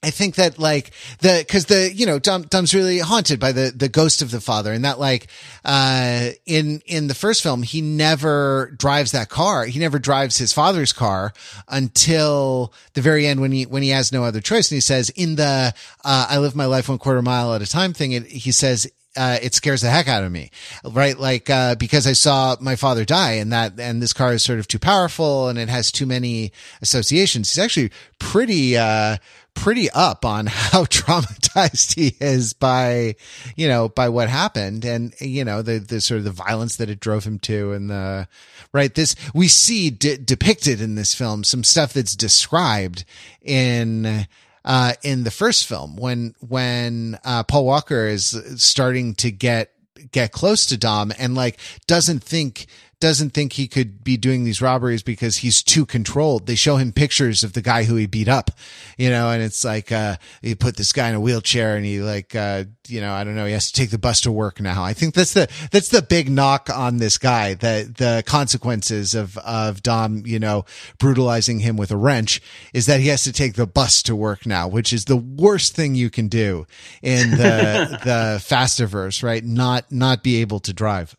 I 0.00 0.10
think 0.10 0.36
that 0.36 0.60
like 0.60 0.92
the, 1.22 1.44
cause 1.48 1.66
the, 1.66 1.92
you 1.92 2.06
know, 2.06 2.20
Dom, 2.20 2.42
Dom's 2.42 2.72
really 2.72 3.00
haunted 3.00 3.40
by 3.40 3.50
the, 3.50 3.72
the 3.74 3.88
ghost 3.88 4.22
of 4.22 4.30
the 4.30 4.40
father 4.40 4.72
and 4.72 4.84
that 4.84 5.00
like, 5.00 5.26
uh, 5.64 6.30
in, 6.46 6.80
in 6.86 7.08
the 7.08 7.14
first 7.14 7.42
film, 7.42 7.64
he 7.64 7.80
never 7.80 8.72
drives 8.78 9.10
that 9.10 9.28
car. 9.28 9.66
He 9.66 9.80
never 9.80 9.98
drives 9.98 10.36
his 10.38 10.52
father's 10.52 10.92
car 10.92 11.32
until 11.66 12.72
the 12.94 13.00
very 13.00 13.26
end 13.26 13.40
when 13.40 13.50
he, 13.50 13.66
when 13.66 13.82
he 13.82 13.88
has 13.88 14.12
no 14.12 14.22
other 14.22 14.40
choice. 14.40 14.70
And 14.70 14.76
he 14.76 14.80
says 14.80 15.10
in 15.10 15.34
the, 15.34 15.74
uh, 16.04 16.26
I 16.30 16.38
live 16.38 16.54
my 16.54 16.66
life 16.66 16.88
one 16.88 16.98
quarter 16.98 17.20
mile 17.20 17.52
at 17.54 17.62
a 17.62 17.66
time 17.66 17.92
thing, 17.92 18.12
it, 18.12 18.26
he 18.26 18.52
says, 18.52 18.88
uh, 19.16 19.38
it 19.42 19.52
scares 19.52 19.80
the 19.80 19.90
heck 19.90 20.06
out 20.06 20.22
of 20.22 20.30
me, 20.30 20.52
right? 20.84 21.18
Like, 21.18 21.50
uh, 21.50 21.74
because 21.74 22.06
I 22.06 22.12
saw 22.12 22.54
my 22.60 22.76
father 22.76 23.04
die 23.04 23.32
and 23.32 23.52
that, 23.52 23.80
and 23.80 24.00
this 24.00 24.12
car 24.12 24.32
is 24.32 24.44
sort 24.44 24.60
of 24.60 24.68
too 24.68 24.78
powerful 24.78 25.48
and 25.48 25.58
it 25.58 25.68
has 25.68 25.90
too 25.90 26.06
many 26.06 26.52
associations. 26.82 27.52
He's 27.52 27.58
actually 27.58 27.90
pretty, 28.20 28.76
uh, 28.76 29.16
pretty 29.58 29.90
up 29.90 30.24
on 30.24 30.46
how 30.46 30.84
traumatized 30.84 31.94
he 31.94 32.16
is 32.20 32.52
by, 32.52 33.16
you 33.56 33.68
know, 33.68 33.88
by 33.88 34.08
what 34.08 34.28
happened 34.28 34.84
and, 34.84 35.12
you 35.20 35.44
know, 35.44 35.62
the, 35.62 35.78
the 35.78 36.00
sort 36.00 36.18
of 36.18 36.24
the 36.24 36.30
violence 36.30 36.76
that 36.76 36.88
it 36.88 37.00
drove 37.00 37.24
him 37.24 37.38
to 37.40 37.72
and 37.72 37.90
the, 37.90 38.28
right. 38.72 38.94
This, 38.94 39.16
we 39.34 39.48
see 39.48 39.90
depicted 39.90 40.80
in 40.80 40.94
this 40.94 41.14
film 41.14 41.42
some 41.42 41.64
stuff 41.64 41.92
that's 41.92 42.14
described 42.14 43.04
in, 43.42 44.26
uh, 44.64 44.92
in 45.02 45.24
the 45.24 45.30
first 45.30 45.66
film 45.66 45.96
when, 45.96 46.34
when, 46.46 47.18
uh, 47.24 47.42
Paul 47.42 47.64
Walker 47.64 48.06
is 48.06 48.40
starting 48.56 49.14
to 49.16 49.30
get, 49.32 49.72
get 50.12 50.30
close 50.30 50.66
to 50.66 50.76
Dom 50.76 51.12
and 51.18 51.34
like 51.34 51.58
doesn't 51.88 52.22
think, 52.22 52.66
doesn't 53.00 53.30
think 53.30 53.52
he 53.52 53.68
could 53.68 54.02
be 54.02 54.16
doing 54.16 54.44
these 54.44 54.60
robberies 54.60 55.02
because 55.02 55.38
he's 55.38 55.62
too 55.62 55.86
controlled. 55.86 56.46
They 56.46 56.56
show 56.56 56.76
him 56.76 56.92
pictures 56.92 57.44
of 57.44 57.52
the 57.52 57.62
guy 57.62 57.84
who 57.84 57.94
he 57.94 58.06
beat 58.06 58.28
up, 58.28 58.50
you 58.96 59.08
know, 59.08 59.30
and 59.30 59.42
it's 59.42 59.64
like, 59.64 59.92
uh, 59.92 60.16
he 60.42 60.54
put 60.54 60.76
this 60.76 60.92
guy 60.92 61.08
in 61.08 61.14
a 61.14 61.20
wheelchair 61.20 61.76
and 61.76 61.84
he 61.84 62.00
like, 62.00 62.34
uh, 62.34 62.64
you 62.88 63.00
know, 63.00 63.12
I 63.12 63.22
don't 63.22 63.36
know, 63.36 63.46
he 63.46 63.52
has 63.52 63.70
to 63.70 63.80
take 63.80 63.90
the 63.90 63.98
bus 63.98 64.22
to 64.22 64.32
work 64.32 64.60
now. 64.60 64.82
I 64.82 64.94
think 64.94 65.14
that's 65.14 65.34
the, 65.34 65.48
that's 65.70 65.90
the 65.90 66.02
big 66.02 66.28
knock 66.28 66.70
on 66.74 66.96
this 66.96 67.18
guy, 67.18 67.54
the, 67.54 67.92
the 67.96 68.24
consequences 68.26 69.14
of, 69.14 69.38
of 69.38 69.82
Dom, 69.82 70.24
you 70.26 70.40
know, 70.40 70.64
brutalizing 70.98 71.60
him 71.60 71.76
with 71.76 71.92
a 71.92 71.96
wrench 71.96 72.40
is 72.72 72.86
that 72.86 73.00
he 73.00 73.08
has 73.08 73.22
to 73.24 73.32
take 73.32 73.54
the 73.54 73.66
bus 73.66 74.02
to 74.04 74.16
work 74.16 74.44
now, 74.44 74.66
which 74.66 74.92
is 74.92 75.04
the 75.04 75.16
worst 75.16 75.76
thing 75.76 75.94
you 75.94 76.10
can 76.10 76.28
do 76.28 76.66
in 77.02 77.30
the, 77.30 78.00
the 78.04 78.42
Fastiverse, 78.42 79.22
right? 79.22 79.44
Not, 79.44 79.92
not 79.92 80.22
be 80.22 80.40
able 80.40 80.60
to 80.60 80.72
drive. 80.72 81.16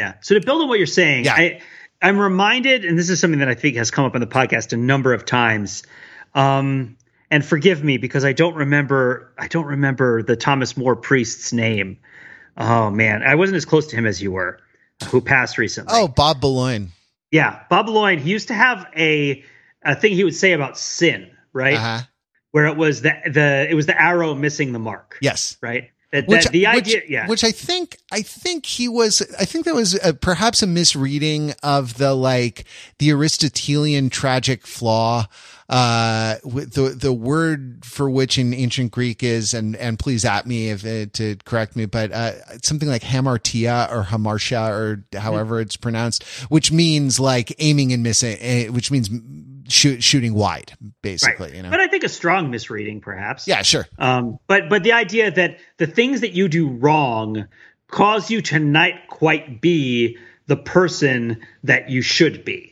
Yeah. 0.00 0.14
So 0.22 0.34
to 0.34 0.40
build 0.40 0.62
on 0.62 0.68
what 0.68 0.78
you're 0.78 0.86
saying, 0.86 1.26
yeah. 1.26 1.34
I, 1.34 1.60
I'm 2.00 2.18
reminded, 2.18 2.86
and 2.86 2.98
this 2.98 3.10
is 3.10 3.20
something 3.20 3.40
that 3.40 3.48
I 3.48 3.54
think 3.54 3.76
has 3.76 3.90
come 3.90 4.06
up 4.06 4.14
on 4.14 4.22
the 4.22 4.26
podcast 4.26 4.72
a 4.72 4.78
number 4.78 5.12
of 5.12 5.26
times. 5.26 5.82
Um, 6.34 6.96
and 7.30 7.44
forgive 7.44 7.84
me 7.84 7.98
because 7.98 8.24
I 8.24 8.32
don't 8.32 8.54
remember. 8.54 9.32
I 9.38 9.46
don't 9.48 9.66
remember 9.66 10.22
the 10.22 10.36
Thomas 10.36 10.74
More 10.74 10.96
priest's 10.96 11.52
name. 11.52 11.98
Oh 12.56 12.90
man, 12.90 13.22
I 13.22 13.34
wasn't 13.34 13.56
as 13.56 13.66
close 13.66 13.88
to 13.88 13.96
him 13.96 14.06
as 14.06 14.22
you 14.22 14.32
were, 14.32 14.58
who 15.10 15.20
passed 15.20 15.58
recently. 15.58 15.92
Oh, 15.94 16.08
Bob 16.08 16.40
Boulogne. 16.40 16.88
Yeah, 17.30 17.60
Bob 17.68 17.86
Boulogne. 17.86 18.18
He 18.18 18.30
used 18.30 18.48
to 18.48 18.54
have 18.54 18.86
a 18.96 19.44
a 19.84 19.94
thing 19.94 20.14
he 20.14 20.24
would 20.24 20.34
say 20.34 20.52
about 20.52 20.78
sin, 20.78 21.30
right? 21.52 21.76
Uh-huh. 21.76 22.00
Where 22.52 22.66
it 22.66 22.76
was 22.76 23.02
the 23.02 23.12
the 23.30 23.66
it 23.68 23.74
was 23.74 23.84
the 23.84 24.00
arrow 24.00 24.34
missing 24.34 24.72
the 24.72 24.78
mark. 24.78 25.18
Yes. 25.20 25.58
Right. 25.60 25.90
That, 26.12 26.26
which, 26.26 26.44
that 26.44 26.52
the 26.52 26.66
which, 26.66 26.86
idea, 26.86 27.02
yeah, 27.08 27.26
which 27.28 27.44
I 27.44 27.52
think, 27.52 27.98
I 28.10 28.22
think 28.22 28.66
he 28.66 28.88
was, 28.88 29.22
I 29.38 29.44
think 29.44 29.64
that 29.66 29.76
was 29.76 29.94
a, 30.04 30.12
perhaps 30.12 30.60
a 30.60 30.66
misreading 30.66 31.54
of 31.62 31.98
the 31.98 32.14
like 32.14 32.64
the 32.98 33.12
Aristotelian 33.12 34.10
tragic 34.10 34.66
flaw. 34.66 35.26
Uh, 35.68 36.34
the 36.42 36.96
the 36.98 37.12
word 37.12 37.84
for 37.84 38.10
which 38.10 38.38
in 38.38 38.52
ancient 38.52 38.90
Greek 38.90 39.22
is, 39.22 39.54
and 39.54 39.76
and 39.76 40.00
please 40.00 40.24
at 40.24 40.44
me 40.44 40.70
if 40.70 40.84
it, 40.84 41.12
to 41.14 41.36
correct 41.44 41.76
me, 41.76 41.86
but 41.86 42.10
uh, 42.10 42.32
something 42.60 42.88
like 42.88 43.02
hamartia 43.02 43.88
or 43.92 44.02
hamartia 44.02 44.68
or 44.68 45.04
however 45.16 45.54
mm-hmm. 45.54 45.62
it's 45.62 45.76
pronounced, 45.76 46.24
which 46.48 46.72
means 46.72 47.20
like 47.20 47.54
aiming 47.60 47.92
and 47.92 48.02
missing, 48.02 48.36
eh, 48.40 48.66
which 48.66 48.90
means 48.90 49.08
shoot, 49.70 50.02
shooting 50.02 50.34
wide, 50.34 50.72
basically. 51.02 51.48
Right. 51.48 51.56
You 51.56 51.62
know, 51.62 51.70
but 51.70 51.80
I 51.80 51.88
think 51.88 52.04
a 52.04 52.08
strong 52.08 52.50
misreading, 52.50 53.00
perhaps. 53.00 53.46
Yeah, 53.46 53.62
sure. 53.62 53.86
Um, 53.98 54.38
but 54.46 54.68
but 54.68 54.82
the 54.82 54.92
idea 54.92 55.30
that 55.30 55.58
the 55.76 55.86
things 55.86 56.22
that 56.22 56.32
you 56.32 56.48
do 56.48 56.68
wrong 56.68 57.48
cause 57.88 58.30
you 58.30 58.42
to 58.42 58.58
not 58.58 58.92
quite 59.08 59.60
be 59.60 60.18
the 60.46 60.56
person 60.56 61.46
that 61.64 61.90
you 61.90 62.02
should 62.02 62.44
be 62.44 62.70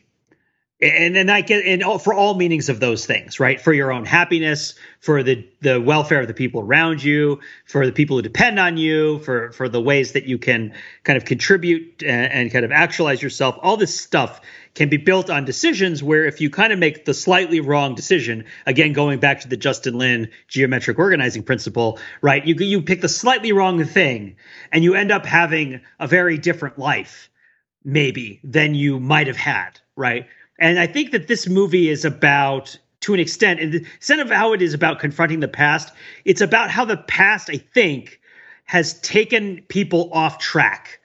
and 0.81 1.17
and 1.17 1.31
I 1.31 1.41
get 1.41 1.65
and 1.65 1.83
all, 1.83 1.99
for 1.99 2.15
all 2.15 2.35
meanings 2.35 2.69
of 2.69 2.79
those 2.79 3.05
things, 3.05 3.41
right? 3.41 3.61
For 3.61 3.73
your 3.73 3.91
own 3.91 4.05
happiness, 4.05 4.75
for 5.01 5.23
the 5.23 5.49
the 5.61 5.81
welfare 5.81 6.21
of 6.21 6.29
the 6.29 6.35
people 6.35 6.61
around 6.61 7.03
you, 7.03 7.41
for 7.67 7.85
the 7.85 7.93
people 7.93 8.17
who 8.17 8.23
depend 8.23 8.59
on 8.61 8.77
you, 8.77 9.19
for 9.21 9.51
for 9.51 9.69
the 9.69 9.81
ways 9.81 10.13
that 10.13 10.25
you 10.25 10.39
can 10.39 10.75
kind 11.03 11.17
of 11.17 11.25
contribute 11.25 12.03
and, 12.05 12.33
and 12.33 12.53
kind 12.53 12.65
of 12.65 12.71
actualize 12.71 13.21
yourself. 13.21 13.59
All 13.61 13.77
this 13.77 13.99
stuff 13.99 14.41
can 14.79 14.89
be 14.89 14.97
built 14.97 15.29
on 15.29 15.45
decisions 15.45 16.05
where 16.05 16.25
if 16.25 16.41
you 16.41 16.49
kind 16.49 16.73
of 16.73 16.79
make 16.79 17.05
the 17.05 17.13
slightly 17.13 17.59
wrong 17.59 17.97
decision, 17.97 18.45
again 18.65 18.93
going 18.93 19.19
back 19.19 19.41
to 19.41 19.49
the 19.49 19.57
Justin 19.57 19.99
Lin 19.99 20.31
geometric 20.47 21.01
organizing 21.01 21.43
principle, 21.43 21.99
right? 22.23 22.47
You 22.47 22.55
you 22.55 22.81
pick 22.81 23.01
the 23.01 23.09
slightly 23.09 23.51
wrong 23.51 23.85
thing, 23.85 24.37
and 24.71 24.85
you 24.85 24.95
end 24.95 25.11
up 25.11 25.27
having 25.27 25.81
a 25.99 26.07
very 26.07 26.39
different 26.39 26.79
life, 26.79 27.29
maybe 27.83 28.39
than 28.45 28.77
you 28.77 29.01
might 29.01 29.27
have 29.27 29.37
had, 29.37 29.81
right? 29.97 30.29
And 30.61 30.79
I 30.79 30.87
think 30.87 31.11
that 31.11 31.27
this 31.27 31.49
movie 31.49 31.89
is 31.89 32.05
about, 32.05 32.79
to 33.01 33.15
an 33.15 33.19
extent, 33.19 33.59
the 33.59 33.85
instead 33.97 34.21
of 34.21 34.31
how 34.31 34.53
it 34.53 34.63
is 34.63 34.75
about 34.75 35.01
confronting 35.01 35.41
the 35.41 35.49
past, 35.49 35.93
it's 36.25 36.41
about 36.41 36.71
how 36.71 36.85
the 36.85 36.97
past, 36.97 37.51
I 37.51 37.57
think, 37.57 38.21
has 38.65 39.01
taken 39.01 39.61
people 39.67 40.11
off 40.13 40.39
track 40.39 41.01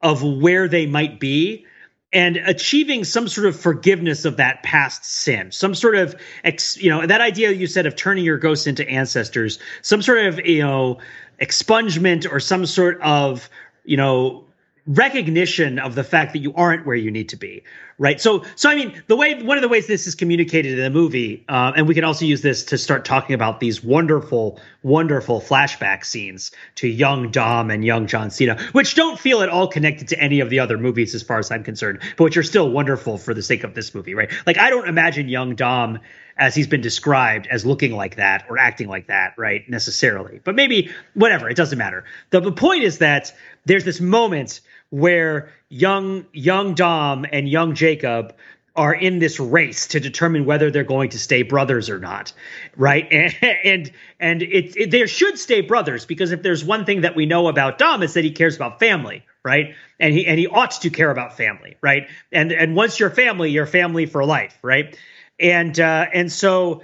of 0.00 0.22
where 0.22 0.66
they 0.66 0.86
might 0.86 1.20
be 1.20 1.66
and 2.12 2.36
achieving 2.38 3.04
some 3.04 3.28
sort 3.28 3.46
of 3.46 3.58
forgiveness 3.58 4.24
of 4.24 4.36
that 4.38 4.62
past 4.62 5.04
sin 5.04 5.52
some 5.52 5.74
sort 5.74 5.94
of 5.94 6.14
ex, 6.44 6.76
you 6.78 6.88
know 6.88 7.06
that 7.06 7.20
idea 7.20 7.50
you 7.50 7.66
said 7.66 7.84
of 7.86 7.96
turning 7.96 8.24
your 8.24 8.38
ghosts 8.38 8.66
into 8.66 8.88
ancestors 8.88 9.58
some 9.82 10.00
sort 10.00 10.18
of 10.24 10.44
you 10.46 10.62
know 10.62 10.98
expungement 11.40 12.30
or 12.30 12.40
some 12.40 12.64
sort 12.64 13.00
of 13.02 13.48
you 13.84 13.96
know 13.96 14.44
recognition 14.88 15.78
of 15.78 15.94
the 15.94 16.02
fact 16.02 16.32
that 16.32 16.38
you 16.38 16.54
aren't 16.54 16.86
where 16.86 16.96
you 16.96 17.10
need 17.10 17.28
to 17.28 17.36
be 17.36 17.62
right 17.98 18.22
so 18.22 18.42
so 18.56 18.70
i 18.70 18.74
mean 18.74 19.02
the 19.06 19.16
way 19.16 19.40
one 19.42 19.58
of 19.58 19.62
the 19.62 19.68
ways 19.68 19.86
this 19.86 20.06
is 20.06 20.14
communicated 20.14 20.78
in 20.78 20.82
the 20.82 20.88
movie 20.88 21.44
uh, 21.46 21.72
and 21.76 21.86
we 21.86 21.94
can 21.94 22.04
also 22.04 22.24
use 22.24 22.40
this 22.40 22.64
to 22.64 22.78
start 22.78 23.04
talking 23.04 23.34
about 23.34 23.60
these 23.60 23.84
wonderful 23.84 24.58
wonderful 24.82 25.42
flashback 25.42 26.06
scenes 26.06 26.52
to 26.74 26.88
young 26.88 27.30
dom 27.30 27.70
and 27.70 27.84
young 27.84 28.06
john 28.06 28.30
cena 28.30 28.58
which 28.72 28.94
don't 28.94 29.20
feel 29.20 29.42
at 29.42 29.50
all 29.50 29.68
connected 29.68 30.08
to 30.08 30.18
any 30.18 30.40
of 30.40 30.48
the 30.48 30.58
other 30.58 30.78
movies 30.78 31.14
as 31.14 31.22
far 31.22 31.38
as 31.38 31.50
i'm 31.50 31.62
concerned 31.62 32.00
but 32.16 32.24
which 32.24 32.38
are 32.38 32.42
still 32.42 32.70
wonderful 32.70 33.18
for 33.18 33.34
the 33.34 33.42
sake 33.42 33.64
of 33.64 33.74
this 33.74 33.94
movie 33.94 34.14
right 34.14 34.32
like 34.46 34.56
i 34.56 34.70
don't 34.70 34.88
imagine 34.88 35.28
young 35.28 35.54
dom 35.54 35.98
as 36.38 36.54
he's 36.54 36.68
been 36.68 36.80
described 36.80 37.46
as 37.48 37.66
looking 37.66 37.92
like 37.92 38.16
that 38.16 38.46
or 38.48 38.58
acting 38.58 38.86
like 38.86 39.08
that, 39.08 39.34
right? 39.36 39.68
Necessarily. 39.68 40.40
But 40.42 40.54
maybe 40.54 40.92
whatever, 41.14 41.50
it 41.50 41.56
doesn't 41.56 41.78
matter. 41.78 42.04
The, 42.30 42.40
the 42.40 42.52
point 42.52 42.84
is 42.84 42.98
that 42.98 43.34
there's 43.64 43.84
this 43.84 44.00
moment 44.00 44.60
where 44.90 45.50
young 45.68 46.26
young 46.32 46.74
Dom 46.74 47.26
and 47.30 47.48
young 47.48 47.74
Jacob 47.74 48.34
are 48.78 48.94
in 48.94 49.18
this 49.18 49.40
race 49.40 49.88
to 49.88 49.98
determine 49.98 50.44
whether 50.44 50.70
they're 50.70 50.84
going 50.84 51.10
to 51.10 51.18
stay 51.18 51.42
brothers 51.42 51.90
or 51.90 51.98
not, 51.98 52.32
right? 52.76 53.08
And 53.10 53.34
and, 53.64 53.92
and 54.20 54.42
it, 54.42 54.76
it 54.76 54.90
they 54.90 55.04
should 55.06 55.38
stay 55.38 55.60
brothers 55.62 56.06
because 56.06 56.30
if 56.30 56.42
there's 56.42 56.64
one 56.64 56.84
thing 56.84 57.00
that 57.00 57.16
we 57.16 57.26
know 57.26 57.48
about 57.48 57.78
Dom 57.78 58.02
is 58.02 58.14
that 58.14 58.24
he 58.24 58.30
cares 58.30 58.54
about 58.54 58.78
family, 58.78 59.24
right? 59.44 59.74
And 59.98 60.14
he 60.14 60.26
and 60.26 60.38
he 60.38 60.46
ought 60.46 60.70
to 60.70 60.90
care 60.90 61.10
about 61.10 61.36
family, 61.36 61.76
right? 61.82 62.08
And 62.30 62.52
and 62.52 62.76
once 62.76 63.00
you're 63.00 63.10
family, 63.10 63.50
you're 63.50 63.66
family 63.66 64.06
for 64.06 64.24
life, 64.24 64.56
right? 64.62 64.96
And 65.40 65.78
uh, 65.78 66.06
and 66.12 66.30
so 66.30 66.82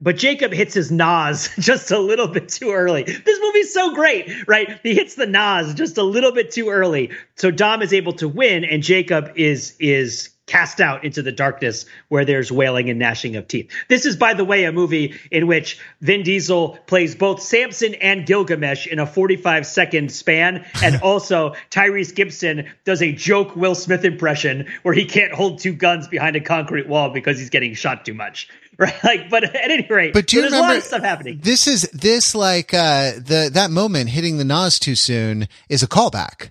but 0.00 0.16
Jacob 0.16 0.52
hits 0.52 0.74
his 0.74 0.90
NOS 0.90 1.54
just 1.58 1.90
a 1.90 1.98
little 1.98 2.28
bit 2.28 2.48
too 2.48 2.72
early. 2.72 3.02
This 3.02 3.40
movie's 3.40 3.72
so 3.72 3.94
great, 3.94 4.46
right? 4.46 4.78
He 4.82 4.94
hits 4.94 5.14
the 5.14 5.26
NOS 5.26 5.74
just 5.74 5.98
a 5.98 6.02
little 6.02 6.32
bit 6.32 6.50
too 6.50 6.68
early. 6.68 7.10
So 7.36 7.50
Dom 7.50 7.82
is 7.82 7.92
able 7.92 8.12
to 8.14 8.28
win 8.28 8.64
and 8.64 8.82
Jacob 8.82 9.32
is 9.36 9.76
is 9.78 10.30
cast 10.46 10.80
out 10.80 11.04
into 11.04 11.22
the 11.22 11.32
darkness 11.32 11.86
where 12.08 12.24
there's 12.24 12.52
wailing 12.52 12.88
and 12.88 12.98
gnashing 12.98 13.34
of 13.36 13.48
teeth. 13.48 13.70
This 13.88 14.06
is, 14.06 14.16
by 14.16 14.34
the 14.34 14.44
way, 14.44 14.64
a 14.64 14.72
movie 14.72 15.14
in 15.30 15.48
which 15.48 15.80
Vin 16.00 16.22
Diesel 16.22 16.78
plays 16.86 17.16
both 17.16 17.42
Samson 17.42 17.94
and 17.94 18.24
Gilgamesh 18.24 18.86
in 18.86 19.00
a 19.00 19.06
45 19.06 19.66
second 19.66 20.12
span. 20.12 20.64
And 20.82 21.00
also 21.02 21.54
Tyrese 21.70 22.14
Gibson 22.14 22.68
does 22.84 23.02
a 23.02 23.12
joke 23.12 23.56
Will 23.56 23.74
Smith 23.74 24.04
impression 24.04 24.66
where 24.82 24.94
he 24.94 25.04
can't 25.04 25.32
hold 25.32 25.58
two 25.58 25.72
guns 25.72 26.06
behind 26.06 26.36
a 26.36 26.40
concrete 26.40 26.88
wall 26.88 27.10
because 27.10 27.38
he's 27.38 27.50
getting 27.50 27.74
shot 27.74 28.04
too 28.04 28.14
much. 28.14 28.48
right? 28.78 29.04
Like, 29.04 29.30
but 29.30 29.44
at 29.44 29.54
any 29.70 29.86
rate, 29.88 30.12
but 30.12 30.26
do 30.26 30.36
you 30.36 30.42
there's 30.42 30.52
remember, 30.52 30.72
a 30.72 30.74
lot 30.74 30.78
of 30.78 30.84
stuff 30.84 31.02
happening. 31.02 31.40
This 31.42 31.66
is 31.66 31.82
this 31.92 32.34
like 32.34 32.74
uh 32.74 33.12
the 33.12 33.50
that 33.52 33.70
moment 33.70 34.10
hitting 34.10 34.38
the 34.38 34.44
NOS 34.44 34.78
too 34.78 34.94
soon 34.94 35.48
is 35.68 35.82
a 35.82 35.86
callback. 35.88 36.50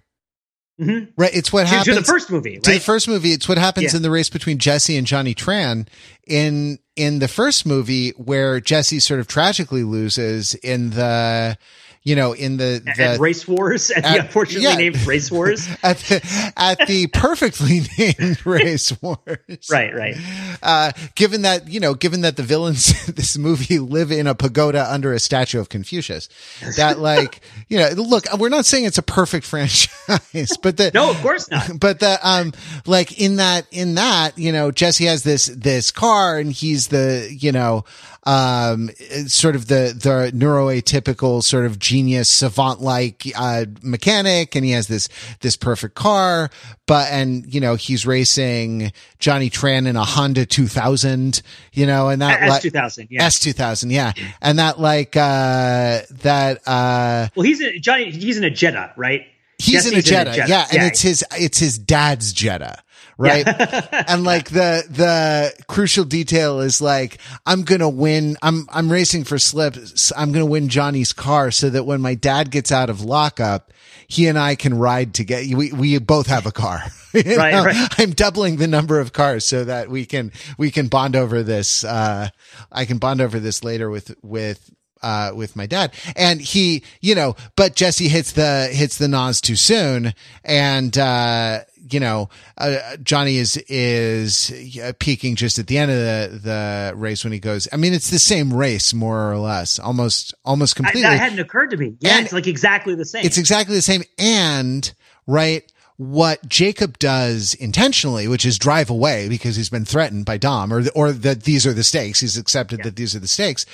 Mm-hmm. 0.79 1.11
Right, 1.15 1.33
it's 1.33 1.53
what 1.53 1.61
to, 1.61 1.67
happens 1.67 1.95
to 1.95 2.01
the 2.01 2.03
first 2.05 2.29
movie. 2.29 2.55
Right? 2.55 2.63
To 2.63 2.71
the 2.71 2.79
first 2.81 3.07
movie, 3.07 3.31
it's 3.31 3.47
what 3.47 3.57
happens 3.57 3.93
Yeah. 3.93 3.97
in 3.97 4.03
the 4.03 4.11
race 4.11 4.29
between 4.29 4.57
Jesse 4.57 4.97
and 4.97 5.07
Johnny 5.07 5.33
Tran. 5.33 5.87
In 6.27 6.79
in 6.97 7.19
the 7.19 7.29
first 7.29 7.65
movie, 7.65 8.09
where 8.11 8.59
Jesse 8.59 8.99
sort 8.99 9.19
of 9.21 9.27
tragically 9.27 9.83
loses 9.83 10.53
in 10.55 10.89
the, 10.89 11.57
you 12.05 12.15
know, 12.15 12.33
in 12.33 12.55
the 12.57 12.81
the 12.95 13.03
at 13.03 13.19
Race 13.19 13.45
Wars, 13.47 13.89
at, 13.91 14.05
at- 14.05 14.13
the 14.13 14.19
unfortunately 14.21 14.63
yeah. 14.69 14.75
named 14.75 15.05
Race 15.05 15.29
Wars. 15.31 15.67
at 15.83 15.97
the 15.97 16.53
at 16.55 16.87
the 16.87 17.07
perfectly 17.07 17.81
named 17.97 18.45
race 18.45 18.93
wars. 19.01 19.67
right, 19.71 19.93
right. 19.93 20.15
Uh, 20.63 20.91
given 21.15 21.41
that 21.41 21.67
you 21.67 21.79
know, 21.79 21.95
given 21.95 22.21
that 22.21 22.37
the 22.37 22.43
villains 22.43 22.93
in 23.09 23.15
this 23.15 23.37
movie 23.37 23.79
live 23.79 24.11
in 24.11 24.27
a 24.27 24.35
pagoda 24.35 24.85
under 24.89 25.11
a 25.13 25.19
statue 25.19 25.59
of 25.59 25.67
Confucius, 25.69 26.29
that 26.77 26.99
like 26.99 27.41
you 27.69 27.77
know, 27.79 27.89
look, 27.97 28.25
we're 28.37 28.49
not 28.49 28.65
saying 28.65 28.85
it's 28.85 28.99
a 28.99 29.03
perfect 29.03 29.45
franchise, 29.45 30.57
but 30.61 30.77
the 30.77 30.91
No, 30.93 31.09
of 31.09 31.17
course 31.21 31.49
not. 31.49 31.79
but 31.79 31.99
the 31.99 32.19
um 32.21 32.53
like 32.85 33.19
in 33.19 33.37
that 33.37 33.65
in 33.71 33.95
that 33.95 34.37
you 34.37 34.51
know 34.51 34.69
Jesse 34.69 35.05
has 35.05 35.23
this 35.23 35.47
this 35.47 35.89
car 35.89 36.37
and 36.37 36.51
he's 36.51 36.89
the 36.89 37.35
you 37.35 37.51
know 37.51 37.83
um 38.25 38.89
sort 39.27 39.55
of 39.55 39.67
the 39.67 39.93
the 39.95 40.31
neuroatypical 40.35 41.43
sort 41.43 41.65
of 41.65 41.77
genius 41.77 42.27
savant 42.27 42.81
like 42.81 43.23
uh 43.37 43.65
mechanic 43.83 44.55
and 44.55 44.65
he 44.65 44.71
has 44.71 44.87
this 44.87 45.07
this 45.41 45.55
perfect 45.55 45.93
car 45.95 46.49
but 46.87 47.07
and 47.11 47.53
you 47.53 47.61
know 47.61 47.75
he's 47.75 48.05
racing 48.05 48.91
Johnny 49.19 49.49
Tran 49.49 49.87
in 49.87 49.95
a 49.95 50.03
Honda 50.03 50.45
2000 50.45 51.41
you 51.73 51.85
know 51.85 52.09
and 52.09 52.21
that 52.21 52.41
S 52.41 52.49
like 52.49 52.61
two 52.63 52.71
thousand. 52.71 53.07
Yeah. 53.11 53.23
S 53.23 53.39
2000 53.39 53.91
yeah 53.91 54.13
and 54.41 54.57
that 54.59 54.79
like 54.79 55.15
uh 55.15 56.01
that 56.09 56.61
uh 56.67 57.27
well, 57.35 57.45
he's 57.45 57.61
a, 57.61 57.77
Johnny. 57.79 58.09
He's 58.11 58.37
in 58.37 58.43
a 58.43 58.49
Jetta, 58.49 58.93
right? 58.97 59.25
He's 59.57 59.85
in 59.85 59.93
a 59.93 60.01
Jesse's 60.01 60.35
Jetta, 60.35 60.49
yeah, 60.49 60.65
and 60.69 60.81
Yeah. 60.81 60.87
it's 60.87 61.01
his 61.01 61.23
it's 61.31 61.57
his 61.59 61.79
dad's 61.79 62.33
Jetta, 62.33 62.77
right? 63.17 63.45
and 64.09 64.23
like 64.23 64.49
the 64.49 64.83
the 64.89 65.53
crucial 65.67 66.05
detail 66.05 66.59
is 66.59 66.81
like 66.81 67.17
I'm 67.45 67.63
gonna 67.63 67.89
win. 67.89 68.37
I'm 68.41 68.67
I'm 68.71 68.91
racing 68.91 69.23
for 69.23 69.39
slips. 69.39 70.11
I'm 70.15 70.31
gonna 70.31 70.45
win 70.45 70.69
Johnny's 70.69 71.13
car 71.13 71.51
so 71.51 71.69
that 71.69 71.85
when 71.85 72.01
my 72.01 72.15
dad 72.15 72.51
gets 72.51 72.71
out 72.71 72.89
of 72.89 73.01
lockup, 73.01 73.71
he 74.07 74.27
and 74.27 74.37
I 74.37 74.55
can 74.55 74.77
ride 74.77 75.13
together. 75.13 75.55
We 75.55 75.71
we 75.71 75.97
both 75.99 76.27
have 76.27 76.45
a 76.45 76.51
car. 76.51 76.83
Right, 77.15 77.53
know? 77.53 77.63
right. 77.63 77.89
I'm 77.97 78.11
doubling 78.11 78.57
the 78.57 78.67
number 78.67 78.99
of 78.99 79.13
cars 79.13 79.45
so 79.45 79.63
that 79.63 79.89
we 79.89 80.05
can 80.05 80.33
we 80.57 80.69
can 80.69 80.89
bond 80.89 81.15
over 81.15 81.43
this. 81.43 81.85
Uh, 81.85 82.27
I 82.69 82.83
can 82.83 82.97
bond 82.97 83.21
over 83.21 83.39
this 83.39 83.63
later 83.63 83.89
with 83.89 84.13
with 84.21 84.69
uh, 85.05 85.31
with 85.35 85.55
my 85.55 85.67
dad. 85.67 85.93
And 86.15 86.41
he, 86.41 86.83
you 86.99 87.13
know, 87.15 87.35
but 87.55 87.75
Jesse 87.75 88.07
hits 88.07 88.31
the, 88.31 88.67
hits 88.71 88.97
the 88.97 89.07
NOS 89.07 89.39
too 89.39 89.55
soon. 89.55 90.13
And, 90.43 90.97
uh, 90.97 91.59
you 91.89 91.99
know, 91.99 92.29
uh, 92.57 92.97
Johnny 93.03 93.37
is, 93.37 93.57
is 93.67 94.51
uh, 94.81 94.93
peaking 94.99 95.35
just 95.35 95.59
at 95.59 95.67
the 95.67 95.77
end 95.77 95.91
of 95.91 95.97
the, 95.97 96.39
the 96.43 96.93
race 96.95 97.23
when 97.23 97.33
he 97.33 97.39
goes, 97.39 97.67
I 97.71 97.77
mean, 97.77 97.93
it's 97.93 98.09
the 98.09 98.19
same 98.19 98.53
race, 98.53 98.93
more 98.93 99.31
or 99.31 99.37
less, 99.37 99.77
almost, 99.79 100.33
almost 100.43 100.75
I, 100.75 100.77
completely. 100.77 101.01
that 101.03 101.19
hadn't 101.19 101.39
occurred 101.39 101.71
to 101.71 101.77
me. 101.77 101.95
Yeah, 101.99 102.17
And- 102.17 102.25
it's 102.25 102.33
like 102.33 102.47
exactly 102.47 102.95
the 102.95 103.05
same. 103.05 103.25
It's 103.25 103.37
exactly 103.37 103.75
the 103.75 103.81
same. 103.81 104.03
And, 104.17 104.91
right, 105.27 105.63
what 105.97 106.45
Jacob 106.47 106.99
does 106.99 107.53
intentionally, 107.53 108.27
which 108.27 108.45
is 108.45 108.57
drive 108.57 108.89
away 108.89 109.29
because 109.29 109.55
he's 109.55 109.69
been 109.69 109.85
threatened 109.85 110.25
by 110.25 110.37
Dom 110.37 110.73
or, 110.73 110.83
or 110.93 111.11
that 111.11 111.43
these 111.43 111.65
are 111.65 111.73
the 111.73 111.83
stakes. 111.83 112.19
He's 112.19 112.37
accepted 112.37 112.83
that 112.83 112.97
these 112.97 113.15
are 113.15 113.19
the 113.19 113.27
stakes. 113.29 113.65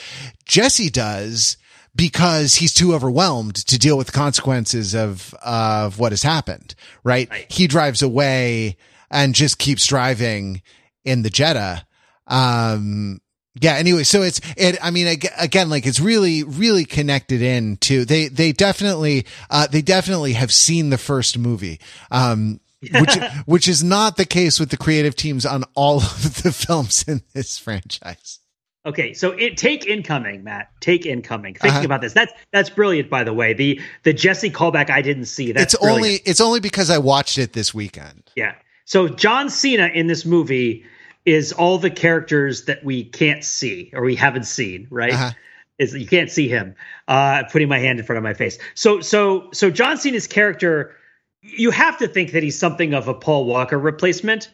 Jesse 0.45 0.89
does 0.91 1.57
because 1.95 2.55
he's 2.55 2.73
too 2.73 2.93
overwhelmed 2.93 3.55
to 3.55 3.77
deal 3.77 3.97
with 3.97 4.07
the 4.07 4.13
consequences 4.13 4.95
of 4.95 5.33
of 5.43 5.99
what 5.99 6.11
has 6.11 6.23
happened. 6.23 6.75
Right? 7.03 7.29
Right. 7.29 7.51
He 7.51 7.67
drives 7.67 8.01
away 8.01 8.77
and 9.09 9.35
just 9.35 9.57
keeps 9.57 9.85
driving 9.87 10.61
in 11.03 11.21
the 11.21 11.29
Jetta. 11.29 11.85
Um, 12.27 13.19
yeah. 13.59 13.73
Anyway, 13.73 14.03
so 14.03 14.21
it's 14.21 14.39
it. 14.55 14.77
I 14.81 14.91
mean, 14.91 15.19
again, 15.37 15.69
like 15.69 15.85
it's 15.85 15.99
really, 15.99 16.43
really 16.43 16.85
connected 16.85 17.41
in 17.41 17.77
to 17.77 18.05
they. 18.05 18.29
They 18.29 18.53
definitely, 18.53 19.25
uh, 19.49 19.67
they 19.67 19.81
definitely 19.81 20.33
have 20.33 20.53
seen 20.53 20.89
the 20.89 20.97
first 20.97 21.37
movie. 21.37 21.79
Um, 22.09 22.61
which 22.99 23.15
which 23.45 23.67
is 23.67 23.83
not 23.83 24.17
the 24.17 24.25
case 24.25 24.59
with 24.59 24.69
the 24.69 24.77
creative 24.77 25.15
teams 25.15 25.45
on 25.45 25.63
all 25.75 25.97
of 25.97 26.41
the 26.41 26.51
films 26.67 27.03
in 27.07 27.21
this 27.33 27.57
franchise. 27.57 28.39
Okay, 28.83 29.13
so 29.13 29.31
it, 29.31 29.57
take 29.57 29.85
incoming, 29.85 30.43
Matt. 30.43 30.71
Take 30.79 31.05
incoming. 31.05 31.53
Thinking 31.53 31.69
Uh-huh. 31.77 31.85
about 31.85 32.01
this, 32.01 32.13
that's 32.13 32.33
that's 32.51 32.69
brilliant. 32.69 33.09
By 33.11 33.23
the 33.23 33.33
way, 33.33 33.53
the 33.53 33.79
the 34.03 34.11
Jesse 34.13 34.49
callback 34.49 34.89
I 34.89 35.01
didn't 35.03 35.25
see. 35.25 35.51
That's 35.51 35.75
it's 35.75 35.81
brilliant. 35.81 36.05
only 36.05 36.15
it's 36.25 36.41
only 36.41 36.59
because 36.59 36.89
I 36.89 36.97
watched 36.97 37.37
it 37.37 37.53
this 37.53 37.73
weekend. 37.75 38.31
Yeah. 38.35 38.55
So 38.85 39.07
John 39.07 39.49
Cena 39.51 39.87
in 39.87 40.07
this 40.07 40.25
movie 40.25 40.83
is 41.25 41.53
all 41.53 41.77
the 41.77 41.91
characters 41.91 42.65
that 42.65 42.83
we 42.83 43.03
can't 43.03 43.43
see 43.43 43.91
or 43.93 44.01
we 44.03 44.15
haven't 44.15 44.45
seen, 44.45 44.87
right? 44.89 45.13
Uh-huh. 45.13 45.31
Is 45.77 45.93
you 45.93 46.07
can't 46.07 46.31
see 46.31 46.47
him. 46.47 46.73
Uh 47.07 47.43
putting 47.51 47.69
my 47.69 47.77
hand 47.77 47.99
in 47.99 48.05
front 48.05 48.17
of 48.17 48.23
my 48.23 48.33
face. 48.33 48.57
So 48.73 48.99
so 49.01 49.49
so 49.53 49.69
John 49.69 49.97
Cena's 49.97 50.25
character, 50.25 50.95
you 51.41 51.69
have 51.69 51.99
to 51.99 52.07
think 52.07 52.31
that 52.31 52.41
he's 52.41 52.57
something 52.57 52.95
of 52.95 53.07
a 53.07 53.13
Paul 53.13 53.45
Walker 53.45 53.77
replacement 53.77 54.49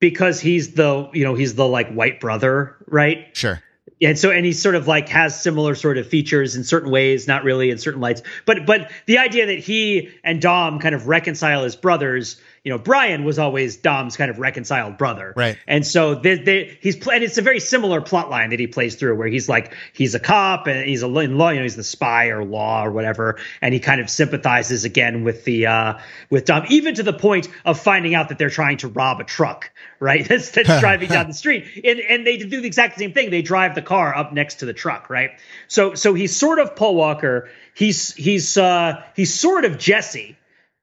because 0.00 0.40
he's 0.40 0.74
the, 0.74 1.08
you 1.12 1.24
know, 1.24 1.34
he's 1.34 1.54
the 1.54 1.66
like 1.66 1.92
white 1.92 2.20
brother, 2.20 2.76
right? 2.86 3.28
Sure. 3.32 3.62
and 4.00 4.18
so 4.18 4.30
and 4.30 4.46
he 4.46 4.52
sort 4.52 4.74
of 4.74 4.86
like 4.86 5.08
has 5.08 5.40
similar 5.40 5.74
sort 5.74 5.98
of 5.98 6.06
features 6.06 6.54
in 6.54 6.62
certain 6.62 6.90
ways 6.90 7.26
not 7.26 7.42
really 7.42 7.70
in 7.70 7.78
certain 7.78 8.00
lights 8.00 8.22
but 8.46 8.64
but 8.64 8.90
the 9.06 9.18
idea 9.18 9.46
that 9.46 9.58
he 9.58 10.08
and 10.22 10.40
dom 10.40 10.78
kind 10.78 10.94
of 10.94 11.08
reconcile 11.08 11.64
as 11.64 11.74
brothers 11.74 12.40
you 12.68 12.74
know 12.74 12.78
brian 12.78 13.24
was 13.24 13.38
always 13.38 13.78
dom's 13.78 14.18
kind 14.18 14.30
of 14.30 14.38
reconciled 14.38 14.98
brother. 14.98 15.32
Right. 15.34 15.56
and 15.66 15.86
so 15.86 16.16
they, 16.16 16.34
they, 16.36 16.78
he's 16.82 16.96
played 16.96 17.22
it's 17.22 17.38
a 17.38 17.42
very 17.42 17.60
similar 17.60 18.02
plot 18.02 18.28
line 18.28 18.50
that 18.50 18.60
he 18.60 18.66
plays 18.66 18.96
through 18.96 19.16
where 19.16 19.28
he's 19.28 19.48
like 19.48 19.72
he's 19.94 20.14
a 20.14 20.20
cop 20.20 20.66
and 20.66 20.86
he's 20.86 21.02
a 21.02 21.06
in 21.20 21.38
law 21.38 21.48
you 21.48 21.56
know 21.56 21.62
he's 21.62 21.76
the 21.76 21.82
spy 21.82 22.26
or 22.26 22.44
law 22.44 22.84
or 22.84 22.90
whatever. 22.90 23.38
And 23.62 23.72
he 23.72 23.80
kind 23.80 24.00
of 24.02 24.10
sympathizes 24.10 24.84
again 24.84 25.24
with 25.24 25.44
the 25.44 25.66
uh 25.66 25.94
with 26.28 26.44
dom 26.44 26.64
even 26.68 26.94
to 26.96 27.02
the 27.02 27.12
point 27.12 27.48
of 27.64 27.80
finding 27.80 28.14
out 28.14 28.28
that 28.28 28.38
they're 28.38 28.50
trying 28.50 28.76
to 28.78 28.88
rob 28.88 29.20
a 29.20 29.24
truck 29.24 29.70
right? 30.00 30.24
That's, 30.28 30.50
that's 30.50 30.68
driving 30.80 31.08
down 31.08 31.26
the 31.26 31.34
street. 31.34 31.66
And 31.84 31.98
and 32.00 32.26
they 32.26 32.36
do 32.36 32.60
the 32.60 32.66
exact 32.66 32.98
same 32.98 33.12
thing. 33.12 33.30
They 33.30 33.42
drive 33.42 33.74
the 33.74 33.82
car 33.82 34.14
up 34.14 34.32
next 34.32 34.56
to 34.56 34.66
the 34.66 34.74
truck 34.74 35.10
right? 35.10 35.30
So 35.68 35.94
so 35.94 36.14
he's 36.14 36.36
sort 36.36 36.58
of 36.58 36.76
paul 36.76 36.94
walker. 36.94 37.48
He's 37.74 38.14
he's 38.14 38.58
uh 38.58 39.02
he's 39.16 39.34
sort 39.34 39.64
of 39.64 39.78
jesse 39.78 40.36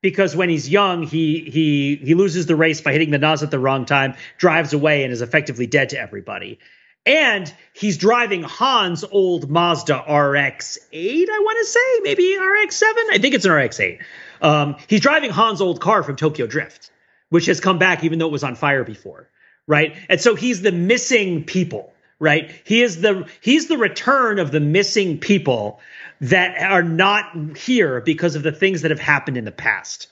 because 0.05 0.35
when 0.35 0.49
he's 0.49 0.69
young, 0.69 1.01
he 1.01 1.39
he 1.39 1.95
he 1.95 2.13
loses 2.13 2.45
the 2.45 2.55
race 2.55 2.79
by 2.79 2.91
hitting 2.91 3.09
the 3.09 3.17
NOS 3.17 3.41
at 3.41 3.49
the 3.49 3.57
wrong 3.57 3.85
time, 3.85 4.13
drives 4.37 4.71
away, 4.71 5.03
and 5.03 5.11
is 5.11 5.23
effectively 5.23 5.65
dead 5.65 5.89
to 5.89 5.99
everybody. 5.99 6.59
And 7.07 7.51
he's 7.73 7.97
driving 7.97 8.43
Han's 8.43 9.03
old 9.03 9.49
Mazda 9.49 9.95
RX-8, 9.95 11.25
I 11.27 11.39
want 11.39 11.57
to 11.59 11.65
say, 11.65 11.99
maybe 12.03 12.37
RX-7. 12.37 12.83
I 13.13 13.17
think 13.17 13.33
it's 13.33 13.45
an 13.45 13.51
RX-8. 13.51 14.03
Um, 14.41 14.75
he's 14.85 15.01
driving 15.01 15.31
Han's 15.31 15.59
old 15.59 15.81
car 15.81 16.03
from 16.03 16.17
Tokyo 16.17 16.45
Drift, 16.45 16.91
which 17.29 17.47
has 17.47 17.59
come 17.59 17.79
back 17.79 18.03
even 18.03 18.19
though 18.19 18.27
it 18.27 18.31
was 18.31 18.43
on 18.43 18.53
fire 18.53 18.83
before, 18.83 19.27
right? 19.65 19.95
And 20.07 20.21
so 20.21 20.35
he's 20.35 20.61
the 20.61 20.71
missing 20.71 21.45
people, 21.45 21.91
right? 22.19 22.51
He 22.63 22.83
is 22.83 23.01
the 23.01 23.27
he's 23.41 23.67
the 23.67 23.77
return 23.79 24.37
of 24.37 24.51
the 24.51 24.59
missing 24.59 25.17
people 25.17 25.79
that 26.29 26.61
are 26.61 26.83
not 26.83 27.57
here 27.57 28.01
because 28.01 28.35
of 28.35 28.43
the 28.43 28.51
things 28.51 28.81
that 28.81 28.91
have 28.91 28.99
happened 28.99 29.37
in 29.37 29.45
the 29.45 29.51
past. 29.51 30.07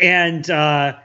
And 0.00 0.48
uh 0.50 0.98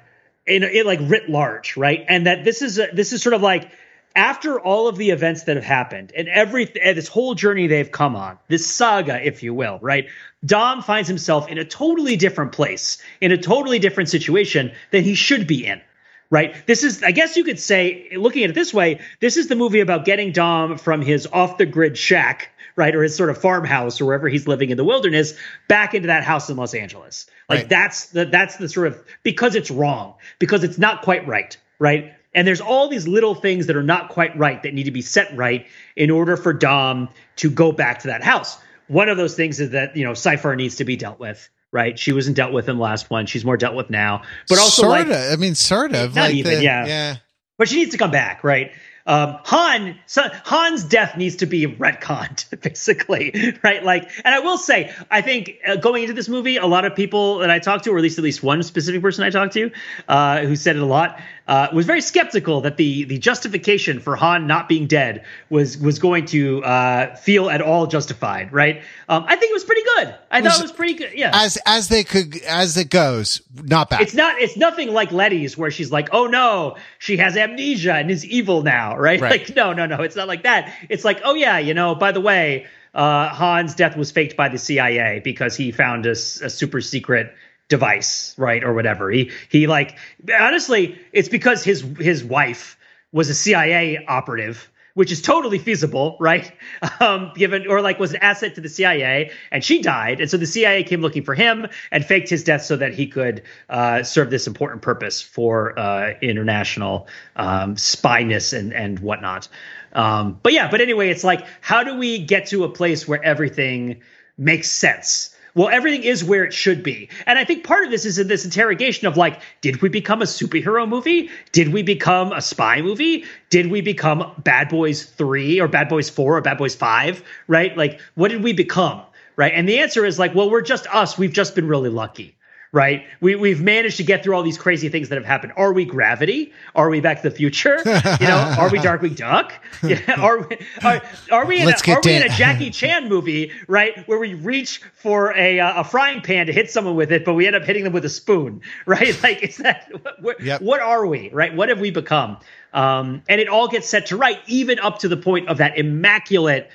in 0.45 0.63
it 0.63 0.85
like 0.85 0.99
writ 1.03 1.29
large 1.29 1.75
right? 1.77 2.05
And 2.07 2.25
that 2.27 2.43
this 2.43 2.61
is 2.61 2.79
a, 2.79 2.87
this 2.93 3.13
is 3.13 3.21
sort 3.21 3.33
of 3.33 3.41
like 3.41 3.69
after 4.15 4.59
all 4.59 4.87
of 4.87 4.97
the 4.97 5.11
events 5.11 5.43
that 5.43 5.57
have 5.57 5.65
happened 5.65 6.11
and 6.15 6.27
every 6.29 6.71
and 6.81 6.97
this 6.97 7.07
whole 7.07 7.35
journey 7.35 7.67
they've 7.67 7.91
come 7.91 8.15
on 8.15 8.39
this 8.47 8.65
saga 8.65 9.25
if 9.25 9.43
you 9.43 9.53
will 9.53 9.79
right? 9.81 10.07
Dom 10.45 10.81
finds 10.81 11.07
himself 11.09 11.49
in 11.49 11.57
a 11.57 11.65
totally 11.65 12.15
different 12.15 12.53
place 12.53 12.97
in 13.19 13.31
a 13.31 13.37
totally 13.37 13.79
different 13.79 14.09
situation 14.09 14.71
than 14.91 15.03
he 15.03 15.15
should 15.15 15.47
be 15.47 15.65
in 15.65 15.81
right? 16.29 16.55
This 16.67 16.83
is, 16.83 17.03
I 17.03 17.11
guess 17.11 17.37
you 17.37 17.43
could 17.43 17.59
say, 17.59 18.09
looking 18.15 18.43
at 18.43 18.49
it 18.49 18.53
this 18.53 18.73
way, 18.73 18.99
this 19.19 19.37
is 19.37 19.47
the 19.47 19.55
movie 19.55 19.79
about 19.79 20.05
getting 20.05 20.31
Dom 20.31 20.77
from 20.77 21.01
his 21.01 21.27
off 21.31 21.57
the 21.57 21.65
grid 21.65 21.97
shack, 21.97 22.49
right, 22.75 22.93
or 22.95 23.03
his 23.03 23.15
sort 23.15 23.29
of 23.29 23.37
farmhouse 23.37 23.99
or 24.01 24.05
wherever 24.05 24.27
he's 24.29 24.47
living 24.47 24.69
in 24.69 24.77
the 24.77 24.83
wilderness, 24.83 25.33
back 25.67 25.93
into 25.93 26.07
that 26.07 26.23
house 26.23 26.49
in 26.49 26.57
Los 26.57 26.73
Angeles. 26.73 27.27
Like 27.49 27.59
Right. 27.59 27.69
that's 27.69 28.07
the 28.07 28.25
that's 28.25 28.57
the 28.57 28.67
sort 28.69 28.87
of 28.87 29.03
because 29.23 29.55
it's 29.55 29.71
wrong, 29.71 30.15
because 30.39 30.63
it's 30.63 30.77
not 30.77 31.01
quite 31.01 31.25
right, 31.27 31.57
right? 31.79 32.13
And 32.35 32.47
there's 32.47 32.61
all 32.61 32.87
these 32.87 33.07
little 33.07 33.33
things 33.33 33.65
that 33.67 33.75
are 33.75 33.83
not 33.83 34.09
quite 34.09 34.37
right 34.37 34.61
that 34.61 34.73
need 34.73 34.83
to 34.83 34.91
be 34.91 35.01
set 35.01 35.35
right 35.35 35.65
in 35.95 36.11
order 36.11 36.37
for 36.37 36.53
Dom 36.53 37.09
to 37.37 37.49
go 37.49 37.71
back 37.71 37.99
to 37.99 38.07
that 38.07 38.21
house. 38.21 38.57
One 38.87 39.09
of 39.09 39.17
those 39.17 39.33
things 39.35 39.59
is 39.59 39.71
that 39.71 39.95
you 39.97 40.03
know 40.03 40.13
Cypher 40.13 40.55
needs 40.55 40.75
to 40.75 40.85
be 40.85 40.97
dealt 40.97 41.19
with, 41.19 41.49
right? 41.77 41.97
She 41.97 42.11
wasn't 42.11 42.35
dealt 42.35 42.51
with 42.51 42.67
in 42.67 42.77
the 42.77 42.81
last 42.81 43.11
one; 43.11 43.27
she's 43.27 43.45
more 43.45 43.55
dealt 43.55 43.75
with 43.75 43.91
now. 43.91 44.23
But 44.49 44.57
also, 44.57 44.81
sort 44.81 44.91
like, 44.91 45.07
of. 45.07 45.13
I 45.13 45.35
mean, 45.35 45.53
sort 45.53 45.93
of. 45.93 46.15
Not 46.15 46.21
like 46.23 46.33
even, 46.33 46.55
the- 46.55 46.63
yeah. 46.63 46.85
Yeah. 46.87 47.15
but 47.59 47.69
she 47.69 47.75
needs 47.75 47.91
to 47.91 47.99
come 47.99 48.09
back, 48.09 48.43
right? 48.43 48.71
Um, 49.07 49.37
Han, 49.45 49.97
so 50.05 50.23
Han's 50.43 50.83
death 50.83 51.15
needs 51.15 51.37
to 51.37 51.45
be 51.45 51.65
retconned, 51.65 52.59
basically, 52.61 53.55
right? 53.63 53.81
Like, 53.81 54.11
and 54.25 54.35
I 54.35 54.39
will 54.39 54.57
say, 54.57 54.93
I 55.09 55.21
think 55.21 55.59
uh, 55.65 55.77
going 55.77 56.03
into 56.03 56.13
this 56.13 56.27
movie, 56.27 56.57
a 56.57 56.65
lot 56.65 56.83
of 56.83 56.93
people 56.93 57.37
that 57.37 57.49
I 57.49 57.59
talked 57.59 57.85
to, 57.85 57.91
or 57.91 57.97
at 57.97 58.03
least 58.03 58.17
at 58.17 58.23
least 58.25 58.43
one 58.43 58.61
specific 58.63 59.01
person 59.01 59.23
I 59.23 59.29
talked 59.29 59.53
to, 59.53 59.71
uh, 60.09 60.41
who 60.41 60.57
said 60.57 60.75
it 60.75 60.81
a 60.81 60.85
lot, 60.85 61.21
uh, 61.47 61.69
was 61.71 61.85
very 61.85 62.01
skeptical 62.01 62.61
that 62.61 62.75
the 62.75 63.05
the 63.05 63.17
justification 63.17 64.01
for 64.01 64.17
Han 64.17 64.45
not 64.45 64.67
being 64.67 64.87
dead 64.87 65.23
was 65.49 65.77
was 65.77 65.99
going 65.99 66.25
to 66.25 66.61
uh, 66.65 67.15
feel 67.15 67.49
at 67.49 67.61
all 67.61 67.87
justified, 67.87 68.51
right? 68.51 68.83
Um, 69.07 69.23
I 69.25 69.37
think 69.37 69.51
it 69.51 69.53
was 69.53 69.63
pretty 69.63 69.76
good. 70.05 70.15
I 70.31 70.41
thought 70.41 70.59
it 70.59 70.61
was 70.61 70.71
pretty 70.71 70.93
good. 70.93 71.11
Yeah, 71.13 71.31
As 71.33 71.57
as 71.65 71.87
they 71.89 72.03
could 72.03 72.35
as 72.43 72.77
it 72.77 72.89
goes, 72.89 73.41
not 73.53 73.89
bad. 73.89 74.01
it's 74.01 74.13
not 74.13 74.39
it's 74.39 74.57
nothing 74.57 74.93
like 74.93 75.11
Letty's 75.11 75.57
where 75.57 75.71
she's 75.71 75.91
like, 75.91 76.09
"Oh 76.11 76.27
no, 76.27 76.77
she 76.99 77.17
has 77.17 77.35
amnesia 77.37 77.93
and 77.93 78.09
is 78.11 78.25
evil 78.25 78.63
now," 78.63 78.97
right? 78.97 79.19
Right. 79.19 79.31
Like 79.47 79.55
no, 79.55 79.73
no, 79.73 79.85
no, 79.85 80.01
it's 80.01 80.15
not 80.15 80.27
like 80.27 80.43
that. 80.43 80.73
It's 80.89 81.03
like, 81.05 81.21
"Oh 81.23 81.33
yeah, 81.35 81.57
you 81.59 81.73
know, 81.73 81.95
by 81.95 82.11
the 82.11 82.21
way, 82.21 82.67
uh 82.93 83.29
Han's 83.29 83.75
death 83.75 83.97
was 83.97 84.11
faked 84.11 84.35
by 84.37 84.49
the 84.49 84.57
CIA 84.57 85.21
because 85.23 85.55
he 85.55 85.71
found 85.71 86.05
a 86.05 86.15
super 86.15 86.81
secret 86.81 87.33
device, 87.67 88.33
right, 88.37 88.63
or 88.63 88.73
whatever." 88.73 89.09
He 89.11 89.31
he 89.49 89.67
like 89.67 89.97
honestly, 90.39 90.99
it's 91.11 91.29
because 91.29 91.63
his 91.63 91.81
his 91.99 92.23
wife 92.23 92.77
was 93.11 93.29
a 93.29 93.35
CIA 93.35 94.05
operative 94.05 94.69
which 94.97 95.11
is 95.11 95.21
totally 95.21 95.59
feasible, 95.59 96.17
right? 96.19 96.51
Um, 96.99 97.31
given 97.35 97.67
or 97.67 97.81
like 97.81 97.99
was 97.99 98.13
an 98.13 98.21
asset 98.21 98.55
to 98.55 98.61
the 98.61 98.69
CIA, 98.69 99.31
and 99.51 99.63
she 99.63 99.81
died, 99.81 100.19
and 100.19 100.29
so 100.29 100.37
the 100.37 100.47
CIA 100.47 100.83
came 100.83 101.01
looking 101.01 101.23
for 101.23 101.35
him 101.35 101.67
and 101.91 102.03
faked 102.03 102.29
his 102.29 102.43
death 102.43 102.63
so 102.63 102.75
that 102.75 102.93
he 102.93 103.07
could 103.07 103.43
uh, 103.69 104.01
serve 104.01 104.31
this 104.31 104.47
important 104.47 104.81
purpose 104.81 105.21
for 105.21 105.77
uh, 105.77 106.13
international 106.21 107.07
um, 107.35 107.75
spyness 107.75 108.57
and 108.57 108.73
and 108.73 108.99
whatnot. 108.99 109.47
Um, 109.93 110.39
but 110.41 110.53
yeah, 110.53 110.71
but 110.71 110.81
anyway, 110.81 111.09
it's 111.09 111.23
like 111.23 111.45
how 111.61 111.83
do 111.83 111.95
we 111.95 112.17
get 112.19 112.47
to 112.47 112.63
a 112.63 112.69
place 112.69 113.07
where 113.07 113.23
everything 113.23 114.01
makes 114.37 114.71
sense? 114.71 115.35
Well, 115.57 115.69
everything 115.69 116.03
is 116.03 116.23
where 116.23 116.43
it 116.43 116.53
should 116.53 116.83
be. 116.83 117.09
And 117.25 117.39
I 117.39 117.43
think 117.43 117.63
part 117.63 117.83
of 117.83 117.89
this 117.89 118.05
is 118.05 118.19
in 118.19 118.27
this 118.27 118.45
interrogation 118.45 119.07
of 119.07 119.17
like, 119.17 119.41
did 119.61 119.81
we 119.81 119.89
become 119.89 120.21
a 120.21 120.25
superhero 120.25 120.87
movie? 120.87 121.31
Did 121.51 121.73
we 121.73 121.81
become 121.81 122.31
a 122.31 122.41
spy 122.41 122.83
movie? 122.83 123.25
Did 123.49 123.71
we 123.71 123.81
become 123.81 124.33
Bad 124.37 124.69
Boys 124.69 125.03
3 125.03 125.59
or 125.59 125.67
Bad 125.67 125.89
Boys 125.89 126.11
4 126.11 126.37
or 126.37 126.41
Bad 126.41 126.59
Boys 126.59 126.75
5? 126.75 127.23
Right? 127.47 127.75
Like, 127.75 127.99
what 128.13 128.27
did 128.29 128.43
we 128.43 128.53
become? 128.53 129.01
Right? 129.35 129.51
And 129.51 129.67
the 129.67 129.79
answer 129.79 130.05
is 130.05 130.19
like, 130.19 130.35
well, 130.35 130.51
we're 130.51 130.61
just 130.61 130.85
us. 130.93 131.17
We've 131.17 131.33
just 131.33 131.55
been 131.55 131.67
really 131.67 131.89
lucky. 131.89 132.36
Right? 132.77 133.07
We 133.21 133.33
we've 133.35 133.59
managed 133.59 133.97
to 133.97 134.03
get 134.03 134.23
through 134.23 134.35
all 134.35 134.43
these 134.43 134.57
crazy 134.59 134.87
things 134.87 135.09
that 135.09 135.15
have 135.15 135.25
happened. 135.25 135.53
Are 135.57 135.73
we 135.73 135.83
Gravity? 135.83 136.53
Are 136.75 136.89
we 136.89 137.01
Back 137.01 137.23
to 137.23 137.29
the 137.31 137.35
Future? 137.35 137.77
You 137.83 138.27
know, 138.27 138.55
are 138.59 138.69
we 138.69 138.77
Darkwing 138.77 139.15
Duck? 139.15 139.51
Yeah, 139.83 139.99
are 140.19 140.41
we 140.47 140.57
are, 140.83 141.01
are 141.31 141.45
we 141.47 141.59
in 141.59 141.65
Let's 141.65 141.87
a, 141.87 141.91
are 141.93 142.01
we 142.03 142.15
in 142.15 142.21
a 142.21 142.29
Jackie 142.29 142.69
Chan 142.79 143.09
movie, 143.09 143.51
right, 143.67 144.07
where 144.07 144.19
we 144.19 144.35
reach 144.35 144.81
for 144.93 145.35
a 145.35 145.59
uh, 145.59 145.81
a 145.81 145.83
frying 145.83 146.21
pan 146.21 146.45
to 146.45 146.53
hit 146.53 146.69
someone 146.69 146.95
with 146.95 147.11
it, 147.11 147.25
but 147.25 147.33
we 147.33 147.47
end 147.47 147.55
up 147.55 147.63
hitting 147.63 147.83
them 147.83 147.93
with 147.93 148.05
a 148.05 148.09
spoon, 148.09 148.61
right? 148.85 149.17
Like, 149.23 149.41
is 149.41 149.57
that 149.57 149.91
what, 150.21 150.39
Yep. 150.39 150.61
what 150.61 150.79
are 150.79 151.07
we, 151.07 151.29
right? 151.33 151.55
What 151.55 151.69
have 151.69 151.79
we 151.79 151.89
become? 151.89 152.37
Um, 152.73 153.23
and 153.27 153.41
it 153.41 153.47
all 153.47 153.67
gets 153.67 153.89
set 153.89 154.05
to 154.07 154.17
right, 154.17 154.39
even 154.45 154.77
up 154.79 154.99
to 154.99 155.07
the 155.07 155.17
point 155.17 155.47
of 155.47 155.57
that 155.57 155.79
immaculate 155.79 156.69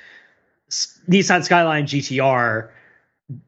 Nissan 1.07 1.43
Skyline 1.45 1.85
GTR, 1.85 2.69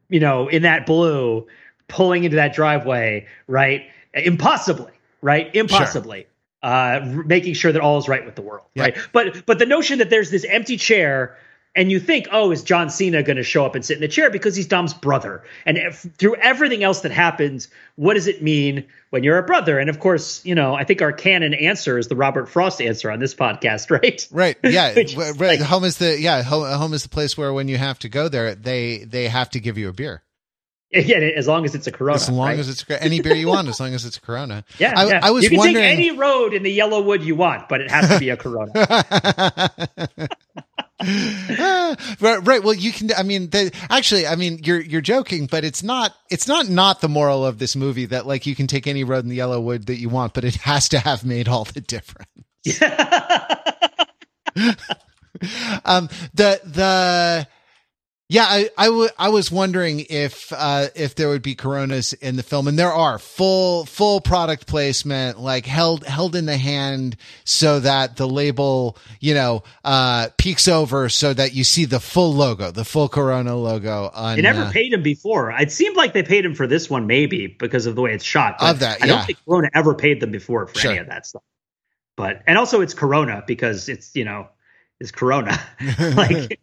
you 0.08 0.20
know, 0.20 0.48
in 0.48 0.62
that 0.62 0.86
blue, 0.86 1.46
pulling 1.88 2.24
into 2.24 2.36
that 2.36 2.54
driveway, 2.54 3.26
right? 3.46 3.86
Impossibly, 4.14 4.92
right? 5.22 5.54
Impossibly. 5.54 6.26
Uh, 6.62 7.00
r- 7.02 7.22
making 7.24 7.54
sure 7.54 7.70
that 7.70 7.80
all 7.82 7.98
is 7.98 8.08
right 8.08 8.24
with 8.24 8.34
the 8.34 8.42
world, 8.42 8.66
Yeah. 8.74 8.84
right? 8.84 8.96
But 9.12 9.46
but 9.46 9.58
the 9.58 9.66
notion 9.66 9.98
that 9.98 10.10
there's 10.10 10.30
this 10.30 10.44
empty 10.44 10.76
chair 10.76 11.36
and 11.76 11.92
you 11.92 12.00
think, 12.00 12.26
oh, 12.32 12.50
is 12.52 12.62
John 12.62 12.88
Cena 12.88 13.22
going 13.22 13.36
to 13.36 13.42
show 13.42 13.66
up 13.66 13.74
and 13.74 13.84
sit 13.84 13.96
in 13.96 14.00
the 14.00 14.08
chair 14.08 14.30
because 14.30 14.56
he's 14.56 14.66
Dom's 14.66 14.94
brother? 14.94 15.44
And 15.66 15.76
if, 15.76 16.06
through 16.16 16.36
everything 16.36 16.82
else 16.82 17.02
that 17.02 17.12
happens, 17.12 17.68
what 17.96 18.14
does 18.14 18.26
it 18.26 18.42
mean 18.42 18.86
when 19.10 19.22
you're 19.22 19.36
a 19.36 19.42
brother? 19.42 19.78
And 19.78 19.90
of 19.90 20.00
course, 20.00 20.42
you 20.44 20.54
know, 20.54 20.74
I 20.74 20.84
think 20.84 21.02
our 21.02 21.12
canon 21.12 21.52
answer 21.52 21.98
is 21.98 22.08
the 22.08 22.16
Robert 22.16 22.48
Frost 22.48 22.80
answer 22.80 23.10
on 23.10 23.20
this 23.20 23.34
podcast, 23.34 23.90
right? 24.02 24.26
Right. 24.32 24.56
Yeah. 24.64 24.94
right. 25.16 25.38
Like, 25.38 25.60
home 25.60 25.84
is 25.84 25.98
the 25.98 26.18
yeah 26.18 26.42
home, 26.42 26.66
home 26.66 26.94
is 26.94 27.02
the 27.02 27.10
place 27.10 27.36
where 27.36 27.52
when 27.52 27.68
you 27.68 27.76
have 27.76 27.98
to 28.00 28.08
go 28.08 28.28
there, 28.28 28.54
they 28.54 29.04
they 29.04 29.28
have 29.28 29.50
to 29.50 29.60
give 29.60 29.76
you 29.76 29.90
a 29.90 29.92
beer. 29.92 30.22
Yeah, 30.92 31.16
as 31.16 31.48
long 31.48 31.64
as 31.64 31.74
it's 31.74 31.86
a 31.86 31.92
Corona. 31.92 32.14
As 32.14 32.30
long 32.30 32.46
right? 32.46 32.58
as 32.58 32.68
it's 32.68 32.84
any 32.88 33.20
beer 33.20 33.34
you 33.34 33.48
want, 33.48 33.68
as 33.68 33.80
long 33.80 33.92
as 33.92 34.04
it's 34.04 34.18
a 34.18 34.20
Corona. 34.20 34.64
Yeah, 34.78 34.94
I, 34.96 35.08
yeah. 35.08 35.20
I 35.22 35.30
was 35.30 35.44
you 35.44 35.50
can 35.50 35.58
wondering... 35.58 35.84
take 35.84 35.98
any 35.98 36.10
road 36.12 36.54
in 36.54 36.62
the 36.62 36.78
Yellowwood 36.78 37.24
you 37.24 37.34
want, 37.34 37.68
but 37.68 37.80
it 37.80 37.90
has 37.90 38.08
to 38.08 38.20
be 38.20 38.30
a 38.30 38.36
Corona. 38.36 38.72
right, 42.20 42.46
right. 42.46 42.62
Well, 42.62 42.74
you 42.74 42.92
can. 42.92 43.10
I 43.16 43.22
mean, 43.22 43.50
the, 43.50 43.74
actually, 43.90 44.26
I 44.26 44.36
mean, 44.36 44.60
you're 44.62 44.80
you're 44.80 45.00
joking, 45.00 45.46
but 45.46 45.64
it's 45.64 45.82
not. 45.82 46.14
It's 46.30 46.46
not 46.46 46.68
not 46.68 47.00
the 47.00 47.08
moral 47.08 47.44
of 47.44 47.58
this 47.58 47.74
movie 47.74 48.06
that 48.06 48.26
like 48.26 48.46
you 48.46 48.54
can 48.54 48.66
take 48.66 48.86
any 48.86 49.02
road 49.02 49.24
in 49.24 49.28
the 49.28 49.36
Yellow 49.36 49.60
Wood 49.60 49.86
that 49.86 49.96
you 49.96 50.08
want, 50.08 50.34
but 50.34 50.44
it 50.44 50.56
has 50.56 50.88
to 50.90 50.98
have 50.98 51.24
made 51.24 51.48
all 51.48 51.64
the 51.64 51.80
difference. 51.80 52.30
um, 55.84 56.08
the 56.34 56.60
the 56.64 57.48
yeah, 58.28 58.44
I, 58.48 58.70
I, 58.76 58.86
w- 58.86 59.08
I 59.18 59.28
was 59.28 59.52
wondering 59.52 60.04
if 60.10 60.52
uh, 60.52 60.88
if 60.96 61.14
there 61.14 61.28
would 61.28 61.42
be 61.42 61.54
Coronas 61.54 62.12
in 62.14 62.34
the 62.36 62.42
film, 62.42 62.66
and 62.66 62.76
there 62.76 62.92
are 62.92 63.18
full 63.20 63.84
full 63.86 64.20
product 64.20 64.66
placement, 64.66 65.38
like 65.38 65.64
held 65.64 66.04
held 66.04 66.34
in 66.34 66.46
the 66.46 66.56
hand, 66.56 67.16
so 67.44 67.78
that 67.80 68.16
the 68.16 68.26
label 68.26 68.96
you 69.20 69.32
know 69.34 69.62
uh, 69.84 70.28
peeks 70.38 70.66
over, 70.66 71.08
so 71.08 71.32
that 71.34 71.54
you 71.54 71.62
see 71.62 71.84
the 71.84 72.00
full 72.00 72.34
logo, 72.34 72.72
the 72.72 72.84
full 72.84 73.08
Corona 73.08 73.54
logo. 73.54 74.10
On, 74.12 74.34
they 74.34 74.42
never 74.42 74.62
uh, 74.62 74.72
paid 74.72 74.92
him 74.92 75.02
before. 75.04 75.52
It 75.52 75.70
seemed 75.70 75.96
like 75.96 76.12
they 76.12 76.24
paid 76.24 76.44
him 76.44 76.54
for 76.56 76.66
this 76.66 76.90
one, 76.90 77.06
maybe 77.06 77.46
because 77.46 77.86
of 77.86 77.94
the 77.94 78.02
way 78.02 78.12
it's 78.12 78.24
shot. 78.24 78.56
of 78.60 78.80
that, 78.80 79.02
I 79.02 79.06
don't 79.06 79.24
think 79.24 79.38
Corona 79.44 79.68
ever 79.72 79.94
paid 79.94 80.20
them 80.20 80.32
before 80.32 80.66
for 80.66 80.78
Sure. 80.80 80.90
any 80.90 81.00
of 81.00 81.06
that 81.06 81.26
stuff. 81.26 81.42
But 82.16 82.42
and 82.48 82.58
also 82.58 82.80
it's 82.80 82.94
Corona 82.94 83.44
because 83.46 83.88
it's 83.88 84.16
you 84.16 84.24
know 84.24 84.48
is 85.00 85.12
Corona. 85.12 85.58
like, 86.14 86.60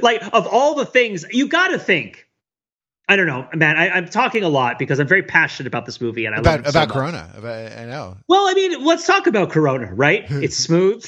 like 0.00 0.22
of 0.32 0.46
all 0.46 0.74
the 0.74 0.86
things 0.86 1.24
you 1.30 1.48
got 1.48 1.68
to 1.68 1.78
think. 1.78 2.28
I 3.08 3.16
don't 3.16 3.26
know, 3.26 3.46
man. 3.52 3.76
I, 3.76 3.90
I'm 3.90 4.08
talking 4.08 4.42
a 4.44 4.48
lot 4.48 4.78
because 4.78 4.98
I'm 5.00 5.08
very 5.08 5.24
passionate 5.24 5.66
about 5.66 5.84
this 5.84 6.00
movie 6.00 6.24
and 6.24 6.34
I 6.34 6.38
love 6.38 6.46
about 6.46 6.60
it 6.60 6.64
so 6.64 6.70
about 6.70 6.88
much. 6.88 6.94
Corona. 6.94 7.30
About, 7.34 7.72
I 7.72 7.84
know. 7.84 8.16
Well, 8.28 8.46
I 8.46 8.54
mean, 8.54 8.84
let's 8.84 9.06
talk 9.06 9.26
about 9.26 9.50
Corona, 9.50 9.92
right? 9.92 10.24
It's 10.30 10.56
smooth. 10.56 11.04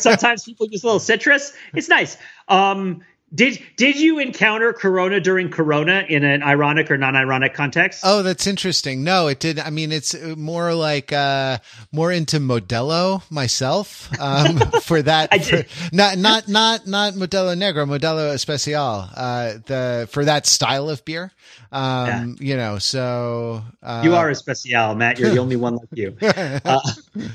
Sometimes 0.00 0.44
people 0.44 0.68
use 0.70 0.82
a 0.82 0.86
little 0.86 1.00
citrus. 1.00 1.52
It's 1.74 1.88
nice. 1.88 2.16
Um, 2.48 3.02
did 3.34 3.62
did 3.76 3.98
you 3.98 4.18
encounter 4.18 4.72
Corona 4.72 5.20
during 5.20 5.50
Corona 5.50 6.04
in 6.08 6.24
an 6.24 6.42
ironic 6.42 6.90
or 6.90 6.98
non-ironic 6.98 7.54
context? 7.54 8.02
Oh, 8.04 8.22
that's 8.22 8.46
interesting. 8.46 9.04
No, 9.04 9.28
it 9.28 9.40
did. 9.40 9.58
I 9.58 9.70
mean, 9.70 9.92
it's 9.92 10.14
more 10.36 10.74
like 10.74 11.12
uh 11.12 11.58
more 11.92 12.12
into 12.12 12.38
Modelo 12.40 13.22
myself. 13.30 14.10
Um 14.20 14.58
for 14.82 15.00
that 15.02 15.44
for, 15.44 15.64
not 15.92 16.18
not 16.18 16.48
not 16.48 16.86
not 16.86 17.14
Modelo 17.14 17.56
Negro, 17.56 17.86
Modelo 17.88 18.32
Especial. 18.32 19.08
Uh 19.14 19.54
the 19.66 20.08
for 20.10 20.24
that 20.24 20.46
style 20.46 20.90
of 20.90 21.04
beer. 21.04 21.32
Um 21.70 22.36
you 22.38 22.56
know, 22.56 22.78
so 22.78 23.62
uh 23.82 24.02
You 24.04 24.14
are 24.14 24.28
a 24.30 24.34
special, 24.34 24.94
Matt. 24.94 25.18
You're 25.18 25.30
the 25.30 25.38
only 25.38 25.56
one 25.56 25.76
like 25.76 25.88
you. 25.92 26.16
Uh, 26.64 26.80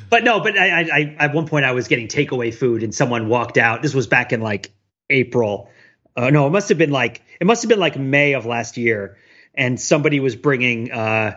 but 0.10 0.24
no, 0.24 0.40
but 0.40 0.58
I, 0.58 0.82
I, 0.82 0.90
I, 0.94 1.16
at 1.20 1.34
one 1.34 1.48
point 1.48 1.66
I 1.66 1.72
was 1.72 1.88
getting 1.88 2.08
takeaway 2.08 2.54
food, 2.54 2.82
and 2.82 2.94
someone 2.96 3.28
walked 3.28 3.58
out. 3.58 3.82
This 3.82 3.94
was 3.94 4.08
back 4.08 4.32
in 4.32 4.42
like 4.42 4.72
April. 5.10 5.70
Uh, 6.18 6.32
no, 6.32 6.48
it 6.48 6.50
must 6.50 6.70
have 6.70 6.80
been 6.80 6.90
like 6.90 7.22
it 7.40 7.46
must 7.46 7.62
have 7.62 7.70
been 7.70 7.80
like 7.80 7.96
May 7.98 8.34
of 8.34 8.48
last 8.48 8.76
year, 8.76 9.18
and 9.54 9.80
somebody 9.80 10.20
was 10.20 10.36
bringing 10.36 10.92
uh, 10.92 11.36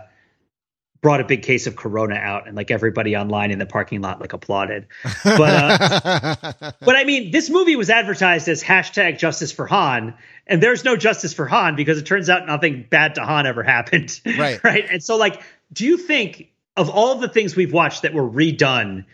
brought 1.02 1.20
a 1.20 1.24
big 1.24 1.42
case 1.42 1.66
of 1.66 1.76
Corona 1.76 2.14
out, 2.14 2.48
and 2.48 2.56
like 2.56 2.70
everybody 2.70 3.14
online 3.14 3.50
in 3.50 3.58
the 3.58 3.66
parking 3.66 4.00
lot 4.00 4.20
like 4.20 4.32
applauded. 4.32 4.86
But 5.22 5.40
uh, 5.40 6.72
but 6.80 6.96
I 6.96 7.04
mean, 7.04 7.30
this 7.30 7.50
movie 7.50 7.76
was 7.76 7.90
advertised 7.90 8.48
as 8.48 8.62
hashtag 8.62 9.18
Justice 9.18 9.52
for 9.52 9.66
Han, 9.66 10.14
and 10.46 10.62
there's 10.62 10.82
no 10.82 10.96
justice 10.96 11.34
for 11.34 11.46
Han 11.46 11.76
because 11.76 11.98
it 11.98 12.06
turns 12.06 12.30
out 12.30 12.46
nothing 12.46 12.86
bad 12.88 13.16
to 13.16 13.22
Han 13.22 13.46
ever 13.46 13.62
happened. 13.62 14.18
Right. 14.24 14.60
right. 14.64 14.86
And 14.90 15.02
so, 15.02 15.18
like, 15.18 15.42
do 15.72 15.84
you 15.84 15.98
think 15.98 16.50
of 16.74 16.88
all 16.88 17.16
the 17.16 17.28
things 17.28 17.54
we've 17.54 17.72
watched 17.72 18.02
that 18.02 18.14
were 18.14 18.28
redone 18.28 19.04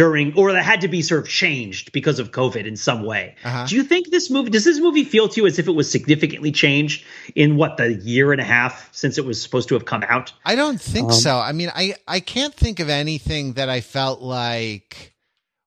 during, 0.00 0.32
or 0.34 0.52
that 0.52 0.62
had 0.64 0.80
to 0.80 0.88
be 0.88 1.02
sort 1.02 1.20
of 1.20 1.28
changed 1.28 1.92
because 1.92 2.18
of 2.18 2.30
COVID 2.30 2.64
in 2.64 2.74
some 2.74 3.04
way? 3.04 3.34
Uh-huh. 3.44 3.66
Do 3.68 3.76
you 3.76 3.82
think 3.82 4.10
this 4.10 4.30
movie 4.30 4.48
does 4.48 4.64
this 4.64 4.78
movie 4.80 5.04
feel 5.04 5.28
to 5.28 5.40
you 5.42 5.46
as 5.46 5.58
if 5.58 5.68
it 5.68 5.72
was 5.72 5.90
significantly 5.90 6.52
changed 6.52 7.04
in 7.34 7.56
what 7.56 7.76
the 7.76 7.92
year 7.92 8.32
and 8.32 8.40
a 8.40 8.44
half 8.44 8.88
since 8.92 9.18
it 9.18 9.26
was 9.26 9.42
supposed 9.42 9.68
to 9.68 9.74
have 9.74 9.84
come 9.84 10.02
out? 10.08 10.32
I 10.42 10.54
don't 10.54 10.80
think 10.80 11.10
Um, 11.10 11.12
so. 11.12 11.38
I 11.38 11.52
mean, 11.52 11.70
I 11.74 11.96
I 12.08 12.20
can't 12.20 12.54
think 12.54 12.80
of 12.80 12.88
anything 12.88 13.54
that 13.54 13.68
I 13.68 13.82
felt 13.82 14.22
like 14.22 15.12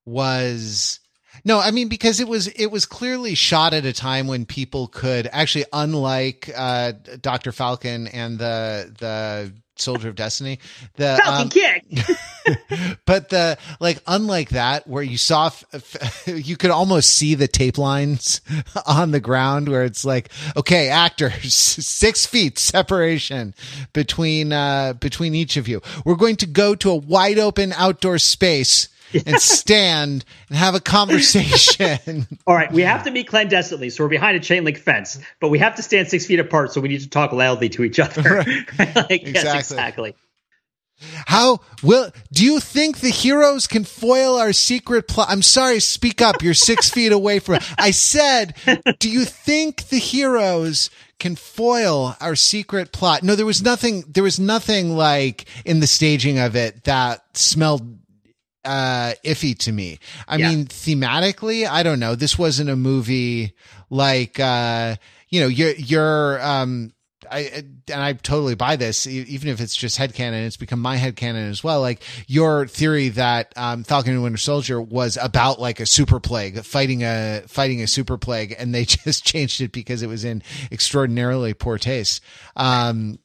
was 0.05 0.99
no, 1.45 1.59
I 1.59 1.71
mean 1.71 1.87
because 1.89 2.19
it 2.19 2.27
was 2.27 2.47
it 2.47 2.67
was 2.67 2.85
clearly 2.85 3.35
shot 3.35 3.73
at 3.73 3.85
a 3.85 3.93
time 3.93 4.27
when 4.27 4.45
people 4.45 4.87
could 4.87 5.27
actually 5.31 5.65
unlike 5.73 6.49
uh 6.55 6.93
Dr. 7.21 7.51
Falcon 7.51 8.07
and 8.07 8.39
the 8.39 8.93
the 8.99 9.53
Soldier 9.75 10.09
of 10.09 10.15
Destiny, 10.15 10.59
the 10.97 11.19
Falcon 11.23 11.41
um, 11.41 11.49
kick. 11.49 12.99
but 13.05 13.29
the 13.29 13.57
like 13.79 13.99
unlike 14.05 14.49
that 14.49 14.87
where 14.87 15.01
you 15.03 15.17
saw 15.17 15.47
f- 15.47 16.23
you 16.27 16.57
could 16.57 16.69
almost 16.69 17.11
see 17.11 17.35
the 17.35 17.47
tape 17.47 17.77
lines 17.77 18.41
on 18.85 19.11
the 19.11 19.19
ground 19.19 19.69
where 19.69 19.83
it's 19.83 20.05
like 20.05 20.29
okay 20.55 20.89
actors 20.89 21.53
six 21.53 22.25
feet 22.25 22.59
separation 22.59 23.53
between 23.93 24.51
uh 24.51 24.93
between 24.93 25.33
each 25.33 25.57
of 25.57 25.67
you 25.67 25.81
we're 26.05 26.15
going 26.15 26.35
to 26.35 26.45
go 26.45 26.75
to 26.75 26.91
a 26.91 26.95
wide 26.95 27.39
open 27.39 27.73
outdoor 27.73 28.17
space 28.17 28.89
and 29.25 29.39
stand 29.39 30.25
and 30.49 30.57
have 30.57 30.75
a 30.75 30.79
conversation 30.79 32.27
All 32.47 32.55
right, 32.55 32.71
we 32.71 32.81
have 32.81 33.03
to 33.03 33.11
meet 33.11 33.27
clandestinely, 33.27 33.89
so 33.89 34.03
we're 34.03 34.09
behind 34.09 34.37
a 34.37 34.39
chain 34.39 34.63
link 34.63 34.77
fence, 34.77 35.19
but 35.39 35.49
we 35.49 35.59
have 35.59 35.75
to 35.75 35.81
stand 35.83 36.07
six 36.09 36.25
feet 36.25 36.39
apart, 36.39 36.71
so 36.73 36.81
we 36.81 36.89
need 36.89 37.01
to 37.01 37.09
talk 37.09 37.31
loudly 37.31 37.69
to 37.69 37.83
each 37.83 37.99
other. 37.99 38.43
like, 38.79 39.23
Yes, 39.23 39.43
Exactly. 39.43 39.59
exactly. 39.59 40.15
How 41.25 41.59
will 41.81 42.11
do 42.31 42.45
you 42.45 42.59
think 42.59 42.99
the 42.99 43.09
heroes 43.09 43.67
can 43.67 43.83
foil 43.83 44.37
our 44.37 44.53
secret 44.53 45.07
plot? 45.07 45.27
I'm 45.29 45.41
sorry, 45.41 45.79
speak 45.79 46.21
up. 46.21 46.41
You're 46.41 46.53
six 46.53 46.89
feet 46.89 47.11
away 47.11 47.39
from 47.39 47.55
it. 47.55 47.63
I 47.77 47.91
said, 47.91 48.55
do 48.99 49.09
you 49.09 49.25
think 49.25 49.89
the 49.89 49.97
heroes 49.97 50.89
can 51.19 51.35
foil 51.35 52.15
our 52.21 52.35
secret 52.35 52.91
plot? 52.93 53.23
No, 53.23 53.35
there 53.35 53.45
was 53.45 53.61
nothing. 53.61 54.03
There 54.07 54.23
was 54.23 54.39
nothing 54.39 54.95
like 54.95 55.45
in 55.65 55.79
the 55.79 55.87
staging 55.87 56.39
of 56.39 56.55
it 56.55 56.83
that 56.85 57.37
smelled 57.37 57.97
uh 58.65 59.13
iffy 59.23 59.57
to 59.59 59.71
me. 59.71 59.99
I 60.27 60.37
Yeah. 60.37 60.49
mean, 60.49 60.65
thematically, 60.65 61.67
I 61.67 61.83
don't 61.83 61.99
know. 61.99 62.15
This 62.15 62.37
wasn't 62.37 62.69
a 62.69 62.75
movie 62.75 63.53
like 63.89 64.39
uh 64.39 64.95
you 65.29 65.39
know, 65.41 65.47
you're 65.47 65.71
you're 65.75 66.41
um 66.45 66.93
I 67.31 67.63
and 67.87 68.01
I 68.03 68.13
totally 68.13 68.53
buy 68.53 68.75
this, 68.75 69.07
even 69.07 69.47
if 69.49 69.61
it's 69.61 69.75
just 69.75 69.97
headcanon, 69.97 70.45
it's 70.45 70.57
become 70.57 70.79
my 70.81 70.97
headcanon 70.97 71.49
as 71.49 71.63
well. 71.63 71.79
Like 71.79 72.03
your 72.27 72.67
theory 72.67 73.09
that 73.09 73.53
um, 73.55 73.85
Falcon 73.85 74.11
and 74.13 74.21
Winter 74.21 74.37
Soldier 74.37 74.79
was 74.81 75.17
about 75.19 75.59
like 75.59 75.79
a 75.79 75.85
super 75.85 76.19
plague, 76.19 76.63
fighting 76.65 77.01
a 77.03 77.41
fighting 77.47 77.81
a 77.81 77.87
super 77.87 78.17
plague, 78.17 78.53
and 78.59 78.75
they 78.75 78.83
just 78.85 79.23
changed 79.25 79.61
it 79.61 79.71
because 79.71 80.03
it 80.03 80.07
was 80.07 80.25
in 80.25 80.43
extraordinarily 80.69 81.53
poor 81.53 81.77
taste. 81.77 82.21
Um, 82.57 83.17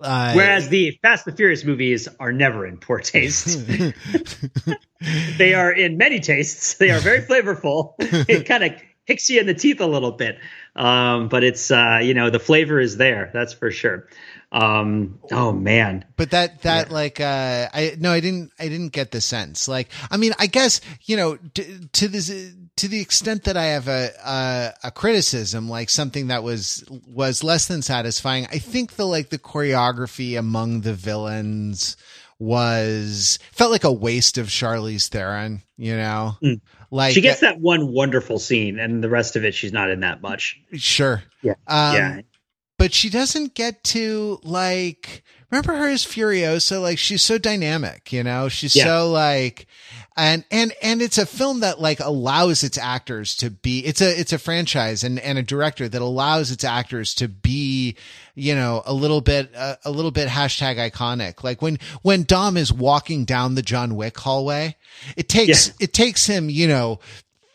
uh, 0.00 0.32
Whereas 0.32 0.68
the 0.68 0.98
Fast 1.02 1.26
and 1.26 1.36
Furious 1.36 1.64
movies 1.64 2.08
are 2.18 2.32
never 2.32 2.66
in 2.66 2.78
poor 2.78 3.00
taste. 3.00 3.66
they 5.38 5.54
are 5.54 5.72
in 5.72 5.96
many 5.96 6.20
tastes. 6.20 6.74
They 6.74 6.90
are 6.90 7.00
very 7.00 7.20
flavorful. 7.20 7.94
it 7.98 8.44
kind 8.46 8.64
of 8.64 8.72
hicks 9.04 9.28
you 9.28 9.40
in 9.40 9.46
the 9.46 9.54
teeth 9.54 9.80
a 9.80 9.86
little 9.86 10.12
bit. 10.12 10.38
Um, 10.76 11.28
but 11.28 11.44
it's 11.44 11.70
uh, 11.70 11.98
you 12.02 12.14
know, 12.14 12.30
the 12.30 12.38
flavor 12.38 12.80
is 12.80 12.96
there, 12.96 13.30
that's 13.32 13.52
for 13.52 13.70
sure. 13.70 14.08
Um, 14.52 15.20
oh 15.30 15.52
man. 15.52 16.04
but 16.16 16.30
that 16.30 16.62
that 16.62 16.90
like 16.90 17.20
uh 17.20 17.68
i 17.72 17.94
no 18.00 18.10
i 18.10 18.18
didn't 18.18 18.50
i 18.58 18.66
didn't 18.66 18.88
get 18.88 19.12
the 19.12 19.20
sense 19.20 19.68
like 19.68 19.88
i 20.10 20.16
mean 20.16 20.32
i 20.40 20.46
guess 20.46 20.80
you 21.02 21.16
know 21.16 21.36
to, 21.54 21.86
to 21.92 22.08
this 22.08 22.52
to 22.80 22.88
the 22.88 23.00
extent 23.00 23.44
that 23.44 23.56
i 23.56 23.64
have 23.66 23.88
a, 23.88 24.10
a 24.24 24.88
a 24.88 24.90
criticism 24.90 25.68
like 25.68 25.88
something 25.90 26.26
that 26.28 26.42
was 26.42 26.84
was 27.06 27.42
less 27.44 27.66
than 27.66 27.82
satisfying 27.82 28.46
i 28.52 28.58
think 28.58 28.96
the 28.96 29.06
like 29.06 29.30
the 29.30 29.38
choreography 29.38 30.38
among 30.38 30.80
the 30.82 30.94
villains 30.94 31.96
was 32.38 33.38
felt 33.52 33.70
like 33.70 33.84
a 33.84 33.92
waste 33.92 34.38
of 34.38 34.46
charlize 34.48 35.08
theron 35.08 35.62
you 35.76 35.96
know 35.96 36.36
Mm. 36.42 36.60
like 36.90 37.14
She 37.14 37.20
gets 37.20 37.40
that 37.40 37.60
one 37.60 37.92
wonderful 37.92 38.38
scene 38.38 38.78
and 38.78 39.04
the 39.04 39.08
rest 39.10 39.36
of 39.36 39.44
it 39.44 39.54
she's 39.54 39.72
not 39.72 39.90
in 39.90 40.00
that 40.00 40.22
much. 40.22 40.58
sure 40.74 41.22
Yeah. 41.42 41.54
um, 41.66 41.94
yeah. 41.94 42.20
but 42.78 42.92
she 42.94 43.10
doesn't 43.10 43.54
get 43.54 43.84
to 43.84 44.40
like 44.42 45.22
remember 45.50 45.74
her 45.76 45.88
as 45.88 46.04
Furiosa. 46.04 46.80
Like 46.80 46.98
she's 46.98 47.22
so 47.22 47.36
dynamic, 47.36 48.12
you 48.12 48.22
know. 48.22 48.48
She's 48.48 48.74
Yeah. 48.76 48.84
so 48.84 49.10
like, 49.10 49.66
and 50.16 50.44
and 50.50 50.72
and 50.82 51.00
it's 51.00 51.18
a 51.18 51.26
film 51.26 51.60
that 51.60 51.80
like 51.80 52.00
allows 52.00 52.62
its 52.62 52.76
actors 52.76 53.36
to 53.36 53.50
be. 53.50 53.80
It's 53.86 54.00
a 54.00 54.18
it's 54.20 54.32
a 54.32 54.38
franchise 54.38 55.04
and 55.04 55.18
and 55.20 55.38
a 55.38 55.42
director 55.42 55.88
that 55.88 56.02
allows 56.02 56.50
its 56.50 56.64
actors 56.64 57.14
to 57.14 57.28
be, 57.28 57.96
you 58.34 58.54
know, 58.54 58.82
a 58.84 58.92
little 58.92 59.20
bit 59.20 59.50
uh, 59.56 59.76
a 59.84 59.90
little 59.90 60.10
bit 60.10 60.28
hashtag 60.28 60.76
iconic. 60.90 61.42
Like 61.44 61.62
when 61.62 61.78
when 62.02 62.24
Dom 62.24 62.56
is 62.56 62.72
walking 62.72 63.24
down 63.24 63.54
the 63.54 63.62
John 63.62 63.94
Wick 63.96 64.18
hallway, 64.18 64.76
it 65.16 65.28
takes 65.28 65.68
Yeah. 65.68 65.74
it 65.80 65.92
takes 65.92 66.26
him, 66.26 66.50
you 66.50 66.68
know. 66.68 67.00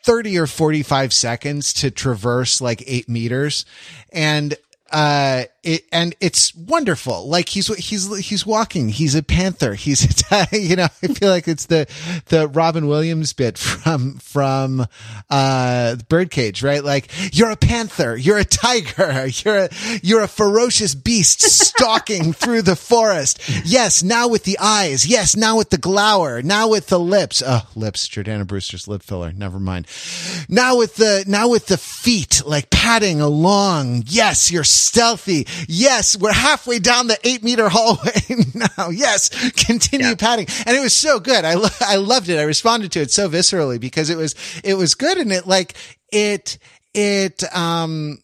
30 0.06 0.38
or 0.38 0.46
45 0.46 1.12
seconds 1.12 1.74
to 1.74 1.90
traverse 1.90 2.62
like 2.62 2.84
eight 2.86 3.10
meters. 3.10 3.66
And, 4.12 4.54
uh, 4.92 5.46
it, 5.66 5.86
and 5.92 6.16
it's 6.22 6.56
wonderful. 6.56 7.28
Like 7.28 7.50
he's, 7.50 7.68
he's, 7.76 8.16
he's 8.18 8.46
walking. 8.46 8.90
He's 8.90 9.16
a 9.16 9.24
panther. 9.24 9.74
He's, 9.74 10.24
a, 10.32 10.48
you 10.58 10.76
know, 10.76 10.88
I 11.04 11.08
feel 11.08 11.30
like 11.30 11.48
it's 11.48 11.66
the, 11.66 11.88
the 12.28 12.48
Robin 12.48 12.88
Williams 12.88 13.34
bit 13.34 13.58
from, 13.58 14.18
from, 14.20 14.86
uh, 15.30 15.96
Birdcage, 16.08 16.64
right? 16.64 16.84
Like 16.84 17.10
you're 17.34 17.52
a 17.52 17.58
panther. 17.58 18.16
You're 18.16 18.38
a 18.38 18.46
tiger. 18.46 19.28
You're 19.46 19.56
a, 19.56 19.70
you're 20.02 20.22
a 20.22 20.28
ferocious 20.28 20.96
beast 20.96 21.42
stalking 21.42 22.34
through 22.34 22.62
the 22.62 22.76
forest. 22.76 23.42
Yes. 23.66 24.04
Now 24.04 24.28
with 24.28 24.44
the 24.44 24.58
eyes. 24.60 25.06
Yes. 25.06 25.36
Now 25.36 25.58
with 25.58 25.70
the 25.70 25.78
glower. 25.78 26.42
Now 26.42 26.70
with 26.70 26.88
the 26.88 27.00
lips. 27.00 27.44
Oh, 27.46 27.68
lips. 27.76 28.08
Jordana 28.08 28.46
Brewster's 28.46 28.88
lip 28.88 29.04
filler. 29.04 29.32
Never 29.32 29.60
mind. 29.60 29.88
Now 30.48 30.78
with 30.78 30.96
the, 30.96 31.24
now 31.28 31.50
with 31.50 31.68
the 31.68 31.78
feet, 31.78 32.42
like 32.46 32.70
padding 32.70 33.22
along. 33.22 34.04
Yes. 34.08 34.52
You're 34.52 34.64
stealthy. 34.64 35.48
Yes. 35.68 36.18
We're 36.18 36.32
halfway 36.34 36.80
down 36.80 37.08
the 37.08 37.18
eight 37.24 37.44
meter 37.44 37.70
hallway 37.70 38.22
now. 38.78 38.90
Yes. 38.90 39.30
Continue 39.52 40.08
Yeah. 40.10 40.16
padding. 40.16 40.48
And 40.66 40.76
it 40.76 40.80
was 40.82 40.94
so 40.94 41.20
good. 41.20 41.46
I, 41.46 41.54
lo- 41.56 41.70
I 41.82 41.96
loved 41.98 42.30
it. 42.30 42.38
I 42.40 42.44
responded 42.44 42.92
to 42.94 43.02
it 43.02 43.12
so 43.12 43.30
viscerally 43.30 43.80
because 43.80 44.10
it 44.10 44.18
was, 44.18 44.36
it 44.64 44.76
was 44.76 44.96
good. 44.96 45.18
And 45.18 45.32
it 45.32 45.48
like, 45.48 45.74
it, 46.12 46.58
it, 46.94 47.44
um, 47.56 48.20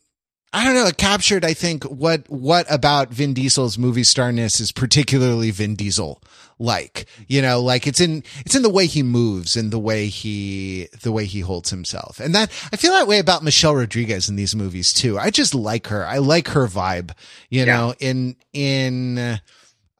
I 0.53 0.65
don't 0.65 0.75
know. 0.75 0.85
It 0.87 0.97
captured, 0.97 1.45
I 1.45 1.53
think, 1.53 1.83
what 1.85 2.29
what 2.29 2.65
about 2.69 3.09
Vin 3.13 3.33
Diesel's 3.33 3.77
movie 3.77 4.03
starness 4.03 4.59
is 4.59 4.71
particularly 4.73 5.49
Vin 5.51 5.75
Diesel 5.75 6.21
like. 6.59 7.05
You 7.27 7.41
know, 7.41 7.61
like 7.61 7.87
it's 7.87 8.01
in 8.01 8.23
it's 8.45 8.53
in 8.55 8.61
the 8.61 8.69
way 8.69 8.85
he 8.85 9.01
moves 9.01 9.55
and 9.55 9.71
the 9.71 9.79
way 9.79 10.07
he 10.07 10.89
the 11.03 11.11
way 11.13 11.23
he 11.25 11.39
holds 11.39 11.69
himself. 11.69 12.19
And 12.19 12.35
that 12.35 12.51
I 12.73 12.75
feel 12.75 12.91
that 12.91 13.07
way 13.07 13.19
about 13.19 13.43
Michelle 13.43 13.75
Rodriguez 13.75 14.27
in 14.27 14.35
these 14.35 14.53
movies 14.53 14.91
too. 14.91 15.17
I 15.17 15.29
just 15.29 15.55
like 15.55 15.87
her. 15.87 16.05
I 16.05 16.17
like 16.17 16.49
her 16.49 16.67
vibe. 16.67 17.11
You 17.49 17.59
Yeah. 17.65 17.65
know, 17.77 17.95
in 17.99 18.35
in 18.51 19.39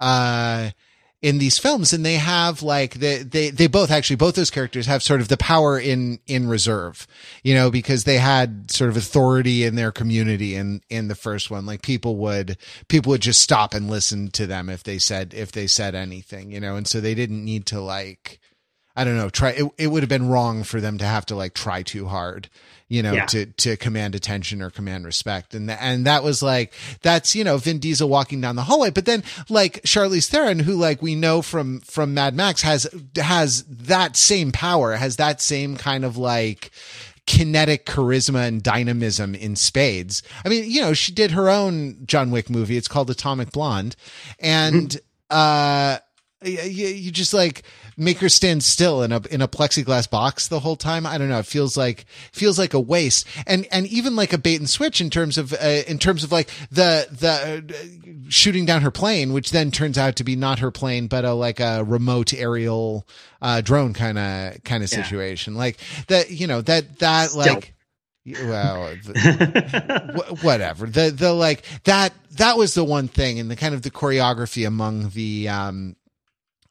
uh 0.02 0.72
in 1.22 1.38
these 1.38 1.60
films 1.60 1.94
and 1.94 2.04
they 2.04 2.16
have 2.16 2.64
like 2.64 2.96
they, 2.96 3.18
they 3.18 3.52
they 3.52 3.68
both 3.68 3.92
actually 3.92 4.16
both 4.16 4.36
those 4.36 4.50
characters 4.50 4.88
have 4.88 5.04
sort 5.04 5.22
of 5.22 5.28
the 5.28 5.38
power 5.38 5.80
in 5.80 6.20
in 6.26 6.48
reserve 6.48 7.06
you 7.44 7.54
know 7.54 7.70
because 7.70 8.06
they 8.06 8.18
had 8.18 8.72
sort 8.72 8.90
of 8.90 8.98
authority 8.98 9.64
in 9.64 9.76
their 9.76 9.92
community 9.92 10.56
in 10.56 10.82
in 10.90 11.08
the 11.08 11.16
first 11.16 11.52
one. 11.52 11.66
Like 11.66 11.84
people 11.84 12.16
would 12.18 12.58
people 12.88 13.12
would 13.12 13.22
just 13.22 13.42
stop 13.42 13.74
and 13.74 13.90
listen 13.90 14.30
to 14.32 14.48
them 14.48 14.68
if 14.68 14.84
they 14.84 14.98
said 14.98 15.34
if 15.34 15.52
they 15.52 15.68
said 15.68 15.94
anything 15.94 16.52
you 16.52 16.60
know 16.60 16.76
and 16.76 16.88
so 16.88 17.00
they 17.00 17.14
didn't 17.14 17.46
need 17.46 17.66
to 17.68 17.80
like 17.80 18.40
I 18.96 19.04
don't 19.04 19.16
know, 19.16 19.30
try 19.30 19.52
it, 19.52 19.72
it 19.78 19.88
would 19.88 20.04
have 20.04 20.10
been 20.10 20.28
wrong 20.28 20.64
for 20.64 20.82
them 20.82 20.98
to 20.98 21.06
have 21.06 21.26
to 21.28 21.36
like 21.36 21.54
try 21.54 21.82
too 21.82 22.08
hard, 22.08 22.50
you 22.92 23.02
know, 23.02 23.14
Yeah. 23.14 23.26
to 23.28 23.46
to 23.46 23.78
command 23.78 24.16
attention 24.16 24.62
or 24.62 24.70
command 24.70 25.06
respect. 25.06 25.54
And 25.54 25.70
th- 25.70 25.80
and 25.82 26.06
that 26.06 26.24
was 26.24 26.44
like 26.44 26.74
that's, 27.02 27.34
you 27.36 27.44
know, 27.46 27.58
Vin 27.58 27.80
Diesel 27.80 28.10
walking 28.10 28.42
down 28.42 28.58
the 28.58 28.64
hallway, 28.64 28.90
but 28.90 29.06
then 29.06 29.24
like 29.48 29.82
Charlize 29.84 30.28
Theron 30.28 30.60
who 30.60 30.76
like 30.76 31.02
we 31.02 31.16
know 31.16 31.42
from 31.42 31.80
from 31.82 32.14
Mad 32.14 32.36
Max 32.36 32.62
has 32.64 32.86
has 33.16 33.64
that 33.64 34.18
same 34.18 34.52
power, 34.52 34.96
has 34.98 35.16
that 35.16 35.40
same 35.42 35.78
kind 35.78 36.04
of 36.04 36.18
like 36.18 36.72
kinetic 37.28 37.86
charisma 37.86 38.46
and 38.48 38.62
dynamism 38.62 39.36
in 39.36 39.56
spades. 39.56 40.22
I 40.44 40.50
mean, 40.50 40.70
you 40.70 40.82
know, 40.82 40.94
she 40.94 41.14
did 41.14 41.32
her 41.32 41.50
own 41.50 42.00
John 42.06 42.30
Wick 42.30 42.50
movie. 42.50 42.76
It's 42.76 42.90
called 42.90 43.10
Atomic 43.10 43.52
Blonde. 43.52 43.96
And 44.40 45.00
uh 45.30 46.00
you, 46.44 46.88
you 46.88 47.12
just 47.12 47.34
like 47.34 47.64
make 47.98 48.18
her 48.20 48.30
stand 48.30 48.64
still 48.64 49.04
in 49.04 49.12
a 49.12 49.22
in 49.30 49.42
a 49.42 49.48
plexiglass 49.48 50.10
box 50.10 50.48
the 50.48 50.60
whole 50.60 50.76
time. 50.76 51.06
I 51.06 51.18
don't 51.18 51.30
know. 51.30 51.40
It 51.40 51.46
feels 51.46 51.78
like 51.78 52.06
feels 52.32 52.58
like 52.58 52.74
a 52.74 52.80
waste, 52.80 53.28
and 53.46 53.68
and 53.72 53.86
even 53.88 54.16
like 54.16 54.34
a 54.34 54.38
bait 54.38 54.60
and 54.60 54.70
switch 54.70 55.02
in 55.02 55.10
terms 55.10 55.38
of 55.38 55.54
uh, 55.54 55.58
in 55.88 56.00
terms 56.00 56.24
of 56.24 56.32
like 56.32 56.50
the 56.72 57.08
the 57.12 57.64
uh, 57.76 58.30
shooting 58.30 58.66
down 58.66 58.82
her 58.82 58.92
plane, 58.92 59.34
which 59.34 59.52
then 59.52 59.72
turns 59.72 59.98
out 59.98 60.16
to 60.16 60.24
be 60.24 60.36
not 60.36 60.60
her 60.60 60.72
plane, 60.72 61.08
but 61.08 61.26
a 61.26 61.34
like 61.34 61.60
a 61.60 61.84
remote 61.84 62.34
aerial 62.34 63.08
uh, 63.42 63.62
drone 63.62 63.94
kind 63.94 64.18
of 64.18 64.64
kind 64.64 64.84
of 64.84 64.92
Yeah. 64.92 65.04
situation. 65.04 65.56
Like 65.56 65.78
that, 66.08 66.32
you 66.32 66.48
know 66.48 66.62
that 66.62 67.00
that 67.00 67.34
like. 67.36 67.74
Well, 68.24 68.96
wh- 69.16 70.44
whatever 70.44 70.86
the 70.86 71.10
the 71.10 71.34
like 71.34 71.64
that 71.86 72.14
that 72.38 72.56
was 72.56 72.76
the 72.76 72.84
one 72.84 73.08
thing 73.08 73.40
and 73.40 73.50
the 73.50 73.56
kind 73.56 73.74
of 73.74 73.82
the 73.82 73.90
choreography 73.90 74.68
among 74.68 75.10
the 75.10 75.50
um 75.50 75.96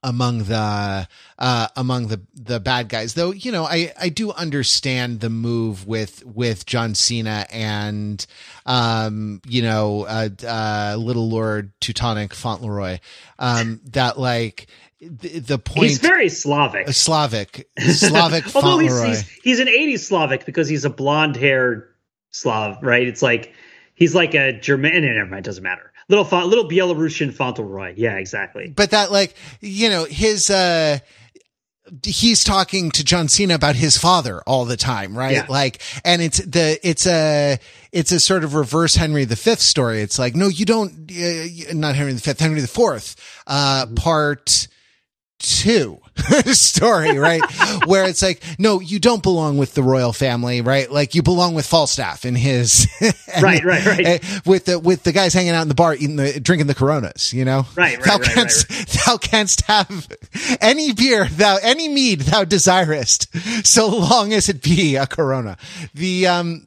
among 0.03 0.45
the 0.45 1.07
uh 1.39 1.69
among 1.77 2.09
the 2.09 2.21
the 2.35 2.59
bad 2.59 2.89
guys 2.89 3.15
though 3.15 3.33
you 3.33 3.53
know 3.53 3.65
i 3.65 3.93
i 4.01 4.09
do 4.09 4.33
understand 4.33 5.21
the 5.21 5.29
move 5.29 5.87
with 5.87 6.25
with 6.25 6.65
john 6.65 6.95
cena 6.95 7.47
and 7.51 8.27
um 8.65 9.41
you 9.47 9.61
know 9.61 10.05
uh 10.05 10.29
uh 10.47 10.97
little 10.99 11.29
lord 11.29 11.73
teutonic 11.81 12.33
fauntleroy 12.33 12.99
um 13.39 13.81
that 13.85 14.19
like 14.19 14.69
the, 15.01 15.39
the 15.41 15.59
point 15.59 15.89
he's 15.89 15.99
very 15.99 16.29
Slavic. 16.29 16.89
uh, 16.89 16.93
slavic 16.93 17.69
slavic 17.79 18.55
Although 18.55 18.79
he's, 18.79 19.03
he's 19.03 19.29
he's 19.43 19.61
an 19.61 19.67
80s 19.67 20.01
Slavic 20.01 20.45
because 20.45 20.69
he's 20.69 20.85
a 20.85 20.91
blonde 20.91 21.37
haired 21.37 21.91
Slav, 22.31 22.83
right? 22.83 23.07
It's 23.07 23.23
like 23.23 23.55
he's 23.95 24.15
like 24.15 24.35
a 24.35 24.53
German. 24.53 25.03
Never 25.03 25.27
mind, 25.27 25.45
doesn't 25.45 25.63
matter. 25.63 25.93
Little 26.11 26.25
fa- 26.27 26.45
little 26.45 26.69
Belarusian 26.69 27.33
Fauntleroy. 27.33 27.95
Yeah, 27.97 28.17
exactly. 28.19 28.69
but 28.77 28.91
that 28.91 29.11
like 29.11 29.35
you 29.63 29.89
know 29.89 30.05
his 30.05 30.51
uh 30.51 30.99
he's 32.05 32.45
talking 32.45 32.91
to 32.93 33.05
John 33.05 33.27
Cena 33.29 33.55
about 33.57 33.75
his 33.75 33.97
father 33.97 34.43
all 34.47 34.65
the 34.65 34.77
time, 34.77 35.17
right? 35.19 35.33
Yeah. 35.33 35.47
Like, 35.49 35.83
and 36.05 36.23
it's 36.23 36.39
the, 36.39 36.79
it's 36.89 37.05
a, 37.05 37.59
it's 37.91 38.13
a 38.13 38.21
sort 38.21 38.45
of 38.45 38.55
reverse 38.55 38.95
Henry 38.95 39.25
V 39.25 39.35
story. 39.57 40.01
It's 40.01 40.17
like, 40.17 40.37
no, 40.37 40.47
you 40.47 40.65
don't, 40.67 41.11
uh, 41.11 41.73
not 41.75 41.97
Henry 41.97 42.13
V, 42.13 42.33
Henry 42.39 42.61
IV, 42.63 42.79
uh, 42.79 43.87
Mm-hmm. 43.87 43.95
part 43.97 44.69
two 45.41 45.99
story, 46.53 47.19
right? 47.19 47.41
Where 47.87 48.05
it's 48.09 48.23
like, 48.23 48.43
no, 48.59 48.79
you 48.81 48.99
don't 49.01 49.23
belong 49.23 49.57
with 49.59 49.75
the 49.75 49.83
royal 49.83 50.13
family, 50.13 50.61
right? 50.61 50.91
Like 50.91 51.15
you 51.15 51.23
belong 51.23 51.55
with 51.55 51.67
Falstaff 51.67 52.25
and 52.25 52.37
his, 52.37 52.87
and- 53.01 53.43
Right, 53.43 53.65
right, 53.65 53.87
right. 53.87 54.07
uh, 54.25 54.41
with 54.45 54.67
the, 54.67 54.79
with 54.79 55.03
the 55.03 55.13
guys 55.13 55.33
hanging 55.35 55.53
out 55.53 55.63
in 55.63 55.69
the 55.69 55.75
bar 55.75 55.95
eating 55.95 56.17
the, 56.17 56.39
drinking 56.39 56.67
the 56.67 56.75
Coronas, 56.75 57.33
you 57.33 57.45
know? 57.45 57.67
Right, 57.75 57.97
right, 57.97 58.05
thou 58.05 58.17
right, 58.19 58.27
right, 58.27 58.35
canst, 58.35 59.07
thou 59.07 59.17
canst 59.17 59.63
have 59.63 60.09
any 60.61 60.93
beer, 60.93 61.25
thou, 61.27 61.59
any 61.63 61.89
mead 61.89 62.21
thou 62.21 62.45
desirest, 62.45 63.67
so 63.67 63.89
long 63.89 64.33
as 64.33 64.49
it 64.49 64.63
be 64.63 64.97
a 64.97 65.07
Corona. 65.07 65.57
The, 65.95 66.27
um, 66.27 66.67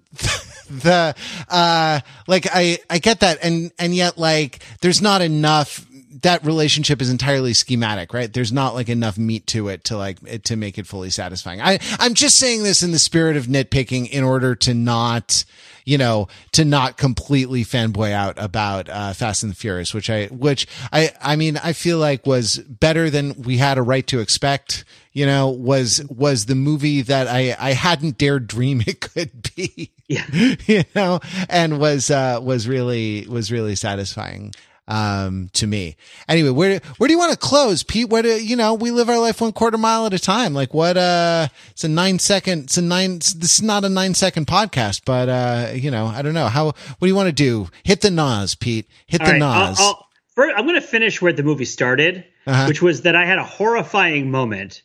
the, 0.70 1.14
uh, 1.50 2.00
like 2.28 2.48
I, 2.52 2.80
I 2.90 2.98
get 3.00 3.20
that. 3.20 3.40
And, 3.44 3.72
and 3.78 3.94
yet 3.94 4.18
like 4.18 4.64
there's 4.82 5.02
not 5.02 5.22
enough, 5.22 5.86
that 6.22 6.46
relationship 6.46 7.02
is 7.02 7.10
entirely 7.10 7.54
schematic, 7.54 8.14
right? 8.14 8.32
There's 8.32 8.52
not 8.52 8.76
like 8.76 8.90
enough 8.90 9.18
meat 9.18 9.48
to 9.48 9.68
it 9.70 9.84
to 9.86 9.98
like, 9.98 10.18
it, 10.26 10.44
to 10.46 10.56
make 10.56 10.78
it 10.78 10.88
fully 10.88 11.10
satisfying. 11.10 11.62
I, 11.62 11.80
I'm 12.00 12.14
just 12.14 12.38
saying 12.38 12.64
this 12.64 12.84
in 12.84 12.92
the 12.92 13.00
spirit 13.00 13.36
of 13.36 13.48
nitpicking 13.48 14.10
in 14.10 14.24
order 14.24 14.56
to 14.56 14.74
not, 14.74 15.44
you 15.86 15.98
know, 15.98 16.28
to 16.54 16.64
not 16.64 16.98
completely 16.98 17.64
fanboy 17.64 18.12
out 18.12 18.36
about, 18.38 18.90
uh, 18.90 19.14
Fast 19.14 19.44
and 19.44 19.52
the 19.52 19.56
Furious, 19.56 19.94
which 19.94 20.10
I, 20.10 20.28
which 20.28 20.68
I, 20.92 21.12
I 21.22 21.36
mean, 21.36 21.58
I 21.58 21.74
feel 21.74 21.98
like 21.98 22.28
was 22.28 22.58
better 22.60 23.10
than 23.10 23.42
we 23.42 23.58
had 23.58 23.78
a 23.78 23.82
right 23.82 24.06
to 24.08 24.20
expect, 24.20 24.86
you 25.12 25.26
know, 25.26 25.50
was, 25.50 26.04
was 26.10 26.46
the 26.46 26.56
movie 26.56 27.02
that 27.02 27.28
I, 27.28 27.56
I 27.60 27.74
hadn't 27.74 28.18
dared 28.18 28.48
dream 28.48 28.82
it 28.88 29.00
could 29.02 29.52
be 29.56 29.92
Yeah. 30.08 30.26
you 30.68 30.84
know, 30.96 31.20
and 31.50 31.80
was, 31.80 32.12
uh, 32.12 32.40
was 32.42 32.68
really, 32.68 33.26
was 33.28 33.52
really 33.52 33.76
satisfying, 33.76 34.54
um, 34.88 35.50
to 35.54 35.66
me. 35.68 35.96
Anyway, 36.28 36.50
where, 36.50 36.80
where 36.98 37.08
do 37.08 37.14
you 37.14 37.18
want 37.20 37.32
to 37.32 37.38
close, 37.38 37.84
Pete? 37.84 38.10
Where 38.10 38.22
do, 38.22 38.44
you 38.44 38.56
know, 38.56 38.74
we 38.74 38.92
live 38.92 39.10
our 39.10 39.20
life 39.20 39.40
one 39.42 39.52
quarter 39.54 39.78
mile 39.78 40.06
at 40.06 40.14
a 40.14 40.20
time. 40.20 40.54
Like 40.54 40.74
what, 40.74 40.98
uh, 40.98 41.48
it's 41.72 41.84
a 41.84 41.88
nine 41.90 42.20
second, 42.20 42.64
it's 42.66 42.78
a 42.78 42.82
nine, 42.82 43.20
this 43.20 43.56
is 43.56 43.62
not 43.62 43.86
a 43.86 43.90
nine 43.90 44.14
second 44.14 44.48
podcast, 44.48 45.02
but, 45.06 45.30
uh, 45.30 45.72
you 45.74 45.90
know, 45.92 46.06
I 46.08 46.22
don't 46.22 46.34
know. 46.34 46.48
How, 46.48 46.66
what 46.66 47.00
do 47.02 47.08
you 47.08 47.16
want 47.16 47.28
to 47.28 47.34
do? 47.34 47.70
Hit 47.84 48.02
the 48.02 48.12
NOS, 48.12 48.56
Pete. 48.56 48.88
Hit 49.08 49.22
All 49.22 49.28
the 49.28 49.34
right, 49.34 49.40
NOS. 49.40 49.80
I'll- 49.80 50.08
first, 50.36 50.54
I'm 50.58 50.66
going 50.66 50.80
to 50.80 50.86
finish 50.88 51.22
where 51.22 51.34
the 51.34 51.44
movie 51.44 51.66
started, 51.66 52.26
Uh-huh. 52.46 52.66
which 52.68 52.82
was 52.82 53.04
that 53.04 53.16
I 53.16 53.26
had 53.26 53.38
a 53.40 53.44
horrifying 53.46 54.32
moment 54.32 54.82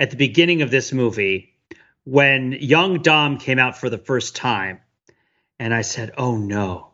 at 0.00 0.10
the 0.10 0.16
beginning 0.16 0.62
of 0.62 0.70
this 0.70 0.92
movie 0.92 1.54
when 2.04 2.52
young 2.52 3.02
Dom 3.02 3.38
came 3.38 3.58
out 3.58 3.76
for 3.76 3.90
the 3.90 3.98
first 3.98 4.34
time, 4.34 4.80
and 5.58 5.74
I 5.74 5.82
said, 5.82 6.12
"Oh 6.16 6.36
no, 6.38 6.87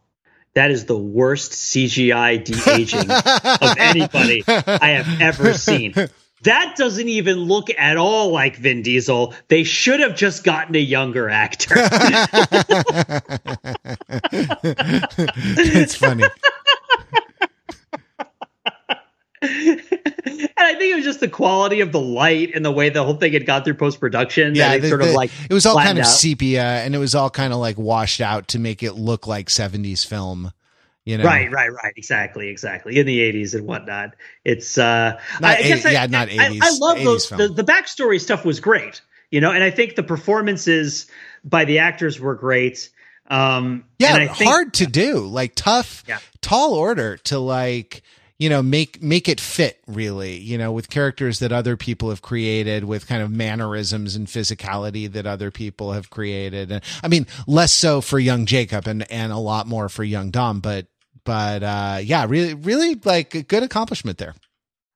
that 0.54 0.70
is 0.70 0.86
the 0.86 0.96
worst 0.96 1.52
CGI 1.52 2.44
de 2.44 2.72
aging 2.72 3.10
of 3.10 3.76
anybody 3.78 4.44
I 4.46 4.90
have 4.90 5.20
ever 5.20 5.54
seen. 5.54 5.94
That 6.42 6.74
doesn't 6.76 7.08
even 7.08 7.38
look 7.38 7.70
at 7.76 7.96
all 7.96 8.30
like 8.30 8.56
Vin 8.56 8.82
Diesel. 8.82 9.34
They 9.48 9.64
should 9.64 10.00
have 10.00 10.14
just 10.14 10.44
gotten 10.44 10.76
a 10.76 10.78
younger 10.78 11.28
actor. 11.28 11.74
it's 15.56 15.94
funny. 15.94 16.24
and 19.44 20.50
I 20.58 20.74
think 20.74 20.92
it 20.92 20.96
was 20.96 21.03
just 21.14 21.20
the 21.20 21.28
quality 21.28 21.80
of 21.80 21.92
the 21.92 22.00
light 22.00 22.50
and 22.54 22.64
the 22.64 22.70
way 22.70 22.88
the 22.88 23.02
whole 23.04 23.14
thing 23.14 23.32
had 23.32 23.46
gone 23.46 23.62
through 23.64 23.74
post 23.74 24.00
production. 24.00 24.54
Yeah, 24.54 24.76
the- 24.78 24.88
sort 24.88 25.02
of 25.02 25.10
like 25.10 25.30
it 25.48 25.54
was 25.54 25.66
all 25.66 25.76
kind 25.76 25.98
of 25.98 26.04
out. 26.04 26.08
sepia, 26.10 26.62
and 26.62 26.94
it 26.94 26.98
was 26.98 27.14
all 27.14 27.30
kind 27.30 27.52
of 27.52 27.58
like 27.58 27.78
washed 27.78 28.20
out 28.20 28.48
to 28.48 28.58
make 28.58 28.82
it 28.82 28.92
look 28.94 29.26
like 29.26 29.48
'70s 29.48 30.06
film. 30.06 30.52
You 31.06 31.18
know, 31.18 31.24
Right, 31.24 31.50
right, 31.52 31.70
right. 31.70 31.92
Exactly, 31.96 32.48
exactly. 32.48 32.98
In 32.98 33.06
the 33.06 33.18
'80s 33.20 33.54
and 33.54 33.66
whatnot. 33.66 34.14
It's 34.44 34.78
uh, 34.78 35.20
Not 35.40 35.50
I, 35.50 35.56
I 35.58 35.62
guess 35.62 35.84
I, 35.84 35.90
yeah, 35.90 36.06
not 36.06 36.28
80s, 36.28 36.58
I, 36.62 36.70
love 36.78 36.96
80s 36.98 37.04
those. 37.04 37.26
film. 37.26 37.38
The, 37.40 37.48
the 37.48 37.64
backstory 37.64 38.18
stuff 38.20 38.44
was 38.46 38.58
great, 38.58 39.02
you 39.30 39.40
know, 39.42 39.50
and 39.52 39.62
I 39.62 39.70
think 39.70 39.96
the 39.96 40.02
performances 40.02 41.06
by 41.44 41.66
the 41.66 41.80
actors 41.80 42.18
were 42.18 42.34
great. 42.34 42.88
Um, 43.28 43.84
yeah, 43.98 44.14
and 44.14 44.22
I 44.30 44.32
think, 44.32 44.50
hard 44.50 44.72
to 44.74 44.86
do, 44.86 45.20
like 45.20 45.54
tough, 45.54 46.04
Yeah. 46.08 46.18
tall 46.40 46.72
order 46.72 47.18
to 47.24 47.38
like 47.38 48.02
you 48.38 48.48
know 48.48 48.62
make 48.62 49.02
make 49.02 49.28
it 49.28 49.40
fit 49.40 49.80
really 49.86 50.36
you 50.36 50.58
know 50.58 50.72
with 50.72 50.90
characters 50.90 51.38
that 51.38 51.52
other 51.52 51.76
people 51.76 52.10
have 52.10 52.22
created 52.22 52.84
with 52.84 53.06
kind 53.06 53.22
of 53.22 53.30
mannerisms 53.30 54.16
and 54.16 54.26
physicality 54.26 55.10
that 55.10 55.26
other 55.26 55.50
people 55.50 55.92
have 55.92 56.10
created. 56.10 56.70
And 56.72 56.82
i 57.02 57.08
mean 57.08 57.26
less 57.46 57.72
so 57.72 58.00
for 58.00 58.18
young 58.18 58.46
jacob 58.46 58.86
and 58.86 59.10
and 59.10 59.32
a 59.32 59.38
lot 59.38 59.66
more 59.66 59.88
for 59.88 60.04
young 60.04 60.30
dom 60.30 60.60
but 60.60 60.86
but 61.24 61.62
uh 61.62 62.00
yeah 62.02 62.26
really 62.28 62.54
really 62.54 62.96
like 63.04 63.34
a 63.34 63.42
good 63.42 63.62
accomplishment 63.62 64.18
there. 64.18 64.34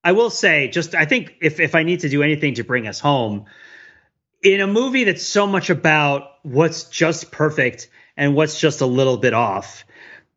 I 0.05 0.13
will 0.13 0.31
say, 0.31 0.69
just 0.69 0.95
I 0.95 1.05
think 1.05 1.35
if 1.41 1.61
if 1.61 1.75
I 1.75 1.83
need 1.83 2.01
to 2.01 2.09
do 2.09 2.23
anything 2.23 2.55
to 2.55 2.65
bring 2.65 2.87
us 2.87 3.01
home, 3.01 3.47
in 4.43 4.61
a 4.61 4.67
movie 4.67 5.05
that's 5.05 5.27
so 5.27 5.47
much 5.47 5.71
about 5.71 6.31
what's 6.43 6.85
just 6.85 7.31
perfect 7.33 7.91
and 8.17 8.35
what's 8.35 8.59
just 8.61 8.81
a 8.81 8.87
little 8.87 9.17
bit 9.17 9.35
off, 9.35 9.85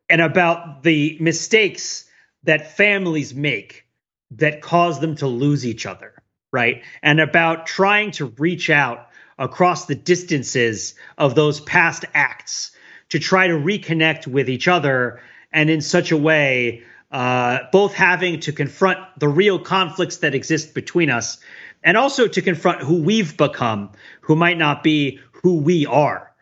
and 0.08 0.20
about 0.20 0.82
the 0.82 1.16
mistakes 1.20 2.04
that 2.44 2.76
families 2.76 3.34
make 3.34 3.86
that 4.32 4.60
cause 4.60 5.00
them 5.00 5.16
to 5.16 5.26
lose 5.26 5.66
each 5.66 5.86
other, 5.86 6.22
right? 6.52 6.82
And 7.02 7.20
about 7.20 7.66
trying 7.66 8.12
to 8.12 8.26
reach 8.38 8.70
out 8.70 9.08
across 9.38 9.86
the 9.86 9.94
distances 9.94 10.94
of 11.18 11.34
those 11.34 11.60
past 11.60 12.04
acts 12.14 12.72
to 13.10 13.18
try 13.18 13.46
to 13.46 13.54
reconnect 13.54 14.26
with 14.26 14.48
each 14.48 14.68
other 14.68 15.20
and 15.52 15.68
in 15.68 15.80
such 15.80 16.12
a 16.12 16.16
way 16.16 16.82
uh, 17.10 17.58
both 17.72 17.92
having 17.92 18.40
to 18.40 18.52
confront 18.52 18.98
the 19.18 19.28
real 19.28 19.58
conflicts 19.58 20.18
that 20.18 20.34
exist 20.34 20.72
between 20.72 21.10
us 21.10 21.38
and 21.84 21.96
also 21.96 22.26
to 22.26 22.40
confront 22.40 22.80
who 22.80 23.02
we've 23.02 23.36
become 23.36 23.90
who 24.22 24.34
might 24.34 24.56
not 24.56 24.82
be 24.82 25.20
who 25.32 25.56
we 25.56 25.84
are 25.84 26.32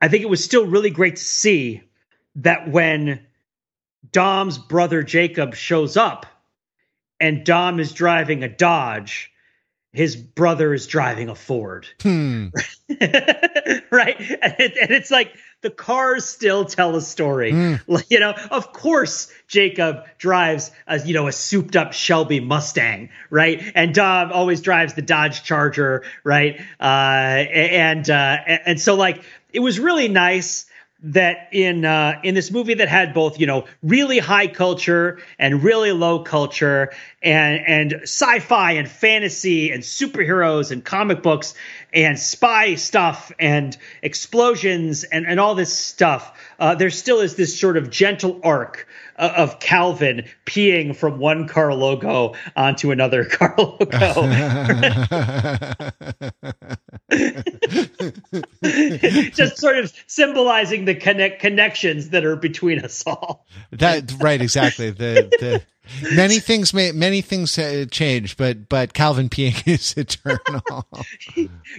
i 0.00 0.08
think 0.08 0.22
it 0.22 0.28
was 0.28 0.44
still 0.44 0.66
really 0.66 0.90
great 0.90 1.16
to 1.16 1.24
see 1.24 1.82
that 2.36 2.70
when 2.70 3.26
dom's 4.12 4.58
brother 4.58 5.02
jacob 5.02 5.54
shows 5.54 5.96
up 5.96 6.26
and 7.20 7.44
dom 7.44 7.80
is 7.80 7.92
driving 7.92 8.42
a 8.42 8.48
dodge. 8.48 9.30
His 9.92 10.16
brother 10.16 10.74
is 10.74 10.86
driving 10.88 11.28
a 11.28 11.34
ford. 11.34 11.86
Hmm. 12.02 12.48
right? 12.90 14.16
And, 14.18 14.54
it, 14.58 14.76
and 14.76 14.90
it's 14.90 15.10
like 15.10 15.32
the 15.62 15.70
cars 15.70 16.24
still 16.26 16.64
tell 16.64 16.96
a 16.96 17.00
story. 17.00 17.52
Mm. 17.52 17.80
Like, 17.86 18.10
you 18.10 18.18
know 18.20 18.34
of 18.50 18.72
course 18.72 19.32
jacob 19.46 20.04
drives 20.18 20.70
a 20.86 21.00
you 21.00 21.14
know 21.14 21.28
a 21.28 21.32
souped 21.32 21.76
up 21.76 21.92
shelby 21.92 22.40
mustang 22.40 23.08
right? 23.30 23.62
And 23.74 23.94
dom 23.94 24.32
always 24.32 24.60
drives 24.60 24.94
the 24.94 25.02
dodge 25.02 25.44
charger 25.44 26.02
right? 26.24 26.60
Uh 26.80 26.84
and 26.84 28.10
uh 28.10 28.36
and, 28.46 28.60
and 28.66 28.80
so 28.80 28.96
like 28.96 29.22
it 29.52 29.60
was 29.60 29.78
really 29.78 30.08
nice 30.08 30.66
that 31.04 31.48
in 31.52 31.84
uh, 31.84 32.18
in 32.22 32.34
this 32.34 32.50
movie 32.50 32.74
that 32.74 32.88
had 32.88 33.12
both 33.12 33.38
you 33.38 33.46
know 33.46 33.66
really 33.82 34.18
high 34.18 34.46
culture 34.46 35.18
and 35.38 35.62
really 35.62 35.92
low 35.92 36.20
culture 36.20 36.92
and 37.22 37.62
and 37.66 37.92
sci-fi 38.02 38.72
and 38.72 38.88
fantasy 38.88 39.70
and 39.70 39.82
superheroes 39.82 40.70
and 40.70 40.82
comic 40.82 41.22
books 41.22 41.54
and 41.92 42.18
spy 42.18 42.74
stuff 42.74 43.30
and 43.38 43.76
explosions 44.00 45.04
and 45.04 45.26
and 45.26 45.38
all 45.38 45.54
this 45.54 45.72
stuff 45.72 46.40
uh, 46.58 46.74
there 46.74 46.90
still 46.90 47.20
is 47.20 47.36
this 47.36 47.58
sort 47.58 47.76
of 47.76 47.90
gentle 47.90 48.40
arc 48.42 48.88
of 49.16 49.60
Calvin 49.60 50.24
peeing 50.46 50.94
from 50.94 51.18
one 51.18 51.48
car 51.48 51.74
logo 51.74 52.34
onto 52.56 52.90
another 52.90 53.24
car 53.30 53.54
logo 53.58 53.86
just 59.32 59.58
sort 59.58 59.78
of 59.78 59.92
symbolizing 60.06 60.84
the 60.84 60.94
connect 60.94 61.40
connections 61.40 62.10
that 62.10 62.24
are 62.24 62.36
between 62.36 62.80
us 62.80 63.02
all. 63.06 63.46
that 63.70 64.12
right 64.20 64.40
exactly 64.40 64.90
the 64.90 65.28
the 65.40 65.62
many 66.14 66.38
things 66.38 66.72
may 66.72 66.92
many 66.92 67.20
things 67.20 67.58
uh, 67.58 67.84
change 67.90 68.36
but 68.36 68.68
but 68.68 68.94
calvin 68.94 69.28
peeing 69.28 69.66
is 69.72 69.94
eternal 69.96 70.86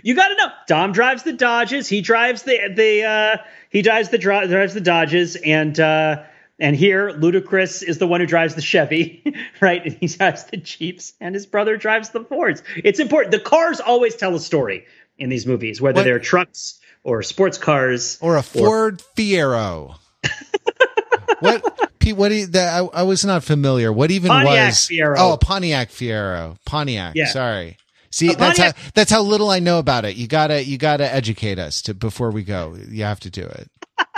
You 0.04 0.16
got 0.16 0.30
to 0.30 0.36
know. 0.36 0.48
Dom 0.68 0.92
drives 0.92 1.24
the 1.24 1.34
Dodges. 1.34 1.88
He 1.88 2.02
drives 2.02 2.44
the 2.44 2.58
the 2.74 3.04
uh, 3.04 3.38
he 3.70 3.82
drives 3.82 4.10
the 4.10 4.18
drives 4.18 4.74
the 4.74 4.82
Dodges, 4.82 5.36
and 5.38 5.80
uh, 5.80 6.24
and 6.60 6.76
here 6.76 7.10
Ludacris 7.12 7.84
is 7.84 7.98
the 7.98 8.08
one 8.08 8.22
who 8.22 8.26
drives 8.28 8.56
the 8.56 8.62
Chevy, 8.62 9.24
right? 9.62 9.84
And 9.86 9.94
he 10.00 10.08
drives 10.08 10.46
the 10.46 10.58
Jeeps, 10.58 11.14
and 11.20 11.36
his 11.36 11.46
brother 11.46 11.78
drives 11.78 12.10
the 12.10 12.24
Fords. 12.24 12.64
It's 12.78 13.00
important. 13.00 13.32
The 13.32 13.40
cars 13.40 13.80
always 13.80 14.16
tell 14.16 14.36
a 14.36 14.40
story 14.40 14.86
in 15.18 15.30
these 15.30 15.46
movies, 15.46 15.82
whether 15.82 15.98
What- 16.00 16.04
they're 16.04 16.20
trucks 16.20 16.80
or 17.04 17.22
sports 17.24 17.58
cars. 17.58 18.18
or 18.22 18.38
a 18.38 18.44
Ford 18.44 19.02
Fiero. 19.16 19.96
what? 21.40 22.00
Pete, 22.00 22.16
what? 22.16 22.30
Do 22.30 22.36
you, 22.36 22.46
that, 22.48 22.82
I, 22.82 23.00
I 23.00 23.04
was 23.04 23.26
not 23.26 23.44
familiar. 23.44 23.92
What 23.92 24.12
even 24.12 24.30
Pontiac 24.30 24.70
was? 24.70 24.76
Fiero. 24.90 25.16
Oh, 25.18 25.34
a 25.34 25.38
Pontiac 25.38 25.90
Fiero. 25.90 26.58
Pontiac. 26.66 27.14
Yeah. 27.16 27.26
Sorry. 27.28 27.78
See, 28.12 28.28
A 28.28 28.36
that's 28.36 28.58
Pontiac- 28.60 28.78
how 28.78 28.90
that's 28.94 29.12
how 29.12 29.22
little 29.22 29.50
I 29.50 29.60
know 29.60 29.78
about 29.80 30.06
it. 30.06 30.16
You 30.16 30.28
gotta 30.28 30.64
you 30.64 30.78
gotta 30.78 31.12
educate 31.14 31.60
us 31.60 31.82
to 31.84 31.94
before 31.94 32.32
we 32.32 32.44
go. 32.44 32.76
You 32.90 33.04
have 33.04 33.20
to 33.22 33.30
do 33.30 33.44
it. 33.44 33.70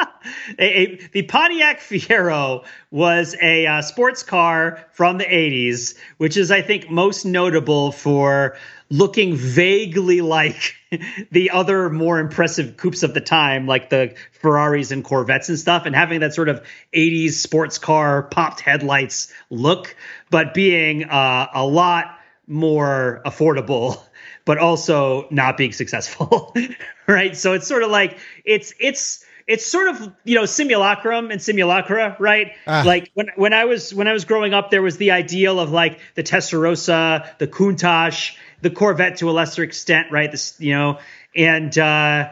a, 0.57 0.63
a- 0.63 0.95
the 1.11 1.21
Pontiac 1.23 1.79
Fiero 1.79 2.65
was 2.91 3.35
a 3.41 3.67
uh, 3.67 3.81
sports 3.81 4.23
car 4.23 4.85
from 4.91 5.17
the 5.17 5.25
80s, 5.25 5.95
which 6.17 6.37
is, 6.37 6.51
I 6.51 6.61
think, 6.61 6.89
most 6.89 7.25
notable 7.25 7.91
for 7.91 8.57
looking 8.89 9.35
vaguely 9.35 10.21
like 10.21 10.75
the 11.31 11.51
other 11.51 11.89
more 11.89 12.19
impressive 12.19 12.77
coupes 12.77 13.03
of 13.03 13.13
the 13.13 13.21
time, 13.21 13.67
like 13.67 13.89
the 13.89 14.15
Ferraris 14.31 14.91
and 14.91 15.03
Corvettes 15.03 15.49
and 15.49 15.59
stuff, 15.59 15.85
and 15.85 15.95
having 15.95 16.21
that 16.21 16.33
sort 16.33 16.49
of 16.49 16.65
80s 16.93 17.31
sports 17.33 17.77
car 17.77 18.23
popped 18.23 18.61
headlights 18.61 19.33
look, 19.49 19.95
but 20.29 20.53
being 20.53 21.03
uh, 21.03 21.47
a 21.53 21.65
lot 21.65 22.17
more 22.47 23.21
affordable 23.25 24.01
but 24.45 24.57
also 24.57 25.27
not 25.29 25.57
being 25.57 25.73
successful 25.73 26.55
right? 27.07 27.35
So 27.35 27.53
it's 27.53 27.67
sort 27.67 27.83
of 27.83 27.91
like 27.91 28.17
it's 28.45 28.73
it's 28.79 29.25
it's 29.47 29.65
sort 29.65 29.87
of 29.87 30.13
you 30.23 30.35
know 30.35 30.45
simulacrum 30.45 31.31
and 31.31 31.41
simulacra 31.41 32.15
right? 32.19 32.53
Ah. 32.67 32.83
like 32.85 33.09
when 33.13 33.29
when 33.35 33.53
i 33.53 33.65
was 33.65 33.93
when 33.93 34.07
i 34.07 34.13
was 34.13 34.25
growing 34.25 34.53
up 34.53 34.69
there 34.69 34.81
was 34.81 34.97
the 34.97 35.11
ideal 35.11 35.59
of 35.59 35.71
like 35.71 35.99
the 36.15 36.23
testarossa 36.23 37.37
the 37.37 37.47
countach 37.47 38.35
the 38.61 38.69
corvette 38.69 39.17
to 39.17 39.29
a 39.29 39.31
lesser 39.31 39.63
extent 39.63 40.11
right? 40.11 40.31
This 40.31 40.59
you 40.59 40.73
know 40.73 40.99
and 41.35 41.77
uh 41.77 42.29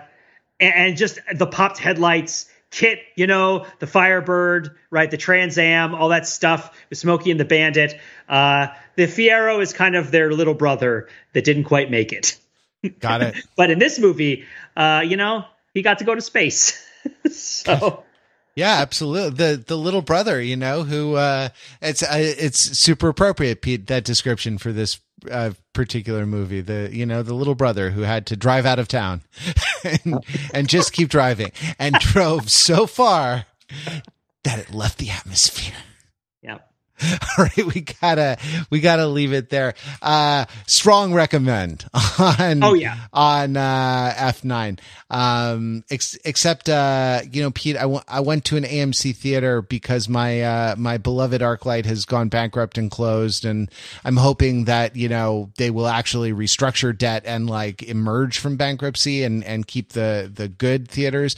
and, 0.59 0.73
and 0.75 0.97
just 0.97 1.19
the 1.33 1.47
popped 1.47 1.77
headlights 1.77 2.49
kit 2.71 2.99
you 3.15 3.27
know 3.27 3.65
the 3.79 3.87
firebird 3.87 4.75
right? 4.89 5.09
The 5.09 5.17
trans 5.17 5.57
am 5.57 5.95
all 5.95 6.09
that 6.09 6.27
stuff 6.27 6.75
with 6.89 6.99
smokey 6.99 7.31
and 7.31 7.39
the 7.39 7.45
bandit. 7.45 7.99
Uh 8.27 8.67
the 8.95 9.07
fiero 9.07 9.61
is 9.61 9.73
kind 9.73 9.95
of 9.95 10.11
their 10.11 10.31
little 10.31 10.53
brother 10.53 11.07
that 11.33 11.43
didn't 11.43 11.65
quite 11.65 11.91
make 11.91 12.11
it. 12.11 12.39
Got 12.99 13.21
it. 13.21 13.35
but 13.55 13.69
in 13.69 13.79
this 13.79 13.99
movie 13.99 14.45
uh 14.75 15.03
you 15.05 15.17
know 15.17 15.45
he 15.73 15.81
got 15.81 15.99
to 15.99 16.05
go 16.05 16.15
to 16.15 16.21
space 16.21 16.81
so 17.31 18.03
Yeah, 18.55 18.75
absolutely. 18.75 19.31
The 19.31 19.57
the 19.57 19.77
little 19.77 20.01
brother, 20.01 20.41
you 20.41 20.55
know, 20.55 20.83
who 20.83 21.15
uh 21.15 21.49
it's 21.81 22.03
uh, 22.03 22.07
it's 22.11 22.59
super 22.59 23.09
appropriate 23.09 23.61
Pete 23.61 23.87
that 23.87 24.03
description 24.03 24.57
for 24.57 24.71
this 24.71 24.99
uh, 25.29 25.51
particular 25.73 26.25
movie. 26.25 26.61
The 26.61 26.89
you 26.91 27.05
know, 27.05 27.23
the 27.23 27.33
little 27.33 27.55
brother 27.55 27.91
who 27.91 28.01
had 28.01 28.25
to 28.27 28.35
drive 28.35 28.65
out 28.65 28.79
of 28.79 28.87
town 28.87 29.21
and, 29.83 30.25
and 30.53 30.69
just 30.69 30.93
keep 30.93 31.09
driving 31.09 31.51
and 31.79 31.95
drove 31.95 32.49
so 32.49 32.87
far 32.87 33.45
that 34.43 34.59
it 34.59 34.73
left 34.73 34.99
the 34.99 35.09
atmosphere. 35.09 35.73
yeah 36.41 36.59
All 37.37 37.43
right, 37.45 37.65
we 37.75 37.81
gotta 38.01 38.37
we 38.69 38.79
gotta 38.79 39.05
leave 39.07 39.33
it 39.33 39.49
there. 39.49 39.73
Uh, 40.01 40.45
strong 40.65 41.13
recommend 41.13 41.85
on 42.19 42.63
Oh, 42.63 42.73
yeah. 42.73 42.97
on 43.11 43.57
uh, 43.57 44.13
F 44.15 44.43
nine. 44.45 44.79
Um, 45.09 45.83
ex- 45.91 46.17
except 46.23 46.69
uh, 46.69 47.21
you 47.31 47.41
know, 47.43 47.51
Pete, 47.51 47.75
I, 47.75 47.81
w- 47.81 48.01
I 48.07 48.21
went 48.21 48.45
to 48.45 48.57
an 48.57 48.63
AMC 48.63 49.15
theater 49.15 49.61
because 49.61 50.07
my 50.07 50.41
uh, 50.41 50.75
my 50.77 50.97
beloved 50.97 51.41
ArcLight 51.41 51.85
has 51.85 52.05
gone 52.05 52.29
bankrupt 52.29 52.77
and 52.77 52.89
closed, 52.89 53.43
and 53.45 53.69
I'm 54.05 54.17
hoping 54.17 54.65
that 54.65 54.95
you 54.95 55.09
know 55.09 55.51
they 55.57 55.69
will 55.71 55.87
actually 55.87 56.31
restructure 56.31 56.97
debt 56.97 57.23
and 57.25 57.49
like 57.49 57.83
emerge 57.83 58.39
from 58.39 58.55
bankruptcy 58.57 59.23
and 59.23 59.43
and 59.43 59.67
keep 59.67 59.89
the 59.93 60.31
the 60.33 60.47
good 60.47 60.89
theaters. 60.89 61.35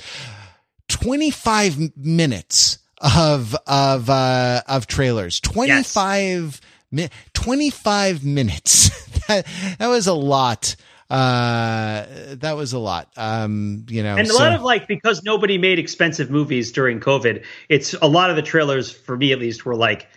25 0.90 1.98
minutes 1.98 2.78
of 3.02 3.56
of 3.68 4.10
uh 4.10 4.62
of 4.68 4.88
trailers. 4.88 5.40
25 5.40 6.62
mi- 6.92 7.10
25 7.34 8.24
minutes. 8.24 8.90
That 9.28 9.46
that 9.80 9.88
was 9.88 10.08
a 10.08 10.14
lot. 10.14 10.76
Uh 11.10 12.06
that 12.36 12.54
was 12.56 12.72
a 12.74 12.80
lot. 12.80 13.10
Um 13.18 13.86
you 13.90 14.04
know 14.04 14.16
And 14.16 14.28
a 14.28 14.32
so- 14.32 14.40
lot 14.40 14.54
of 14.54 14.62
like 14.62 14.88
because 14.88 15.22
nobody 15.24 15.58
made 15.58 15.80
expensive 15.80 16.30
movies 16.32 16.72
during 16.72 17.00
COVID, 17.02 17.44
it's 17.68 17.94
a 17.96 18.08
lot 18.08 18.30
of 18.30 18.36
the 18.38 18.42
trailers 18.42 18.90
for 18.92 19.18
me 19.18 19.34
at 19.34 19.40
least 19.40 19.66
were 19.66 19.76
like 19.76 20.08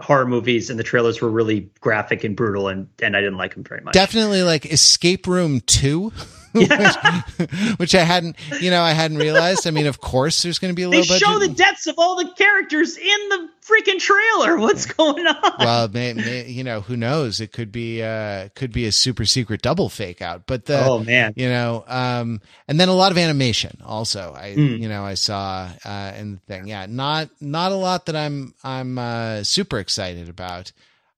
horror 0.00 0.26
movies, 0.26 0.70
and 0.70 0.78
the 0.78 0.82
trailers 0.82 1.20
were 1.20 1.30
really 1.30 1.68
graphic 1.80 2.24
and 2.24 2.34
brutal, 2.34 2.66
and 2.68 2.88
and 3.02 3.16
I 3.16 3.20
didn't 3.20 3.36
like 3.38 3.54
them 3.54 3.62
very 3.62 3.82
much. 3.82 3.92
definitely 3.94 4.42
like 4.42 4.66
escape 4.66 5.26
room 5.28 5.60
2 5.60 6.12
which, 7.38 7.50
which 7.78 7.94
i 7.94 8.02
hadn't 8.02 8.36
you 8.60 8.70
know 8.70 8.82
i 8.82 8.92
hadn't 8.92 9.18
realized 9.18 9.66
i 9.66 9.70
mean 9.70 9.86
of 9.86 10.00
course 10.00 10.42
there's 10.42 10.58
going 10.58 10.72
to 10.72 10.76
be 10.76 10.82
a 10.82 10.88
little. 10.88 11.02
they 11.04 11.08
little 11.14 11.18
show 11.32 11.38
budget 11.38 11.50
the 11.56 11.62
deaths 11.62 11.86
of 11.86 11.94
all 11.98 12.16
the 12.16 12.30
characters 12.36 12.96
in 12.96 13.28
the 13.28 13.48
freaking 13.66 13.98
trailer. 13.98 14.56
What's 14.58 14.86
going 14.86 15.26
on? 15.26 15.52
well, 15.58 15.88
may, 15.88 16.12
may, 16.12 16.46
you 16.46 16.62
know, 16.62 16.80
who 16.82 16.96
knows? 16.96 17.40
It 17.40 17.50
could 17.50 17.72
be, 17.72 18.00
uh, 18.00 18.48
could 18.54 18.70
be 18.72 18.86
a 18.86 18.92
super 18.92 19.24
secret 19.24 19.60
double 19.60 19.88
fake 19.88 20.22
out, 20.22 20.46
but 20.46 20.66
the, 20.66 20.84
oh 20.84 21.00
man, 21.00 21.32
you 21.34 21.48
know, 21.48 21.82
um, 21.88 22.40
and 22.68 22.78
then 22.78 22.88
a 22.88 22.94
lot 22.94 23.10
of 23.10 23.18
animation 23.18 23.78
also. 23.84 24.32
I, 24.36 24.54
Mm. 24.56 24.78
you 24.78 24.88
know, 24.88 25.04
I 25.04 25.14
saw, 25.14 25.68
uh, 25.84 26.12
in 26.16 26.34
the 26.34 26.38
thing. 26.46 26.68
Yeah. 26.68 26.86
Not, 26.88 27.28
not 27.40 27.72
a 27.72 27.74
lot 27.76 28.06
that 28.06 28.14
I'm, 28.14 28.54
I'm, 28.62 28.98
uh, 28.98 29.42
super 29.42 29.78
excited 29.80 30.28
about. 30.28 30.70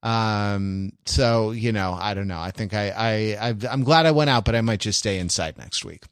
Um, 0.02 0.92
so, 1.06 1.50
you 1.50 1.72
know, 1.72 1.96
I 1.98 2.14
don't 2.14 2.28
know. 2.28 2.40
I 2.40 2.50
think 2.50 2.72
I, 2.74 2.90
I, 2.90 3.48
I 3.48 3.54
I'm 3.70 3.82
glad 3.82 4.06
I 4.06 4.12
went 4.12 4.30
out, 4.30 4.44
but 4.44 4.54
I 4.54 4.60
might 4.60 4.80
just 4.80 4.98
stay 4.98 5.18
inside 5.18 5.58
next 5.58 5.84
week. 5.84 6.04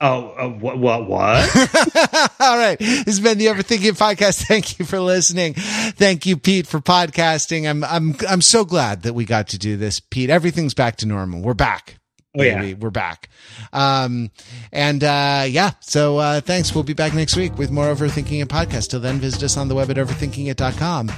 oh 0.00 0.30
uh, 0.30 0.48
what 0.48 0.78
what 0.78 1.06
what? 1.08 1.56
All 2.40 2.56
right. 2.58 2.78
This 2.78 3.04
has 3.06 3.20
been 3.20 3.38
the 3.38 3.46
Overthinking 3.46 3.98
Podcast. 3.98 4.44
Thank 4.46 4.78
you 4.78 4.84
for 4.84 5.00
listening. 5.00 5.54
Thank 5.54 6.26
you, 6.26 6.36
Pete, 6.36 6.66
for 6.66 6.80
podcasting. 6.80 7.68
I'm 7.68 7.84
I'm 7.84 8.16
I'm 8.28 8.40
so 8.40 8.64
glad 8.64 9.02
that 9.02 9.12
we 9.14 9.24
got 9.24 9.48
to 9.48 9.58
do 9.58 9.76
this, 9.76 10.00
Pete. 10.00 10.30
Everything's 10.30 10.74
back 10.74 10.96
to 10.96 11.06
normal. 11.06 11.40
We're 11.42 11.54
back. 11.54 11.98
Oh, 12.36 12.42
yeah. 12.42 12.60
baby. 12.60 12.74
We're 12.74 12.90
back. 12.90 13.28
Um 13.72 14.30
and 14.72 15.02
uh 15.04 15.44
yeah, 15.48 15.72
so 15.80 16.18
uh 16.18 16.40
thanks. 16.40 16.74
We'll 16.74 16.84
be 16.84 16.94
back 16.94 17.12
next 17.14 17.36
week 17.36 17.58
with 17.58 17.70
more 17.70 17.86
Overthinking 17.86 18.40
It 18.42 18.48
podcast. 18.48 18.90
Till 18.90 19.00
then, 19.00 19.18
visit 19.18 19.42
us 19.42 19.56
on 19.56 19.68
the 19.68 19.74
web 19.74 19.90
at 19.90 19.96
overthinkingit.com, 19.96 21.10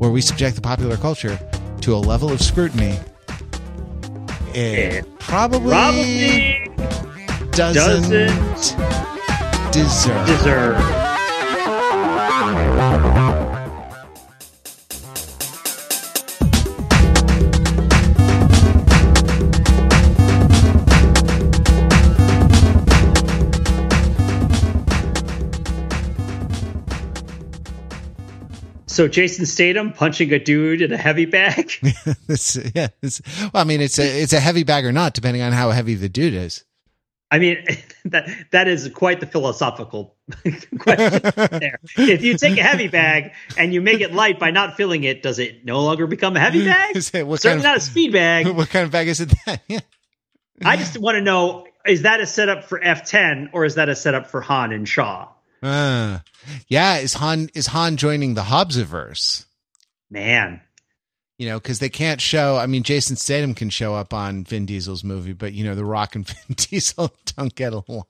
where 0.00 0.10
we 0.10 0.22
subject 0.22 0.56
the 0.56 0.62
popular 0.62 0.96
culture 0.96 1.38
to 1.82 1.94
a 1.94 1.98
level 1.98 2.32
of 2.32 2.40
scrutiny. 2.40 2.98
It 4.54 5.04
It 5.04 5.18
probably, 5.18 5.70
Probably 5.70 6.70
doesn't, 7.52 8.10
doesn't 8.10 9.72
deserve. 9.72 10.26
deserve. 10.26 11.09
So 28.90 29.06
Jason 29.06 29.46
Statham 29.46 29.92
punching 29.92 30.32
a 30.32 30.40
dude 30.40 30.82
in 30.82 30.92
a 30.92 30.96
heavy 30.96 31.24
bag. 31.24 31.72
It's, 32.28 32.56
yeah, 32.74 32.88
it's, 33.02 33.20
well, 33.40 33.50
I 33.54 33.64
mean, 33.64 33.80
it's 33.80 33.98
a 33.98 34.22
it's 34.22 34.32
a 34.32 34.38
heavy 34.38 34.62
bag 34.62 34.84
or 34.84 34.92
not, 34.92 35.14
depending 35.14 35.42
on 35.42 35.52
how 35.52 35.70
heavy 35.70 35.94
the 35.94 36.08
dude 36.08 36.34
is. 36.34 36.64
I 37.30 37.38
mean, 37.38 37.64
that 38.06 38.28
that 38.52 38.68
is 38.68 38.88
quite 38.88 39.20
the 39.20 39.26
philosophical 39.26 40.16
question 40.78 41.20
there. 41.50 41.78
If 41.96 42.22
you 42.22 42.36
take 42.36 42.58
a 42.58 42.62
heavy 42.62 42.88
bag 42.88 43.32
and 43.56 43.72
you 43.74 43.80
make 43.80 44.00
it 44.00 44.12
light 44.12 44.38
by 44.38 44.50
not 44.50 44.76
filling 44.76 45.04
it, 45.04 45.22
does 45.22 45.38
it 45.38 45.64
no 45.64 45.82
longer 45.82 46.06
become 46.06 46.36
a 46.36 46.40
heavy 46.40 46.64
bag? 46.64 46.96
It- 46.96 47.26
what 47.26 47.40
Certainly 47.40 47.62
kind 47.62 47.74
not 47.74 47.76
a 47.76 47.80
speed 47.80 48.12
bag. 48.12 48.48
what 48.48 48.68
kind 48.70 48.84
of 48.84 48.90
bag 48.92 49.08
is 49.08 49.20
it? 49.20 49.32
Then? 49.46 49.60
Yeah. 49.68 49.80
I 50.64 50.76
just 50.76 50.98
want 50.98 51.16
to 51.16 51.20
know: 51.22 51.66
is 51.86 52.02
that 52.02 52.20
a 52.20 52.26
setup 52.26 52.64
for 52.64 52.80
F10 52.80 53.50
or 53.52 53.64
is 53.64 53.76
that 53.76 53.88
a 53.88 53.96
setup 53.96 54.28
for 54.28 54.40
Han 54.40 54.72
and 54.72 54.88
Shaw? 54.88 55.28
Uh, 55.62 56.20
yeah, 56.68 56.96
is 56.98 57.14
Han 57.14 57.50
is 57.54 57.68
Han 57.68 57.96
joining 57.96 58.34
the 58.34 58.42
Hobbsiverse? 58.42 59.44
Man, 60.10 60.60
You 61.38 61.48
know, 61.48 61.60
because 61.60 61.78
they 61.78 61.88
can't 61.88 62.20
show. 62.20 62.56
I 62.56 62.66
mean, 62.66 62.82
Jason 62.82 63.16
Statham 63.16 63.54
can 63.54 63.70
show 63.70 63.94
up 63.94 64.12
on 64.12 64.44
Vin 64.44 64.66
Diesel's 64.66 65.04
movie, 65.04 65.32
but 65.34 65.52
you 65.52 65.62
know, 65.64 65.74
The 65.74 65.84
Rock 65.84 66.16
and 66.16 66.26
Vin 66.26 66.56
Diesel 66.56 67.14
don't 67.36 67.54
get 67.54 67.72
along. 67.72 68.04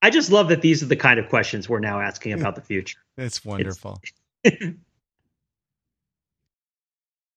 I 0.00 0.10
just 0.10 0.30
love 0.30 0.48
that 0.48 0.62
these 0.62 0.82
are 0.82 0.86
the 0.86 0.96
kind 0.96 1.18
of 1.18 1.28
questions 1.28 1.68
we're 1.68 1.80
now 1.80 2.00
asking 2.00 2.32
about 2.32 2.54
the 2.54 2.62
future. 2.62 2.98
It's 3.16 3.44
wonderful. 3.44 4.00